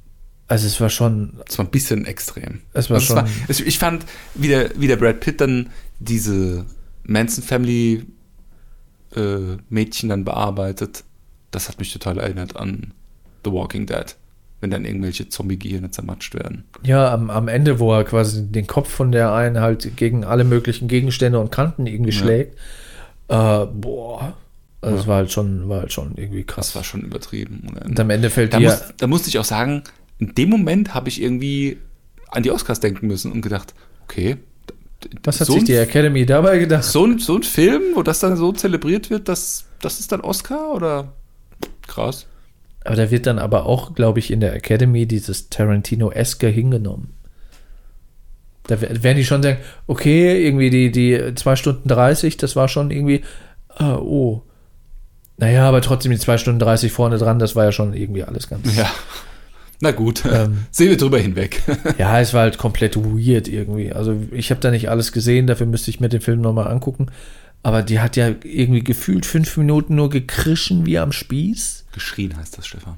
also 0.48 0.66
es 0.66 0.80
war 0.80 0.90
schon, 0.90 1.38
Das 1.46 1.58
war 1.58 1.64
ein 1.64 1.70
bisschen 1.70 2.04
extrem. 2.04 2.60
es 2.72 2.90
war 2.90 2.96
Also 2.96 2.96
es 2.96 3.06
schon, 3.06 3.16
war, 3.16 3.28
es, 3.48 3.60
ich 3.60 3.78
fand, 3.78 4.04
wie 4.34 4.48
der, 4.48 4.70
wie 4.80 4.86
der 4.88 4.96
Brad 4.96 5.20
Pitt 5.20 5.40
dann 5.40 5.70
diese 6.00 6.64
Manson 7.04 7.42
Family 7.44 8.04
äh, 9.14 9.56
Mädchen 9.68 10.08
dann 10.10 10.24
bearbeitet, 10.24 11.04
das 11.50 11.68
hat 11.68 11.78
mich 11.78 11.92
total 11.92 12.18
erinnert 12.18 12.56
an 12.56 12.92
The 13.44 13.52
Walking 13.52 13.86
Dead. 13.86 14.16
Wenn 14.60 14.72
dann 14.72 14.84
irgendwelche 14.84 15.28
Zombie-Gehirne 15.28 15.92
zermatscht 15.92 16.34
werden. 16.34 16.64
ja, 16.82 17.14
am, 17.14 17.30
am 17.30 17.46
Ende, 17.46 17.78
wo 17.78 17.94
er 17.94 18.02
quasi 18.02 18.44
den 18.50 18.66
Kopf 18.66 18.90
von 18.90 19.12
der 19.12 19.32
einen 19.32 19.60
halt 19.60 19.96
gegen 19.96 20.24
alle 20.24 20.42
möglichen 20.42 20.88
Gegenstände 20.88 21.38
und 21.38 21.52
Kanten 21.52 21.86
irgendwie 21.86 22.10
Ja. 22.10 22.18
schlägt. 22.18 22.58
Äh, 23.28 23.66
boah. 23.66 24.36
Also 24.80 24.94
Ja. 24.96 25.02
es 25.02 25.06
war 25.08 25.16
halt 25.16 25.32
schon, 25.32 25.68
war 25.68 25.80
halt 25.80 25.92
schon 25.92 26.12
irgendwie 26.16 26.44
Das 26.44 26.54
krass. 26.54 26.74
war 26.76 26.84
schon 26.84 27.02
übertrieben. 27.02 27.68
und 27.84 27.98
am 27.98 28.10
Ende 28.10 28.30
fällt 28.30 28.52
Da, 28.54 28.60
muss, 28.60 28.82
da 28.96 29.06
musste 29.06 29.28
ich 29.28 29.38
auch 29.38 29.44
sagen, 29.44 29.82
in 30.18 30.34
dem 30.34 30.50
Moment 30.50 30.94
habe 30.94 31.08
ich 31.08 31.20
irgendwie 31.22 31.78
an 32.30 32.42
die 32.42 32.50
Oscars 32.50 32.80
denken 32.80 33.06
müssen 33.06 33.32
und 33.32 33.40
gedacht, 33.42 33.74
okay, 34.04 34.36
Was 35.24 35.40
hat 35.40 35.46
so 35.48 35.54
sich 35.54 35.64
die 35.64 35.74
Academy 35.74 36.26
dabei 36.26 36.58
gedacht? 36.58 36.84
So 36.84 37.04
ein, 37.06 37.18
so 37.18 37.36
ein 37.36 37.42
Film, 37.42 37.82
wo 37.94 38.02
das 38.02 38.18
dann 38.20 38.36
so 38.36 38.52
zelebriert 38.52 39.10
wird, 39.10 39.28
das, 39.28 39.64
das 39.80 40.00
ist 40.00 40.12
dann 40.12 40.20
Oscar 40.20 40.72
oder 40.74 41.12
krass? 41.86 42.26
Aber 42.84 42.96
da 42.96 43.10
wird 43.10 43.26
dann 43.26 43.38
aber 43.38 43.66
auch, 43.66 43.94
glaube 43.94 44.18
ich, 44.18 44.30
in 44.30 44.40
der 44.40 44.54
Academy 44.54 45.06
dieses 45.06 45.50
Tarantino-eske 45.50 46.46
hingenommen. 46.48 47.10
Da 48.66 48.80
wer- 48.80 49.02
werden 49.02 49.16
die 49.18 49.24
schon 49.24 49.42
sagen, 49.42 49.58
okay, 49.86 50.44
irgendwie 50.44 50.70
die, 50.70 50.90
die 50.92 51.34
2 51.34 51.56
Stunden 51.56 51.88
30, 51.88 52.36
das 52.36 52.54
war 52.56 52.68
schon 52.68 52.90
irgendwie, 52.90 53.22
ah, 53.68 53.96
oh. 53.96 54.42
Naja, 55.38 55.68
aber 55.68 55.80
trotzdem 55.80 56.12
die 56.12 56.18
2 56.18 56.36
Stunden 56.38 56.58
30 56.58 56.92
vorne 56.92 57.16
dran, 57.18 57.38
das 57.38 57.56
war 57.56 57.64
ja 57.64 57.72
schon 57.72 57.94
irgendwie 57.94 58.24
alles 58.24 58.48
ganz. 58.48 58.74
Ja. 58.76 58.90
Na 59.80 59.92
gut, 59.92 60.24
Ähm. 60.30 60.66
sehen 60.72 60.90
wir 60.90 60.96
drüber 60.96 61.18
hinweg. 61.18 61.62
Ja, 61.98 62.20
es 62.20 62.34
war 62.34 62.42
halt 62.42 62.58
komplett 62.58 62.96
weird 62.96 63.46
irgendwie. 63.48 63.92
Also 63.92 64.16
ich 64.32 64.50
habe 64.50 64.60
da 64.60 64.70
nicht 64.70 64.90
alles 64.90 65.12
gesehen, 65.12 65.46
dafür 65.46 65.66
müsste 65.66 65.90
ich 65.90 66.00
mir 66.00 66.08
den 66.08 66.20
Film 66.20 66.40
nochmal 66.40 66.66
angucken. 66.68 67.06
Aber 67.62 67.82
die 67.82 68.00
hat 68.00 68.16
ja 68.16 68.28
irgendwie 68.44 68.82
gefühlt 68.84 69.26
fünf 69.26 69.56
Minuten 69.56 69.94
nur 69.96 70.10
gekrischen 70.10 70.86
wie 70.86 70.98
am 70.98 71.12
Spieß. 71.12 71.86
Geschrien 71.92 72.36
heißt 72.36 72.56
das, 72.58 72.66
Stefan. 72.66 72.96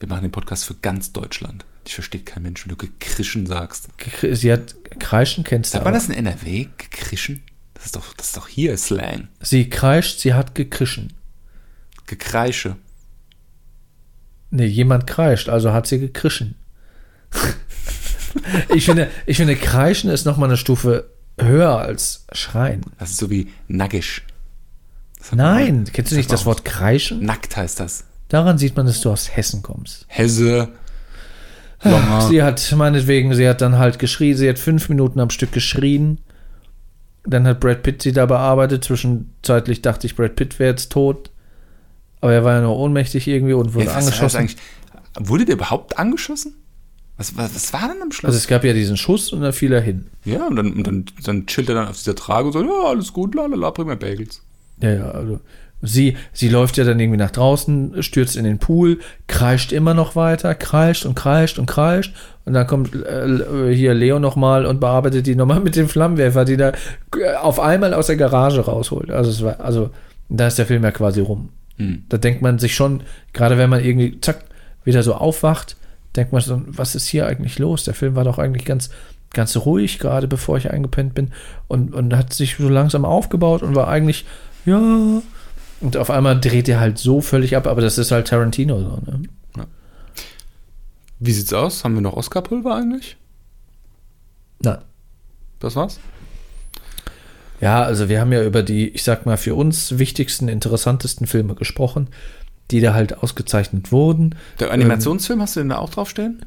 Wir 0.00 0.08
machen 0.08 0.22
den 0.22 0.32
Podcast 0.32 0.64
für 0.64 0.74
ganz 0.74 1.12
Deutschland. 1.12 1.64
Ich 1.86 1.94
versteht 1.94 2.26
kein 2.26 2.42
Mensch, 2.42 2.64
wenn 2.64 2.70
du 2.70 2.76
gekrischen 2.76 3.46
sagst. 3.46 3.88
Sie 4.22 4.52
hat 4.52 4.74
kreischen, 4.98 5.44
kennst 5.44 5.72
du 5.72 5.78
Sagt 5.78 5.84
man 5.84 5.94
aber. 5.94 6.00
das 6.00 6.08
in 6.08 6.14
NRW? 6.26 6.66
Gekrischen? 6.78 7.42
Das 7.74 7.86
ist 7.86 7.96
doch, 7.96 8.12
das 8.14 8.28
ist 8.28 8.36
doch 8.36 8.48
hier 8.48 8.76
Slang. 8.76 9.28
Sie 9.40 9.68
kreischt, 9.70 10.20
sie 10.20 10.34
hat 10.34 10.54
gekrischen. 10.54 11.12
Gekreische. 12.10 12.74
Nee, 14.50 14.66
jemand 14.66 15.06
kreischt, 15.06 15.48
also 15.48 15.72
hat 15.72 15.86
sie 15.86 16.00
gekrischen. 16.00 16.56
ich, 18.74 18.84
finde, 18.84 19.08
ich 19.26 19.36
finde, 19.36 19.54
kreischen 19.54 20.10
ist 20.10 20.24
nochmal 20.26 20.48
eine 20.48 20.56
Stufe 20.56 21.08
höher 21.38 21.78
als 21.78 22.26
schreien. 22.32 22.80
Das 22.98 23.10
ist 23.10 23.18
so 23.18 23.30
wie 23.30 23.46
man 25.30 25.38
Nein, 25.38 25.84
auch- 25.86 25.92
kennst 25.92 26.10
du 26.10 26.16
nicht 26.16 26.32
das 26.32 26.46
Wort 26.46 26.64
kreischen? 26.64 27.24
Nackt 27.24 27.56
heißt 27.56 27.78
das. 27.78 28.06
Daran 28.28 28.58
sieht 28.58 28.76
man, 28.76 28.86
dass 28.86 29.00
du 29.00 29.12
aus 29.12 29.36
Hessen 29.36 29.62
kommst. 29.62 30.04
Hesse. 30.08 30.70
Longer. 31.84 32.22
Sie 32.22 32.42
hat 32.42 32.74
meinetwegen, 32.76 33.32
sie 33.34 33.48
hat 33.48 33.60
dann 33.60 33.78
halt 33.78 34.00
geschrien, 34.00 34.36
sie 34.36 34.48
hat 34.48 34.58
fünf 34.58 34.88
Minuten 34.88 35.20
am 35.20 35.30
Stück 35.30 35.52
geschrien. 35.52 36.18
Dann 37.24 37.46
hat 37.46 37.60
Brad 37.60 37.84
Pitt 37.84 38.02
sie 38.02 38.10
da 38.12 38.26
bearbeitet. 38.26 38.82
Zwischenzeitlich 38.82 39.80
dachte 39.80 40.08
ich, 40.08 40.16
Brad 40.16 40.34
Pitt 40.34 40.58
wäre 40.58 40.70
jetzt 40.70 40.90
tot. 40.90 41.30
Aber 42.20 42.32
er 42.32 42.44
war 42.44 42.54
ja 42.54 42.60
nur 42.60 42.76
ohnmächtig 42.76 43.26
irgendwie 43.28 43.54
und 43.54 43.74
wurde 43.74 43.86
Ja, 43.86 43.94
angeschossen. 43.94 44.50
Wurde 45.18 45.44
der 45.44 45.54
überhaupt 45.56 45.98
angeschossen? 45.98 46.54
Was, 47.16 47.36
was, 47.36 47.54
was 47.54 47.72
war 47.72 47.88
denn 47.92 48.00
am 48.02 48.12
Schluss? 48.12 48.28
Also 48.28 48.38
es 48.38 48.46
gab 48.46 48.64
ja 48.64 48.72
diesen 48.72 48.96
Schuss 48.96 49.32
und 49.32 49.42
dann 49.42 49.52
fiel 49.52 49.72
er 49.72 49.80
hin. 49.82 50.06
ja, 50.24 50.46
und 50.46 50.56
dann, 50.56 50.72
und 50.72 50.86
dann, 50.86 51.04
dann 51.24 51.46
chillt 51.46 51.68
er 51.68 51.74
dann 51.74 51.88
auf 51.88 51.96
dieser 51.96 52.14
Trage 52.14 52.46
und 52.46 52.52
sagt, 52.52 52.64
ja, 52.64 52.88
alles 52.88 53.12
gut, 53.12 53.34
lalala, 53.34 53.70
bring 53.70 53.88
mir 53.88 53.96
Bagels. 53.96 54.42
Ja, 54.80 54.90
ja, 54.94 55.10
also 55.10 55.40
sie, 55.82 56.16
sie 56.32 56.48
läuft 56.48 56.78
ja 56.78 56.84
dann 56.84 56.98
irgendwie 56.98 57.18
nach 57.18 57.30
draußen, 57.30 58.02
stürzt 58.02 58.36
in 58.36 58.44
den 58.44 58.58
Pool, 58.58 59.00
kreischt 59.26 59.72
immer 59.72 59.92
noch 59.92 60.16
weiter, 60.16 60.54
kreischt 60.54 61.04
und 61.04 61.14
kreischt 61.14 61.58
und 61.58 61.66
kreischt. 61.66 62.14
Und 62.46 62.54
dann 62.54 62.66
kommt 62.66 62.94
äh, 62.94 63.74
hier 63.74 63.92
Leo 63.92 64.18
nochmal 64.18 64.64
und 64.64 64.80
bearbeitet 64.80 65.26
die 65.26 65.34
nochmal 65.36 65.60
mit 65.60 65.76
dem 65.76 65.88
Flammenwerfer, 65.88 66.46
die 66.46 66.56
da 66.56 66.72
äh, 67.18 67.34
auf 67.38 67.60
einmal 67.60 67.92
aus 67.92 68.06
der 68.06 68.16
Garage 68.16 68.60
rausholt. 68.62 69.10
Also, 69.10 69.44
war, 69.44 69.60
also 69.60 69.90
da 70.30 70.46
ist 70.46 70.58
der 70.58 70.64
Film 70.66 70.82
ja 70.84 70.90
quasi 70.90 71.20
rum. 71.20 71.50
Hm. 71.80 72.04
Da 72.08 72.18
denkt 72.18 72.42
man 72.42 72.58
sich 72.58 72.74
schon, 72.74 73.02
gerade 73.32 73.58
wenn 73.58 73.70
man 73.70 73.84
irgendwie, 73.84 74.20
zack, 74.20 74.44
wieder 74.84 75.02
so 75.02 75.14
aufwacht, 75.14 75.76
denkt 76.14 76.32
man 76.32 76.42
so, 76.42 76.62
was 76.66 76.94
ist 76.94 77.08
hier 77.08 77.26
eigentlich 77.26 77.58
los? 77.58 77.84
Der 77.84 77.94
Film 77.94 78.14
war 78.16 78.24
doch 78.24 78.38
eigentlich 78.38 78.64
ganz, 78.64 78.90
ganz 79.32 79.56
ruhig, 79.56 79.98
gerade 79.98 80.28
bevor 80.28 80.56
ich 80.58 80.70
eingepennt 80.70 81.14
bin. 81.14 81.32
Und, 81.68 81.94
und 81.94 82.14
hat 82.16 82.32
sich 82.32 82.56
so 82.56 82.68
langsam 82.68 83.04
aufgebaut 83.04 83.62
und 83.62 83.74
war 83.74 83.88
eigentlich, 83.88 84.26
ja. 84.66 85.22
Und 85.80 85.96
auf 85.96 86.10
einmal 86.10 86.38
dreht 86.38 86.68
er 86.68 86.80
halt 86.80 86.98
so 86.98 87.22
völlig 87.22 87.56
ab, 87.56 87.66
aber 87.66 87.80
das 87.80 87.96
ist 87.96 88.10
halt 88.10 88.28
Tarantino 88.28 88.78
so, 88.78 89.02
ne? 89.10 89.22
Wie 91.22 91.32
sieht's 91.32 91.52
aus? 91.52 91.84
Haben 91.84 91.94
wir 91.94 92.00
noch 92.00 92.14
Oscar-Pulver 92.14 92.74
eigentlich? 92.74 93.18
Na, 94.62 94.82
Das 95.58 95.76
war's? 95.76 96.00
Ja, 97.60 97.82
also 97.82 98.08
wir 98.08 98.20
haben 98.20 98.32
ja 98.32 98.42
über 98.42 98.62
die, 98.62 98.88
ich 98.88 99.02
sag 99.02 99.26
mal, 99.26 99.36
für 99.36 99.54
uns 99.54 99.98
wichtigsten, 99.98 100.48
interessantesten 100.48 101.26
Filme 101.26 101.54
gesprochen, 101.54 102.08
die 102.70 102.80
da 102.80 102.94
halt 102.94 103.18
ausgezeichnet 103.22 103.92
wurden. 103.92 104.34
Der 104.58 104.70
Animationsfilm, 104.70 105.42
hast 105.42 105.56
du 105.56 105.60
den 105.60 105.68
da 105.70 105.78
auch 105.78 105.90
draufstehen? 105.90 106.42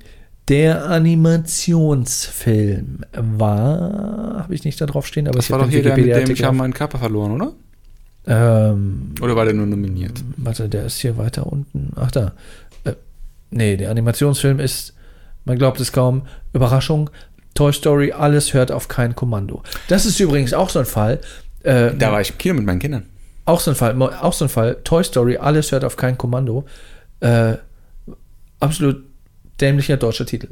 Der 0.49 0.85
Animationsfilm 0.89 2.99
war, 3.13 4.39
habe 4.39 4.55
ich 4.55 4.65
nicht 4.65 4.81
da 4.81 4.85
drauf 4.85 5.07
stehen, 5.07 5.27
aber 5.27 5.37
Das 5.37 5.45
ich 5.45 5.51
war 5.51 5.59
doch 5.59 5.69
hier 5.69 5.83
der, 5.83 5.97
mit 5.97 6.07
dem 6.07 6.31
ich 6.31 6.43
habe 6.43 6.57
meinen 6.57 6.73
Körper 6.73 6.97
verloren, 6.97 7.31
oder? 7.31 7.53
Ähm, 8.25 9.13
Oder 9.21 9.35
war 9.35 9.45
der 9.45 9.53
nur 9.53 9.65
nominiert? 9.65 10.23
warte, 10.37 10.69
der 10.69 10.85
ist 10.85 10.99
hier 10.99 11.17
weiter 11.17 11.47
unten. 11.47 11.91
Ach 11.95 12.11
da. 12.11 12.33
Äh, 12.85 12.93
nee, 13.51 13.75
der 13.77 13.91
Animationsfilm 13.91 14.59
ist, 14.59 14.93
man 15.45 15.57
glaubt 15.57 15.79
es 15.81 15.91
kaum, 15.91 16.23
Überraschung, 16.53 17.09
Toy 17.53 17.71
Story, 17.71 18.11
alles 18.11 18.53
hört 18.53 18.71
auf 18.71 18.87
kein 18.87 19.15
Kommando. 19.15 19.61
Das 19.87 20.05
ist 20.05 20.19
übrigens 20.19 20.53
auch 20.53 20.69
so 20.69 20.79
ein 20.79 20.85
Fall. 20.85 21.19
Äh, 21.63 21.91
Da 21.97 22.11
war 22.11 22.21
ich 22.21 22.31
im 22.31 22.37
Kino 22.37 22.55
mit 22.55 22.65
meinen 22.65 22.79
Kindern. 22.79 23.05
Auch 23.45 23.59
so 23.59 23.71
ein 23.71 23.75
Fall, 23.75 24.01
auch 24.01 24.33
so 24.33 24.45
ein 24.45 24.49
Fall, 24.49 24.77
Toy 24.83 25.03
Story, 25.03 25.37
alles 25.37 25.71
hört 25.71 25.83
auf 25.83 25.97
kein 25.97 26.17
Kommando. 26.17 26.65
Äh, 27.19 27.55
absolut 28.59 29.03
dämlicher 29.59 29.97
deutscher 29.97 30.25
Titel. 30.25 30.49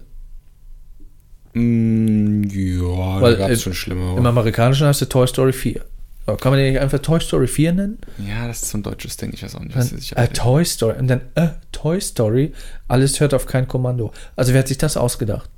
Mm, 1.53 2.43
ja, 2.43 3.21
Weil, 3.21 3.33
da 3.33 3.39
gab 3.39 3.49
es 3.49 3.59
äh, 3.59 3.63
schon 3.63 3.73
schlimmere. 3.73 4.17
Im 4.17 4.25
Amerikanischen 4.25 4.87
heißt 4.87 5.01
der 5.01 5.09
Toy 5.09 5.27
Story 5.27 5.53
4. 5.53 5.81
Aber 6.27 6.37
kann 6.37 6.51
man 6.51 6.59
den 6.59 6.71
nicht 6.71 6.81
einfach 6.81 6.99
Toy 6.99 7.19
Story 7.19 7.47
4 7.47 7.73
nennen? 7.73 7.97
Ja, 8.25 8.47
das 8.47 8.61
ist 8.61 8.71
so 8.71 8.77
ein 8.77 8.83
deutsches 8.83 9.17
Ding, 9.17 9.31
ich 9.33 9.43
weiß 9.43 9.55
auch 9.55 9.61
nicht. 9.61 9.75
Was 9.75 9.89
Dann, 9.89 9.99
ich 9.99 10.15
äh, 10.15 10.27
Toy 10.27 10.63
Story 10.63 10.97
und 10.99 11.07
dann 11.07 11.21
äh, 11.35 11.49
Toy 11.71 11.99
Story, 11.99 12.53
alles 12.87 13.19
hört 13.19 13.33
auf 13.33 13.45
kein 13.47 13.67
Kommando. 13.67 14.11
Also 14.35 14.53
wer 14.53 14.59
hat 14.59 14.67
sich 14.67 14.77
das 14.77 14.97
ausgedacht? 14.97 15.49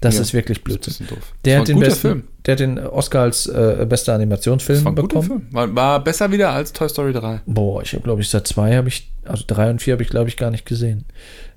Das 0.00 0.14
Ja, 0.16 0.22
ist 0.22 0.32
wirklich 0.32 0.58
ist 0.58 0.64
Blödsinn. 0.64 1.06
doof. 1.08 1.18
Der 1.44 1.60
hat, 1.60 1.68
den 1.68 1.78
besten, 1.78 2.00
Film. 2.00 2.22
der 2.46 2.52
hat 2.52 2.60
den 2.60 2.78
Oscar 2.78 3.22
als 3.22 3.46
äh, 3.46 3.84
bester 3.88 4.14
Animationsfilm 4.14 4.84
war 4.84 4.92
bekommen. 4.92 5.26
Film. 5.26 5.46
War, 5.50 5.74
war 5.74 6.02
besser 6.04 6.32
wieder 6.32 6.50
als 6.50 6.72
Toy 6.72 6.88
Story 6.88 7.12
3. 7.12 7.42
Boah, 7.46 7.82
ich 7.82 7.92
habe, 7.92 8.02
glaube 8.02 8.22
ich, 8.22 8.28
seit 8.30 8.46
zwei 8.48 8.76
habe 8.76 8.88
ich, 8.88 9.12
also 9.24 9.44
drei 9.46 9.68
und 9.68 9.82
vier 9.82 9.92
habe 9.92 10.02
ich, 10.02 10.08
glaube 10.08 10.28
ich, 10.30 10.36
gar 10.38 10.50
nicht 10.50 10.64
gesehen. 10.64 11.04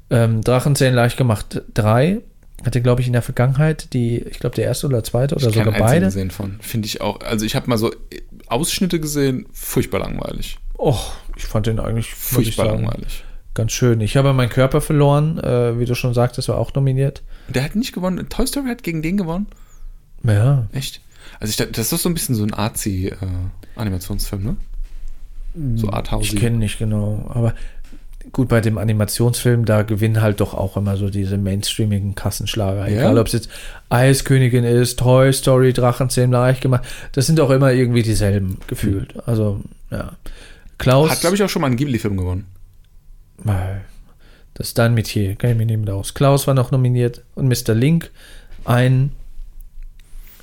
Ähm, 0.10 0.42
Drachenzählen 0.42 0.94
leicht 0.94 1.16
gemacht. 1.18 1.62
Drei 1.74 2.20
hatte, 2.66 2.82
glaube 2.82 3.00
ich, 3.02 3.08
in 3.08 3.14
der 3.14 3.22
Vergangenheit 3.22 3.94
die, 3.94 4.20
ich 4.20 4.40
glaube, 4.40 4.56
der 4.58 4.66
erste 4.66 4.88
oder 4.88 5.04
zweite 5.04 5.36
oder 5.36 5.48
Ich 5.48 5.56
sogar 5.56 5.74
beide. 5.80 6.06
gesehen 6.08 6.30
von. 6.32 6.58
Finde 6.60 6.86
ich 6.88 7.00
auch. 7.02 7.22
Also 7.22 7.46
ich 7.46 7.56
habe 7.56 7.70
mal 7.70 7.78
so 7.78 7.92
Ausschnitte 8.48 9.00
gesehen, 9.00 9.46
furchtbar 9.54 10.00
langweilig. 10.00 10.58
Och, 10.78 11.14
ich 11.38 11.46
fand 11.46 11.66
den 11.68 11.80
eigentlich, 11.80 12.14
Furchtbar 12.14 12.66
langweilig. 12.66 13.24
Ganz 13.54 13.72
schön. 13.72 14.02
Ich 14.02 14.18
habe 14.18 14.34
meinen 14.34 14.50
Körper 14.50 14.82
verloren, 14.82 15.40
äh, 15.40 15.80
wie 15.80 15.86
du 15.86 15.96
schon 15.96 16.14
sagtest, 16.14 16.50
war 16.50 16.58
auch 16.58 16.74
nominiert. 16.74 17.24
Der 17.48 17.64
hat 17.64 17.76
nicht 17.76 17.94
gewonnen. 17.94 18.28
Toy 18.30 18.48
Story 18.48 18.70
hat 18.70 18.84
gegen 18.84 19.02
den 19.02 19.18
gewonnen? 19.18 19.48
Ja, 20.24 20.68
Echt? 20.72 21.02
Also 21.40 21.52
ich, 21.52 21.58
dachte, 21.58 21.72
das 21.74 21.92
ist 21.92 22.04
so 22.04 22.10
ein 22.10 22.14
bisschen 22.14 22.36
so 22.36 22.44
ein 22.44 22.54
Arzi-Animationsfilm, 22.54 24.44
ne? 24.44 24.56
So 25.76 25.88
ich 25.88 25.94
Arthouse. 25.94 26.36
kenne 26.36 26.58
nicht 26.58 26.80
genau, 26.80 27.30
aber 27.34 27.54
gut, 28.32 28.48
bei 28.48 28.62
dem 28.62 28.78
Animationsfilm, 28.78 29.66
da 29.66 29.84
gewinnen 29.84 30.22
halt 30.22 30.40
doch 30.40 30.54
auch 30.54 30.78
immer 30.78 30.98
so 30.98 31.10
diese 31.10 31.38
mainstreamigen 31.38 32.16
Kassenschlager. 32.16 32.88
Ja. 32.88 33.00
Egal, 33.00 33.18
ob 33.20 33.28
es 33.28 33.34
jetzt 33.34 33.50
Eiskönigin 33.90 34.64
ist, 34.64 35.00
Toy 35.00 35.32
Story, 35.34 35.74
Drachenzähmen 35.74 36.32
leicht 36.32 36.62
gemacht. 36.62 36.86
Das 37.12 37.28
sind 37.28 37.40
doch 37.40 37.50
immer 37.50 37.72
irgendwie 37.72 38.02
dieselben 38.02 38.58
gefühlt. 38.68 39.28
Also, 39.28 39.62
ja. 39.92 40.14
Klaus. 40.78 41.12
Hat, 41.12 41.22
glaube 41.22 41.36
ich, 41.36 41.44
auch 41.44 41.50
schon 41.50 41.62
mal 41.62 41.68
einen 41.68 41.78
Ghibli-Film 41.78 42.18
gewonnen. 42.18 42.48
Das 44.54 44.68
ist 44.68 44.78
dein 44.78 44.94
Metier, 44.94 45.36
kann 45.36 45.52
ich 45.52 45.58
mir 45.58 45.66
nicht 45.66 45.80
mit 45.80 45.90
aus. 45.90 46.14
Klaus 46.14 46.48
war 46.48 46.54
noch 46.54 46.72
nominiert 46.72 47.24
und 47.36 47.48
Mr. 47.48 47.74
Link, 47.74 48.12
ein 48.66 49.12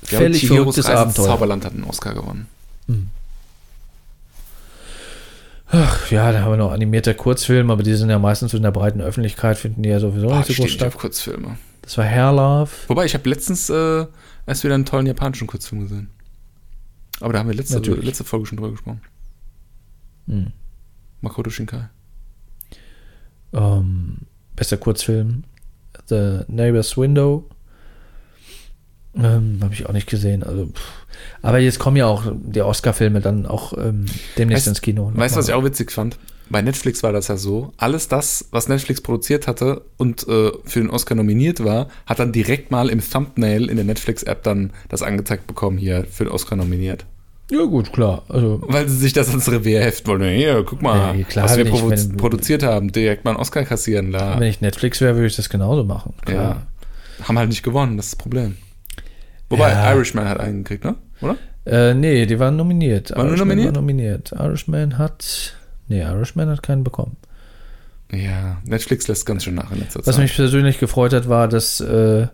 glaube, 0.01 0.25
völlig 0.25 0.47
verrücktes 0.47 0.85
Abenteuer. 0.85 1.25
Zauberland 1.25 1.65
hat 1.65 1.73
einen 1.73 1.85
Oscar 1.85 2.13
gewonnen. 2.13 2.47
Ach, 5.73 6.11
ja, 6.11 6.31
da 6.33 6.41
haben 6.41 6.51
wir 6.51 6.57
noch 6.57 6.71
animierter 6.71 7.13
Kurzfilm, 7.13 7.71
aber 7.71 7.81
die 7.81 7.93
sind 7.93 8.09
ja 8.09 8.19
meistens 8.19 8.53
in 8.53 8.61
der 8.61 8.71
breiten 8.71 8.99
Öffentlichkeit, 8.99 9.57
finden 9.57 9.83
die 9.83 9.89
ja 9.89 10.01
sowieso 10.01 10.27
Boah, 10.27 10.39
nicht 10.39 10.49
ich 10.49 10.57
so 10.57 10.63
groß 10.63 10.71
statt. 10.71 10.97
Kurzfilme. 10.97 11.57
Das 11.81 11.97
war 11.97 12.03
Hair 12.03 12.33
Love. 12.33 12.71
Wobei, 12.87 13.05
ich 13.05 13.13
habe 13.13 13.29
letztens 13.29 13.69
äh, 13.69 14.05
erst 14.45 14.63
wieder 14.65 14.75
einen 14.75 14.85
tollen 14.85 15.07
japanischen 15.07 15.47
Kurzfilm 15.47 15.83
gesehen. 15.83 16.09
Aber 17.21 17.31
da 17.31 17.39
haben 17.39 17.47
wir 17.47 17.55
letzte, 17.55 17.75
Natürlich. 17.75 18.03
letzte 18.03 18.25
Folge 18.25 18.47
schon 18.47 18.57
drüber 18.57 18.71
gesprochen. 18.71 19.01
Hm. 20.27 20.51
Makoto 21.21 21.49
Shinkai. 21.49 21.87
Ähm, 23.53 24.17
bester 24.55 24.77
Kurzfilm. 24.77 25.43
The 26.07 26.41
Neighbor's 26.47 26.97
Window. 26.97 27.47
Ähm, 29.15 29.59
Habe 29.61 29.73
ich 29.73 29.85
auch 29.85 29.93
nicht 29.93 30.07
gesehen. 30.07 30.43
Also, 30.43 30.67
pff. 30.67 30.81
Aber 31.41 31.59
jetzt 31.59 31.79
kommen 31.79 31.97
ja 31.97 32.05
auch 32.07 32.23
die 32.33 32.61
Oscar-Filme 32.61 33.19
dann 33.19 33.45
auch 33.45 33.77
ähm, 33.77 34.05
demnächst 34.37 34.65
Weißt- 34.65 34.69
ins 34.69 34.81
Kino. 34.81 35.11
Weißt 35.13 35.35
du, 35.35 35.39
was 35.39 35.47
ich 35.49 35.53
auch 35.53 35.63
witzig 35.63 35.91
fand? 35.91 36.17
Bei 36.49 36.61
Netflix 36.61 37.01
war 37.01 37.13
das 37.13 37.29
ja 37.29 37.37
so, 37.37 37.71
alles 37.77 38.09
das, 38.09 38.49
was 38.51 38.67
Netflix 38.67 38.99
produziert 38.99 39.47
hatte 39.47 39.85
und 39.95 40.27
äh, 40.27 40.51
für 40.65 40.79
den 40.81 40.89
Oscar 40.89 41.15
nominiert 41.15 41.63
war, 41.63 41.87
hat 42.05 42.19
dann 42.19 42.33
direkt 42.33 42.71
mal 42.71 42.89
im 42.89 42.99
Thumbnail 43.01 43.69
in 43.69 43.77
der 43.77 43.85
Netflix-App 43.85 44.43
dann 44.43 44.71
das 44.89 45.01
angezeigt 45.01 45.47
bekommen, 45.47 45.77
hier 45.77 46.03
für 46.09 46.25
den 46.25 46.33
Oscar 46.33 46.57
nominiert. 46.57 47.05
Ja, 47.51 47.65
gut, 47.65 47.91
klar. 47.91 48.23
Also, 48.29 48.61
Weil 48.63 48.87
sie 48.87 48.97
sich 48.97 49.13
das 49.13 49.29
ans 49.29 49.51
Revier 49.51 49.81
heften 49.81 50.07
wollen. 50.07 50.35
Hier, 50.35 50.63
guck 50.65 50.81
mal, 50.81 51.17
Ja, 51.17 51.23
klar, 51.25 51.45
was 51.45 51.57
wir 51.57 51.65
ich- 51.65 51.89
wenn- 51.89 52.17
produziert 52.17 52.63
haben, 52.63 52.91
direkt 52.91 53.25
mal 53.25 53.31
einen 53.31 53.39
Oscar 53.39 53.63
kassieren. 53.65 54.11
Da. 54.11 54.39
wenn 54.39 54.47
ich 54.47 54.61
Netflix 54.61 55.01
wäre, 55.01 55.15
würde 55.15 55.27
ich 55.27 55.35
das 55.35 55.49
genauso 55.49 55.83
machen. 55.83 56.13
ja. 56.27 56.31
Klar. 56.33 56.67
Haben 57.27 57.37
halt 57.37 57.49
nicht 57.49 57.61
gewonnen, 57.61 57.97
das 57.97 58.07
ist 58.07 58.13
das 58.13 58.17
Problem. 58.19 58.57
Wobei, 59.49 59.69
Ja. 59.69 59.91
Irishman 59.93 60.27
hat 60.27 60.39
einen 60.39 60.63
gekriegt, 60.63 60.85
ne? 60.85 60.95
Oder? 61.21 61.35
Äh, 61.65 61.93
nee, 61.93 62.25
die 62.25 62.39
waren 62.39 62.55
nominiert. 62.55 63.11
Waren 63.15 63.27
nur 63.27 63.37
nominiert? 63.37 63.67
War 63.75 63.81
nominiert. 63.81 64.31
Irishman 64.31 64.97
hat. 64.97 65.53
Nee, 65.87 66.01
Irishman 66.01 66.49
hat 66.49 66.63
keinen 66.63 66.83
bekommen. 66.83 67.17
Ja, 68.11 68.57
Netflix 68.65 69.07
lässt 69.07 69.25
ganz 69.25 69.43
schön 69.43 69.55
nach 69.55 69.71
in 69.71 69.79
letzter 69.79 69.99
Was 69.99 70.15
Zeit. 70.15 70.23
mich 70.23 70.35
persönlich 70.35 70.79
gefreut 70.79 71.13
hat, 71.13 71.29
war, 71.29 71.47
dass 71.47 71.79
äh, 71.79 72.27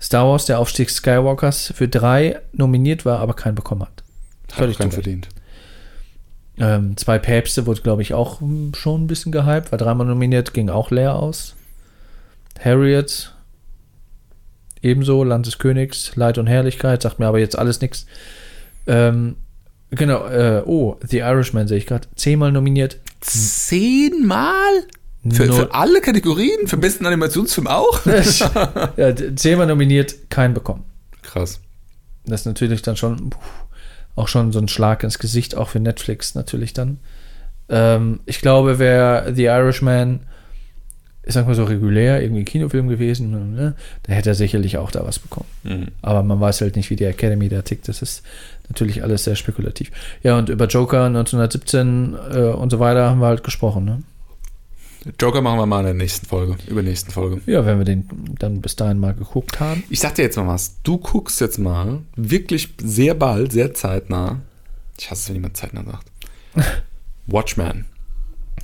Star 0.00 0.26
Wars, 0.28 0.44
der 0.46 0.58
Aufstieg 0.58 0.90
Skywalkers, 0.90 1.72
für 1.74 1.88
drei 1.88 2.38
nominiert 2.52 3.04
war, 3.06 3.20
aber 3.20 3.32
keinen 3.34 3.54
bekommen 3.54 3.82
hat. 3.82 4.03
Völlig 4.54 4.76
auch 4.76 4.80
keinen 4.80 4.90
zu 4.90 4.96
Recht. 4.96 5.04
verdient. 5.04 5.28
Ähm, 6.56 6.96
zwei 6.96 7.18
Päpste 7.18 7.66
wurde, 7.66 7.82
glaube 7.82 8.02
ich, 8.02 8.14
auch 8.14 8.40
schon 8.74 9.04
ein 9.04 9.06
bisschen 9.06 9.32
gehypt, 9.32 9.72
war 9.72 9.78
dreimal 9.78 10.06
nominiert, 10.06 10.54
ging 10.54 10.68
auch 10.68 10.90
leer 10.90 11.16
aus. 11.16 11.56
Harriet, 12.60 13.34
ebenso, 14.82 15.24
Land 15.24 15.46
des 15.46 15.58
Königs, 15.58 16.14
Leid 16.14 16.38
und 16.38 16.46
Herrlichkeit, 16.46 17.02
sagt 17.02 17.18
mir 17.18 17.26
aber 17.26 17.40
jetzt 17.40 17.58
alles 17.58 17.80
nichts. 17.80 18.06
Ähm, 18.86 19.36
genau, 19.90 20.26
äh, 20.26 20.62
oh, 20.64 20.96
The 21.08 21.18
Irishman 21.18 21.66
sehe 21.66 21.78
ich 21.78 21.86
gerade, 21.86 22.06
zehnmal 22.14 22.52
nominiert. 22.52 22.98
Zehnmal? 23.20 24.84
Für, 25.28 25.52
für 25.52 25.74
alle 25.74 26.02
Kategorien? 26.02 26.66
Für 26.66 26.76
besten 26.76 27.06
Animationsfilm 27.06 27.66
auch? 27.66 28.04
ja, 28.96 29.14
zehnmal 29.34 29.66
nominiert, 29.66 30.30
keinen 30.30 30.52
bekommen. 30.52 30.84
Krass. 31.22 31.60
Das 32.26 32.42
ist 32.42 32.46
natürlich 32.46 32.82
dann 32.82 32.96
schon 32.96 33.30
puh, 33.30 33.38
auch 34.16 34.28
schon 34.28 34.52
so 34.52 34.58
ein 34.58 34.68
Schlag 34.68 35.02
ins 35.02 35.18
Gesicht, 35.18 35.56
auch 35.56 35.68
für 35.68 35.80
Netflix 35.80 36.34
natürlich 36.34 36.72
dann. 36.72 36.98
Ähm, 37.68 38.20
ich 38.26 38.40
glaube, 38.40 38.78
wäre 38.78 39.32
The 39.34 39.44
Irishman, 39.44 40.20
ich 41.24 41.34
sag 41.34 41.46
mal 41.46 41.54
so 41.54 41.64
regulär, 41.64 42.22
irgendwie 42.22 42.44
Kinofilm 42.44 42.88
gewesen, 42.88 43.54
ne, 43.54 43.74
da 44.02 44.12
hätte 44.12 44.30
er 44.30 44.34
sicherlich 44.34 44.76
auch 44.76 44.90
da 44.90 45.06
was 45.06 45.18
bekommen. 45.18 45.48
Mhm. 45.62 45.88
Aber 46.02 46.22
man 46.22 46.40
weiß 46.40 46.60
halt 46.60 46.76
nicht, 46.76 46.90
wie 46.90 46.96
die 46.96 47.04
Academy 47.04 47.48
da 47.48 47.62
tickt. 47.62 47.88
Das 47.88 48.02
ist 48.02 48.22
natürlich 48.68 49.02
alles 49.02 49.24
sehr 49.24 49.36
spekulativ. 49.36 49.90
Ja, 50.22 50.38
und 50.38 50.48
über 50.48 50.66
Joker 50.66 51.04
1917 51.04 52.16
äh, 52.32 52.38
und 52.40 52.70
so 52.70 52.78
weiter 52.78 53.08
haben 53.08 53.20
wir 53.20 53.26
halt 53.26 53.44
gesprochen. 53.44 53.84
Ne? 53.84 54.02
Joker 55.20 55.42
machen 55.42 55.58
wir 55.58 55.66
mal 55.66 55.80
in 55.80 55.84
der 55.86 55.94
nächsten 55.94 56.26
Folge, 56.26 56.56
über 56.66 56.82
nächsten 56.82 57.10
Folge. 57.10 57.40
Ja, 57.46 57.66
wenn 57.66 57.78
wir 57.78 57.84
den 57.84 58.08
dann 58.38 58.60
bis 58.60 58.76
dahin 58.76 58.98
mal 58.98 59.14
geguckt 59.14 59.60
haben. 59.60 59.82
Ich 59.90 60.00
sag 60.00 60.14
dir 60.14 60.22
jetzt 60.22 60.36
mal 60.36 60.46
was. 60.46 60.80
Du 60.82 60.98
guckst 60.98 61.40
jetzt 61.40 61.58
mal 61.58 62.02
wirklich 62.16 62.70
sehr 62.82 63.14
bald, 63.14 63.52
sehr 63.52 63.74
zeitnah. 63.74 64.40
Ich 64.98 65.10
hasse 65.10 65.22
es, 65.22 65.28
wenn 65.28 65.36
jemand 65.36 65.56
zeitnah 65.56 65.84
sagt. 65.84 66.10
Watchmen. 67.26 67.84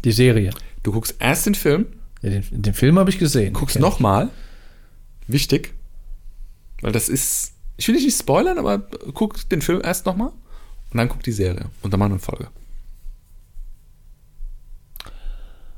Die 0.04 0.12
Serie. 0.12 0.50
Du 0.82 0.92
guckst 0.92 1.16
erst 1.18 1.46
den 1.46 1.54
Film, 1.54 1.86
Ja, 2.22 2.30
den, 2.30 2.44
den 2.50 2.74
Film 2.74 2.98
habe 2.98 3.10
ich 3.10 3.18
gesehen. 3.18 3.52
guckst 3.52 3.78
nochmal. 3.78 4.30
Wichtig. 5.26 5.74
Weil 6.80 6.92
das 6.92 7.08
ist. 7.08 7.52
Ich 7.76 7.86
will 7.88 7.94
dich 7.94 8.04
nicht 8.04 8.18
spoilern, 8.18 8.58
aber 8.58 8.78
guck 9.14 9.48
den 9.48 9.62
Film 9.62 9.80
erst 9.82 10.04
nochmal 10.06 10.28
und 10.92 10.96
dann 10.98 11.08
guck 11.08 11.22
die 11.22 11.32
Serie. 11.32 11.66
Und 11.82 11.92
dann 11.92 11.98
machen 11.98 12.10
wir 12.10 12.14
eine 12.14 12.20
Folge. 12.20 12.48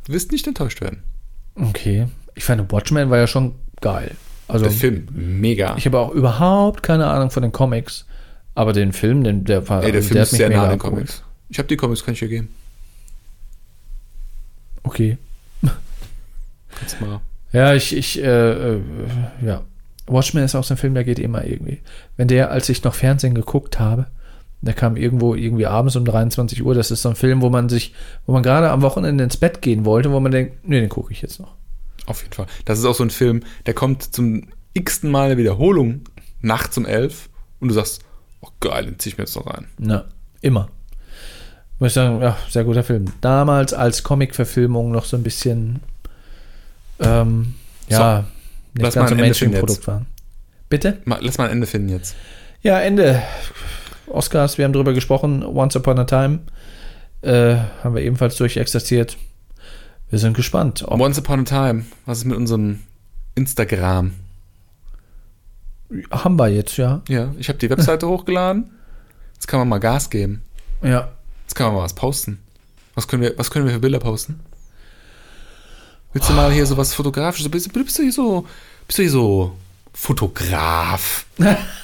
Du 0.06 0.12
wirst 0.12 0.32
nicht 0.32 0.46
enttäuscht 0.46 0.80
werden. 0.80 1.02
Okay. 1.54 2.08
Ich 2.34 2.44
fand, 2.44 2.70
Watchmen 2.72 3.10
war 3.10 3.18
ja 3.18 3.26
schon 3.26 3.54
geil. 3.80 4.16
Also, 4.48 4.64
Der 4.64 4.72
Film, 4.72 5.08
mega. 5.12 5.76
ich 5.76 5.86
habe 5.86 5.98
auch 5.98 6.10
überhaupt 6.10 6.82
keine 6.82 7.06
Ahnung 7.06 7.30
von 7.30 7.42
den 7.42 7.52
Comics. 7.52 8.06
Aber 8.54 8.72
den 8.72 8.92
Film, 8.92 9.24
den, 9.24 9.44
der 9.44 9.66
war. 9.68 9.82
Ey, 9.82 9.92
der 9.92 10.00
also 10.00 10.08
Film 10.08 10.20
hat 10.20 10.24
ist 10.30 10.36
sehr 10.36 10.50
nah 10.50 10.64
an 10.64 10.70
den. 10.70 10.78
Comics. 10.78 11.22
Ich 11.48 11.58
habe 11.58 11.68
die 11.68 11.76
Comics, 11.76 12.04
kann 12.04 12.14
ich 12.14 12.20
dir 12.20 12.28
geben. 12.28 12.48
Okay. 14.82 15.16
Kannst 16.74 17.00
mal. 17.00 17.20
Ja, 17.52 17.74
ich, 17.74 17.94
ich, 17.96 18.18
äh, 18.22 18.74
äh, 18.74 18.80
ja. 19.44 19.62
Watchmen 20.06 20.44
ist 20.44 20.54
auch 20.54 20.64
so 20.64 20.74
ein 20.74 20.78
Film, 20.78 20.94
der 20.94 21.04
geht 21.04 21.18
immer 21.18 21.44
irgendwie. 21.44 21.80
Wenn 22.16 22.28
der, 22.28 22.50
als 22.50 22.68
ich 22.68 22.82
noch 22.82 22.94
Fernsehen 22.94 23.34
geguckt 23.34 23.78
habe, 23.78 24.06
der 24.62 24.74
kam 24.74 24.96
irgendwo 24.96 25.34
irgendwie 25.34 25.66
abends 25.66 25.96
um 25.96 26.04
23 26.04 26.64
Uhr, 26.64 26.74
das 26.74 26.90
ist 26.90 27.02
so 27.02 27.08
ein 27.08 27.16
Film, 27.16 27.42
wo 27.42 27.50
man 27.50 27.68
sich, 27.68 27.94
wo 28.26 28.32
man 28.32 28.42
gerade 28.42 28.70
am 28.70 28.82
Wochenende 28.82 29.24
ins 29.24 29.36
Bett 29.36 29.60
gehen 29.60 29.84
wollte, 29.84 30.12
wo 30.12 30.20
man 30.20 30.32
denkt, 30.32 30.66
nee, 30.68 30.80
den 30.80 30.88
gucke 30.88 31.12
ich 31.12 31.20
jetzt 31.20 31.40
noch. 31.40 31.54
Auf 32.06 32.22
jeden 32.22 32.32
Fall. 32.32 32.46
Das 32.64 32.78
ist 32.78 32.84
auch 32.84 32.94
so 32.94 33.02
ein 33.02 33.10
Film, 33.10 33.42
der 33.66 33.74
kommt 33.74 34.14
zum 34.14 34.48
x-ten 34.72 35.10
Mal 35.10 35.26
eine 35.26 35.36
Wiederholung 35.36 36.02
nachts 36.40 36.78
um 36.78 36.86
elf 36.86 37.28
und 37.60 37.68
du 37.68 37.74
sagst, 37.74 38.02
oh 38.40 38.48
geil, 38.60 38.86
den 38.86 38.98
zieh 38.98 39.10
ich 39.10 39.18
mir 39.18 39.24
jetzt 39.24 39.34
noch 39.36 39.46
rein. 39.46 39.66
Na, 39.78 40.04
immer. 40.40 40.68
Muss 41.78 41.88
ich 41.88 41.94
sagen, 41.94 42.20
ja, 42.22 42.36
sehr 42.48 42.64
guter 42.64 42.84
Film. 42.84 43.06
Damals 43.20 43.74
als 43.74 44.04
Comic-Verfilmung 44.04 44.92
noch 44.92 45.04
so 45.04 45.16
ein 45.16 45.24
bisschen, 45.24 45.80
ähm, 47.00 47.54
ja, 47.88 48.24
nicht 48.74 48.84
lass 48.84 48.94
mal 48.94 49.00
ganz 49.02 49.10
so 49.10 49.16
Mainstream-Produkt 49.16 49.86
waren. 49.88 50.06
Bitte? 50.68 50.98
Mal, 51.04 51.18
lass 51.20 51.38
mal 51.38 51.46
ein 51.46 51.50
Ende 51.52 51.66
finden 51.66 51.88
jetzt. 51.88 52.14
Ja, 52.62 52.80
Ende. 52.80 53.20
Oscars, 54.12 54.58
wir 54.58 54.64
haben 54.64 54.72
drüber 54.72 54.92
gesprochen. 54.92 55.44
Once 55.44 55.76
Upon 55.76 55.98
a 55.98 56.04
Time 56.04 56.40
äh, 57.22 57.56
haben 57.82 57.94
wir 57.94 58.02
ebenfalls 58.02 58.36
durchexerziert. 58.36 59.16
Wir 60.10 60.18
sind 60.18 60.36
gespannt. 60.36 60.84
Once 60.86 61.18
Upon 61.18 61.40
a 61.40 61.44
Time, 61.44 61.86
was 62.06 62.18
ist 62.18 62.24
mit 62.24 62.36
unserem 62.36 62.80
Instagram? 63.34 64.12
haben 66.10 66.38
wir 66.38 66.48
jetzt, 66.48 66.76
ja. 66.76 67.02
Ja, 67.08 67.34
ich 67.38 67.48
habe 67.48 67.58
die 67.58 67.70
Webseite 67.70 68.08
hochgeladen. 68.08 68.70
Jetzt 69.34 69.46
kann 69.46 69.60
man 69.60 69.68
mal 69.68 69.78
Gas 69.78 70.10
geben. 70.10 70.42
Ja. 70.82 71.08
Jetzt 71.42 71.54
kann 71.54 71.66
man 71.66 71.76
mal 71.76 71.82
was 71.82 71.94
posten. 71.94 72.38
Was 72.94 73.08
können 73.08 73.22
wir, 73.22 73.36
was 73.38 73.50
können 73.50 73.66
wir 73.66 73.72
für 73.72 73.80
Bilder 73.80 73.98
posten? 73.98 74.40
Willst 76.12 76.28
du 76.28 76.34
mal 76.34 76.52
hier 76.52 76.66
so 76.66 76.76
was 76.76 76.94
fotografisches? 76.94 77.50
Bist, 77.50 77.72
bist 77.72 77.98
du 77.98 78.02
hier 78.02 78.12
so, 78.12 78.46
bist 78.86 78.98
du 78.98 79.02
hier 79.02 79.10
so 79.10 79.56
Fotograf? 79.92 81.26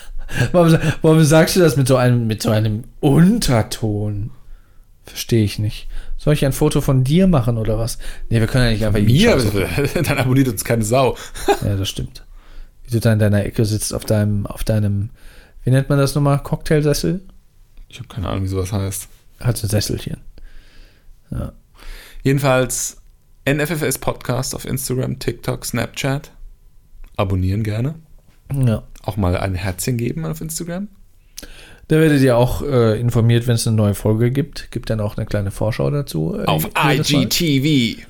Warum, 0.52 0.78
warum 1.02 1.24
sagst 1.24 1.56
du 1.56 1.60
das 1.60 1.76
mit 1.76 1.88
so 1.88 1.96
einem, 1.96 2.26
mit 2.26 2.42
so 2.42 2.50
einem 2.50 2.84
Unterton? 3.00 4.30
Verstehe 5.04 5.44
ich 5.44 5.58
nicht. 5.58 5.88
Soll 6.18 6.34
ich 6.34 6.44
ein 6.44 6.52
Foto 6.52 6.80
von 6.80 7.04
dir 7.04 7.26
machen 7.26 7.56
oder 7.56 7.78
was? 7.78 7.98
Nee, 8.28 8.40
wir 8.40 8.46
können 8.46 8.64
ja 8.64 8.70
nicht 8.72 8.84
einfach 8.84 9.00
Mir? 9.00 9.36
Dann 10.02 10.18
abonniert 10.18 10.48
uns 10.48 10.64
keine 10.64 10.84
Sau. 10.84 11.16
Ja, 11.64 11.76
das 11.76 11.88
stimmt. 11.88 12.24
Wie 12.84 12.90
du 12.90 13.00
da 13.00 13.12
in 13.12 13.18
deiner 13.18 13.44
Ecke 13.44 13.64
sitzt 13.64 13.94
auf 13.94 14.04
deinem, 14.04 14.46
auf 14.46 14.64
deinem, 14.64 15.10
wie 15.64 15.70
nennt 15.70 15.88
man 15.88 15.98
das 15.98 16.14
nochmal? 16.14 16.42
Cocktailsessel? 16.42 17.20
Ich 17.88 17.98
habe 17.98 18.08
keine 18.08 18.28
Ahnung, 18.28 18.44
wie 18.44 18.48
sowas 18.48 18.72
heißt. 18.72 19.08
Hat 19.40 19.56
so 19.56 19.66
ein 19.66 19.70
Sesselchen. 19.70 20.18
Ja. 21.30 21.52
Jedenfalls 22.22 22.98
NFFS 23.48 23.98
Podcast 23.98 24.54
auf 24.54 24.64
Instagram, 24.64 25.18
TikTok, 25.18 25.64
Snapchat. 25.64 26.32
Abonnieren 27.16 27.62
gerne. 27.62 27.94
ja. 28.52 28.82
Auch 29.08 29.16
mal 29.16 29.36
ein 29.38 29.54
Herzchen 29.54 29.96
geben 29.96 30.26
auf 30.26 30.40
Instagram. 30.42 30.88
Da 31.88 31.96
werdet 31.96 32.20
ihr 32.20 32.36
auch 32.36 32.60
äh, 32.62 33.00
informiert, 33.00 33.46
wenn 33.46 33.54
es 33.54 33.66
eine 33.66 33.74
neue 33.74 33.94
Folge 33.94 34.30
gibt. 34.30 34.70
Gibt 34.70 34.90
dann 34.90 35.00
auch 35.00 35.16
eine 35.16 35.24
kleine 35.24 35.50
Vorschau 35.50 35.90
dazu. 35.90 36.36
äh, 36.38 36.44
Auf 36.44 36.68
jedes 36.90 37.10
Mal. 37.12 37.22
IGTV. 37.22 38.02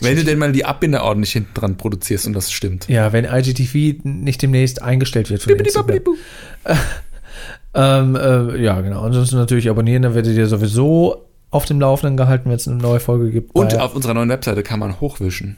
Wenn 0.00 0.16
du 0.16 0.24
denn 0.24 0.38
mal 0.38 0.52
die 0.52 0.64
Abbinder 0.64 1.04
ordentlich 1.04 1.32
hinten 1.32 1.52
dran 1.52 1.76
produzierst 1.76 2.26
und 2.26 2.32
das 2.32 2.50
stimmt. 2.50 2.88
ja, 2.88 3.12
wenn 3.12 3.26
IGTV 3.26 4.02
nicht 4.04 4.40
demnächst 4.40 4.80
eingestellt 4.80 5.28
wird 5.28 5.42
von 5.42 5.52
Instagram. 5.56 6.00
Ähm, 7.74 8.16
äh, 8.16 8.60
ja, 8.62 8.80
genau. 8.80 9.02
Ansonsten 9.02 9.36
natürlich 9.36 9.68
abonnieren, 9.70 10.02
dann 10.02 10.14
werdet 10.14 10.34
ihr 10.36 10.46
sowieso 10.46 11.26
auf 11.50 11.64
dem 11.66 11.80
Laufenden 11.80 12.16
gehalten, 12.16 12.48
wenn 12.48 12.56
es 12.56 12.66
eine 12.66 12.78
neue 12.78 12.98
Folge 12.98 13.30
gibt. 13.30 13.54
Und 13.54 13.78
auf 13.78 13.94
unserer 13.94 14.14
neuen 14.14 14.30
Webseite 14.30 14.62
kann 14.62 14.80
man 14.80 15.00
hochwischen. 15.00 15.56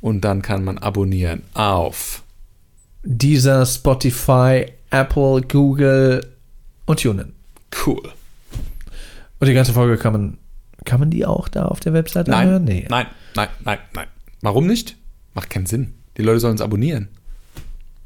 Und 0.00 0.24
dann 0.24 0.40
kann 0.40 0.64
man 0.64 0.78
abonnieren 0.78 1.42
auf 1.54 2.22
dieser 3.02 3.64
Spotify, 3.66 4.66
Apple, 4.90 5.42
Google 5.42 6.26
und 6.86 7.00
TuneIn. 7.00 7.32
Cool. 7.86 8.02
Und 9.40 9.46
die 9.46 9.54
ganze 9.54 9.72
Folge 9.72 9.96
kann 9.98 10.12
man, 10.12 10.38
kann 10.84 11.00
man 11.00 11.10
die 11.10 11.24
auch 11.26 11.48
da 11.48 11.66
auf 11.66 11.80
der 11.80 11.92
Webseite 11.92 12.30
Nein, 12.30 12.46
anhören? 12.46 12.64
Nee. 12.64 12.86
nein, 12.88 13.06
nein, 13.36 13.48
nein, 13.64 13.78
nein. 13.94 14.06
Warum 14.40 14.66
nicht? 14.66 14.96
Macht 15.34 15.50
keinen 15.50 15.66
Sinn. 15.66 15.94
Die 16.16 16.22
Leute 16.22 16.40
sollen 16.40 16.52
uns 16.52 16.60
abonnieren. 16.60 17.08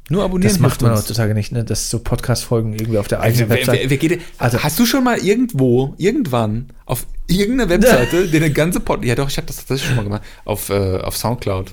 Nur 0.09 0.23
abonnieren 0.23 0.51
Das 0.51 0.59
macht 0.59 0.81
man 0.81 0.91
uns. 0.91 1.01
heutzutage 1.01 1.33
nicht, 1.33 1.51
ne? 1.53 1.63
Dass 1.63 1.89
so 1.89 1.97
Podcast-Folgen 1.99 2.73
irgendwie 2.73 2.97
auf 2.97 3.07
der 3.07 3.21
Also, 3.21 3.43
eigenen 3.43 3.49
wer, 3.49 3.57
Webseite. 3.57 3.79
wer, 3.83 3.89
wer 3.89 3.97
geht, 3.97 4.21
Also- 4.37 4.61
hast 4.61 4.77
du 4.77 4.85
schon 4.85 5.03
mal 5.03 5.17
irgendwo, 5.17 5.95
irgendwann, 5.97 6.67
auf 6.85 7.07
irgendeiner 7.27 7.69
Webseite, 7.69 8.27
den 8.31 8.43
eine 8.43 8.53
ganze 8.53 8.79
Pod, 8.81 9.03
ja 9.05 9.15
doch, 9.15 9.29
ich 9.29 9.37
habe 9.37 9.47
das 9.47 9.55
tatsächlich 9.57 9.87
schon 9.87 9.95
mal 9.95 10.03
gemacht, 10.03 10.23
auf, 10.45 10.69
äh, 10.69 10.99
auf 10.99 11.15
Soundcloud. 11.15 11.71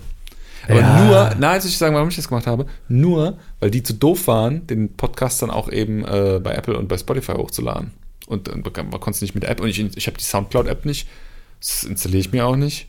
Aber 0.71 0.81
Ja. 0.81 1.05
nur, 1.05 1.31
na, 1.39 1.55
jetzt 1.55 1.65
will 1.65 1.71
ich 1.71 1.79
sagen, 1.79 1.95
warum 1.95 2.09
ich 2.09 2.17
das 2.17 2.29
gemacht 2.29 2.47
habe, 2.47 2.67
nur, 2.89 3.39
weil 3.61 3.71
die 3.71 3.83
zu 3.83 3.93
doof 3.95 4.27
waren, 4.27 4.67
den 4.67 4.95
Podcast 4.97 5.43
dann 5.43 5.51
auch 5.51 5.71
eben 5.71 6.05
äh, 6.05 6.41
bei 6.43 6.55
Apple 6.55 6.77
und 6.79 6.89
bei 6.89 6.97
Spotify 6.99 7.33
hochzuladen. 7.33 7.91
Und 8.27 8.49
dann 8.49 8.63
konnte 8.63 9.11
es 9.11 9.21
nicht 9.23 9.35
mit 9.35 9.43
der 9.43 9.51
App 9.51 9.61
und 9.61 9.69
ich, 9.69 9.81
ich 9.97 10.07
habe 10.07 10.17
die 10.17 10.25
Soundcloud-App 10.25 10.85
nicht 10.85 11.09
Das 11.61 11.85
installiere 11.85 12.21
ich 12.21 12.33
mir 12.33 12.47
auch 12.47 12.57
nicht. 12.57 12.87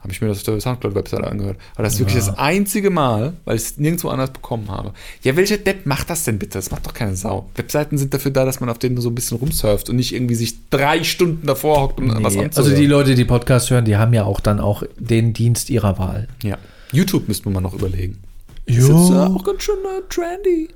Habe 0.00 0.10
ich 0.12 0.20
mir 0.20 0.26
das 0.26 0.38
auf 0.38 0.42
der 0.44 0.60
Soundcloud-Webseite 0.60 1.24
angehört. 1.30 1.58
Aber 1.74 1.84
das 1.84 1.92
ist 1.94 1.98
wirklich 2.00 2.16
das 2.16 2.36
einzige 2.36 2.90
Mal, 2.90 3.34
weil 3.44 3.54
ich 3.54 3.62
es 3.62 3.78
nirgendwo 3.78 4.08
anders 4.08 4.30
bekommen 4.32 4.68
habe. 4.68 4.94
Ja, 5.22 5.36
welcher 5.36 5.58
Depp 5.58 5.86
macht 5.86 6.10
das 6.10 6.24
denn 6.24 6.40
bitte? 6.40 6.58
Das 6.58 6.72
macht 6.72 6.84
doch 6.86 6.94
keine 6.94 7.14
Sau. 7.14 7.48
Webseiten 7.54 7.98
sind 7.98 8.12
dafür 8.12 8.32
da, 8.32 8.44
dass 8.44 8.58
man 8.58 8.68
auf 8.68 8.78
denen 8.80 8.96
so 9.00 9.10
ein 9.10 9.14
bisschen 9.14 9.36
rumsurft 9.36 9.90
und 9.90 9.94
nicht 9.96 10.12
irgendwie 10.12 10.34
sich 10.34 10.54
drei 10.70 11.04
Stunden 11.04 11.46
davor 11.46 11.82
hockt, 11.82 12.00
um 12.00 12.08
was 12.08 12.34
Nee, 12.34 12.46
anzuhören. 12.46 12.52
also 12.56 12.74
die 12.74 12.86
Leute, 12.88 13.14
die 13.14 13.24
Podcast 13.24 13.70
hören, 13.70 13.84
die 13.84 13.96
haben 13.96 14.12
ja 14.12 14.24
auch 14.24 14.40
dann 14.40 14.58
auch 14.58 14.82
den 14.98 15.34
Dienst 15.34 15.70
ihrer 15.70 15.96
Wahl. 15.98 16.26
Ja. 16.42 16.58
YouTube 16.92 17.28
müsste 17.28 17.44
man 17.46 17.54
mal 17.54 17.68
noch 17.68 17.74
überlegen. 17.74 18.22
Jo. 18.66 18.78
Ist 18.78 18.88
jetzt, 18.88 19.10
äh, 19.10 19.34
auch 19.34 19.44
ganz 19.44 19.62
schön 19.62 19.78
äh, 19.84 20.02
trendy. 20.08 20.68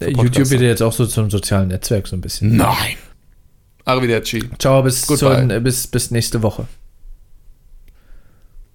Äh, 0.00 0.10
YouTube 0.10 0.50
wird 0.50 0.60
ja 0.60 0.68
jetzt 0.68 0.82
auch 0.82 0.92
so 0.92 1.06
zum 1.06 1.30
sozialen 1.30 1.68
Netzwerk 1.68 2.06
so 2.06 2.16
ein 2.16 2.20
bisschen. 2.20 2.56
Nein. 2.56 2.96
Arrivederci. 3.84 4.48
Ciao, 4.58 4.82
bis, 4.82 5.02
zur, 5.02 5.36
bis, 5.60 5.86
bis 5.86 6.10
nächste 6.10 6.42
Woche. 6.42 6.66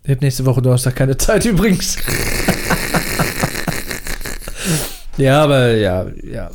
Ich 0.03 0.11
habe 0.11 0.23
nächste 0.23 0.45
Woche 0.45 0.61
Donnerstag 0.61 0.95
keine 0.95 1.17
Zeit 1.17 1.45
übrigens. 1.45 1.97
ja, 5.17 5.43
aber 5.43 5.73
ja, 5.73 6.05
ja. 6.23 6.49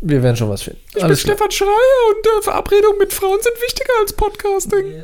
Wir 0.00 0.22
werden 0.22 0.36
schon 0.36 0.50
was 0.50 0.62
finden. 0.62 0.80
Ich 0.94 1.02
bin 1.02 1.16
Stefan 1.16 1.50
Schreier 1.50 1.68
und 1.68 2.26
äh, 2.26 2.42
Verabredungen 2.42 2.98
mit 2.98 3.12
Frauen 3.12 3.38
sind 3.40 3.54
wichtiger 3.62 3.92
als 4.00 4.12
Podcasting. 4.12 5.02